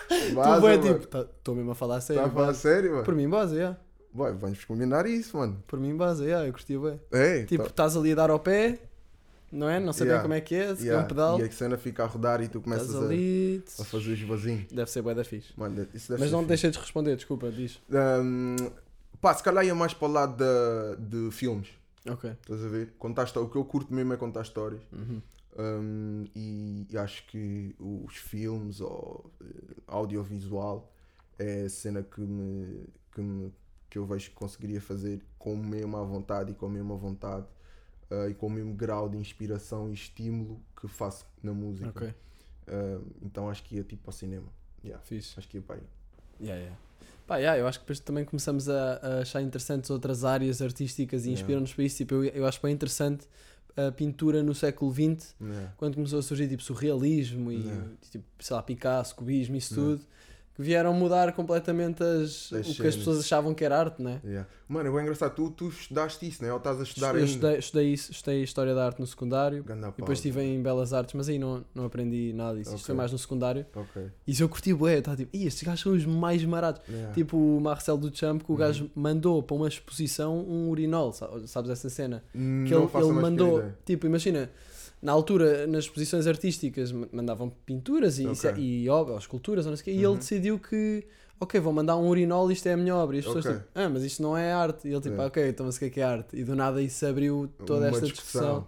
Tu 0.09 0.35
Baza, 0.35 0.61
bué, 0.61 0.77
mano. 0.77 0.99
tipo, 1.01 1.19
estou 1.19 1.55
mesmo 1.55 1.71
a 1.73 1.75
falar 1.75 1.97
a 1.97 2.01
sério. 2.01 2.23
Tá 2.23 2.29
a 2.29 2.31
falar 2.31 2.47
base. 2.49 2.61
sério, 2.61 2.91
mano? 2.93 3.03
Por 3.05 3.15
mim, 3.15 3.29
base, 3.29 3.57
yeah. 3.57 3.77
Boy, 4.13 4.33
vamos 4.35 4.65
combinar 4.65 5.05
isso, 5.07 5.37
mano. 5.37 5.63
Por 5.67 5.81
mim, 5.81 5.97
base, 5.97 6.25
yeah, 6.25 6.47
eu 6.47 6.53
curtia 6.53 6.79
bué. 6.79 6.99
É, 7.13 7.45
Tipo, 7.45 7.65
tá- 7.65 7.71
estás 7.71 7.97
ali 7.97 8.13
a 8.13 8.15
dar 8.15 8.31
ao 8.31 8.39
pé, 8.39 8.79
não 9.53 9.69
é? 9.69 9.79
Não 9.81 9.93
sei 9.93 10.07
Yeah. 10.07 10.23
como 10.23 10.35
é 10.35 10.41
que 10.41 10.55
é, 10.55 10.75
se 10.75 10.83
yeah, 10.85 11.03
é 11.03 11.05
um 11.05 11.09
pedal. 11.09 11.41
E 11.41 11.43
a 11.45 11.51
cena 11.51 11.77
fica 11.79 12.05
a 12.05 12.07
rodar 12.07 12.41
e 12.43 12.49
tu 12.49 12.61
começas 12.61 12.95
a, 12.95 13.01
a 13.01 13.85
fazer 13.85 14.13
os 14.13 14.21
vasinhos. 14.23 14.67
Deve 14.73 14.91
ser 14.91 15.03
bué 15.03 15.15
da 15.15 15.25
fixe. 15.25 15.53
Mano, 15.57 15.87
Mas 16.19 16.31
não 16.31 16.45
deixei 16.45 16.71
de 16.71 16.79
responder, 16.79 17.17
desculpa, 17.17 17.51
diz. 17.51 17.81
Um, 17.91 18.57
pá, 19.21 19.35
se 19.35 19.43
calhar 19.43 19.65
ia 19.65 19.75
mais 19.75 19.95
para 19.95 20.09
o 20.09 20.13
lado 20.13 20.37
da- 20.37 20.95
de 20.97 21.31
filmes. 21.31 21.69
Ok. 22.09 22.31
Estás 22.31 22.65
a 22.65 22.69
ver? 22.69 22.93
Contar 22.99 23.25
o 23.37 23.49
que 23.49 23.57
eu 23.57 23.65
curto 23.65 23.93
mesmo 23.93 24.13
é 24.13 24.17
contar 24.17 24.43
histórias. 24.43 24.83
Uhum. 24.93 25.21
Um, 25.59 26.25
e, 26.37 26.87
e 26.91 26.99
acho 26.99 27.27
que 27.29 27.75
os 27.81 28.15
filmes 28.17 28.81
ou 28.81 29.31
eh, 29.43 29.47
audiovisual 29.87 30.93
é 31.39 31.63
a 31.63 31.69
cena 31.71 32.03
que 32.03 32.21
me, 32.21 32.85
que 33.15 33.21
me 33.23 33.53
que 33.89 33.99
eu 33.99 34.05
vejo 34.05 34.31
que 34.31 34.37
conseguiria 34.37 34.81
fazer 34.81 35.23
com 35.39 35.55
a 35.55 35.57
mesma 35.57 36.05
vontade 36.05 36.53
e 36.53 36.55
com 36.55 36.67
a 36.67 36.69
mesma 36.69 36.97
vontade 36.97 37.47
eh, 38.11 38.31
e 38.31 38.35
com 38.35 38.47
o 38.47 38.51
mesmo 38.51 38.75
grau 38.75 39.09
de 39.09 39.17
inspiração 39.17 39.91
e 39.91 39.95
estímulo 39.95 40.61
que 40.81 40.89
faço 40.89 41.27
na 41.43 41.53
música. 41.53 41.89
Ok. 41.89 42.15
Um, 42.69 43.01
então 43.23 43.49
acho 43.49 43.63
que 43.63 43.77
ia 43.77 43.85
tipo 43.85 44.03
ao 44.07 44.13
cinema. 44.13 44.49
Yeah, 44.85 45.03
Fixe. 45.05 45.35
acho 45.37 45.49
que 45.49 45.59
ia 45.59 45.63
para 45.63 45.77
aí. 45.77 45.83
Yeah, 46.41 46.61
yeah. 46.61 46.79
Pá, 47.27 47.37
yeah, 47.39 47.59
eu 47.59 47.67
acho 47.67 47.79
que 47.81 47.85
depois 47.85 47.99
também 47.99 48.25
começamos 48.25 48.69
a, 48.69 49.01
a 49.03 49.19
achar 49.21 49.43
interessantes 49.43 49.91
outras 49.91 50.25
áreas 50.25 50.63
artísticas 50.63 51.27
e 51.27 51.31
inspiram-nos 51.31 51.75
para 51.75 51.85
isso. 51.85 51.97
Tipo, 51.97 52.15
eu, 52.15 52.25
eu 52.25 52.47
acho 52.47 52.61
bem 52.63 52.73
interessante 52.73 53.27
a 53.77 53.93
pintura 53.93 54.43
no 54.43 54.55
século 54.55 54.93
XX, 54.93 55.35
quando 55.77 55.97
começou 55.97 56.19
a 56.19 56.23
surgir 56.23 56.49
tipo 56.49 56.63
surrealismo 56.63 57.53
e 57.53 57.63
tipo, 58.11 58.25
sei 58.41 58.57
lá, 58.57 58.63
Picasso, 58.63 59.15
cubismo, 59.15 59.55
isso 59.57 59.75
tudo, 59.75 60.05
que 60.57 60.63
vieram 60.63 60.93
mudar 60.95 61.33
completamente 61.35 62.03
as, 62.03 62.51
As 62.53 62.67
o 62.71 62.75
que 62.83 62.87
as 62.89 62.97
pessoas 62.97 63.21
achavam 63.21 63.53
que 63.55 63.63
era 63.63 63.79
arte, 63.79 64.03
né? 64.03 64.21
Yeah. 64.25 64.49
Mano, 64.67 64.99
é 64.99 65.03
engraçado, 65.03 65.33
tu, 65.35 65.51
tu 65.51 65.69
estudaste 65.69 66.27
isso, 66.27 66.43
né? 66.43 66.51
Ou 66.51 66.57
estás 66.59 66.81
a 66.81 66.83
estudar 66.83 67.09
Eu 67.11 67.17
ainda? 67.17 67.27
estudei, 67.27 67.59
estudei, 67.59 67.93
isso, 67.93 68.11
estudei 68.11 68.43
História 68.43 68.75
da 68.75 68.85
Arte 68.87 68.99
no 69.01 69.07
secundário. 69.07 69.63
Ganda 69.63 69.89
E 69.89 70.01
depois 70.01 70.19
estive 70.19 70.41
em 70.43 70.61
Belas 70.63 70.93
Artes, 70.93 71.15
mas 71.15 71.29
aí 71.29 71.39
não, 71.39 71.63
não 71.75 71.85
aprendi 71.85 72.33
nada 72.35 72.57
disso. 72.59 72.71
Isto 72.71 72.77
Ok. 72.83 72.87
foi 72.87 72.95
mais 72.95 73.13
no 73.13 73.19
secundário. 73.19 73.65
Ok. 73.77 74.03
E 74.27 74.33
isso 74.33 74.43
eu 74.43 74.49
curti 74.49 74.73
bué, 74.75 74.95
eu 74.95 74.99
estava 75.01 75.17
tipo, 75.19 75.37
"Ih, 75.37 75.47
estes 75.47 75.63
gajos 75.63 75.81
são 75.83 75.93
os 75.93 76.05
mais 76.07 76.43
marados. 76.45 76.81
Yeah. 76.89 77.13
Tipo 77.13 77.37
o 77.37 77.61
Marcel 77.61 77.97
Duchamp, 77.99 78.43
que 78.43 78.51
o 78.51 78.55
Uhum. 78.55 78.59
gajo 78.59 78.91
mandou 78.95 79.43
para 79.43 79.55
uma 79.57 79.69
exposição 79.69 80.39
um 80.39 80.69
urinol, 80.71 81.13
sa- 81.13 81.31
sabes 81.47 81.71
essa 81.71 81.89
cena? 81.91 82.25
Que 82.33 82.39
não 82.39 82.91
ele, 82.93 83.05
ele 83.05 83.13
mandou, 83.13 83.63
tipo, 83.85 84.07
imagina, 84.07 84.51
na 85.07 85.13
altura, 85.13 85.67
nas 85.67 85.85
exposições 85.85 86.27
artísticas, 86.27 86.93
ma- 86.93 87.09
mandavam 87.13 87.49
pinturas 87.51 88.19
e, 88.19 88.25
Ok. 88.25 88.45
e, 88.57 88.89
obras, 88.89 89.15
ou 89.15 89.19
esculturas, 89.21 89.67
ou 89.67 89.71
não 89.71 89.77
sei 89.77 89.83
o 89.83 89.85
quê, 89.87 89.91
e 89.93 90.03
Uhum. 90.03 90.05
ele 90.05 90.19
decidiu 90.19 90.59
que, 90.59 91.07
ok, 91.41 91.61
vou 91.61 91.73
mandar 91.73 91.97
um 91.97 92.09
urinol, 92.09 92.51
isto 92.51 92.67
é 92.69 92.73
a 92.75 92.77
minha 92.77 92.95
obra. 92.97 93.17
E 93.17 93.21
as 93.21 93.27
pessoas, 93.27 93.45
Ok. 93.45 93.47
tipo, 93.47 93.61
ah, 93.75 93.89
mas 93.89 94.03
isto 94.05 94.23
não 94.23 94.37
é 94.37 94.53
arte. 94.53 94.89
E 94.89 94.93
ele, 94.93 95.01
tipo, 95.01 95.21
Yeah. 95.21 95.23
ok, 95.23 95.49
então 95.49 95.67
mas 95.67 95.77
o 95.77 95.79
que 95.79 95.85
é 95.87 95.91
que 95.91 96.01
é 96.01 96.05
arte? 96.05 96.37
E 96.37 96.45
do 96.45 96.55
nada 96.57 96.83
isso 96.83 97.05
abriu 97.07 97.49
toda 97.65 97.87
Uma 97.87 97.89
esta 97.89 98.09
discussão. 98.11 98.67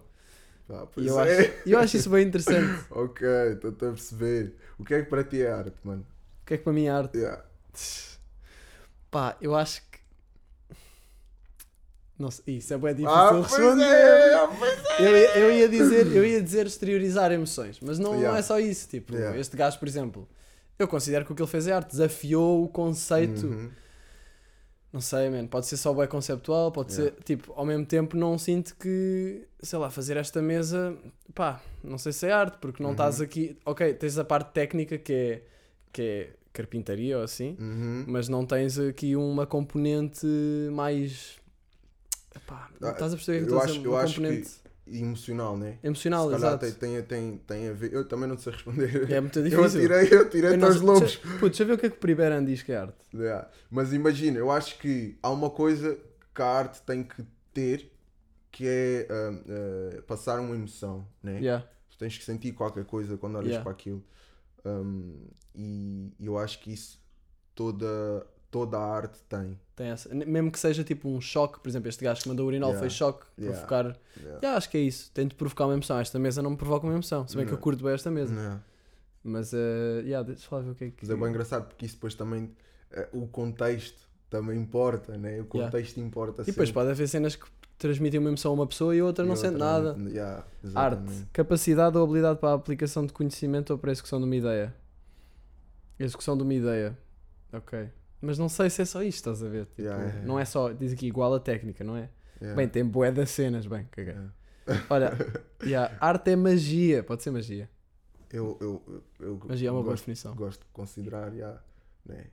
Ah, 0.69 0.85
pois 0.93 1.05
E 1.05 1.07
eu 1.07 1.17
é. 1.17 1.19
acho, 1.19 1.51
eu 1.65 1.79
acho 1.79 1.97
isso 1.97 2.09
bem 2.09 2.25
interessante. 2.27 2.79
Ok, 2.91 3.21
estou 3.53 3.71
a 3.71 3.73
perceber. 3.93 4.55
O 4.77 4.83
que 4.83 4.93
é 4.93 5.03
que 5.03 5.09
para 5.09 5.23
ti 5.23 5.41
é 5.41 5.51
arte, 5.51 5.77
mano? 5.83 6.05
O 6.41 6.45
que 6.45 6.53
é 6.55 6.57
que 6.57 6.63
para 6.63 6.73
mim 6.73 6.85
é 6.85 6.89
arte? 6.89 7.13
Yeah. 7.13 7.41
Pá, 9.11 9.37
eu 9.41 9.55
acho 9.55 9.81
que. 9.81 9.88
Não 12.19 12.27
isso 12.47 12.73
é 12.73 12.77
bem 12.77 12.93
difícil 12.93 13.09
Ah, 13.09 13.41
responder. 13.41 13.83
é, 13.85 14.47
pois 14.59 14.79
é. 14.99 15.07
Eu, 15.07 15.17
ia- 15.17 15.37
eu 15.39 15.51
ia 15.53 15.69
dizer, 15.69 16.07
eu 16.07 16.25
ia 16.25 16.41
dizer 16.41 16.65
exteriorizar 16.67 17.31
emoções, 17.31 17.79
mas 17.81 17.97
não, 17.97 18.11
não 18.11 18.17
Yeah. 18.19 18.39
é 18.39 18.41
só 18.41 18.59
isso. 18.59 18.89
Tipo, 18.89 19.13
Yeah. 19.15 19.39
este 19.39 19.55
gajo, 19.55 19.79
por 19.79 19.87
exemplo, 19.87 20.27
eu 20.77 20.85
considero 20.87 21.23
que 21.25 21.31
o 21.31 21.35
que 21.35 21.41
ele 21.41 21.49
fez 21.49 21.65
é 21.67 21.71
arte, 21.71 21.91
desafiou 21.91 22.61
o 22.63 22.67
conceito. 22.67 23.47
Uhum. 23.47 23.69
Não 24.91 24.99
sei, 25.01 25.29
man, 25.29 25.45
pode 25.47 25.67
ser 25.67 25.77
só 25.77 25.93
bem 25.93 26.07
conceptual, 26.07 26.71
pode 26.71 26.91
Yeah. 26.93 27.15
ser, 27.15 27.23
tipo, 27.23 27.53
ao 27.55 27.63
mesmo 27.65 27.85
tempo 27.85 28.17
não 28.17 28.37
sinto 28.37 28.75
que, 28.75 29.45
sei 29.61 29.77
lá, 29.79 29.89
fazer 29.89 30.17
esta 30.17 30.41
mesa, 30.41 30.97
pá, 31.33 31.61
não 31.83 31.97
sei 31.97 32.11
se 32.11 32.25
é 32.27 32.31
arte, 32.33 32.57
porque 32.59 32.81
não 32.83 32.89
Uhum. 32.89 32.95
estás 32.95 33.21
aqui, 33.21 33.55
ok, 33.65 33.93
tens 33.93 34.17
a 34.17 34.25
parte 34.25 34.51
técnica 34.51 34.97
que 34.97 35.13
é, 35.13 35.41
que 35.93 36.01
é 36.01 36.29
carpintaria 36.51 37.17
ou 37.17 37.23
assim, 37.23 37.55
Uhum. 37.59 38.03
mas 38.07 38.27
não 38.27 38.43
tens 38.45 38.77
aqui 38.79 39.15
uma 39.15 39.45
componente 39.45 40.25
mais. 40.73 41.37
Epá, 42.43 42.69
Ah, 42.81 42.89
estás 42.91 43.13
a 43.13 43.15
perceber 43.15 43.45
que 43.45 43.51
eu 43.51 43.59
acho- 43.61 43.81
eu 43.85 43.97
acho 43.97 44.15
que- 44.15 44.21
componente 44.21 44.69
Emocional, 44.91 45.55
né? 45.55 45.77
emocional, 45.83 46.25
Se 46.25 46.35
calhar 46.35 46.49
exato. 46.63 46.79
tem, 46.79 47.03
tem, 47.03 47.37
tem, 47.37 47.69
a 47.69 47.73
ver. 47.73 47.93
Eu 47.93 48.07
também 48.07 48.27
não 48.27 48.35
sei 48.37 48.53
responder. 48.53 49.11
É 49.11 49.21
muito 49.21 49.37
Eu 49.37 49.43
difícil. 49.43 49.81
tirei, 49.81 50.07
eu 50.11 50.29
tirei 50.29 50.49
Eu 50.53 50.57
não- 50.57 50.61
todos 50.61 50.75
os 50.77 50.81
lobos. 50.81 50.99
deixa- 51.01 51.19
Putz, 51.21 51.39
deixa 51.41 51.63
eu 51.63 51.67
ver 51.67 51.73
o 51.73 51.77
que 51.77 51.85
é 51.85 51.89
que 51.91 51.95
o 51.97 51.99
Priberan 51.99 52.43
diz 52.43 52.63
que 52.63 52.71
é 52.71 52.77
arte. 52.77 52.95
Yeah. 53.13 53.47
Mas 53.69 53.93
imagina, 53.93 54.39
eu 54.39 54.49
acho 54.49 54.79
que 54.79 55.15
há 55.21 55.29
uma 55.29 55.51
coisa 55.51 55.95
que 56.33 56.41
a 56.41 56.45
arte 56.47 56.81
tem 56.81 57.03
que 57.03 57.23
ter 57.53 57.91
que 58.51 58.65
é 58.65 59.07
ah, 59.11 59.97
ah, 59.97 60.01
passar 60.07 60.39
uma 60.39 60.55
emoção, 60.55 61.07
né? 61.21 61.37
Yeah. 61.39 61.67
Tu 61.91 61.97
tens 61.99 62.17
que 62.17 62.23
sentir 62.25 62.53
qualquer 62.53 62.83
coisa 62.85 63.15
quando 63.15 63.35
olhas 63.35 63.49
Yeah. 63.49 63.63
para 63.63 63.71
aquilo. 63.73 64.03
Um, 64.65 65.27
e 65.53 66.11
eu 66.19 66.35
acho 66.39 66.59
que 66.61 66.73
isso 66.73 66.99
toda, 67.53 68.25
toda 68.51 68.77
a 68.77 68.83
arte 68.95 69.19
tem. 69.29 69.57
Tem 69.75 69.87
essa. 69.89 70.13
Mesmo 70.13 70.51
que 70.51 70.59
seja 70.59 70.83
tipo 70.83 71.07
um 71.09 71.21
choque, 71.21 71.59
por 71.59 71.69
exemplo, 71.69 71.87
este 71.89 72.03
gajo 72.03 72.21
que 72.21 72.29
mandou 72.29 72.45
o 72.45 72.47
urinol 72.47 72.69
Yeah. 72.71 72.79
foi 72.79 72.89
choque, 72.89 73.25
Yeah. 73.37 73.57
provocar. 73.57 73.85
Yeah. 74.17 74.39
Yeah, 74.41 74.57
acho 74.57 74.69
que 74.69 74.77
é 74.77 74.81
isso. 74.81 75.11
Tento 75.13 75.35
provocar 75.35 75.65
uma 75.65 75.73
emoção. 75.73 75.97
Esta 75.99 76.19
mesa 76.19 76.41
não 76.41 76.51
me 76.51 76.57
provoca 76.57 76.85
uma 76.85 76.93
emoção. 76.93 77.27
Se 77.27 77.35
bem 77.35 77.45
que 77.45 77.51
eu 77.51 77.55
Não. 77.55 77.61
curto 77.61 77.83
bem 77.83 77.93
esta 77.93 78.11
mesa. 78.11 78.33
Yeah. 78.33 78.61
Mas, 79.23 79.53
uh, 79.53 79.57
yeah, 80.03 80.25
deixa 80.27 80.47
eu 80.51 80.57
lá 80.57 80.63
ver 80.63 80.71
o 80.71 80.75
que 80.75 80.83
é 80.85 80.87
que. 80.89 80.97
Mas 81.01 81.09
é 81.09 81.15
bem 81.15 81.29
engraçado 81.29 81.67
porque 81.67 81.85
isso 81.85 81.95
depois 81.95 82.13
também 82.15 82.51
eh, 82.91 83.07
o 83.13 83.27
contexto 83.27 84.07
também 84.29 84.57
importa, 84.59 85.17
né? 85.17 85.39
O 85.41 85.45
contexto 85.45 85.99
importa 85.99 86.41
E 86.43 86.45
depois 86.45 86.71
pode 86.71 86.89
haver 86.91 87.07
cenas 87.07 87.35
que 87.35 87.45
transmitem 87.77 88.19
uma 88.19 88.29
emoção 88.29 88.51
a 88.51 88.53
uma 88.55 88.67
pessoa 88.67 88.95
e 88.95 88.99
a 88.99 89.05
outra 89.05 89.23
E 89.23 89.27
não 89.27 89.35
outra 89.35 89.49
sente 89.49 89.59
nada. 89.59 89.95
Yeah, 90.09 90.43
Arte, 90.75 91.25
capacidade 91.33 91.97
ou 91.97 92.03
habilidade 92.03 92.39
para 92.39 92.49
a 92.49 92.53
aplicação 92.53 93.05
de 93.05 93.13
conhecimento 93.13 93.71
ou 93.71 93.77
para 93.79 93.91
a 93.91 93.93
execução 93.93 94.19
de 94.19 94.25
uma 94.25 94.35
ideia. 94.35 94.73
Execução 95.99 96.37
de 96.37 96.43
uma 96.43 96.53
ideia. 96.53 96.97
Ok. 97.51 97.89
Mas 98.21 98.37
não 98.37 98.49
sei 98.49 98.69
se 98.69 98.81
é 98.81 98.85
só 98.85 99.01
isto, 99.01 99.17
estás 99.17 99.41
a 99.43 99.47
ver? 99.49 99.65
Tipo, 99.67 99.81
Yeah, 99.81 100.03
yeah, 100.03 100.25
Não 100.27 100.39
é 100.39 100.45
só, 100.45 100.71
diz 100.73 100.91
aqui 100.93 101.07
igual 101.07 101.33
a 101.33 101.39
técnica, 101.39 101.83
não 101.83 101.95
é? 101.95 102.09
Yeah. 102.41 102.55
Bem, 102.55 102.67
tem 102.67 102.85
bué 102.85 103.11
das 103.11 103.29
cenas, 103.31 103.65
bem, 103.65 103.85
caguei. 103.91 104.13
Yeah. 104.13 104.33
Olha, 104.89 105.11
yeah, 105.63 105.97
arte 105.99 106.31
é 106.31 106.35
magia, 106.35 107.03
pode 107.03 107.23
ser 107.23 107.31
magia. 107.31 107.69
Eu, 108.31 108.57
eu, 108.61 109.03
eu, 109.19 109.39
Magia 109.47 109.69
é 109.69 109.71
uma 109.71 109.81
boa 109.81 109.91
gosto, 109.93 110.03
definição. 110.03 110.35
gosto 110.35 110.59
de 110.61 110.67
considerar 110.71 111.33
yeah, 111.33 111.59
né? 112.05 112.25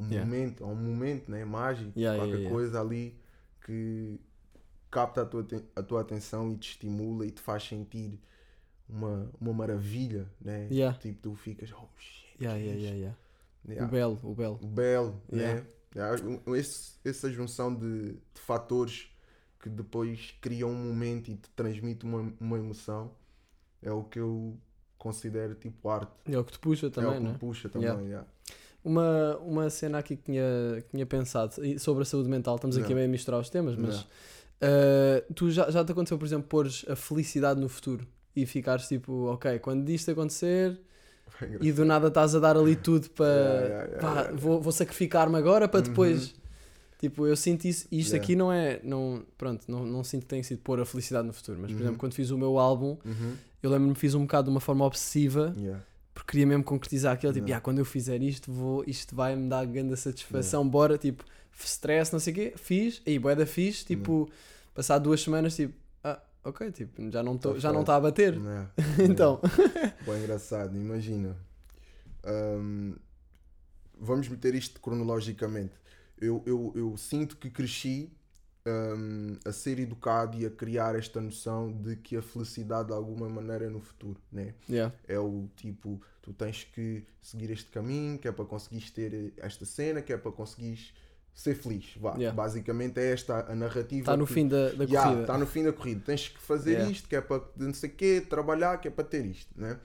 um 0.00 0.06
Yeah. 0.08 0.24
momento, 0.24 0.64
um 0.64 0.74
momento 0.74 1.30
né? 1.30 1.44
mágico, 1.44 1.92
Yeah, 1.98 2.18
qualquer 2.18 2.38
yeah, 2.38 2.42
yeah. 2.44 2.50
coisa 2.50 2.80
ali 2.80 3.18
que 3.64 4.18
capta 4.90 5.22
a 5.22 5.26
tua, 5.26 5.46
a 5.76 5.82
tua 5.82 6.00
atenção 6.00 6.50
e 6.52 6.56
te 6.56 6.70
estimula 6.70 7.26
e 7.26 7.30
te 7.30 7.40
faz 7.42 7.62
sentir 7.64 8.18
uma, 8.88 9.30
uma 9.40 9.52
maravilha, 9.52 10.26
né? 10.40 10.68
Yeah. 10.70 10.96
Tipo, 10.98 11.20
tu 11.20 11.34
ficas, 11.34 11.70
oh 11.72 11.88
shit, 11.98 12.42
Yeah, 12.42 12.58
é 12.58 12.62
yeah, 12.62 12.74
isto? 12.80 12.84
yeah, 12.86 12.96
yeah. 12.98 13.18
Yeah. 13.68 13.86
O 13.86 13.90
belo, 13.90 14.20
o 14.22 14.34
belo. 14.34 14.58
O 14.62 14.66
belo, 14.66 15.22
Yeah. 15.32 15.60
né? 15.60 15.66
Yeah, 15.94 16.22
um- 16.46 16.56
esse- 16.56 16.92
essa 17.04 17.30
junção 17.30 17.74
de, 17.74 18.12
de 18.12 18.40
fatores 18.40 19.08
que 19.60 19.68
depois 19.68 20.34
criam 20.40 20.70
um 20.70 20.74
momento 20.88 21.30
e 21.30 21.36
te 21.36 21.48
transmite 21.50 22.04
uma, 22.04 22.32
uma 22.40 22.58
emoção 22.58 23.12
é 23.82 23.92
o 23.92 24.02
que 24.02 24.18
eu 24.18 24.56
considero 24.98 25.54
tipo 25.54 25.88
arte. 25.88 26.10
É 26.26 26.38
o 26.38 26.44
que 26.44 26.52
te 26.52 26.58
puxa 26.58 26.86
é 26.86 26.90
também, 26.90 27.10
o 27.10 27.14
que 27.14 27.20
não 27.20 27.30
me 27.30 27.34
é? 27.36 27.38
puxa 27.38 27.68
também. 27.68 27.88
Yeah. 27.88 28.04
yeah. 28.08 28.26
Uma, 28.84 29.36
uma 29.38 29.70
cena 29.70 29.98
aqui 29.98 30.16
que 30.16 30.22
tinha, 30.24 30.42
que 30.82 30.90
tinha 30.90 31.06
pensado 31.06 31.54
sobre 31.78 32.02
a 32.02 32.04
saúde 32.04 32.28
mental, 32.28 32.56
estamos 32.56 32.76
aqui 32.76 32.86
Yeah. 32.86 32.94
a 32.94 32.98
meio 33.00 33.10
misturar 33.10 33.40
os 33.40 33.48
temas, 33.50 33.76
mas 33.76 34.04
Yeah. 34.60 35.24
uh, 35.28 35.34
tu 35.34 35.50
já, 35.50 35.70
já 35.70 35.84
te 35.84 35.92
aconteceu, 35.92 36.18
por 36.18 36.24
exemplo, 36.24 36.48
pôres 36.48 36.84
a 36.88 36.96
felicidade 36.96 37.60
no 37.60 37.68
futuro 37.68 38.06
e 38.34 38.46
ficares 38.46 38.88
tipo, 38.88 39.26
ok, 39.26 39.58
quando 39.58 39.88
isto 39.90 40.10
acontecer. 40.10 40.80
E 41.60 41.72
do 41.72 41.84
nada 41.84 42.08
estás 42.08 42.34
a 42.34 42.38
dar 42.38 42.56
ali 42.56 42.76
tudo 42.76 43.10
para 43.10 43.26
Yeah, 43.26 43.84
yeah, 43.92 44.20
yeah, 44.22 44.32
vou, 44.36 44.60
vou 44.60 44.72
sacrificar-me 44.72 45.36
agora 45.36 45.68
para 45.68 45.78
Uhum. 45.80 45.86
depois 45.86 46.34
Tipo, 46.98 47.26
eu 47.26 47.34
sinto 47.36 47.64
isso, 47.64 47.88
e 47.90 47.98
isto 47.98 48.14
aqui 48.14 48.36
não 48.36 48.52
é, 48.52 48.78
não, 48.84 49.24
pronto, 49.36 49.64
não, 49.66 49.84
não 49.84 50.04
sinto 50.04 50.20
que 50.22 50.28
tenha 50.28 50.44
sido 50.44 50.60
pôr 50.60 50.78
a 50.80 50.86
felicidade 50.86 51.26
no 51.26 51.32
futuro, 51.32 51.58
mas 51.60 51.72
por 51.72 51.78
Uhum. 51.78 51.82
exemplo, 51.82 51.98
quando 51.98 52.14
fiz 52.14 52.30
o 52.30 52.38
meu 52.38 52.60
álbum, 52.60 52.96
Uhum. 53.04 53.34
eu 53.60 53.70
lembro-me 53.70 53.92
que 53.94 53.98
fiz 53.98 54.14
um 54.14 54.20
bocado 54.20 54.44
de 54.44 54.50
uma 54.54 54.60
forma 54.60 54.84
obsessiva, 54.84 55.52
porque 56.14 56.30
queria 56.30 56.46
mesmo 56.46 56.62
concretizar 56.62 57.14
aquilo, 57.14 57.32
tipo, 57.32 57.46
Yeah. 57.48 57.58
"Ah, 57.58 57.60
quando 57.60 57.80
eu 57.80 57.84
fizer 57.84 58.22
isto, 58.22 58.52
vou, 58.52 58.84
isto 58.86 59.16
vai-me 59.16 59.48
dar 59.48 59.66
grande 59.66 59.96
satisfação, 59.96 60.68
bora, 60.68 60.96
tipo, 60.96 61.24
stress, 61.58 62.12
não 62.12 62.20
sei 62.20 62.32
o 62.32 62.36
quê, 62.36 62.52
fiz, 62.54 63.02
aí, 63.04 63.18
boeda 63.18 63.46
fiz, 63.46 63.82
tipo, 63.82 64.30
passado 64.72 65.02
duas 65.02 65.20
semanas, 65.20 65.56
tipo, 65.56 65.74
ok, 66.44 66.70
tipo, 66.72 67.10
já 67.10 67.22
não 67.22 67.36
tô, 67.38 67.54
Tá 67.54 67.58
já 67.58 67.72
não 67.72 67.80
está 67.80 67.96
a 67.96 68.00
bater, 68.00 68.34
Yeah. 68.34 68.70
então, 69.08 69.40
Bem 70.06 70.18
engraçado, 70.18 70.76
imagina. 70.76 71.36
Ahm, 72.24 72.94
vamos 73.98 74.28
meter 74.28 74.54
isto 74.54 74.80
cronologicamente. 74.80 75.74
Eu, 76.20 76.42
eu, 76.46 76.72
eu 76.76 76.96
sinto 76.96 77.36
que 77.36 77.50
cresci 77.50 78.12
ahm, 78.64 79.36
a 79.44 79.52
ser 79.52 79.78
educado 79.78 80.36
e 80.38 80.46
a 80.46 80.50
criar 80.50 80.94
esta 80.94 81.20
noção 81.20 81.72
de 81.72 81.96
que 81.96 82.16
a 82.16 82.22
felicidade 82.22 82.88
de 82.88 82.94
alguma 82.94 83.28
maneira 83.28 83.64
é 83.66 83.68
no 83.68 83.80
futuro, 83.80 84.20
né? 84.30 84.54
yeah, 84.68 84.94
É 85.08 85.18
o 85.18 85.48
tipo, 85.56 86.00
tu 86.20 86.32
tens 86.32 86.64
que 86.64 87.04
seguir 87.20 87.50
este 87.50 87.70
caminho, 87.70 88.18
que 88.18 88.28
é 88.28 88.32
para 88.32 88.44
conseguires 88.44 88.90
ter 88.90 89.32
esta 89.36 89.64
cena, 89.64 90.00
que 90.02 90.12
é 90.12 90.16
para 90.16 90.30
conseguires 90.32 90.92
ser 91.34 91.54
feliz. 91.54 91.94
Vá. 91.96 92.14
Yeah. 92.14 92.34
Basicamente 92.34 92.98
é 93.00 93.12
esta 93.12 93.50
a 93.50 93.54
narrativa. 93.54 94.00
está 94.02 94.16
no 94.16 94.26
que- 94.26 94.32
fim 94.34 94.48
da, 94.48 94.68
da 94.70 94.84
Yeah, 94.84 95.02
corrida. 95.04 95.20
Está 95.22 95.38
no 95.38 95.46
fim 95.46 95.64
da 95.64 95.72
corrida. 95.72 96.02
Tens 96.04 96.28
que 96.28 96.38
fazer 96.38 96.72
Yeah. 96.72 96.90
isto, 96.92 97.08
que 97.08 97.16
é 97.16 97.20
para 97.20 97.42
não 97.56 97.72
sei 97.74 97.88
quê, 97.90 98.20
trabalhar, 98.28 98.78
que 98.80 98.88
é 98.88 98.90
para 98.90 99.04
ter 99.04 99.24
isto, 99.24 99.50
né? 99.60 99.78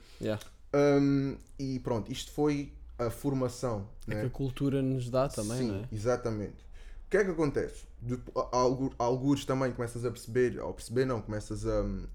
Um, 0.74 1.36
e 1.58 1.78
pronto, 1.80 2.12
isto 2.12 2.30
foi 2.32 2.72
a 2.98 3.08
formação. 3.10 3.88
É 4.06 4.14
né? 4.14 4.20
que 4.22 4.26
a 4.26 4.30
cultura 4.30 4.82
nos 4.82 5.08
dá 5.08 5.28
também, 5.28 5.58
Sim, 5.58 5.80
é? 5.90 5.94
exatamente. 5.94 6.66
O 7.06 7.10
que 7.10 7.16
é 7.16 7.24
que 7.24 7.30
acontece? 7.30 7.86
De, 8.02 8.14
a- 8.36 8.48
algu- 8.56 8.92
algures 8.98 9.44
também 9.46 9.72
começas 9.72 10.04
a 10.04 10.10
perceber, 10.10 10.58
ao 10.60 10.74
perceber 10.74 11.06
não, 11.06 11.22
começas 11.22 11.64
a, 11.66 11.80
um, 11.82 12.06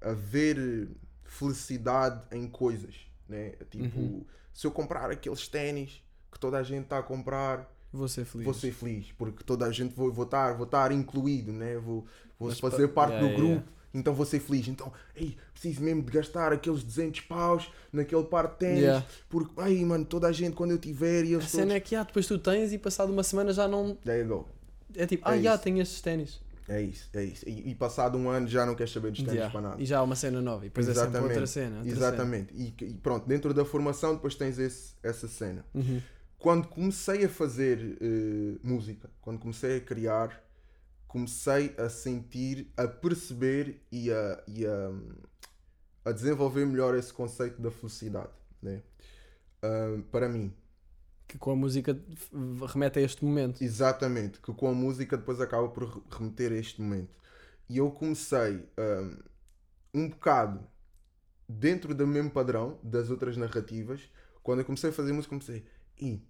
a 0.00 0.12
ver 0.12 0.88
felicidade 1.24 2.22
em 2.32 2.46
coisas, 2.48 2.94
né? 3.28 3.50
Tipo, 3.70 3.98
Uhum. 3.98 4.24
se 4.52 4.66
eu 4.66 4.70
comprar 4.70 5.10
aqueles 5.10 5.48
ténis 5.48 6.02
que 6.30 6.38
toda 6.38 6.58
a 6.58 6.62
gente 6.62 6.84
está 6.84 6.98
a 6.98 7.02
comprar, 7.02 7.70
Vou 7.92 8.06
ser 8.08 8.24
feliz. 8.24 8.44
vou 8.44 8.54
ser 8.54 8.72
feliz, 8.72 9.06
porque 9.18 9.42
toda 9.44 9.66
a 9.66 9.72
gente 9.72 9.94
vou, 9.94 10.12
vou, 10.12 10.24
estar, 10.24 10.54
vou 10.54 10.64
estar 10.64 10.92
incluído, 10.92 11.52
né? 11.52 11.76
vou, 11.76 12.06
vou 12.38 12.48
Mas 12.48 12.60
fazer 12.60 12.88
pa- 12.88 13.02
parte 13.06 13.14
yeah, 13.14 13.28
do 13.36 13.42
yeah, 13.42 13.54
grupo, 13.62 13.72
então 13.92 14.14
vou 14.14 14.24
ser 14.24 14.38
feliz. 14.38 14.68
Então, 14.68 14.92
ei, 15.16 15.36
preciso 15.52 15.82
mesmo 15.82 16.02
de 16.02 16.12
gastar 16.12 16.52
aqueles 16.52 16.84
200 16.84 17.22
paus 17.22 17.70
naquele 17.92 18.22
par 18.24 18.46
de 18.46 18.54
ténis, 18.58 18.80
Yeah. 18.82 19.06
porque, 19.28 19.52
ai 19.56 19.84
mano, 19.84 20.04
toda 20.04 20.28
a 20.28 20.32
gente 20.32 20.54
quando 20.54 20.70
eu 20.70 20.78
tiver 20.78 21.24
e 21.24 21.34
A 21.34 21.38
eles 21.38 21.50
cena 21.50 21.62
todos... 21.64 21.76
é 21.76 21.80
que 21.80 21.96
ah, 21.96 22.04
depois 22.04 22.26
tu 22.28 22.38
tens 22.38 22.72
e 22.72 22.78
passado 22.78 23.12
uma 23.12 23.24
semana 23.24 23.52
já 23.52 23.66
não. 23.66 23.96
There 24.04 24.20
you 24.22 24.28
go. 24.28 24.48
É 24.94 25.06
tipo, 25.06 25.28
É 25.28 25.32
ah, 25.32 25.40
já 25.42 25.58
tenho 25.58 25.80
estes 25.82 26.00
ténis. 26.00 26.40
É 26.68 26.80
isso, 26.80 27.08
é 27.14 27.24
isso. 27.24 27.48
E, 27.48 27.70
e 27.70 27.74
passado 27.74 28.16
um 28.16 28.28
ano 28.30 28.46
já 28.46 28.64
não 28.64 28.76
queres 28.76 28.92
saber 28.92 29.10
dos 29.10 29.18
ténis 29.18 29.34
Yeah. 29.34 29.50
para 29.52 29.60
nada. 29.70 29.82
E 29.82 29.84
já 29.84 29.98
há 29.98 30.02
uma 30.04 30.14
cena 30.14 30.40
nova. 30.40 30.64
E 30.64 30.68
depois 30.68 30.88
é 30.88 30.94
sempre 30.94 31.18
outra 31.18 31.46
cena. 31.48 31.78
outra 31.78 31.90
Exatamente. 31.90 32.54
E, 32.54 32.72
e 32.84 32.94
pronto, 32.94 33.26
dentro 33.26 33.52
da 33.52 33.64
formação 33.64 34.14
depois 34.14 34.36
tens 34.36 34.56
esse, 34.60 34.94
essa 35.02 35.26
cena. 35.26 35.64
cena. 35.74 35.84
Uhum. 35.84 36.00
Quando 36.40 36.68
comecei 36.68 37.26
a 37.26 37.30
fazer 37.30 37.98
eh, 38.02 38.58
música, 38.64 39.10
quando 39.22 39.40
comecei 39.40 39.78
a 39.78 39.82
criar, 39.82 40.42
comecei 41.08 41.74
a 41.78 41.88
sentir, 41.90 42.72
a 42.76 42.88
perceber 42.88 43.82
e 43.92 44.12
a, 44.12 44.44
e 44.48 44.66
a, 44.66 44.90
a 46.04 46.12
desenvolver 46.12 46.66
melhor 46.66 46.94
esse 46.96 47.12
conceito 47.12 47.60
da 47.60 47.70
felicidade. 47.70 48.32
Né? 48.62 48.82
Ah, 49.62 50.02
para 50.12 50.28
mim, 50.28 50.54
Que 51.28 51.38
com 51.38 51.50
a 51.52 51.56
música 51.56 51.98
remete 52.72 52.98
a 52.98 53.02
este 53.02 53.24
momento. 53.24 53.60
exatamente, 53.60 54.40
que 54.40 54.52
com 54.54 54.68
a 54.68 54.72
música 54.74 55.16
depois 55.16 55.40
acaba 55.40 55.68
por 55.68 55.84
re- 55.84 56.02
remeter 56.10 56.52
a 56.52 56.56
este 56.56 56.80
momento. 56.80 57.10
E 57.68 57.78
eu 57.78 57.90
comecei 57.90 58.64
ah, 58.76 59.24
um 59.94 60.08
bocado 60.08 60.66
dentro 61.48 61.94
do 61.94 62.06
mesmo 62.06 62.30
padrão 62.30 62.78
das 62.82 63.10
outras 63.10 63.36
narrativas. 63.36 64.02
Quando 64.42 64.60
eu 64.60 64.64
comecei 64.66 64.90
a 64.90 64.92
fazer 64.92 65.12
música, 65.12 65.30
comecei, 65.30 65.64
e 66.00 66.20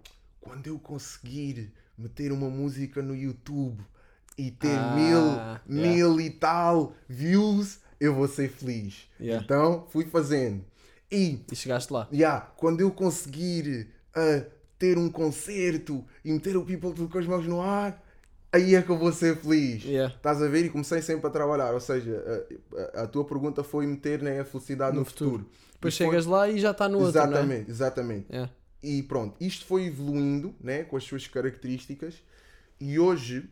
quando 0.41 0.67
eu 0.67 0.79
conseguir 0.79 1.73
meter 1.97 2.33
uma 2.33 2.49
música 2.49 3.03
no 3.03 3.15
YouTube 3.15 3.83
e 4.39 4.51
ter 4.51 4.77
Ah, 4.79 4.95
mil, 4.95 5.19
yeah. 5.19 5.61
mil 5.67 6.21
e 6.21 6.31
tal 6.31 6.95
views, 7.09 7.79
eu 8.01 8.15
vou 8.15 8.27
ser 8.27 8.49
feliz. 8.51 9.09
Yeah. 9.21 9.45
Então 9.45 9.87
fui 9.91 10.05
fazendo. 10.07 10.65
E 11.13 11.45
E 11.51 11.57
chegaste 11.57 11.93
lá. 11.93 12.09
Yeah, 12.13 12.47
quando 12.57 12.81
eu 12.81 12.91
conseguir 12.91 13.89
ah, 14.15 14.45
ter 14.79 14.97
um 14.97 15.11
concerto 15.11 16.05
e 16.25 16.33
meter 16.33 16.57
o 16.57 16.65
people 16.65 16.93
tudo 16.95 17.09
com 17.09 17.19
as 17.19 17.27
mãos 17.27 17.47
no 17.47 17.61
ar, 17.61 18.03
aí 18.53 18.75
é 18.75 18.81
que 18.83 18.89
eu 18.91 18.97
vou 18.99 19.13
ser 19.13 19.37
feliz. 19.37 19.85
Yeah. 19.85 20.15
Estás 20.15 20.41
a 20.41 20.49
ver? 20.49 20.65
E 20.65 20.71
comecei 20.71 21.03
sempre 21.03 21.27
a 21.27 21.31
trabalhar. 21.31 21.75
Ou 21.75 21.81
seja, 21.81 22.25
a, 22.95 23.01
a- 23.01 23.03
a 23.03 23.07
tua 23.07 23.25
pergunta 23.27 23.63
foi 23.63 23.87
meter 23.87 24.23
né, 24.23 24.41
a 24.41 24.45
felicidade 24.45 24.95
no, 24.95 25.01
No 25.01 25.05
futuro. 25.05 25.31
futuro. 25.45 25.51
Depois 25.75 25.95
E 25.95 25.99
foi- 25.99 26.07
chegas 26.07 26.27
lá 26.27 26.49
e 26.49 26.59
já 26.59 26.71
está 26.71 26.89
no 26.89 26.99
outro. 27.01 27.13
não 27.15 27.27
é? 27.27 27.29
Exatamente, 27.31 27.71
exatamente. 27.71 28.27
Yeah. 28.31 28.51
E 28.83 29.03
pronto, 29.03 29.37
isto 29.41 29.67
foi 29.67 29.85
evoluindo 29.87 30.55
né, 30.61 30.85
com 30.85 30.97
as 30.97 31.05
suas 31.05 31.27
características. 31.27 32.23
E 32.81 32.99
hoje, 32.99 33.49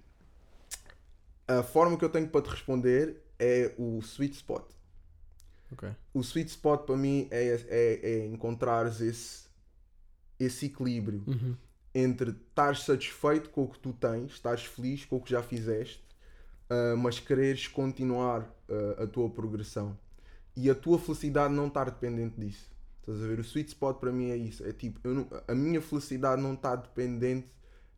a 1.47 1.63
forma 1.63 1.97
que 1.99 2.05
eu 2.05 2.09
tenho 2.09 2.29
para 2.29 2.43
te 2.43 2.51
responder 2.51 3.23
é 3.39 3.75
o 3.79 3.99
sweet 4.01 4.35
spot. 4.37 4.65
Ok. 5.71 5.91
o 6.15 6.21
sweet 6.23 6.49
spot 6.49 6.87
para 6.87 6.97
mim 6.97 7.29
é, 7.31 7.61
é, 7.69 8.01
é 8.03 8.27
encontrares 8.27 9.03
esse, 9.03 9.47
esse 10.41 10.65
equilíbrio 10.67 11.23
Uhum. 11.27 11.55
entre 11.95 12.31
estares 12.31 12.85
satisfeito 12.85 13.51
com 13.51 13.65
o 13.65 13.69
que 13.69 13.79
tu 13.79 13.93
tens, 13.93 14.33
estares 14.33 14.65
feliz 14.65 15.05
com 15.05 15.17
o 15.17 15.21
que 15.21 15.31
já 15.31 15.43
fizeste, 15.43 16.03
ah, 16.71 16.97
mas 16.97 17.21
quereres 17.21 17.67
continuar 17.69 18.51
ah, 18.69 19.03
a 19.03 19.07
tua 19.07 19.29
progressão 19.29 19.99
e 20.57 20.71
a 20.71 20.75
tua 20.75 20.99
felicidade 20.99 21.53
não 21.53 21.67
estar 21.69 21.85
dependente 21.85 22.41
disso. 22.41 22.71
Estás 23.09 23.23
a 23.25 23.27
ver? 23.27 23.39
O 23.41 23.45
sweet 23.45 23.69
spot 23.71 23.99
para 23.99 24.13
mim 24.13 24.31
é 24.31 24.37
isso. 24.37 24.63
É 24.67 24.73
tipo, 24.73 25.01
eu 25.03 25.15
não- 25.15 25.27
a 25.47 25.55
minha 25.55 25.81
felicidade 25.81 26.43
não 26.43 26.53
está 26.55 26.77
dependente 26.77 27.49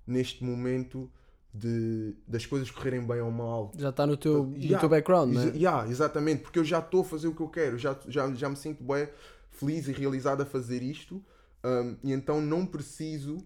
neste 0.06 0.44
momento 0.44 1.11
de, 1.52 2.14
das 2.28 2.46
coisas 2.46 2.70
correrem 2.70 3.04
bem 3.04 3.20
ou 3.20 3.30
mal. 3.30 3.72
Já 3.76 3.88
está 3.90 4.06
no 4.06 4.16
teu, 4.16 4.44
no 4.44 4.56
Yeah, 4.56 4.78
teu 4.78 4.88
background, 4.88 5.32
não 5.34 5.42
exa- 5.42 5.52
é? 5.52 5.56
yeah, 5.56 5.88
exatamente, 5.90 6.42
porque 6.42 6.58
eu 6.61 6.64
já 6.64 6.78
estou 6.78 7.00
a 7.00 7.04
fazer 7.04 7.26
o 7.26 7.34
que 7.34 7.40
eu 7.42 7.48
quero, 7.48 7.76
já, 7.76 7.98
já, 8.06 8.32
já 8.32 8.48
me 8.48 8.54
sinto 8.56 8.84
bem 8.84 9.08
feliz 9.50 9.88
e 9.88 9.92
realizado 9.92 10.42
a 10.42 10.46
fazer 10.46 10.80
isto, 10.80 11.20
um, 11.64 11.96
e 12.04 12.12
então 12.12 12.40
não 12.40 12.64
preciso 12.64 13.38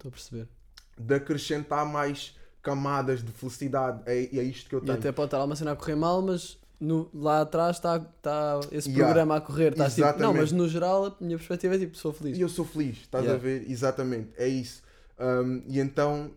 de 0.99 1.15
acrescentar 1.15 1.87
mais 1.87 2.37
camadas 2.63 3.23
de 3.25 3.33
felicidade. 3.33 4.03
É, 4.07 4.19
é 4.39 4.43
isto 4.43 4.69
que 4.69 4.75
eu 4.75 4.81
E 4.81 4.87
tenho. 4.87 4.99
até 4.99 5.11
pode 5.11 5.27
estar 5.29 5.39
lá 5.39 5.45
uma 5.45 5.57
cena 5.57 5.73
a 5.73 5.77
correr 5.77 5.95
mal, 5.97 6.21
mas 6.21 6.59
no- 6.81 7.09
lá 7.15 7.41
atrás 7.43 7.77
está 7.77 7.97
está 7.97 8.61
esse 8.73 8.89
Yeah. 8.91 9.05
programa 9.07 9.37
a 9.37 9.41
correr. 9.41 9.73
Estás 9.73 9.95
tipo, 9.95 10.19
não, 10.19 10.35
mas 10.35 10.53
no 10.53 10.69
geral 10.69 11.07
a 11.07 11.17
minha 11.21 11.37
perspectiva 11.37 11.75
é 11.77 11.79
tipo, 11.79 11.97
sou 11.97 12.13
feliz. 12.13 12.37
E 12.37 12.41
eu 12.41 12.49
sou 12.49 12.65
feliz, 12.65 12.99
estás 12.99 13.25
Yeah. 13.25 13.41
a 13.41 13.43
ver? 13.43 13.71
Exatamente, 13.71 14.31
é 14.37 14.47
isso. 14.49 14.83
Um, 15.19 15.63
e 15.67 15.81
então 15.81 16.31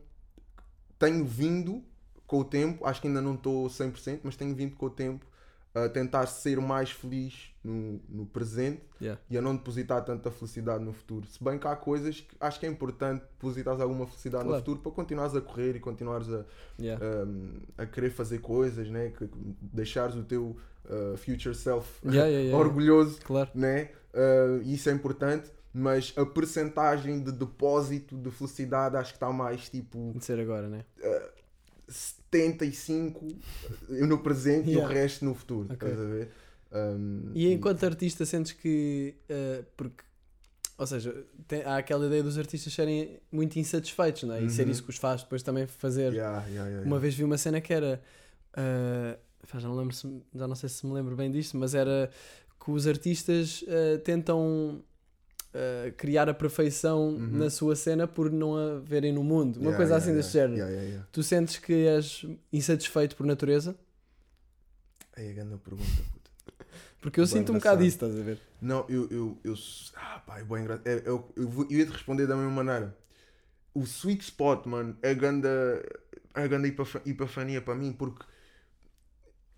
tenho 0.98 1.26
vindo 1.26 1.84
com 2.26 2.40
o 2.40 2.44
tempo, 2.44 2.86
acho 2.86 3.00
que 3.02 3.08
ainda 3.08 3.22
não 3.22 3.36
estou 3.36 3.70
100%, 3.70 4.22
mas 4.24 4.36
tenho 4.36 4.54
vindo 4.56 4.76
com 4.76 4.88
o 4.88 4.90
tempo 4.90 5.26
a 5.86 5.90
tentar 5.90 6.26
ser 6.28 6.60
mais 6.60 6.92
feliz 6.92 7.54
no, 7.64 8.00
no 8.10 8.26
presente 8.26 8.82
Yeah. 9.00 9.22
e 9.30 9.38
a 9.38 9.42
não 9.42 9.56
depositar 9.56 10.04
tanta 10.04 10.32
felicidade 10.32 10.84
no 10.84 10.92
futuro. 10.92 11.28
Se 11.28 11.44
bem 11.44 11.60
que 11.60 11.68
há 11.68 11.76
coisas 11.76 12.22
que 12.22 12.36
acho 12.40 12.60
que 12.60 12.66
é 12.66 12.70
importante 12.70 13.22
depositar 13.22 13.80
alguma 13.80 14.08
felicidade 14.08 14.44
Claro. 14.46 14.58
no 14.60 14.66
futuro 14.66 14.80
para 14.80 14.92
continuares 14.92 15.36
a 15.36 15.42
correr 15.42 15.76
e 15.76 15.80
continuares 15.80 16.28
a, 16.30 16.44
Yeah. 16.80 17.04
um, 17.26 17.60
a 17.78 17.86
querer 17.86 18.10
fazer 18.10 18.40
coisas, 18.40 18.90
né? 18.90 19.10
que, 19.18 19.30
deixares 19.62 20.16
o 20.16 20.24
teu 20.24 20.58
uh, 20.86 21.16
future 21.18 21.54
self 21.54 21.88
Yeah, 22.06 22.56
orgulhoso 22.58 23.20
Claro. 23.22 23.50
né? 23.54 23.92
Uh, 24.14 24.62
isso 24.64 24.90
é 24.90 24.94
importante, 24.94 25.52
mas 25.72 26.12
a 26.18 26.26
percentagem 26.26 27.20
de 27.22 27.32
depósito 27.32 28.18
de 28.18 28.32
felicidade 28.32 28.96
acho 28.98 29.12
que 29.12 29.18
está 29.18 29.32
mais 29.32 29.70
tipo 29.70 30.12
De 30.16 30.26
ser 30.26 30.40
agora, 30.40 30.68
né? 30.68 30.86
75 32.32 33.28
no 33.90 34.20
presente 34.20 34.70
Yeah. 34.70 34.92
e 34.92 34.98
o 34.98 35.02
resto 35.02 35.26
no 35.26 35.34
futuro. 35.34 35.68
Ok. 35.72 35.88
Estás 35.90 36.00
a 36.00 36.10
ver? 36.10 36.30
Um, 36.72 37.32
E 37.34 37.52
enquanto 37.54 37.84
artista 37.86 38.26
sentes 38.26 38.52
que. 38.54 39.16
eh, 39.30 39.64
porque. 39.76 40.04
Ou 40.78 40.86
seja, 40.86 41.26
tem- 41.48 41.64
há 41.64 41.78
aquela 41.78 42.06
ideia 42.06 42.22
dos 42.22 42.38
artistas 42.38 42.72
serem 42.72 43.20
muito 43.32 43.58
insatisfeitos, 43.58 44.24
não 44.24 44.36
é? 44.36 44.44
E 44.44 44.50
ser 44.50 44.66
Uhum. 44.66 44.72
isso 44.72 44.84
que 44.84 44.90
os 44.92 44.98
faz 44.98 45.24
depois 45.24 45.42
também 45.42 45.66
fazer. 45.66 46.14
yeah, 46.14 46.46
yeah, 46.48 46.84
Uma 46.86 47.00
vez 47.00 47.16
vi 47.16 47.24
uma 47.24 47.38
cena 47.38 47.60
que 47.60 47.74
era. 47.74 48.00
eh, 48.56 49.18
pá, 49.52 49.58
já, 49.60 49.68
não 49.68 49.76
lembro 49.76 49.96
se, 49.96 50.08
já 50.36 50.48
não 50.48 50.56
sei 50.56 50.70
se 50.70 50.86
me 50.86 50.94
lembro 50.94 51.16
bem 51.16 51.32
disto, 51.32 51.58
mas 51.58 51.74
era 51.74 52.12
que 52.64 52.70
os 52.72 52.86
artistas 52.86 53.64
eh, 53.68 53.98
tentam 54.00 54.84
eh, 55.58 55.92
criar 55.98 56.30
a 56.30 56.34
perfeição 56.34 57.10
Uhum. 57.18 57.30
na 57.40 57.50
sua 57.50 57.76
cena 57.76 58.08
por 58.08 58.32
não 58.32 58.56
a 58.58 58.80
verem 58.80 59.14
no 59.14 59.24
mundo. 59.24 59.58
Uma 59.60 59.72
Yeah, 59.72 59.78
coisa 59.78 59.94
yeah, 59.94 59.98
assim 59.98 60.12
yeah, 60.12 60.18
desse 60.18 60.34
género. 60.34 60.56
yeah. 60.56 61.08
Tu 61.12 61.24
sentes 61.24 61.58
que 61.58 61.74
és 61.88 62.26
insatisfeito 62.54 63.16
por 63.16 63.26
natureza? 63.26 63.76
Aí 65.16 65.30
a 65.30 65.34
grande 65.34 65.58
pergunta, 65.58 66.04
puta. 66.12 66.32
Porque 67.02 67.20
eu 67.20 67.26
Bem 67.26 67.32
sinto 67.40 67.52
um 67.52 67.56
bocado 67.56 67.84
engraçado. 67.84 67.86
isso, 67.86 67.98
estás 67.98 68.18
a 68.18 68.24
ver? 68.24 68.40
Não, 68.62 68.86
eu, 68.90 69.08
eu, 69.12 69.38
eu, 69.44 69.56
ah, 69.96 70.20
pá, 70.20 70.40
é 70.40 70.44
bem 70.44 70.62
engraçado. 70.64 70.88
É, 70.88 71.04
eu, 71.06 71.32
eu, 71.36 71.50
vou- 71.50 71.68
eu 71.70 71.80
ia 71.80 71.86
te 71.86 71.92
responder 71.92 72.28
da 72.28 72.36
mesma 72.36 72.52
maneira. 72.64 72.98
o 73.76 73.84
sweet 73.86 74.24
spot, 74.24 74.66
mano, 74.68 74.98
é 75.02 75.14
ganda, 75.16 75.50
é 76.36 76.48
ganda 76.48 76.68
epifa- 76.68 77.02
epifania 77.06 77.62
para 77.62 77.76
mim, 77.76 77.94
porque 77.94 78.26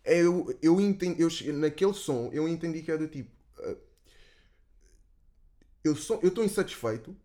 eu, 0.03 0.57
eu 0.61 0.79
entendi, 0.81 1.21
eu, 1.21 1.29
naquele 1.57 1.93
som, 1.93 2.29
eu 2.33 2.47
entendi 2.47 2.81
que 2.81 2.91
é 2.91 2.97
do 2.97 3.07
tipo, 3.07 3.29
eu 5.83 5.95
sou, 5.95 6.19
eu 6.21 6.29
estou 6.29 6.43
insatisfeito, 6.43 7.15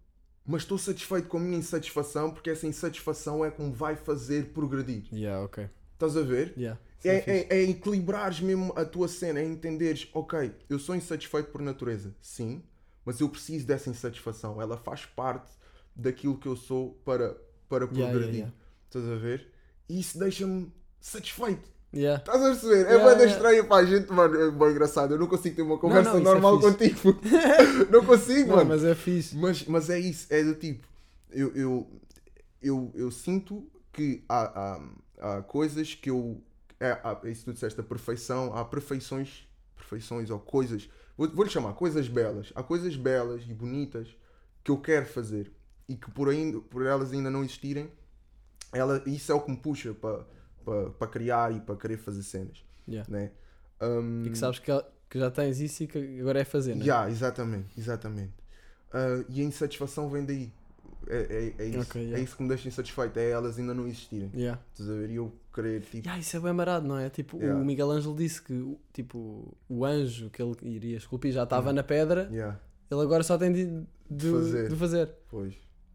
mas 0.47 0.63
estou 0.63 0.79
satisfeito 0.79 1.29
com 1.29 1.39
a 1.39 1.41
minha 1.41 1.59
insatisfação, 1.59 2.31
porque 2.31 2.51
essa 2.51 2.67
insatisfação 2.67 3.45
é 3.45 3.51
como 3.51 3.73
vai 3.73 3.97
fazer 3.97 4.53
progredir. 4.53 5.05
Yeah, 5.13 5.45
ok. 5.45 5.69
Estás 5.95 6.17
a 6.17 6.23
ver? 6.23 6.55
Yeah. 6.57 6.81
É. 7.05 7.17
É, 7.17 7.25
é, 7.27 7.47
é 7.59 7.63
equilibrares 7.71 8.41
mesmo 8.41 8.73
a 8.77 8.85
tua 8.85 9.09
cena, 9.09 9.39
é 9.39 9.45
entenderes, 9.45 10.09
ok, 10.15 10.55
eu 10.71 10.79
sou 10.79 10.95
insatisfeito 10.97 11.51
por 11.51 11.61
natureza, 11.61 12.15
sim, 12.21 12.63
mas 13.05 13.21
eu 13.21 13.29
preciso 13.29 13.67
dessa 13.67 13.91
insatisfação, 13.91 14.61
ela 14.61 14.79
faz 14.79 15.05
parte 15.05 15.53
daquilo 15.95 16.39
que 16.39 16.49
eu 16.49 16.57
sou 16.57 16.95
para, 17.05 17.37
para 17.69 17.85
Yeah, 17.93 18.11
progredir. 18.11 18.35
yeah, 18.35 18.53
Estás 18.87 19.07
a 19.07 19.17
ver? 19.17 19.53
E 19.89 20.01
isso 20.01 20.19
deixa-me 20.19 20.73
satisfeito. 20.99 21.69
Yeah. 21.95 22.18
Estás 22.20 22.42
a 22.42 22.47
perceber? 22.49 22.86
É 22.86 22.92
Yeah, 22.95 23.05
bem 23.05 23.12
yeah. 23.18 23.32
estranho 23.32 23.64
para 23.68 23.76
a 23.76 23.84
gente, 23.84 24.12
mano. 24.12 24.40
É 24.40 24.51
bem 24.51 24.68
engraçado. 24.70 25.14
Eu 25.14 25.18
não 25.18 25.26
consigo 25.26 25.55
ter 25.57 25.62
uma 25.62 25.78
conversa 25.78 26.11
não, 26.14 26.18
isso 26.20 26.28
é 26.28 26.32
normal 26.32 26.61
fixe. 26.61 26.95
contigo. 27.01 27.20
não 27.90 28.05
consigo, 28.05 28.49
Não, 28.49 28.57
mano. 28.57 28.68
mas 28.70 28.84
é 28.84 28.95
fixe. 28.95 29.36
Mas, 29.36 29.64
mas 29.66 29.90
é 29.90 29.99
isso, 29.99 30.26
é 30.30 30.42
do 30.42 30.55
tipo, 30.55 30.86
eu, 31.30 31.55
eu, 31.55 31.86
eu, 32.62 32.92
eu 32.95 33.11
sinto 33.11 33.66
que 33.92 34.24
há, 34.28 34.78
há, 35.20 35.36
há 35.38 35.42
coisas 35.42 35.95
que 35.95 36.11
eu. 36.11 36.42
É, 36.80 36.90
há, 37.05 37.20
é 37.24 37.30
isso 37.30 37.45
tu 37.45 37.53
disseste, 37.53 37.80
a 37.80 37.84
perfeição, 37.84 38.53
há 38.57 38.64
perfeições, 38.64 39.47
perfeições 39.76 40.28
ou 40.30 40.38
coisas, 40.40 40.88
vou- 41.16 41.30
vou-lhe 41.30 41.51
chamar 41.51 41.72
coisas 41.74 42.09
belas, 42.09 42.53
há 42.57 42.62
coisas 42.62 42.97
belas 42.97 43.42
e 43.49 43.55
bonitas 43.55 44.09
que 44.64 44.70
eu 44.70 44.78
quero 44.78 45.07
fazer 45.07 45.53
e 45.88 45.95
que 45.95 46.11
por, 46.11 46.28
ainda, 46.28 46.59
por 46.61 46.84
elas 46.84 47.12
ainda 47.12 47.30
não 47.30 47.45
existirem, 47.45 47.88
ela, 48.72 49.01
isso 49.07 49.30
é 49.30 49.34
o 49.34 49.40
que 49.40 49.51
me 49.53 49.57
puxa 49.57 49.95
para 49.95 50.26
para 50.65 50.91
para 50.91 51.07
criar 51.09 51.55
e 51.55 51.61
para 51.61 51.77
querer 51.77 51.97
fazer 51.99 52.23
cenas, 52.23 52.65
Yeah. 52.89 53.11
né? 53.11 53.31
Um, 53.81 54.23
E 54.25 54.31
que 54.31 54.39
sabes 54.39 54.59
que, 54.59 54.71
que 55.11 55.19
já 55.19 55.31
tens 55.31 55.61
isso 55.61 55.83
e 55.85 55.87
que 55.87 56.21
agora 56.21 56.41
é 56.41 56.45
fazer, 56.45 56.75
né? 56.75 56.83
Yeah, 56.85 57.11
exatamente, 57.11 57.69
exatamente. 57.79 58.33
Ah, 58.93 59.25
e 59.29 59.41
a 59.41 59.45
insatisfação 59.45 60.09
vem 60.09 60.25
daí. 60.25 60.53
É, 61.07 61.53
é, 61.59 61.62
é 61.65 61.67
isso. 61.69 61.81
Ok, 61.81 62.01
yeah. 62.01 62.19
É 62.19 62.25
isso 62.25 62.37
que 62.37 62.43
me 62.43 62.49
deixa 62.49 62.67
insatisfeito, 62.69 63.19
é 63.19 63.29
elas 63.31 63.59
ainda 63.59 63.75
não 63.75 63.87
existirem. 63.87 64.31
Yeah. 64.35 64.59
Estás 64.73 64.89
a 64.89 64.95
ver? 64.95 65.11
E 65.11 65.17
eu 65.17 65.31
querer, 65.53 65.81
tipo. 65.83 65.97
Yeah, 66.07 66.19
isso 66.19 66.37
é 66.37 66.41
bem 66.41 66.53
marado, 66.55 66.87
não 66.89 66.97
é? 66.99 67.11
Tipo, 67.11 67.37
Yeah. 67.37 67.61
o 67.61 67.65
Miguel 67.65 67.91
Ângelo 67.91 68.17
disse 68.17 68.41
que 68.41 68.55
o- 68.55 68.79
tipo, 68.93 69.55
o 69.69 69.85
anjo 69.85 70.31
que 70.31 70.41
ele 70.43 70.57
iria 70.62 70.97
esculpir 70.97 71.31
já 71.33 71.43
estava 71.45 71.73
na 71.73 71.83
pedra, 71.83 72.29
Yeah, 72.33 72.59
ele 72.91 73.01
agora 73.03 73.23
só 73.23 73.37
tem 73.37 73.53
de, 73.53 73.67
de, 74.11 74.31
Fazer. 74.31 74.69
de 74.71 74.77
fazer. 74.77 75.11
pois. 75.29 75.55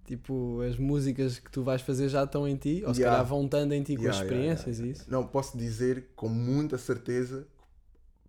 Tipo, 0.10 0.62
as 0.62 0.76
músicas 0.76 1.38
que 1.38 1.51
tu 1.51 1.62
vais 1.62 1.84
fazer 1.84 2.10
já 2.10 2.24
estão 2.24 2.47
em 2.47 2.55
ti, 2.55 2.82
ou 2.84 2.91
se 2.95 2.99
Yeah. 3.01 3.18
calhar 3.18 3.26
vão 3.30 3.45
estando 3.45 3.74
em 3.74 3.84
ti 3.84 3.95
com 3.95 4.01
Yeah, 4.01 4.10
as 4.20 4.26
yeah, 4.26 4.26
experiências 4.26 4.78
yeah, 4.80 4.88
e 4.88 4.91
isso. 5.03 5.12
Não, 5.12 5.28
posso 5.28 5.55
dizer 5.55 6.10
com 6.16 6.28
muita 6.28 6.80
certeza, 6.80 7.47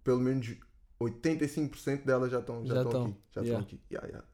pelo 0.05 0.21
menos 0.21 0.47
85% 1.01 2.05
delas 2.05 2.31
já 2.31 2.41
estão 2.41 2.67
já 2.67 2.75
Já 2.75 2.83
estão 2.83 3.05
aqui. 3.05 3.17
Já 3.33 3.41
estão 3.43 3.61
aqui. 3.61 3.81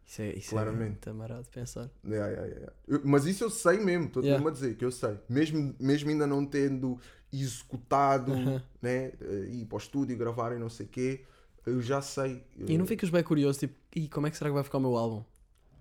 Isso 0.04 0.22
é, 0.22 0.32
isso 0.36 0.50
Claramente. 0.50 1.08
é 1.08 1.12
muito 1.12 1.14
marado 1.14 1.44
de 1.44 1.50
pensar. 1.50 1.88
Eu- 2.88 3.02
mas 3.04 3.26
isso 3.26 3.44
eu 3.44 3.50
sei 3.50 3.78
mesmo, 3.78 4.06
estou-te 4.06 4.26
Yeah. 4.26 4.48
a 4.48 4.50
dizer 4.52 4.76
que 4.76 4.84
eu 4.84 4.90
sei. 4.90 5.16
Mesmo, 5.28 5.72
mesmo 5.78 6.10
ainda 6.10 6.26
não 6.26 6.44
tendo 6.44 6.98
executado, 7.32 8.32
Uhum. 8.32 8.60
né, 8.82 9.12
eh, 9.20 9.48
ir 9.52 9.66
para 9.66 9.76
o 9.76 9.78
estúdio, 9.78 10.18
gravar 10.18 10.52
e 10.52 10.58
não 10.58 10.68
sei 10.68 10.86
o 10.86 10.88
quê, 10.88 11.24
eu 11.64 11.80
já 11.80 12.02
sei. 12.02 12.42
E 12.66 12.76
não 12.76 12.86
ficas 12.86 13.08
bem 13.08 13.22
curioso, 13.22 13.60
tipo, 13.60 13.74
Ih, 13.94 14.08
como 14.08 14.26
é 14.26 14.30
que 14.32 14.36
será 14.36 14.50
que 14.50 14.54
vai 14.54 14.64
ficar 14.64 14.78
o 14.78 14.80
meu 14.80 14.96
álbum? 14.96 15.24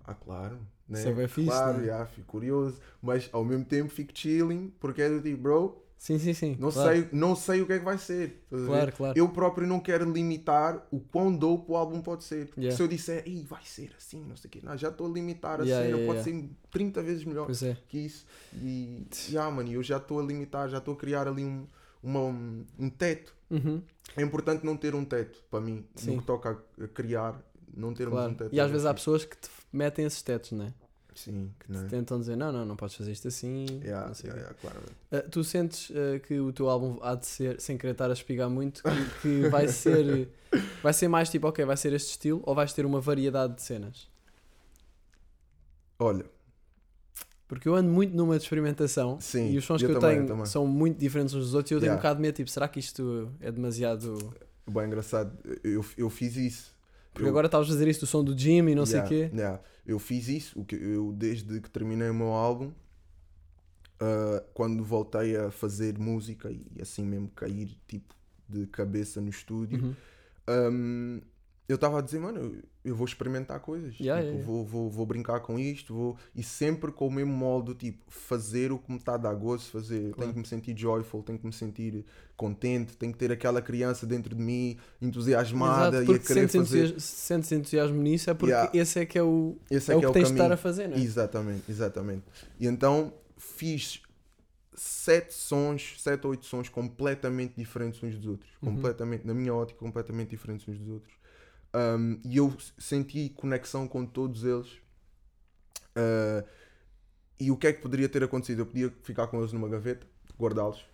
Ah, 0.04 0.14
claro. 0.14 0.60
Né? 0.88 1.00
Isso 1.00 1.08
é 1.10 1.14
bem 1.14 1.28
fixe, 1.28 1.48
Claro, 1.50 1.78
né? 1.80 1.86
yeah, 1.86 2.06
fico 2.06 2.28
curioso. 2.28 2.80
Mas 3.02 3.30
ao 3.32 3.44
mesmo 3.44 3.66
tempo 3.66 3.90
fico 3.90 4.12
chilling, 4.14 4.72
porque 4.80 5.02
é 5.02 5.10
do 5.10 5.22
tipo, 5.22 5.42
bro, 5.42 5.82
Sim, 5.98 6.20
sim, 6.20 6.34
sim. 6.34 6.56
não, 6.60 6.70
claro. 6.72 6.90
sei, 6.92 7.10
não 7.12 7.36
sei 7.36 7.62
o 7.62 7.66
que 7.66 7.74
é 7.74 7.80
que 7.80 7.86
vai 7.86 7.98
ser. 7.98 8.44
Claro, 8.50 8.92
claro. 8.92 9.18
Eu 9.18 9.28
próprio 9.30 9.66
não 9.66 9.80
quero 9.80 10.12
limitar 10.12 10.86
o 10.92 11.00
quão 11.00 11.36
dope 11.36 11.72
o 11.72 11.76
álbum 11.76 12.02
pode 12.02 12.24
ser. 12.24 12.46
Porque 12.48 12.62
Yeah. 12.62 12.78
Se 12.78 12.84
eu 12.84 12.88
disser, 12.88 13.24
Ih, 13.28 13.44
vai 13.44 13.62
ser 13.64 13.92
assim, 13.98 14.24
não 14.24 14.36
sei 14.36 14.48
o 14.48 14.52
quê, 14.52 14.60
não, 14.62 14.78
já 14.78 14.90
estou 14.90 15.08
a 15.08 15.10
limitar 15.10 15.62
a 15.62 15.64
Yeah, 15.64 15.86
yeah, 15.88 16.06
pode 16.06 16.24
ser 16.24 16.50
30 16.70 17.02
vezes 17.02 17.24
melhor 17.26 17.50
é. 17.50 17.78
que 17.88 17.98
isso. 17.98 18.26
E, 18.62 19.08
yeah, 19.30 19.50
mano, 19.50 19.72
eu 19.72 19.82
já 19.82 19.98
estou 19.98 20.20
a 20.20 20.24
limitar, 20.24 20.70
já 20.70 20.78
estou 20.78 20.94
a 20.94 20.98
criar 20.98 21.28
ali 21.28 21.44
um, 21.44 21.66
uma, 22.04 22.20
um, 22.20 22.66
um 22.78 22.90
teto. 22.90 23.34
Uhum, 23.50 23.82
É 24.18 24.22
importante 24.22 24.66
não 24.66 24.76
ter 24.78 24.94
um 24.94 25.06
teto, 25.06 25.44
para 25.50 25.62
mim, 25.62 25.86
Sim. 25.96 26.12
no 26.16 26.22
que 26.22 26.28
toca 26.28 26.60
a 26.82 26.88
criar, 26.90 27.42
não 27.74 27.94
termos 27.94 28.16
claro. 28.18 28.32
um 28.32 28.36
teto. 28.36 28.54
E 28.54 28.60
às 28.60 28.70
vezes 28.70 28.86
há 28.86 28.94
pessoas 28.94 29.26
que 29.26 29.38
te 29.38 29.50
metem 29.72 30.06
esses 30.06 30.22
tetos, 30.22 30.52
não 30.52 30.66
é? 30.66 30.74
Sim, 31.16 31.50
não 31.70 31.82
é? 31.82 31.88
Tentam 31.88 32.20
dizer, 32.20 32.36
não, 32.36 32.52
não, 32.52 32.66
não 32.66 32.76
podes 32.76 32.96
fazer 32.96 33.14
isto 33.14 33.30
assim. 33.30 33.66
Yeah, 33.82 34.12
yeah, 34.22 34.42
yeah, 34.42 34.54
claramente. 34.60 34.94
Ah, 35.10 35.22
tu 35.22 35.46
sentes 35.46 35.90
ah, 35.92 36.20
que 36.20 36.40
o 36.42 36.52
teu 36.52 36.70
álbum 36.70 37.00
há 37.02 37.16
de 37.16 37.26
ser, 37.26 37.62
sem 37.62 37.78
querer 37.78 37.94
estar 37.94 38.10
a 38.10 38.14
espigar 38.14 38.50
muito, 38.50 38.84
que, 38.84 39.22
que 39.22 39.50
vai 39.50 39.68
ser 39.70 40.30
vai 40.84 40.94
ser 40.94 41.08
mais 41.08 41.30
tipo, 41.30 41.48
ok, 41.48 41.64
vai 41.64 41.78
ser 41.78 41.94
este 41.94 42.10
estilo 42.12 42.42
ou 42.44 42.54
vais 42.54 42.74
ter 42.74 42.86
uma 42.86 43.00
variedade 43.00 43.56
de 43.56 43.62
cenas? 43.62 44.10
Olha, 45.98 46.26
Porque 47.48 47.70
eu 47.70 47.76
ando 47.76 47.90
muito 47.90 48.14
numa 48.14 48.38
de 48.38 48.44
experimentação 48.44 49.18
Sim, 49.22 49.52
e 49.52 49.58
os 49.58 49.64
sons 49.64 49.82
eu 49.82 49.88
que 49.90 49.96
eu 49.96 50.00
também, 50.00 50.18
tenho 50.18 50.28
também. 50.28 50.46
são 50.46 50.68
muito 50.68 50.98
diferentes 51.00 51.34
uns 51.34 51.46
dos 51.46 51.54
outros 51.54 51.72
e 51.72 51.76
eu 51.76 51.80
tenho 51.80 51.94
um 51.94 51.98
bocado 51.98 52.18
de 52.18 52.22
medo, 52.24 52.36
tipo, 52.36 52.50
será 52.50 52.68
que 52.68 52.80
isto 52.80 53.32
é 53.40 53.50
demasiado. 53.52 54.34
bem 54.70 54.86
engraçado, 54.86 55.38
eu, 55.64 55.86
eu 55.98 56.10
fiz 56.10 56.36
isso. 56.36 56.75
Porque 57.16 57.28
Eu- 57.28 57.32
agora 57.32 57.48
estavas 57.48 57.68
a 57.70 57.72
fazer 57.72 57.88
isto 57.88 58.02
do 58.02 58.08
som 58.08 58.24
do 58.24 58.38
Jimmy 58.38 58.74
e 58.74 58.76
não 58.76 58.84
Yeah, 58.86 59.08
sei 59.08 59.18
o 59.26 59.30
quê. 59.30 59.36
yeah. 59.36 59.62
Eu 59.88 60.00
fiz 60.00 60.28
isso, 60.28 60.60
o 60.60 60.66
que 60.66 60.76
eu 60.76 61.14
desde 61.14 61.62
que 61.62 61.70
terminei 61.72 62.10
o 62.10 62.14
meu 62.14 62.28
álbum, 62.34 62.74
ah, 64.00 64.44
quando 64.54 64.84
voltei 64.84 65.36
a 65.38 65.52
fazer 65.52 65.98
música 65.98 66.52
e 66.52 66.82
assim 66.82 67.06
mesmo 67.06 67.30
cair 67.30 67.78
tipo 67.88 68.14
de 68.48 68.68
cabeça 68.68 69.22
no 69.22 69.30
estúdio, 69.30 69.80
Uhum. 69.84 69.96
Ahm, 70.48 71.22
eu 71.68 71.76
estava 71.76 71.98
a 71.98 72.02
dizer, 72.02 72.20
mano, 72.20 72.62
eu, 72.84 72.96
vou 72.96 73.06
experimentar 73.08 73.60
coisas. 73.60 74.00
Yeah, 74.00 74.22
tipo, 74.22 74.34
yeah. 74.36 74.46
Vou, 74.46 74.64
vou, 74.66 74.90
vou 74.90 75.06
brincar 75.06 75.40
com 75.40 75.58
isto, 75.58 75.94
vou... 75.94 76.18
e 76.36 76.44
sempre 76.44 76.92
com 76.92 77.08
o 77.08 77.12
mesmo 77.12 77.34
molde, 77.34 77.74
tipo, 77.74 78.04
fazer 78.08 78.72
o 78.72 78.78
que 78.78 78.92
me 78.92 78.98
está 79.00 79.16
a 79.16 79.18
dar 79.18 79.34
gosto, 79.34 79.72
fazer. 79.72 80.12
Claro. 80.12 80.20
Tenho 80.20 80.34
que 80.34 80.40
me 80.40 80.46
sentir 80.48 80.78
joyful, 80.78 81.24
tenho 81.24 81.40
que 81.40 81.46
me 81.46 81.54
sentir 81.54 82.06
contente, 82.38 82.96
tenho 82.98 83.12
que 83.12 83.18
ter 83.18 83.32
aquela 83.32 83.62
criança 83.62 84.06
dentro 84.06 84.36
de 84.36 84.42
mim, 84.42 84.78
entusiasmada 85.02 85.98
Exato, 85.98 86.12
e 86.12 86.16
a 86.16 86.20
querer 86.20 86.48
sentes, 86.50 86.56
fazer. 86.56 86.78
entusiasmo, 86.78 87.00
sentes 87.00 87.52
entusiasmo 87.52 88.02
nisso 88.02 88.30
é 88.30 88.34
porque 88.34 88.52
Yeah. 88.54 88.72
esse 88.74 89.00
é 89.00 89.06
que 89.06 89.18
é 89.18 89.24
o, 89.24 89.58
Esse 89.72 89.92
é 89.92 89.96
é, 89.96 89.98
que 89.98 90.00
que 90.02 90.06
é 90.06 90.10
o 90.10 90.12
tens 90.14 90.28
de 90.28 90.34
estar 90.34 90.44
caminho. 90.44 90.54
a 90.54 90.58
fazer, 90.58 90.88
não 90.88 90.98
é? 90.98 91.00
Exatamente, 91.00 91.64
exatamente. 91.72 92.24
E 92.60 92.68
então 92.68 93.12
fiz 93.38 94.02
sete 94.76 95.34
sons, 95.34 95.96
sete 96.00 96.26
ou 96.26 96.32
oito 96.32 96.46
sons 96.46 96.70
completamente 96.70 97.54
diferentes 97.58 98.04
uns 98.04 98.16
dos 98.18 98.28
outros. 98.28 98.50
Uhum. 98.62 98.76
Completamente, 98.76 99.26
na 99.26 99.34
minha 99.34 99.54
ótica, 99.54 99.80
completamente 99.80 100.30
diferentes 100.30 100.68
uns 100.68 100.78
dos 100.78 100.90
outros. 100.90 101.14
Um, 101.98 102.20
e 102.24 102.38
eu 102.38 102.56
senti 102.78 103.28
conexão 103.30 103.88
com 103.88 104.06
todos 104.06 104.44
eles. 104.46 104.68
Uh, 105.98 106.46
e 107.40 107.52
o 107.52 107.58
que 107.58 107.68
é 107.68 107.74
que 107.74 107.82
poderia 107.82 108.08
ter 108.08 108.24
acontecido? 108.24 108.60
Eu 108.62 108.66
podia 108.66 108.94
ficar 109.04 109.28
com 109.28 109.40
eles 109.40 109.52
numa 109.52 109.68
gaveta, 109.68 110.08
guardá-los. 110.40 110.86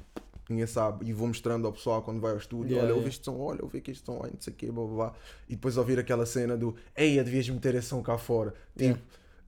Ninguém 0.50 0.66
sabe. 0.66 1.08
E 1.08 1.14
vou 1.14 1.28
mostrando 1.28 1.68
ao 1.68 1.74
pessoal 1.74 2.02
quando 2.02 2.20
vai 2.20 2.32
ao 2.32 2.38
estúdio: 2.38 2.72
Yeah, 2.72 2.84
olha, 2.88 2.94
yeah. 2.96 3.10
este 3.10 3.24
som, 3.26 3.38
olha, 3.38 3.60
ouve 3.62 3.78
aqui 3.78 3.92
este 3.92 4.06
som, 4.06 4.14
não 4.24 4.40
sei 4.40 4.54
o 4.54 4.56
quê, 4.56 4.72
blá 4.72 4.84
blá 4.86 4.96
blá. 4.96 5.14
E 5.48 5.56
depois 5.56 5.78
ouvir 5.78 6.00
aquela 6.00 6.26
cena 6.26 6.58
do: 6.58 6.76
Ei, 6.96 7.24
devias 7.24 7.48
meter 7.48 7.76
esse 7.76 7.88
som 7.88 8.02
cá 8.02 8.18
fora. 8.18 8.52
Tipo, 8.76 8.82
Yeah. 8.84 9.02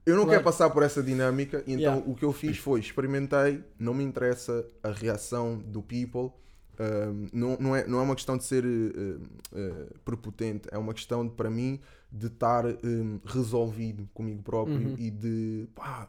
eu 0.06 0.14
não 0.14 0.22
Claro. 0.22 0.30
quero 0.38 0.44
passar 0.44 0.70
por 0.70 0.82
essa 0.82 1.02
dinâmica, 1.02 1.64
então 1.66 1.98
o 2.06 2.14
que 2.14 2.24
eu 2.24 2.32
fiz 2.32 2.58
foi 2.58 2.78
experimentei, 2.80 3.62
não 3.78 3.92
me 3.92 4.04
interessa 4.04 4.64
a 4.82 4.90
reação 4.90 5.58
do 5.58 5.82
people, 5.82 6.32
um, 6.78 7.26
não, 7.32 7.56
não, 7.58 7.76
é, 7.76 7.86
não 7.86 7.98
é 7.98 8.02
uma 8.02 8.14
questão 8.14 8.36
de 8.36 8.44
ser 8.44 8.64
uh, 8.64 9.20
uh, 9.52 9.98
prepotente, 10.04 10.68
é 10.70 10.78
uma 10.78 10.92
questão 10.94 11.26
de, 11.26 11.32
para 11.34 11.50
mim 11.50 11.80
de 12.10 12.26
estar 12.26 12.64
um, 12.66 13.20
resolvido 13.24 14.08
comigo 14.14 14.42
próprio 14.42 14.76
Uhum. 14.90 14.96
e 14.98 15.10
de 15.10 15.68
pá, 15.74 16.08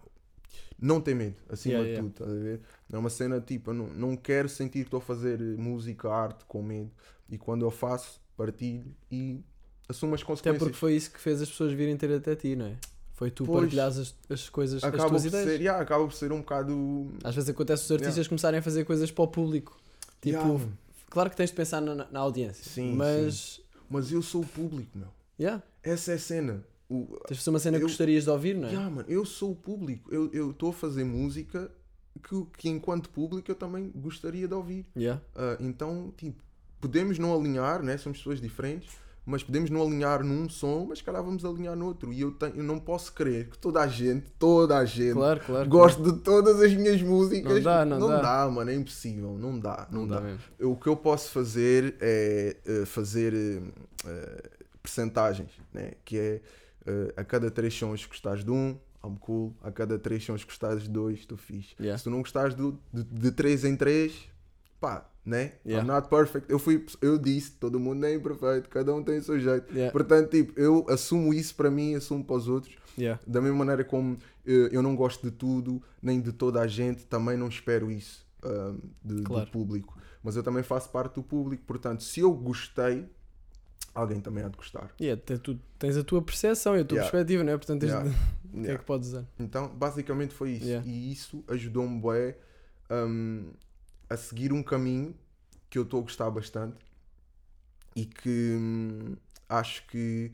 não 0.80 1.00
ter 1.02 1.16
medo, 1.16 1.36
acima 1.50 1.76
Yeah, 1.76 1.88
de 1.88 1.92
yeah. 1.94 2.14
tudo, 2.14 2.24
estás 2.32 2.44
ver? 2.44 2.62
É 2.92 2.98
uma 2.98 3.10
cena 3.10 3.40
tipo, 3.42 3.72
eu 3.72 3.74
não, 3.74 3.88
não 3.88 4.16
quero 4.18 4.48
sentir 4.50 4.80
que 4.80 4.88
estou 4.88 5.00
a 5.00 5.02
fazer 5.02 5.40
uh, 5.42 5.58
música, 5.60 6.10
arte 6.10 6.46
com 6.46 6.62
medo, 6.62 6.92
e 7.30 7.38
quando 7.38 7.66
eu 7.66 7.72
faço, 7.72 8.22
partilho 8.38 8.94
e 9.12 9.42
assumo 9.90 10.14
as 10.16 10.22
Até 10.22 10.28
consequências. 10.28 10.60
porque 10.60 10.78
foi 10.78 10.96
isso 10.96 11.12
que 11.12 11.20
fez 11.20 11.42
as 11.42 11.50
pessoas 11.50 11.72
virem 11.74 11.96
ter 11.98 12.12
até 12.12 12.36
ti, 12.36 12.56
não 12.56 12.66
é? 12.68 12.76
Foi 13.14 13.32
tu 13.32 13.46
Pois. 13.46 13.62
partilhares 13.62 13.98
as, 13.98 14.16
as 14.30 14.50
coisas, 14.50 14.84
as 14.84 14.94
acaba 14.94 15.08
tuas 15.10 15.22
por 15.22 15.28
ideias. 15.30 15.46
ser, 15.46 15.62
yeah, 15.62 15.82
acaba 15.82 16.04
por 16.04 16.14
ser 16.14 16.32
um 16.34 16.40
bocado 16.40 17.08
Às 17.24 17.34
vezes 17.34 17.50
acontece 17.50 17.86
os 17.86 17.92
artistas 17.92 18.28
começarem 18.28 18.60
a 18.60 18.62
fazer 18.62 18.84
coisas 18.84 19.10
para 19.10 19.24
o 19.24 19.28
público. 19.28 19.80
Tipo, 20.26 20.38
Yeah. 20.44 20.66
claro 21.10 21.30
que 21.30 21.36
tens 21.38 21.50
de 21.52 21.56
pensar 21.56 21.80
na, 21.82 21.96
na 22.10 22.20
audiência, 22.20 22.64
Sim, 22.64 22.94
mas 22.96 23.62
Mas 23.90 24.12
eu 24.12 24.22
sou 24.22 24.42
o 24.42 24.46
público, 24.46 24.98
meu. 24.98 25.08
yeah, 25.40 25.62
Essa 25.84 26.12
é 26.14 26.16
a 26.16 26.20
cena. 26.20 26.64
O, 26.90 27.06
tens 27.28 27.38
de 27.38 27.44
fazer 27.44 27.50
uma 27.52 27.60
cena 27.60 27.78
que 27.78 27.84
Eu- 27.84 27.88
gostarias 27.88 28.24
de 28.26 28.30
ouvir, 28.30 28.56
não 28.56 28.68
é? 28.68 28.72
yeah, 28.72 28.90
mano, 28.90 29.08
eu 29.10 29.24
sou 29.26 29.52
o 29.52 29.56
público. 29.56 30.14
Eu 30.14 30.52
estou 30.52 30.70
a 30.70 30.74
fazer 30.74 31.04
música 31.04 31.72
que, 32.24 32.46
que, 32.58 32.70
enquanto 32.70 33.10
público, 33.10 33.50
eu 33.52 33.56
também 33.56 33.92
gostaria 33.96 34.48
de 34.48 34.54
ouvir. 34.54 34.86
Yeah. 34.98 35.22
Ah, 35.36 35.58
então, 35.60 36.14
tipo, 36.18 36.42
podemos 36.82 37.18
não 37.20 37.34
alinhar, 37.36 37.82
né? 37.84 37.98
somos 37.98 38.18
pessoas 38.20 38.40
diferentes, 38.42 38.90
mas 39.26 39.42
podemos 39.44 39.70
não 39.70 39.82
alinhar 39.82 40.24
num 40.24 40.48
som, 40.48 40.86
mas 40.88 41.00
se 41.00 41.04
calhar 41.04 41.24
vamos 41.24 41.44
alinhar 41.44 41.76
no 41.76 41.86
outro. 41.88 42.14
E 42.14 42.22
eu, 42.22 42.32
tenho, 42.32 42.58
eu 42.58 42.64
não 42.64 42.80
posso 42.80 43.12
crer 43.14 43.50
que 43.50 43.58
toda 43.58 43.82
a 43.82 43.88
gente, 43.88 44.28
toda 44.38 44.78
a 44.78 44.86
gente, 44.86 45.14
Claro, 45.14 45.40
claro. 45.46 45.68
goste 45.70 46.02
de 46.02 46.14
todas 46.20 46.62
as 46.62 46.74
minhas 46.74 47.02
músicas. 47.02 47.54
Não 47.56 47.62
dá, 47.62 47.86
não 47.86 48.08
dá. 48.08 48.50
mano, 48.52 48.70
é 48.70 48.76
impossível, 48.76 49.38
não 49.38 49.60
dá, 49.60 49.88
não, 49.92 50.02
Não 50.02 50.08
dá. 50.08 50.20
dá. 50.20 50.36
Eu- 50.60 50.72
o 50.74 50.76
que 50.78 50.88
eu 50.88 50.96
posso 50.96 51.32
fazer 51.32 51.96
é 52.00 52.56
eh, 52.66 52.86
fazer 52.86 53.34
eh, 53.34 53.62
eh, 54.06 54.50
percentagens, 54.82 55.52
né? 55.74 55.94
que 56.06 56.18
é 56.18 56.42
a 57.18 57.24
cada 57.24 57.50
três 57.50 57.74
sons 57.74 58.06
gostares 58.06 58.44
de 58.44 58.52
um, 58.52 58.78
I'm 59.04 59.18
cool, 59.20 59.56
a 59.64 59.72
cada 59.72 59.98
três 59.98 60.24
sons 60.24 60.44
gostares 60.44 60.84
de 60.84 60.90
dois, 60.90 61.20
estou 61.20 61.36
fixe. 61.38 61.74
Yeah. 61.80 61.98
Se 61.98 62.04
tu 62.04 62.10
não 62.12 62.20
gostares 62.20 62.54
do- 62.54 62.80
de, 62.94 63.04
de 63.04 63.32
três 63.32 63.66
em 63.66 63.76
três, 63.76 64.14
pá, 64.80 65.04
né? 65.26 65.54
Yeah. 65.66 65.84
I'm 65.84 65.88
not 65.88 66.08
perfect. 66.10 66.52
Eu, 66.52 66.60
fui, 66.60 66.86
eu 67.02 67.18
disse, 67.18 67.52
todo 67.54 67.80
mundo 67.80 68.06
é 68.06 68.14
imperfeito, 68.14 68.70
cada 68.70 68.94
um 68.94 69.04
tem 69.04 69.18
o 69.18 69.24
seu 69.24 69.40
jeito. 69.40 69.72
Yeah. 69.74 69.92
Portanto, 69.92 70.30
tipo, 70.30 70.60
eu 70.60 70.86
assumo 70.90 71.34
isso 71.34 71.56
para 71.56 71.72
mim, 71.72 71.96
assumo 71.96 72.24
para 72.24 72.36
os 72.36 72.48
outros. 72.48 72.76
Yeah. 72.98 73.20
Da 73.26 73.42
mesma 73.42 73.58
maneira 73.58 73.84
como 73.84 74.18
eh, 74.46 74.70
eu 74.72 74.82
não 74.84 74.96
gosto 74.96 75.24
de 75.30 75.32
tudo, 75.36 75.82
nem 76.02 76.22
de 76.22 76.32
toda 76.32 76.62
a 76.62 76.68
gente, 76.68 77.06
também 77.06 77.36
não 77.36 77.48
espero 77.48 77.92
isso 77.92 78.26
ahm, 78.44 78.78
de- 79.04 79.24
Claro. 79.24 79.46
do 79.46 79.52
público. 79.52 79.98
Mas 80.24 80.36
eu 80.36 80.44
também 80.44 80.64
faço 80.64 80.90
parte 80.90 81.16
do 81.16 81.24
público, 81.24 81.64
portanto, 81.66 82.04
se 82.04 82.20
eu 82.20 82.32
gostei, 82.34 83.06
alguém 83.94 84.20
também 84.22 84.44
há 84.44 84.48
de 84.50 84.56
gostar. 84.58 84.92
Yeah, 85.02 85.22
tu 85.42 85.60
tens 85.80 85.98
a 85.98 86.04
tua 86.04 86.22
percepção 86.22 86.78
e 86.78 86.82
a 86.82 86.86
tua 86.86 86.98
Yeah. 86.98 87.12
perspectiva, 87.12 87.44
não 87.44 87.54
é? 87.54 87.58
Portanto, 87.58 87.82
tens 87.82 87.90
Yeah. 87.92 88.10
de... 88.10 88.16
o 88.60 88.64
que 88.64 88.72
é 88.72 88.78
que 88.78 88.86
podes 88.86 89.10
usar? 89.10 89.26
Então, 89.40 89.68
basicamente 89.76 90.34
foi 90.34 90.52
isso. 90.52 90.82
E 90.86 91.12
isso 91.12 91.44
ajudou-me 91.48 92.00
bué, 92.00 92.38
hum, 92.90 93.52
a 94.10 94.18
seguir 94.18 94.54
um 94.54 94.64
caminho 94.64 95.16
que 95.70 95.78
eu 95.78 95.84
estou 95.84 96.00
a 96.00 96.04
gostar 96.04 96.30
bastante 96.30 96.78
e 97.96 98.06
que 98.06 98.56
hum, 98.58 99.16
acho 99.50 99.86
que 99.88 100.32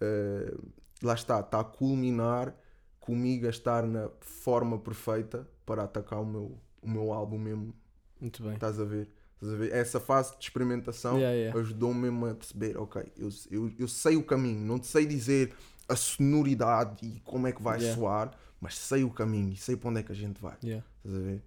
eh, 0.00 0.54
lá 1.02 1.14
está, 1.14 1.40
está 1.40 1.60
a 1.60 1.64
culminar 1.64 2.54
comigo 3.00 3.46
a 3.46 3.50
estar 3.50 3.86
na 3.86 4.08
forma 4.20 4.78
perfeita 4.78 5.48
para 5.66 5.84
atacar 5.84 6.20
o 6.20 6.26
meu, 6.26 6.58
o 6.82 6.88
meu 6.88 7.12
álbum 7.12 7.38
mesmo. 7.38 7.74
Muito 8.20 8.42
bem. 8.42 8.54
Estás 8.54 8.80
a 8.80 8.84
ver? 8.84 9.10
Estás 9.34 9.52
a 9.52 9.56
ver? 9.56 9.72
Essa 9.72 10.00
fase 10.00 10.36
de 10.38 10.44
experimentação 10.44 11.18
Yeah, 11.18 11.36
yeah. 11.36 11.60
ajudou-me 11.60 12.00
mesmo 12.02 12.26
a 12.26 12.34
perceber, 12.34 12.76
ok, 12.78 13.02
eu, 13.16 13.28
eu, 13.50 13.72
eu 13.78 13.88
sei 13.88 14.16
o 14.16 14.22
caminho, 14.24 14.60
não 14.64 14.78
te 14.78 14.86
sei 14.86 15.06
dizer 15.06 15.54
a 15.88 15.96
sonoridade 15.96 17.06
e 17.06 17.20
como 17.20 17.46
é 17.46 17.52
que 17.52 17.62
vai 17.62 17.78
Yeah. 17.78 18.00
soar, 18.00 18.30
mas 18.60 18.78
sei 18.78 19.04
o 19.04 19.10
caminho 19.10 19.52
e 19.52 19.56
sei 19.56 19.76
para 19.76 19.90
onde 19.90 20.00
é 20.00 20.02
que 20.02 20.12
a 20.12 20.14
gente 20.14 20.40
vai. 20.40 20.56
Yeah. 20.62 20.84
Estás 21.04 21.16
a 21.16 21.20
ver? 21.20 21.42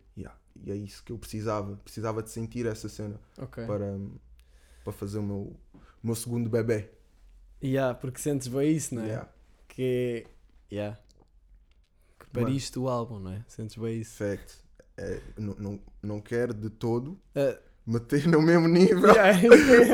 E 0.64 0.72
é 0.72 0.76
isso 0.76 1.04
que 1.04 1.12
eu 1.12 1.18
precisava. 1.18 1.76
Precisava 1.78 2.22
de 2.24 2.30
sentir 2.32 2.66
essa 2.66 2.90
cena 2.90 3.20
Ok. 3.38 3.66
para, 3.66 3.98
para 4.84 4.94
fazer 4.94 5.20
o 5.20 5.24
meu, 5.24 5.56
o 5.74 5.80
meu 6.04 6.16
segundo 6.16 6.50
bebê. 6.50 6.90
Yeah, 7.64 7.98
porque 7.98 8.20
sentes 8.20 8.48
bem 8.48 8.72
isso, 8.76 8.94
não 8.96 9.04
é? 9.04 9.08
Yeah. 9.08 9.30
Que. 9.68 10.28
Yeah. 10.72 11.00
Que 12.20 12.28
pariste 12.32 12.78
o 12.78 12.88
álbum, 12.88 13.20
não 13.20 13.32
é? 13.32 13.46
Sentes 13.48 13.76
bem 13.78 14.00
isso. 14.00 14.16
Fact. 14.18 14.58
É, 14.98 15.22
não, 15.38 15.54
não, 15.56 15.80
não 16.02 16.20
quero 16.22 16.56
de 16.56 16.72
todo 16.72 17.20
Ah, 17.36 17.60
meter 17.88 18.28
no 18.28 18.42
mesmo 18.42 18.68
nível. 18.68 19.10
yeah. 19.16 19.40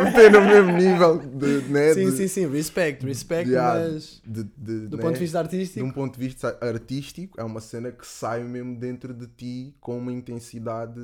meter 0.03 0.31
no 0.31 0.41
mesmo 0.41 0.71
nível 0.71 1.19
de, 1.19 1.61
né, 1.69 1.93
sim, 1.93 2.05
de, 2.09 2.11
sim, 2.17 2.27
sim. 2.27 2.47
Respect, 2.49 3.05
respect, 3.05 3.49
Yeah, 3.49 3.79
mas 3.79 4.21
de- 4.25 4.43
de- 4.57 4.87
do 4.87 4.97
né, 4.97 5.03
ponto 5.03 5.13
de 5.13 5.19
vista 5.19 5.37
de 5.37 5.43
artístico. 5.45 5.85
um 5.85 5.91
ponto 5.91 6.13
de 6.19 6.25
vista 6.27 6.57
artístico, 6.61 7.39
é 7.39 7.43
uma 7.43 7.61
cena 7.61 7.91
que 7.91 8.05
sai 8.05 8.43
mesmo 8.43 8.75
dentro 8.75 9.13
de 9.13 9.27
ti 9.27 9.75
com 9.79 9.97
uma 9.99 10.11
intensidade, 10.11 10.99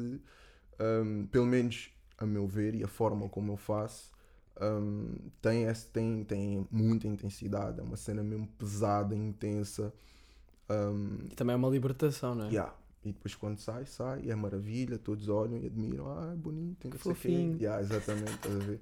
hum, 0.79 1.27
pelo 1.31 1.45
menos 1.45 1.91
a 2.17 2.25
meu 2.25 2.47
ver, 2.47 2.75
e 2.75 2.83
a 2.83 2.87
forma 2.87 3.29
como 3.29 3.53
eu 3.53 3.57
faço, 3.57 4.11
hum, 4.61 5.15
tem, 5.41 5.63
esse, 5.65 5.85
tem, 5.87 6.23
tem 6.23 6.67
muita 6.71 7.07
intensidade. 7.07 7.79
É 7.79 7.83
uma 7.83 7.95
cena 7.97 8.23
mesmo 8.23 8.47
pesada, 8.57 9.15
intensa. 9.15 9.93
hum, 10.69 11.27
E 11.31 11.35
também 11.35 11.53
é 11.53 11.57
uma 11.57 11.69
libertação, 11.69 12.35
não 12.35 12.45
é? 12.45 12.49
yeah. 12.49 12.73
E 13.03 13.13
depois 13.13 13.33
quando 13.33 13.57
sai, 13.59 13.85
sai, 13.85 14.29
é 14.29 14.35
maravilha, 14.35 14.97
todos 14.97 15.29
olham 15.29 15.57
e 15.57 15.67
admiram, 15.67 16.07
ah, 16.11 16.31
é 16.33 16.35
bonito, 16.35 16.89
Que 16.89 16.97
sei 16.97 17.11
o 17.11 17.15
quê. 17.15 17.55
Yeah, 17.61 17.81
exatamente, 17.81 18.31
estás 18.33 18.55
a 18.55 18.59
ver? 18.59 18.79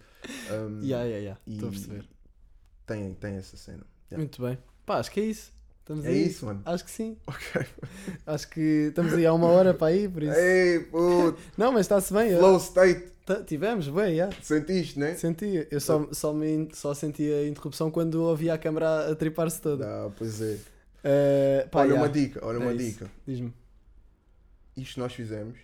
Hum, 0.52 0.80
Yeah, 0.84 1.06
yeah, 1.06 1.18
yeah. 1.18 1.39
Estou 1.48 1.68
a 1.69 1.72
perceber. 1.72 2.06
Tem, 2.88 3.14
tem 3.14 3.35
essa 3.35 3.56
cena. 3.57 3.85
Yeah. 4.11 4.18
Muito 4.18 4.41
bem. 4.41 4.57
Pá, 4.85 4.98
acho 4.99 5.11
que 5.11 5.19
é 5.19 5.26
isso. 5.26 5.52
Estamos 5.81 6.03
É 6.06 6.10
aí. 6.10 6.27
isso, 6.27 6.45
mano. 6.45 6.61
Acho 6.65 6.84
que 6.84 6.91
sim. 6.91 7.18
Ok. 7.27 7.65
Acho 8.26 8.49
que 8.49 8.60
estamos 8.89 9.14
aí 9.14 9.26
há 9.26 9.34
uma 9.34 9.48
hora 9.48 9.73
para 9.73 9.94
ir, 9.95 10.10
por 10.10 10.23
isso. 10.23 10.34
Ei, 10.34 10.80
puto, 10.80 11.38
Não, 11.57 11.72
mas 11.72 11.81
está-se 11.81 12.11
bem. 12.14 12.35
flow 12.38 12.57
state. 12.57 13.07
Tá- 13.26 13.44
tivemos, 13.44 13.88
bem, 13.89 14.15
yeah. 14.15 14.35
Sentiste, 14.41 14.98
né? 14.99 15.14
Senti. 15.15 15.68
Eu 15.69 15.80
só, 15.80 16.07
só, 16.11 16.34
me, 16.34 16.69
só 16.73 16.94
senti 16.94 17.31
a 17.31 17.48
interrupção 17.48 17.91
quando 17.91 18.15
ouvi 18.23 18.49
a 18.49 18.57
câmera 18.57 19.11
a 19.11 19.15
tripar-se 19.15 19.61
toda. 19.61 19.85
Ah, 19.85 20.10
pois 20.18 20.41
é. 20.41 20.57
Eh, 21.03 21.68
pá, 21.72 21.81
olha 21.81 21.89
yeah. 21.89 22.03
uma 22.06 22.10
dica, 22.10 22.45
olha 22.45 22.56
É 22.57 22.60
uma 22.60 22.73
isso. 22.73 22.85
dica. 22.85 23.11
Diz-me. 23.26 23.53
Isto 24.78 24.94
que 24.95 24.99
nós 24.99 25.14
fizemos 25.14 25.58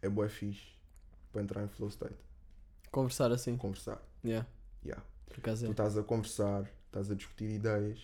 é 0.00 0.08
bué 0.08 0.28
fixe 0.28 0.66
para 1.32 1.42
entrar 1.42 1.62
em 1.62 1.68
flow 1.68 1.88
state. 1.88 2.16
Conversar 2.90 3.30
assim. 3.32 3.56
Conversar. 3.56 4.00
Yeah, 4.24 4.46
Yeah. 4.84 5.04
por 5.28 5.38
acaso 5.38 5.64
Tu 5.64 5.68
é. 5.68 5.70
estás 5.70 5.96
a 5.96 6.02
conversar, 6.02 6.68
estás 6.86 7.10
a 7.10 7.14
discutir 7.14 7.50
ideias. 7.50 8.00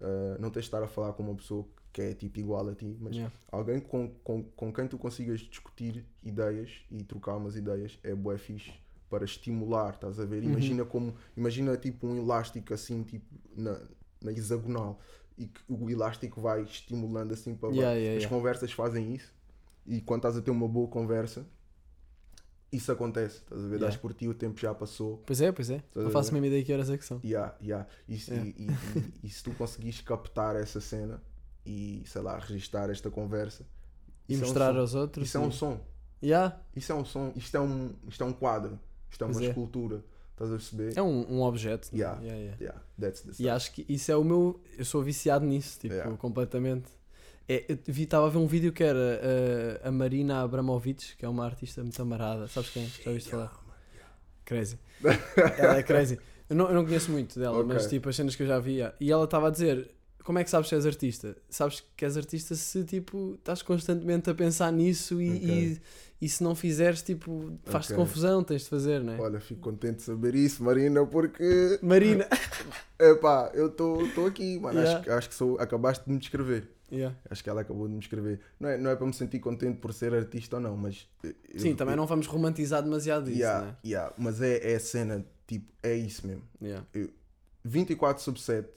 ah, 0.00 0.36
não 0.38 0.50
tens 0.50 0.62
de 0.64 0.68
estar 0.68 0.82
a 0.82 0.86
falar 0.88 1.12
com 1.14 1.22
uma 1.22 1.34
pessoa 1.34 1.66
que 1.92 2.02
é 2.02 2.14
tipo 2.14 2.38
igual 2.38 2.68
a 2.68 2.74
ti, 2.74 2.96
mas 3.00 3.14
Yeah. 3.14 3.34
alguém 3.50 3.80
com, 3.80 4.10
com, 4.22 4.42
com 4.42 4.72
quem 4.72 4.86
tu 4.88 4.98
consigas 4.98 5.40
discutir 5.40 6.04
ideias 6.22 6.70
e 6.90 7.02
trocar 7.04 7.36
umas 7.36 7.56
ideias 7.56 7.98
é 8.02 8.14
bué 8.14 8.36
fixe 8.38 8.72
para 9.08 9.24
estimular, 9.24 9.94
estás 9.94 10.18
a 10.20 10.24
ver? 10.26 10.42
Uhum. 10.42 10.50
Imagina 10.50 10.84
como, 10.84 11.14
imagina 11.36 11.76
tipo 11.76 12.06
um 12.06 12.18
elástico 12.18 12.74
assim, 12.74 13.02
tipo 13.04 13.24
na, 13.56 13.80
na 14.22 14.32
hexagonal 14.32 15.00
e 15.38 15.46
que 15.46 15.60
o 15.68 15.88
elástico 15.88 16.40
vai 16.40 16.62
estimulando 16.62 17.32
assim 17.32 17.54
para 17.54 17.68
Yeah, 17.70 17.88
baixo. 17.90 18.00
yeah, 18.02 18.24
As 18.24 18.26
conversas 18.30 18.72
fazem 18.72 19.14
isso 19.14 19.32
e 19.86 20.00
quando 20.00 20.20
estás 20.20 20.36
a 20.36 20.42
ter 20.42 20.50
uma 20.50 20.68
boa 20.68 20.88
conversa 20.88 21.46
isso 22.72 22.90
acontece, 22.92 23.38
estás 23.38 23.60
a 23.60 23.64
ver? 23.68 23.76
Yeah. 23.76 23.86
Das 23.86 23.96
por 23.96 24.12
ti, 24.12 24.28
o 24.28 24.34
tempo 24.34 24.58
já 24.60 24.74
passou 24.74 25.22
Pois 25.24 25.40
é, 25.40 25.52
pois 25.52 25.70
é. 25.70 25.82
Não 25.94 26.10
faço 26.10 26.30
a 26.30 26.32
mesma 26.32 26.48
ideia 26.48 26.64
que 26.64 26.72
horas 26.72 26.90
é 26.90 26.98
que 26.98 27.04
são. 27.04 27.20
Yeah, 27.24 27.56
yeah. 27.62 27.86
E, 28.08 28.18
se- 28.18 28.32
Yeah. 28.32 28.50
e- 28.58 28.66
e- 28.70 29.14
e 29.24 29.30
se 29.30 29.42
tu 29.42 29.52
conseguires 29.52 30.00
captar 30.00 30.56
essa 30.56 30.80
cena 30.80 31.22
e, 31.64 32.02
sei 32.06 32.20
lá, 32.22 32.38
registar 32.38 32.90
esta 32.90 33.10
conversa 33.10 33.64
E 34.28 34.34
isso 34.34 34.42
é 34.42 34.44
um 34.44 34.48
mostrar 34.48 34.76
aos 34.76 34.94
outros. 34.94 35.28
Isso 35.28 35.36
é 35.38 35.40
um 35.40 35.50
som. 35.52 35.80
Yeah, 36.22 36.60
Isso 36.74 36.90
é 36.90 36.94
um 36.94 37.04
som. 37.04 37.32
Isto 37.36 37.56
é 37.56 37.60
um, 37.60 37.94
isto 38.08 38.22
é 38.24 38.26
um 38.26 38.32
quadro. 38.32 38.78
Isto 39.10 39.22
é 39.24 39.26
Pois 39.26 39.36
uma 39.36 39.46
é. 39.46 39.48
escultura. 39.48 40.04
Estás 40.32 40.50
a 40.50 40.54
perceber? 40.56 40.98
é 40.98 41.02
um, 41.02 41.34
um 41.36 41.42
objeto. 41.42 41.88
né? 41.92 41.98
Yeah. 42.00 42.20
Yeah, 42.20 42.38
yeah. 42.42 42.56
Yeah, 42.60 42.82
that's 43.00 43.20
the 43.22 43.42
E 43.42 43.48
acho 43.48 43.72
que 43.72 43.86
isso 43.88 44.10
é 44.10 44.16
o 44.16 44.24
meu. 44.24 44.60
Eu 44.76 44.84
sou 44.84 45.02
viciado 45.02 45.46
nisso, 45.46 45.78
tipo, 45.78 45.94
completamente. 46.18 46.90
É, 47.48 47.64
eu 47.68 47.78
vi, 47.86 48.02
estava 48.02 48.26
a 48.26 48.30
ver 48.30 48.38
um 48.38 48.46
vídeo 48.46 48.72
que 48.72 48.82
era 48.82 48.98
uh, 49.84 49.88
a 49.88 49.90
Marina 49.92 50.42
Abramovic, 50.42 51.16
que 51.16 51.24
é 51.24 51.28
uma 51.28 51.44
artista 51.44 51.82
muito 51.82 52.00
amarada. 52.02 52.48
Sabes 52.48 52.70
quem? 52.70 52.86
Já 52.86 53.10
ouviste 53.10 53.30
falar? 53.30 53.52
Crazy. 54.44 54.78
ela 55.58 55.78
é 55.78 55.82
crazy. 55.82 56.18
Eu 56.48 56.56
não, 56.56 56.68
eu 56.68 56.74
não 56.74 56.84
conheço 56.84 57.10
muito 57.10 57.38
dela, 57.38 57.58
Ok. 57.58 57.66
mas 57.74 57.86
tipo, 57.88 58.08
as 58.08 58.16
cenas 58.16 58.34
que 58.36 58.42
eu 58.42 58.46
já 58.46 58.58
via. 58.58 58.94
E 59.00 59.10
ela 59.10 59.24
estava 59.24 59.48
a 59.48 59.50
dizer: 59.50 59.90
Como 60.24 60.38
é 60.38 60.44
que 60.44 60.50
sabes 60.50 60.68
que 60.68 60.74
és 60.74 60.86
artista? 60.86 61.36
Sabes 61.48 61.82
que 61.96 62.04
és 62.04 62.16
artista 62.16 62.54
se 62.54 62.84
tipo 62.84 63.34
estás 63.34 63.62
constantemente 63.62 64.30
a 64.30 64.34
pensar 64.34 64.72
nisso 64.72 65.20
e, 65.20 65.36
Ok. 65.36 65.48
e, 66.20 66.24
e 66.24 66.28
se 66.28 66.42
não 66.44 66.54
fizeres, 66.54 67.02
tipo, 67.02 67.58
faz-te 67.64 67.92
Ok. 67.92 68.04
confusão, 68.04 68.42
tens 68.44 68.62
de 68.62 68.68
fazer, 68.68 69.02
não 69.02 69.12
é? 69.14 69.20
Olha, 69.20 69.40
fico 69.40 69.60
contente 69.60 69.96
de 69.96 70.02
saber 70.02 70.34
isso, 70.36 70.62
Marina, 70.64 71.04
porque. 71.06 71.78
Marina! 71.82 72.26
Epá, 72.98 73.50
eu 73.54 73.66
estou 73.66 74.26
aqui, 74.26 74.58
mano. 74.58 74.78
Yeah. 74.78 74.96
Acho, 74.98 75.04
que- 75.04 75.10
acho 75.10 75.28
que 75.28 75.34
sou, 75.34 75.58
acabaste 75.60 76.04
de 76.06 76.12
me 76.12 76.18
descrever. 76.18 76.68
Yeah. 76.90 77.16
Acho 77.28 77.42
que 77.42 77.50
ela 77.50 77.62
acabou 77.62 77.88
de 77.88 77.94
me 77.94 78.00
escrever. 78.00 78.40
Não 78.60 78.68
é, 78.68 78.78
não 78.78 78.90
é 78.90 78.96
para 78.96 79.06
me 79.06 79.12
sentir 79.12 79.40
contente 79.40 79.78
por 79.80 79.92
ser 79.92 80.14
artista 80.14 80.56
ou 80.56 80.62
não, 80.62 80.76
mas. 80.76 81.08
eu- 81.22 81.34
Sim, 81.58 81.74
também 81.74 81.94
eu- 81.94 81.96
não 81.96 82.06
vamos 82.06 82.26
romantizar 82.26 82.82
demasiado 82.82 83.28
isso, 83.28 83.40
Yeah, 83.40 83.64
não 83.64 83.70
é? 83.72 83.76
yeah, 83.84 84.14
mas 84.16 84.40
é, 84.40 84.72
é 84.72 84.76
a 84.76 84.80
cena, 84.80 85.26
tipo, 85.46 85.72
é 85.82 85.94
isso 85.94 86.26
mesmo. 86.26 86.42
Yeah. 86.62 86.86
24 87.64 88.22
sobre 88.22 88.40
7, 88.40 88.68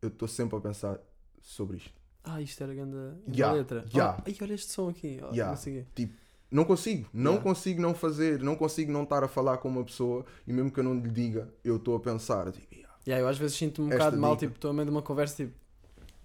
eu 0.00 0.08
estou 0.08 0.26
sempre 0.28 0.56
a 0.56 0.60
pensar 0.60 0.98
sobre 1.40 1.76
isto. 1.76 1.92
Ah, 2.24 2.40
isto 2.40 2.62
era 2.62 2.72
grande 2.74 2.96
Yeah, 3.28 3.56
letra. 3.56 3.84
yeah. 3.92 4.16
Oh, 4.18 4.22
ai, 4.26 4.36
olha 4.40 4.54
este 4.54 4.70
som 4.70 4.88
aqui. 4.88 5.18
Oh, 5.22 5.26
Yeah. 5.32 5.48
não 5.50 5.56
sei 5.56 5.80
o 5.80 5.86
quê. 5.94 6.08
Não 6.50 6.64
consigo, 6.64 7.08
não 7.12 7.32
Yeah. 7.32 7.42
consigo 7.42 7.80
não 7.82 7.94
fazer, 7.94 8.40
não 8.42 8.54
consigo 8.56 8.92
não 8.92 9.02
estar 9.04 9.24
a 9.24 9.28
falar 9.28 9.56
com 9.58 9.68
uma 9.68 9.82
pessoa 9.84 10.24
e 10.46 10.52
mesmo 10.52 10.70
que 10.70 10.78
eu 10.80 10.84
não 10.84 10.94
lhe 10.94 11.10
diga, 11.10 11.48
eu 11.64 11.76
estou 11.76 11.96
a 11.96 12.00
pensar, 12.00 12.50
tipo, 12.52 12.66
yeah, 12.74 12.88
Yeah, 13.06 13.24
eu 13.24 13.28
às 13.28 13.36
vezes 13.36 13.56
sinto-me 13.56 13.88
um 13.88 13.90
Esta 13.92 14.04
bocado 14.04 14.20
mal, 14.20 14.34
dica. 14.36 14.46
tipo, 14.46 14.54
estou 14.58 14.70
a 14.70 14.74
meio 14.74 14.84
de 14.84 14.90
uma 14.92 15.02
conversa, 15.02 15.34
tipo, 15.34 15.52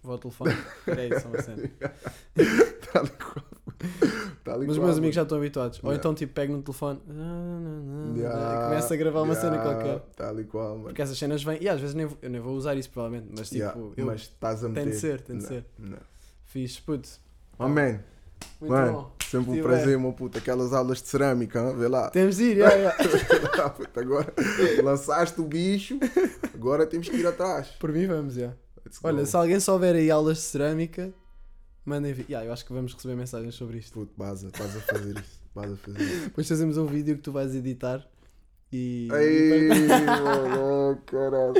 vou 0.08 0.14
ao 0.14 0.20
telefone. 0.20 0.54
é 0.88 1.08
isso, 1.08 1.28
uma 1.28 1.42
cena. 1.42 1.70
tal 2.92 3.06
e 3.06 3.10
qual. 3.10 3.46
E 4.60 4.66
Mas 4.66 4.70
os 4.72 4.78
meus 4.80 4.98
amigos 4.98 5.16
já 5.16 5.22
estão 5.24 5.38
habituados. 5.38 5.78
Ou 5.84 5.90
Yeah. 5.90 6.00
então, 6.00 6.14
tipo, 6.16 6.34
pego 6.34 6.54
no 6.54 6.62
telefone 6.64 7.00
e 8.16 8.20
Yeah, 8.20 8.66
começo 8.70 8.94
a 8.94 8.96
gravar 8.98 9.22
uma 9.22 9.36
cena 9.36 9.58
yeah, 9.58 9.64
qualquer. 9.76 10.00
Tal 10.16 10.40
e 10.40 10.44
qual, 10.46 10.70
mano. 10.72 10.84
Porque 10.86 11.02
essas 11.02 11.18
cenas 11.18 11.44
vêm, 11.44 11.58
e 11.62 11.68
às 11.70 11.80
vezes 11.80 11.94
nem, 11.94 12.06
vou- 12.06 12.18
eu 12.22 12.30
nem 12.30 12.42
vou 12.42 12.56
usar 12.56 12.76
isso, 12.76 12.90
provavelmente, 12.90 13.28
mas 13.38 13.50
tipo, 13.50 13.60
Yeah, 13.62 13.80
eu 13.98 14.06
mas 14.06 14.22
estás 14.22 14.64
a 14.64 14.70
tem 14.70 14.86
meter. 14.86 14.90
de 14.92 14.96
ser, 15.00 15.22
tem 15.22 15.38
de 15.38 15.44
Não, 15.44 15.50
ser. 15.50 15.66
Não. 15.78 15.98
fiz, 16.46 16.80
putz, 16.80 17.20
Oh, 17.60 17.68
man. 17.68 18.00
muito 18.62 18.72
Mano. 18.74 18.92
bom. 18.94 19.12
Sempre 19.30 19.60
um 19.60 19.62
prazer, 19.64 20.00
meu 20.00 20.14
puto. 20.14 20.38
Aquelas 20.38 20.72
aulas 20.72 21.02
de 21.02 21.10
cerâmica, 21.10 21.60
hã? 21.60 21.76
vê 21.76 21.88
lá. 21.90 22.10
Temos 22.10 22.38
de 22.38 22.44
ir, 22.46 22.58
yeah, 22.60 22.76
yeah. 22.76 22.98
Ah, 23.64 23.70
puto, 23.70 24.00
agora 24.00 24.34
lançaste 24.82 25.42
o 25.42 25.44
bicho, 25.44 26.00
agora 26.54 26.86
temos 26.88 27.10
que 27.10 27.18
ir 27.18 27.28
atrás. 27.28 27.68
Por 27.80 27.92
mim 27.92 28.08
vamos, 28.08 28.36
já. 28.36 28.48
Go. 28.48 28.54
Olha, 29.04 29.26
se 29.26 29.36
alguém 29.36 29.60
souber 29.60 29.96
aí 29.96 30.10
aulas 30.12 30.38
de 30.38 30.44
cerâmica, 30.44 31.14
mandem 31.86 32.14
vir. 32.14 32.26
Yeah, 32.30 32.46
eu 32.48 32.54
acho 32.54 32.66
que 32.66 32.74
vamos 32.74 32.94
receber 32.94 33.16
mensagens 33.16 33.56
sobre 33.56 33.78
isto. 33.78 33.94
Puto, 33.94 34.12
baza, 34.18 34.48
estás 34.48 34.76
a 34.76 34.80
fazer 34.82 35.18
isso. 35.18 35.42
Vas 35.56 35.72
a 35.72 35.76
fazer 35.78 36.02
isso. 36.02 36.24
Depois 36.26 36.48
fazemos 36.48 36.78
um 36.78 36.86
vídeo 36.86 37.16
que 37.16 37.22
tu 37.22 37.32
vais 37.32 37.56
editar 37.56 38.08
e. 38.72 39.08
Ei, 39.12 39.68
mano, 40.06 41.02
caralho. 41.06 41.54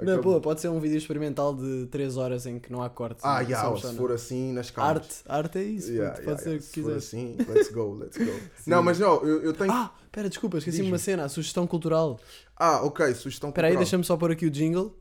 Não, 0.00 0.20
pô, 0.20 0.40
pode 0.40 0.60
ser 0.60 0.68
um 0.68 0.78
vídeo 0.80 0.96
experimental 0.96 1.54
de 1.54 1.86
3 1.90 2.16
horas 2.16 2.46
em 2.46 2.58
que 2.58 2.70
não 2.70 2.82
há 2.82 2.88
cortes. 2.88 3.24
Ah, 3.24 3.42
não 3.42 3.48
yeah, 3.48 3.76
se 3.76 3.96
for 3.96 4.12
assim, 4.12 4.52
nas 4.52 4.70
calmas. 4.70 4.96
Arte, 4.96 5.14
arte 5.26 5.58
é 5.58 5.62
isso, 5.64 5.90
Yeah, 5.92 6.14
puto, 6.16 6.22
yeah, 6.22 6.30
pode 6.30 6.42
ser 6.42 6.48
yeah. 6.50 6.56
o 6.56 6.58
que 6.58 6.64
Se 6.64 6.82
for 6.82 6.92
quiseres. 6.94 7.04
assim, 7.04 7.36
let's 7.48 7.72
go, 7.72 7.94
let's 7.94 8.16
go. 8.16 8.40
Não, 8.66 8.82
mas 8.82 8.98
não, 8.98 9.22
eu, 9.24 9.42
eu 9.42 9.52
tenho. 9.52 9.72
Ah, 9.72 9.92
pera, 10.12 10.28
desculpa, 10.28 10.58
esqueci-me 10.58 10.88
uma 10.88 10.98
cena, 10.98 11.24
a 11.24 11.28
sugestão 11.28 11.66
cultural. 11.66 12.20
Ah, 12.56 12.82
ok, 12.84 13.14
sugestão 13.14 13.50
Espera 13.50 13.66
aí, 13.68 13.72
cultural. 13.72 13.84
deixa-me 13.84 14.04
só 14.04 14.16
pôr 14.16 14.30
aqui 14.30 14.46
o 14.46 14.50
jingle. 14.50 14.96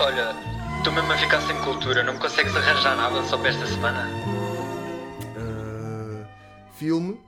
Olha, 0.00 0.34
estou 0.78 0.92
mesmo 0.92 1.12
a 1.12 1.16
ficar 1.18 1.40
sem 1.42 1.56
cultura, 1.62 2.02
não 2.02 2.14
me 2.14 2.18
consegues 2.20 2.54
arranjar 2.54 2.96
nada 2.96 3.22
só 3.24 3.38
para 3.38 3.48
esta 3.50 3.66
semana? 3.66 4.06
Ah, 5.36 6.26
filme, 6.72 7.20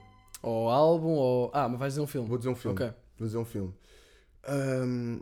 Ou 0.43 0.68
álbum, 0.70 1.10
ou. 1.10 1.51
Ah, 1.52 1.68
mas 1.68 1.78
vais 1.78 1.93
dizer 1.93 2.02
um 2.02 2.06
filme. 2.06 2.28
vou 2.28 2.38
dizer 2.38 2.51
um 2.51 2.55
filme. 2.55 2.74
Ok. 2.74 2.93
Vou 3.18 3.26
dizer 3.26 3.38
um 3.38 3.44
filme. 3.44 3.74
Ahm, 4.47 5.20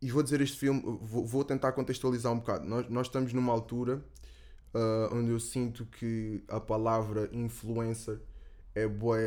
e 0.00 0.10
vou 0.10 0.22
dizer 0.22 0.40
este 0.40 0.56
filme, 0.58 0.80
vou, 1.02 1.26
vou 1.26 1.44
tentar 1.44 1.72
contextualizar 1.72 2.32
um 2.32 2.38
bocado. 2.38 2.66
Nós, 2.66 2.88
nós 2.88 3.06
estamos 3.06 3.32
numa 3.32 3.52
altura 3.52 4.02
ah, 4.74 5.10
onde 5.12 5.30
eu 5.30 5.40
sinto 5.40 5.84
que 5.86 6.42
a 6.48 6.60
palavra 6.60 7.28
influencer 7.32 8.20
é 8.74 8.86
boa. 8.86 9.18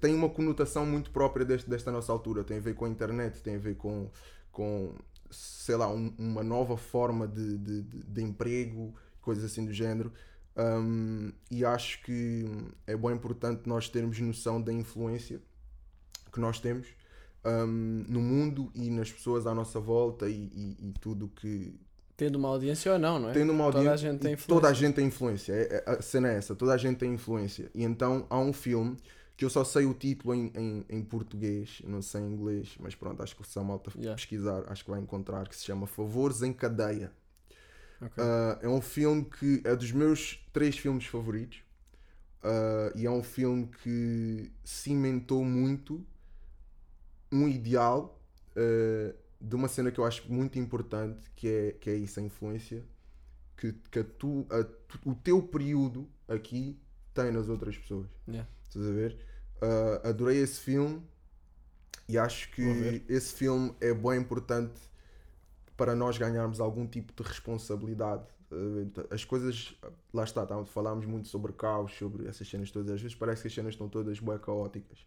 tem 0.00 0.14
uma 0.14 0.28
conotação 0.30 0.86
muito 0.86 1.10
própria 1.10 1.44
deste, 1.44 1.68
desta 1.68 1.90
nossa 1.90 2.12
altura. 2.12 2.44
Tem 2.44 2.58
a 2.58 2.60
ver 2.60 2.74
com 2.74 2.84
a 2.84 2.88
internet, 2.88 3.42
tem 3.42 3.56
a 3.56 3.58
ver 3.58 3.74
com, 3.76 4.10
com 4.52 4.92
sei 5.30 5.76
lá, 5.76 5.88
um- 5.88 6.12
uma 6.18 6.42
nova 6.42 6.76
forma 6.76 7.26
de, 7.26 7.56
de, 7.58 7.82
de- 7.82 8.22
emprego, 8.22 8.94
coisas 9.22 9.44
assim 9.44 9.64
do 9.64 9.72
género. 9.72 10.12
Um, 10.54 11.32
e 11.50 11.64
acho 11.64 12.02
que 12.02 12.44
é 12.86 12.94
bem 12.94 13.12
importante 13.12 13.62
nós 13.66 13.88
termos 13.88 14.18
noção 14.20 14.60
da 14.60 14.70
influência 14.70 15.40
que 16.30 16.38
nós 16.38 16.60
temos 16.60 16.86
um, 17.44 18.04
no 18.06 18.20
mundo 18.20 18.70
e 18.74 18.90
nas 18.90 19.10
pessoas 19.10 19.46
à 19.46 19.54
nossa 19.54 19.80
volta 19.80 20.28
e, 20.28 20.34
e- 20.54 20.76
e 20.90 20.94
tudo 21.00 21.28
que 21.28 21.74
Tendo 22.14 22.36
uma 22.36 22.48
audiência 22.50 22.92
ou 22.92 22.98
não, 22.98 23.18
não 23.18 23.30
é? 23.30 23.32
tendo 23.32 23.52
uma 23.52 23.64
Toda 23.64 23.78
a 23.78 23.80
audiência. 23.92 24.10
gente 24.12 24.20
tem 24.20 24.32
influência. 24.34 24.54
Toda 24.54 24.68
a 24.68 24.72
gente 24.74 24.94
tem 24.94 25.06
influência. 25.06 25.54
A 25.86 26.02
cena 26.02 26.28
é 26.30 26.36
essa, 26.36 26.54
toda 26.54 26.74
a 26.74 26.76
gente 26.76 26.98
tem 26.98 27.14
influência. 27.14 27.70
E 27.74 27.82
então 27.82 28.26
há 28.28 28.38
um 28.38 28.52
filme 28.52 28.96
que 29.42 29.46
eu 29.46 29.50
só 29.50 29.64
sei 29.64 29.86
o 29.86 29.92
título 29.92 30.36
em, 30.36 30.52
em, 30.54 30.84
em 30.88 31.02
português, 31.02 31.82
não 31.84 32.00
sei 32.00 32.20
em 32.20 32.32
inglês, 32.32 32.76
mas 32.78 32.94
pronto, 32.94 33.20
acho 33.24 33.34
que 33.34 33.44
se 33.44 33.58
a 33.58 33.62
malta 33.64 33.90
Yeah. 33.96 34.14
pesquisar, 34.14 34.62
acho 34.68 34.84
que 34.84 34.90
vai 34.90 35.00
encontrar, 35.00 35.48
que 35.48 35.56
se 35.56 35.64
chama 35.64 35.84
Favores 35.84 36.42
em 36.42 36.52
Cadeia. 36.52 37.12
Ok. 38.00 38.22
Uh, 38.22 38.58
é 38.62 38.68
um 38.68 38.80
filme 38.80 39.24
que 39.24 39.60
é 39.64 39.74
dos 39.74 39.90
meus 39.90 40.40
três 40.52 40.78
filmes 40.78 41.06
favoritos 41.06 41.62
Uh, 42.44 42.90
e 42.98 43.06
é 43.06 43.10
um 43.10 43.22
filme 43.22 43.68
que 43.84 44.50
cimentou 44.64 45.44
muito 45.44 46.04
um 47.30 47.46
ideal 47.46 48.20
uh, 48.56 49.14
de 49.40 49.54
uma 49.54 49.68
cena 49.68 49.92
que 49.92 50.00
eu 50.00 50.04
acho 50.04 50.24
muito 50.32 50.58
importante 50.58 51.30
que 51.36 51.46
é, 51.46 51.72
que 51.80 51.88
é 51.88 51.94
isso, 51.94 52.18
a 52.18 52.22
influência 52.24 52.82
que, 53.56 53.72
que 53.92 54.00
a 54.00 54.04
tu, 54.04 54.44
a 54.50 54.66
o 55.08 55.14
teu 55.14 55.40
período 55.40 56.08
aqui 56.26 56.76
tem 57.14 57.30
nas 57.30 57.48
outras 57.48 57.78
pessoas. 57.78 58.08
Yeah. 58.26 58.50
Estás 58.64 58.88
a 58.88 58.90
ver? 58.90 59.16
Uh, 59.62 60.08
adorei 60.08 60.38
esse 60.38 60.58
filme 60.58 61.00
e 62.08 62.18
acho 62.18 62.50
que 62.50 63.04
esse 63.08 63.32
filme 63.32 63.72
é 63.80 63.94
bem 63.94 64.18
importante 64.18 64.80
para 65.76 65.94
nós 65.94 66.18
ganharmos 66.18 66.58
algum 66.58 66.84
tipo 66.84 67.12
de 67.12 67.28
responsabilidade. 67.28 68.24
Uh, 68.50 68.90
As 69.08 69.24
coisas, 69.24 69.76
lá 70.12 70.24
está, 70.24 70.44
tá, 70.44 70.64
falámos 70.64 71.06
muito 71.06 71.28
sobre 71.28 71.52
caos, 71.52 71.94
sobre 71.94 72.26
essas 72.26 72.48
cenas 72.48 72.72
todas. 72.72 72.90
Às 72.90 73.00
vezes 73.00 73.16
parece 73.16 73.42
que 73.42 73.48
as 73.48 73.54
cenas 73.54 73.74
estão 73.74 73.88
todas 73.88 74.18
bem 74.18 74.38
caóticas. 74.38 74.98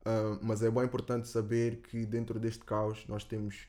Uh, 0.00 0.40
mas 0.40 0.62
é 0.62 0.70
bem 0.70 0.84
importante 0.84 1.28
saber 1.28 1.82
que 1.82 2.06
dentro 2.06 2.40
deste 2.40 2.64
caos 2.64 3.06
nós 3.06 3.22
temos, 3.22 3.68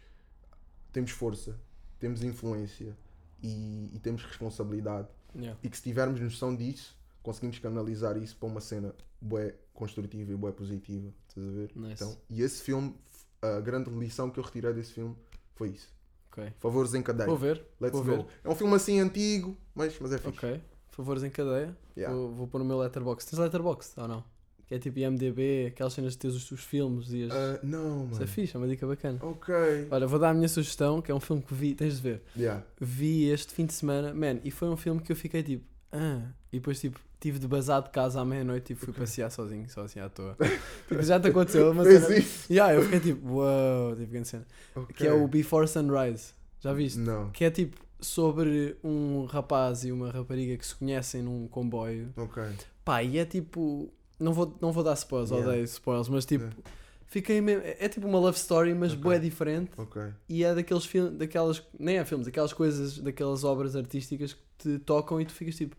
temos 0.93 1.11
força, 1.11 1.59
temos 1.99 2.23
influência 2.23 2.95
e, 3.43 3.89
e 3.93 3.99
temos 3.99 4.23
responsabilidade. 4.23 5.09
Yeah. 5.35 5.59
E 5.61 5.69
que 5.69 5.75
se 5.75 5.83
tivermos 5.83 6.21
noção 6.21 6.55
disso, 6.55 6.97
conseguimos 7.21 7.59
canalizar 7.59 8.15
isso 8.15 8.37
para 8.37 8.47
uma 8.47 8.61
cena 8.61 8.95
bué 9.19 9.55
construtiva 9.81 10.31
e 10.31 10.35
bué 10.35 10.51
positiva. 10.51 11.11
Estás 11.27 11.47
a 11.47 11.51
ver? 11.51 11.71
Nice. 11.75 12.03
Então, 12.03 12.15
e 12.29 12.43
esse 12.43 12.61
filme, 12.61 12.93
a 13.41 13.59
grande 13.59 13.89
lição 13.89 14.29
que 14.29 14.39
eu 14.39 14.43
retirei 14.43 14.71
desse 14.73 14.93
filme 14.93 15.15
foi 15.55 15.69
isso. 15.69 15.91
Ok. 16.31 16.53
Favores 16.59 16.93
em 16.93 17.01
cadeia. 17.01 17.27
Vou 17.27 17.37
ver. 17.37 17.65
Let's 17.79 17.91
vou 17.91 18.03
go. 18.03 18.23
ver. 18.23 18.25
É 18.43 18.49
um 18.49 18.55
filme 18.55 18.75
assim 18.75 18.99
antigo, 18.99 19.57
mas, 19.73 19.97
mas 19.99 20.13
é 20.13 20.19
fixe. 20.19 20.37
Ok. 20.37 20.61
Favores 20.89 21.23
em 21.23 21.31
cadeia. 21.31 21.75
Yeah. 21.97 22.15
Vou, 22.15 22.31
vou 22.31 22.47
pôr 22.47 22.59
no 22.59 22.65
meu 22.65 22.77
letterbox. 22.77 23.25
Tens 23.25 23.39
letterbox 23.39 23.93
ou 23.97 24.07
não? 24.07 24.23
Que 24.67 24.75
é 24.75 24.79
tipo 24.79 24.99
IMDB, 24.99 25.65
aquelas 25.67 25.93
cenas 25.93 26.13
de 26.13 26.19
teres 26.19 26.51
os, 26.51 26.63
filmes 26.63 27.11
e 27.11 27.23
as. 27.23 27.31
Ah, 27.31 27.59
não, 27.63 28.05
Isso 28.05 28.15
é 28.15 28.19
mano. 28.19 28.27
fixe, 28.27 28.55
é 28.55 28.59
uma 28.59 28.67
dica 28.67 28.85
bacana. 28.85 29.19
Ok. 29.21 29.53
Olha, 29.89 30.07
vou 30.07 30.19
dar 30.19 30.29
a 30.29 30.33
minha 30.33 30.47
sugestão, 30.47 31.01
que 31.01 31.11
é 31.11 31.15
um 31.15 31.19
filme 31.19 31.41
que 31.41 31.53
vi, 31.53 31.73
tens 31.73 31.95
de 31.95 32.01
ver. 32.01 32.21
Yeah. 32.37 32.63
Vi 32.79 33.29
este 33.29 33.51
fim 33.51 33.65
de 33.65 33.73
semana, 33.73 34.13
man, 34.13 34.39
e 34.43 34.51
foi 34.51 34.69
um 34.69 34.77
filme 34.77 35.01
que 35.01 35.11
eu 35.11 35.15
fiquei 35.15 35.43
tipo, 35.43 35.65
ah, 35.91 36.21
e 36.51 36.57
depois 36.59 36.79
tipo, 36.79 36.99
tive 37.19 37.37
de 37.39 37.47
bazar 37.47 37.81
de 37.83 37.89
casa 37.89 38.19
à 38.21 38.25
meia-noite 38.25 38.73
e 38.73 38.75
fui 38.75 38.91
passear 38.93 39.29
sozinho, 39.31 39.69
só 39.69 39.81
assim 39.83 39.99
à 39.99 40.09
toa. 40.09 40.35
Tipo, 40.87 41.03
já 41.03 41.19
te 41.19 41.27
aconteceu, 41.29 41.73
mas. 41.73 41.87
Fez 41.87 42.09
isso? 42.25 42.51
Yeah, 42.53 42.73
eu 42.75 42.81
fiquei 42.83 42.99
tipo, 42.99 43.33
uau, 43.35 43.95
tipo, 43.95 44.11
grande 44.11 44.27
cena. 44.27 44.45
Ok. 44.75 44.95
Que 44.95 45.07
é 45.07 45.13
o 45.13 45.27
Before 45.27 45.67
Sunrise. 45.67 46.33
Já 46.59 46.73
viste? 46.73 46.99
Não. 46.99 47.29
Que 47.31 47.45
é 47.45 47.49
tipo 47.51 47.77
sobre 47.99 48.75
um 48.83 49.25
rapaz 49.25 49.85
e 49.85 49.91
uma 49.91 50.11
rapariga 50.11 50.57
que 50.57 50.65
se 50.65 50.75
conhecem 50.75 51.21
num 51.21 51.47
comboio. 51.47 52.09
Ok. 52.17 52.43
Pá, 52.83 53.03
e 53.03 53.17
é 53.17 53.25
tipo. 53.25 53.91
Não 54.19 54.33
vou, 54.33 54.55
não 54.61 54.71
vou 54.71 54.83
dar 54.83 54.93
spoilers, 54.93 55.31
Yeah. 55.31 55.49
odeio 55.49 55.63
spoilers, 55.65 56.09
mas 56.09 56.25
tipo. 56.25 56.43
Yeah. 56.43 56.61
Fiquei 57.07 57.41
mesmo. 57.41 57.63
É, 57.65 57.77
é 57.79 57.89
tipo 57.89 58.07
uma 58.07 58.19
love 58.19 58.37
story, 58.37 58.73
mas 58.73 58.91
Ok. 58.93 59.01
bué 59.03 59.19
diferente. 59.19 59.71
Ok. 59.77 60.01
E 60.29 60.43
é 60.43 60.53
daqueles 60.55 60.85
filmes, 60.85 61.17
daquelas. 61.17 61.61
Nem 61.79 61.97
é 61.97 62.05
filmes, 62.05 62.27
aquelas 62.27 62.53
coisas, 62.53 62.97
daquelas 62.99 63.43
obras 63.43 63.75
artísticas 63.75 64.33
que 64.33 64.39
te 64.57 64.79
tocam 64.79 65.19
e 65.21 65.25
tu 65.25 65.33
ficas 65.33 65.55
tipo. 65.55 65.75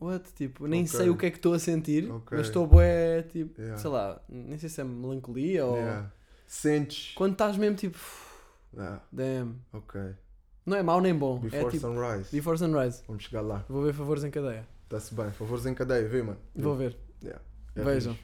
What? 0.00 0.32
Tipo, 0.34 0.66
nem 0.66 0.82
Ok. 0.84 0.96
sei 0.98 1.08
o 1.08 1.16
que 1.16 1.26
é 1.26 1.30
que 1.30 1.36
estou 1.38 1.54
a 1.54 1.58
sentir, 1.58 2.10
Ok. 2.10 2.36
mas 2.36 2.46
estou 2.48 2.66
bué, 2.66 3.22
tipo. 3.22 3.60
Yeah. 3.60 3.78
Sei 3.78 3.90
lá, 3.90 4.20
nem 4.28 4.58
sei 4.58 4.68
se 4.68 4.80
é 4.80 4.84
melancolia 4.84 5.64
ou. 5.64 5.76
Yeah. 5.76 6.10
Sentes. 6.46 7.12
Quando 7.14 7.32
estás 7.32 7.56
mesmo 7.56 7.76
tipo. 7.76 7.98
Ah, 8.76 9.00
Damn. 9.12 9.54
ok. 9.72 10.00
Não 10.66 10.76
é 10.76 10.82
mau 10.82 11.00
nem 11.00 11.14
bom. 11.14 11.38
Before 11.38 11.66
é 11.66 11.70
tipo. 11.70 11.86
Sunrise. 11.86 12.28
Before 12.32 12.58
Sunrise. 12.58 13.02
Vamos 13.06 13.24
chegar 13.24 13.40
lá. 13.42 13.64
Vou 13.68 13.82
ver 13.82 13.94
favores 13.94 14.24
em 14.24 14.30
cadeia. 14.30 14.66
Está-se 14.84 15.14
bem. 15.14 15.30
Favores 15.32 15.64
em 15.66 15.74
cadeia, 15.74 16.06
vê, 16.08 16.22
mano. 16.22 16.38
Vou 16.54 16.76
ver. 16.76 16.96
Yeah. 17.22 17.40
É 17.76 17.82
Vejam. 17.82 18.16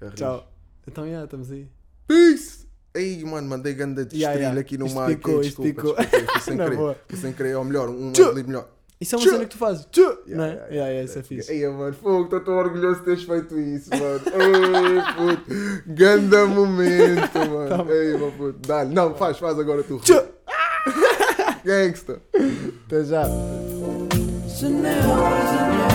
É. 0.00 0.10
Tchau. 0.14 0.50
Então, 0.86 1.08
já, 1.08 1.24
estamos 1.24 1.50
aí. 1.50 1.68
Peace! 2.06 2.66
Ei, 2.94 3.22
mano, 3.24 3.48
mandei 3.48 3.72
ganda 3.74 4.04
de 4.04 4.16
Yeah, 4.16 4.36
yeah. 4.40 4.60
aqui 4.60 4.76
no 4.76 4.86
desculpa, 4.86 5.08
picou. 5.10 5.40
desculpa, 5.42 5.94
fui 6.02 6.40
sem 6.40 6.56
querer. 6.58 6.96
sem 7.16 7.32
querer, 7.32 7.54
ou 7.56 7.64
melhor, 7.64 7.88
um 7.88 8.10
melhor. 8.46 8.68
Isso 9.00 9.14
é 9.14 9.18
uma 9.18 9.24
Tchau. 9.24 9.32
cena 9.32 9.44
que 9.46 9.50
tu 9.50 9.58
fazes. 9.58 9.88
Yeah, 9.96 10.20
Não 10.26 10.44
é? 10.44 10.48
yeah, 10.48 10.66
Yeah, 10.66 10.88
yeah, 10.90 11.04
isso 11.04 11.18
é 11.18 11.22
fixe. 11.22 11.52
Ei, 11.52 11.66
mano, 11.68 11.94
fogo, 11.94 12.24
estou 12.24 12.40
tão 12.40 12.54
orgulhoso 12.58 12.98
de 12.98 13.04
teres 13.06 13.22
feito 13.24 13.58
isso, 13.58 13.88
mano. 13.90 14.20
Ei, 14.26 15.36
puto. 15.36 15.82
Ganda 15.86 16.46
momento, 16.46 17.38
mano. 17.50 17.84
Tá 17.86 17.92
Ei, 17.94 18.16
meu 18.18 18.30
puto. 18.32 18.58
Dá-lhe. 18.68 18.92
Não, 18.94 19.14
faz, 19.14 19.38
faz 19.38 19.58
agora 19.58 19.82
tu. 19.82 19.98
Tchau. 20.00 20.22
Gangsta. 21.64 22.20
Até 22.86 23.04
já. 23.04 23.22
Chanel 24.48 25.89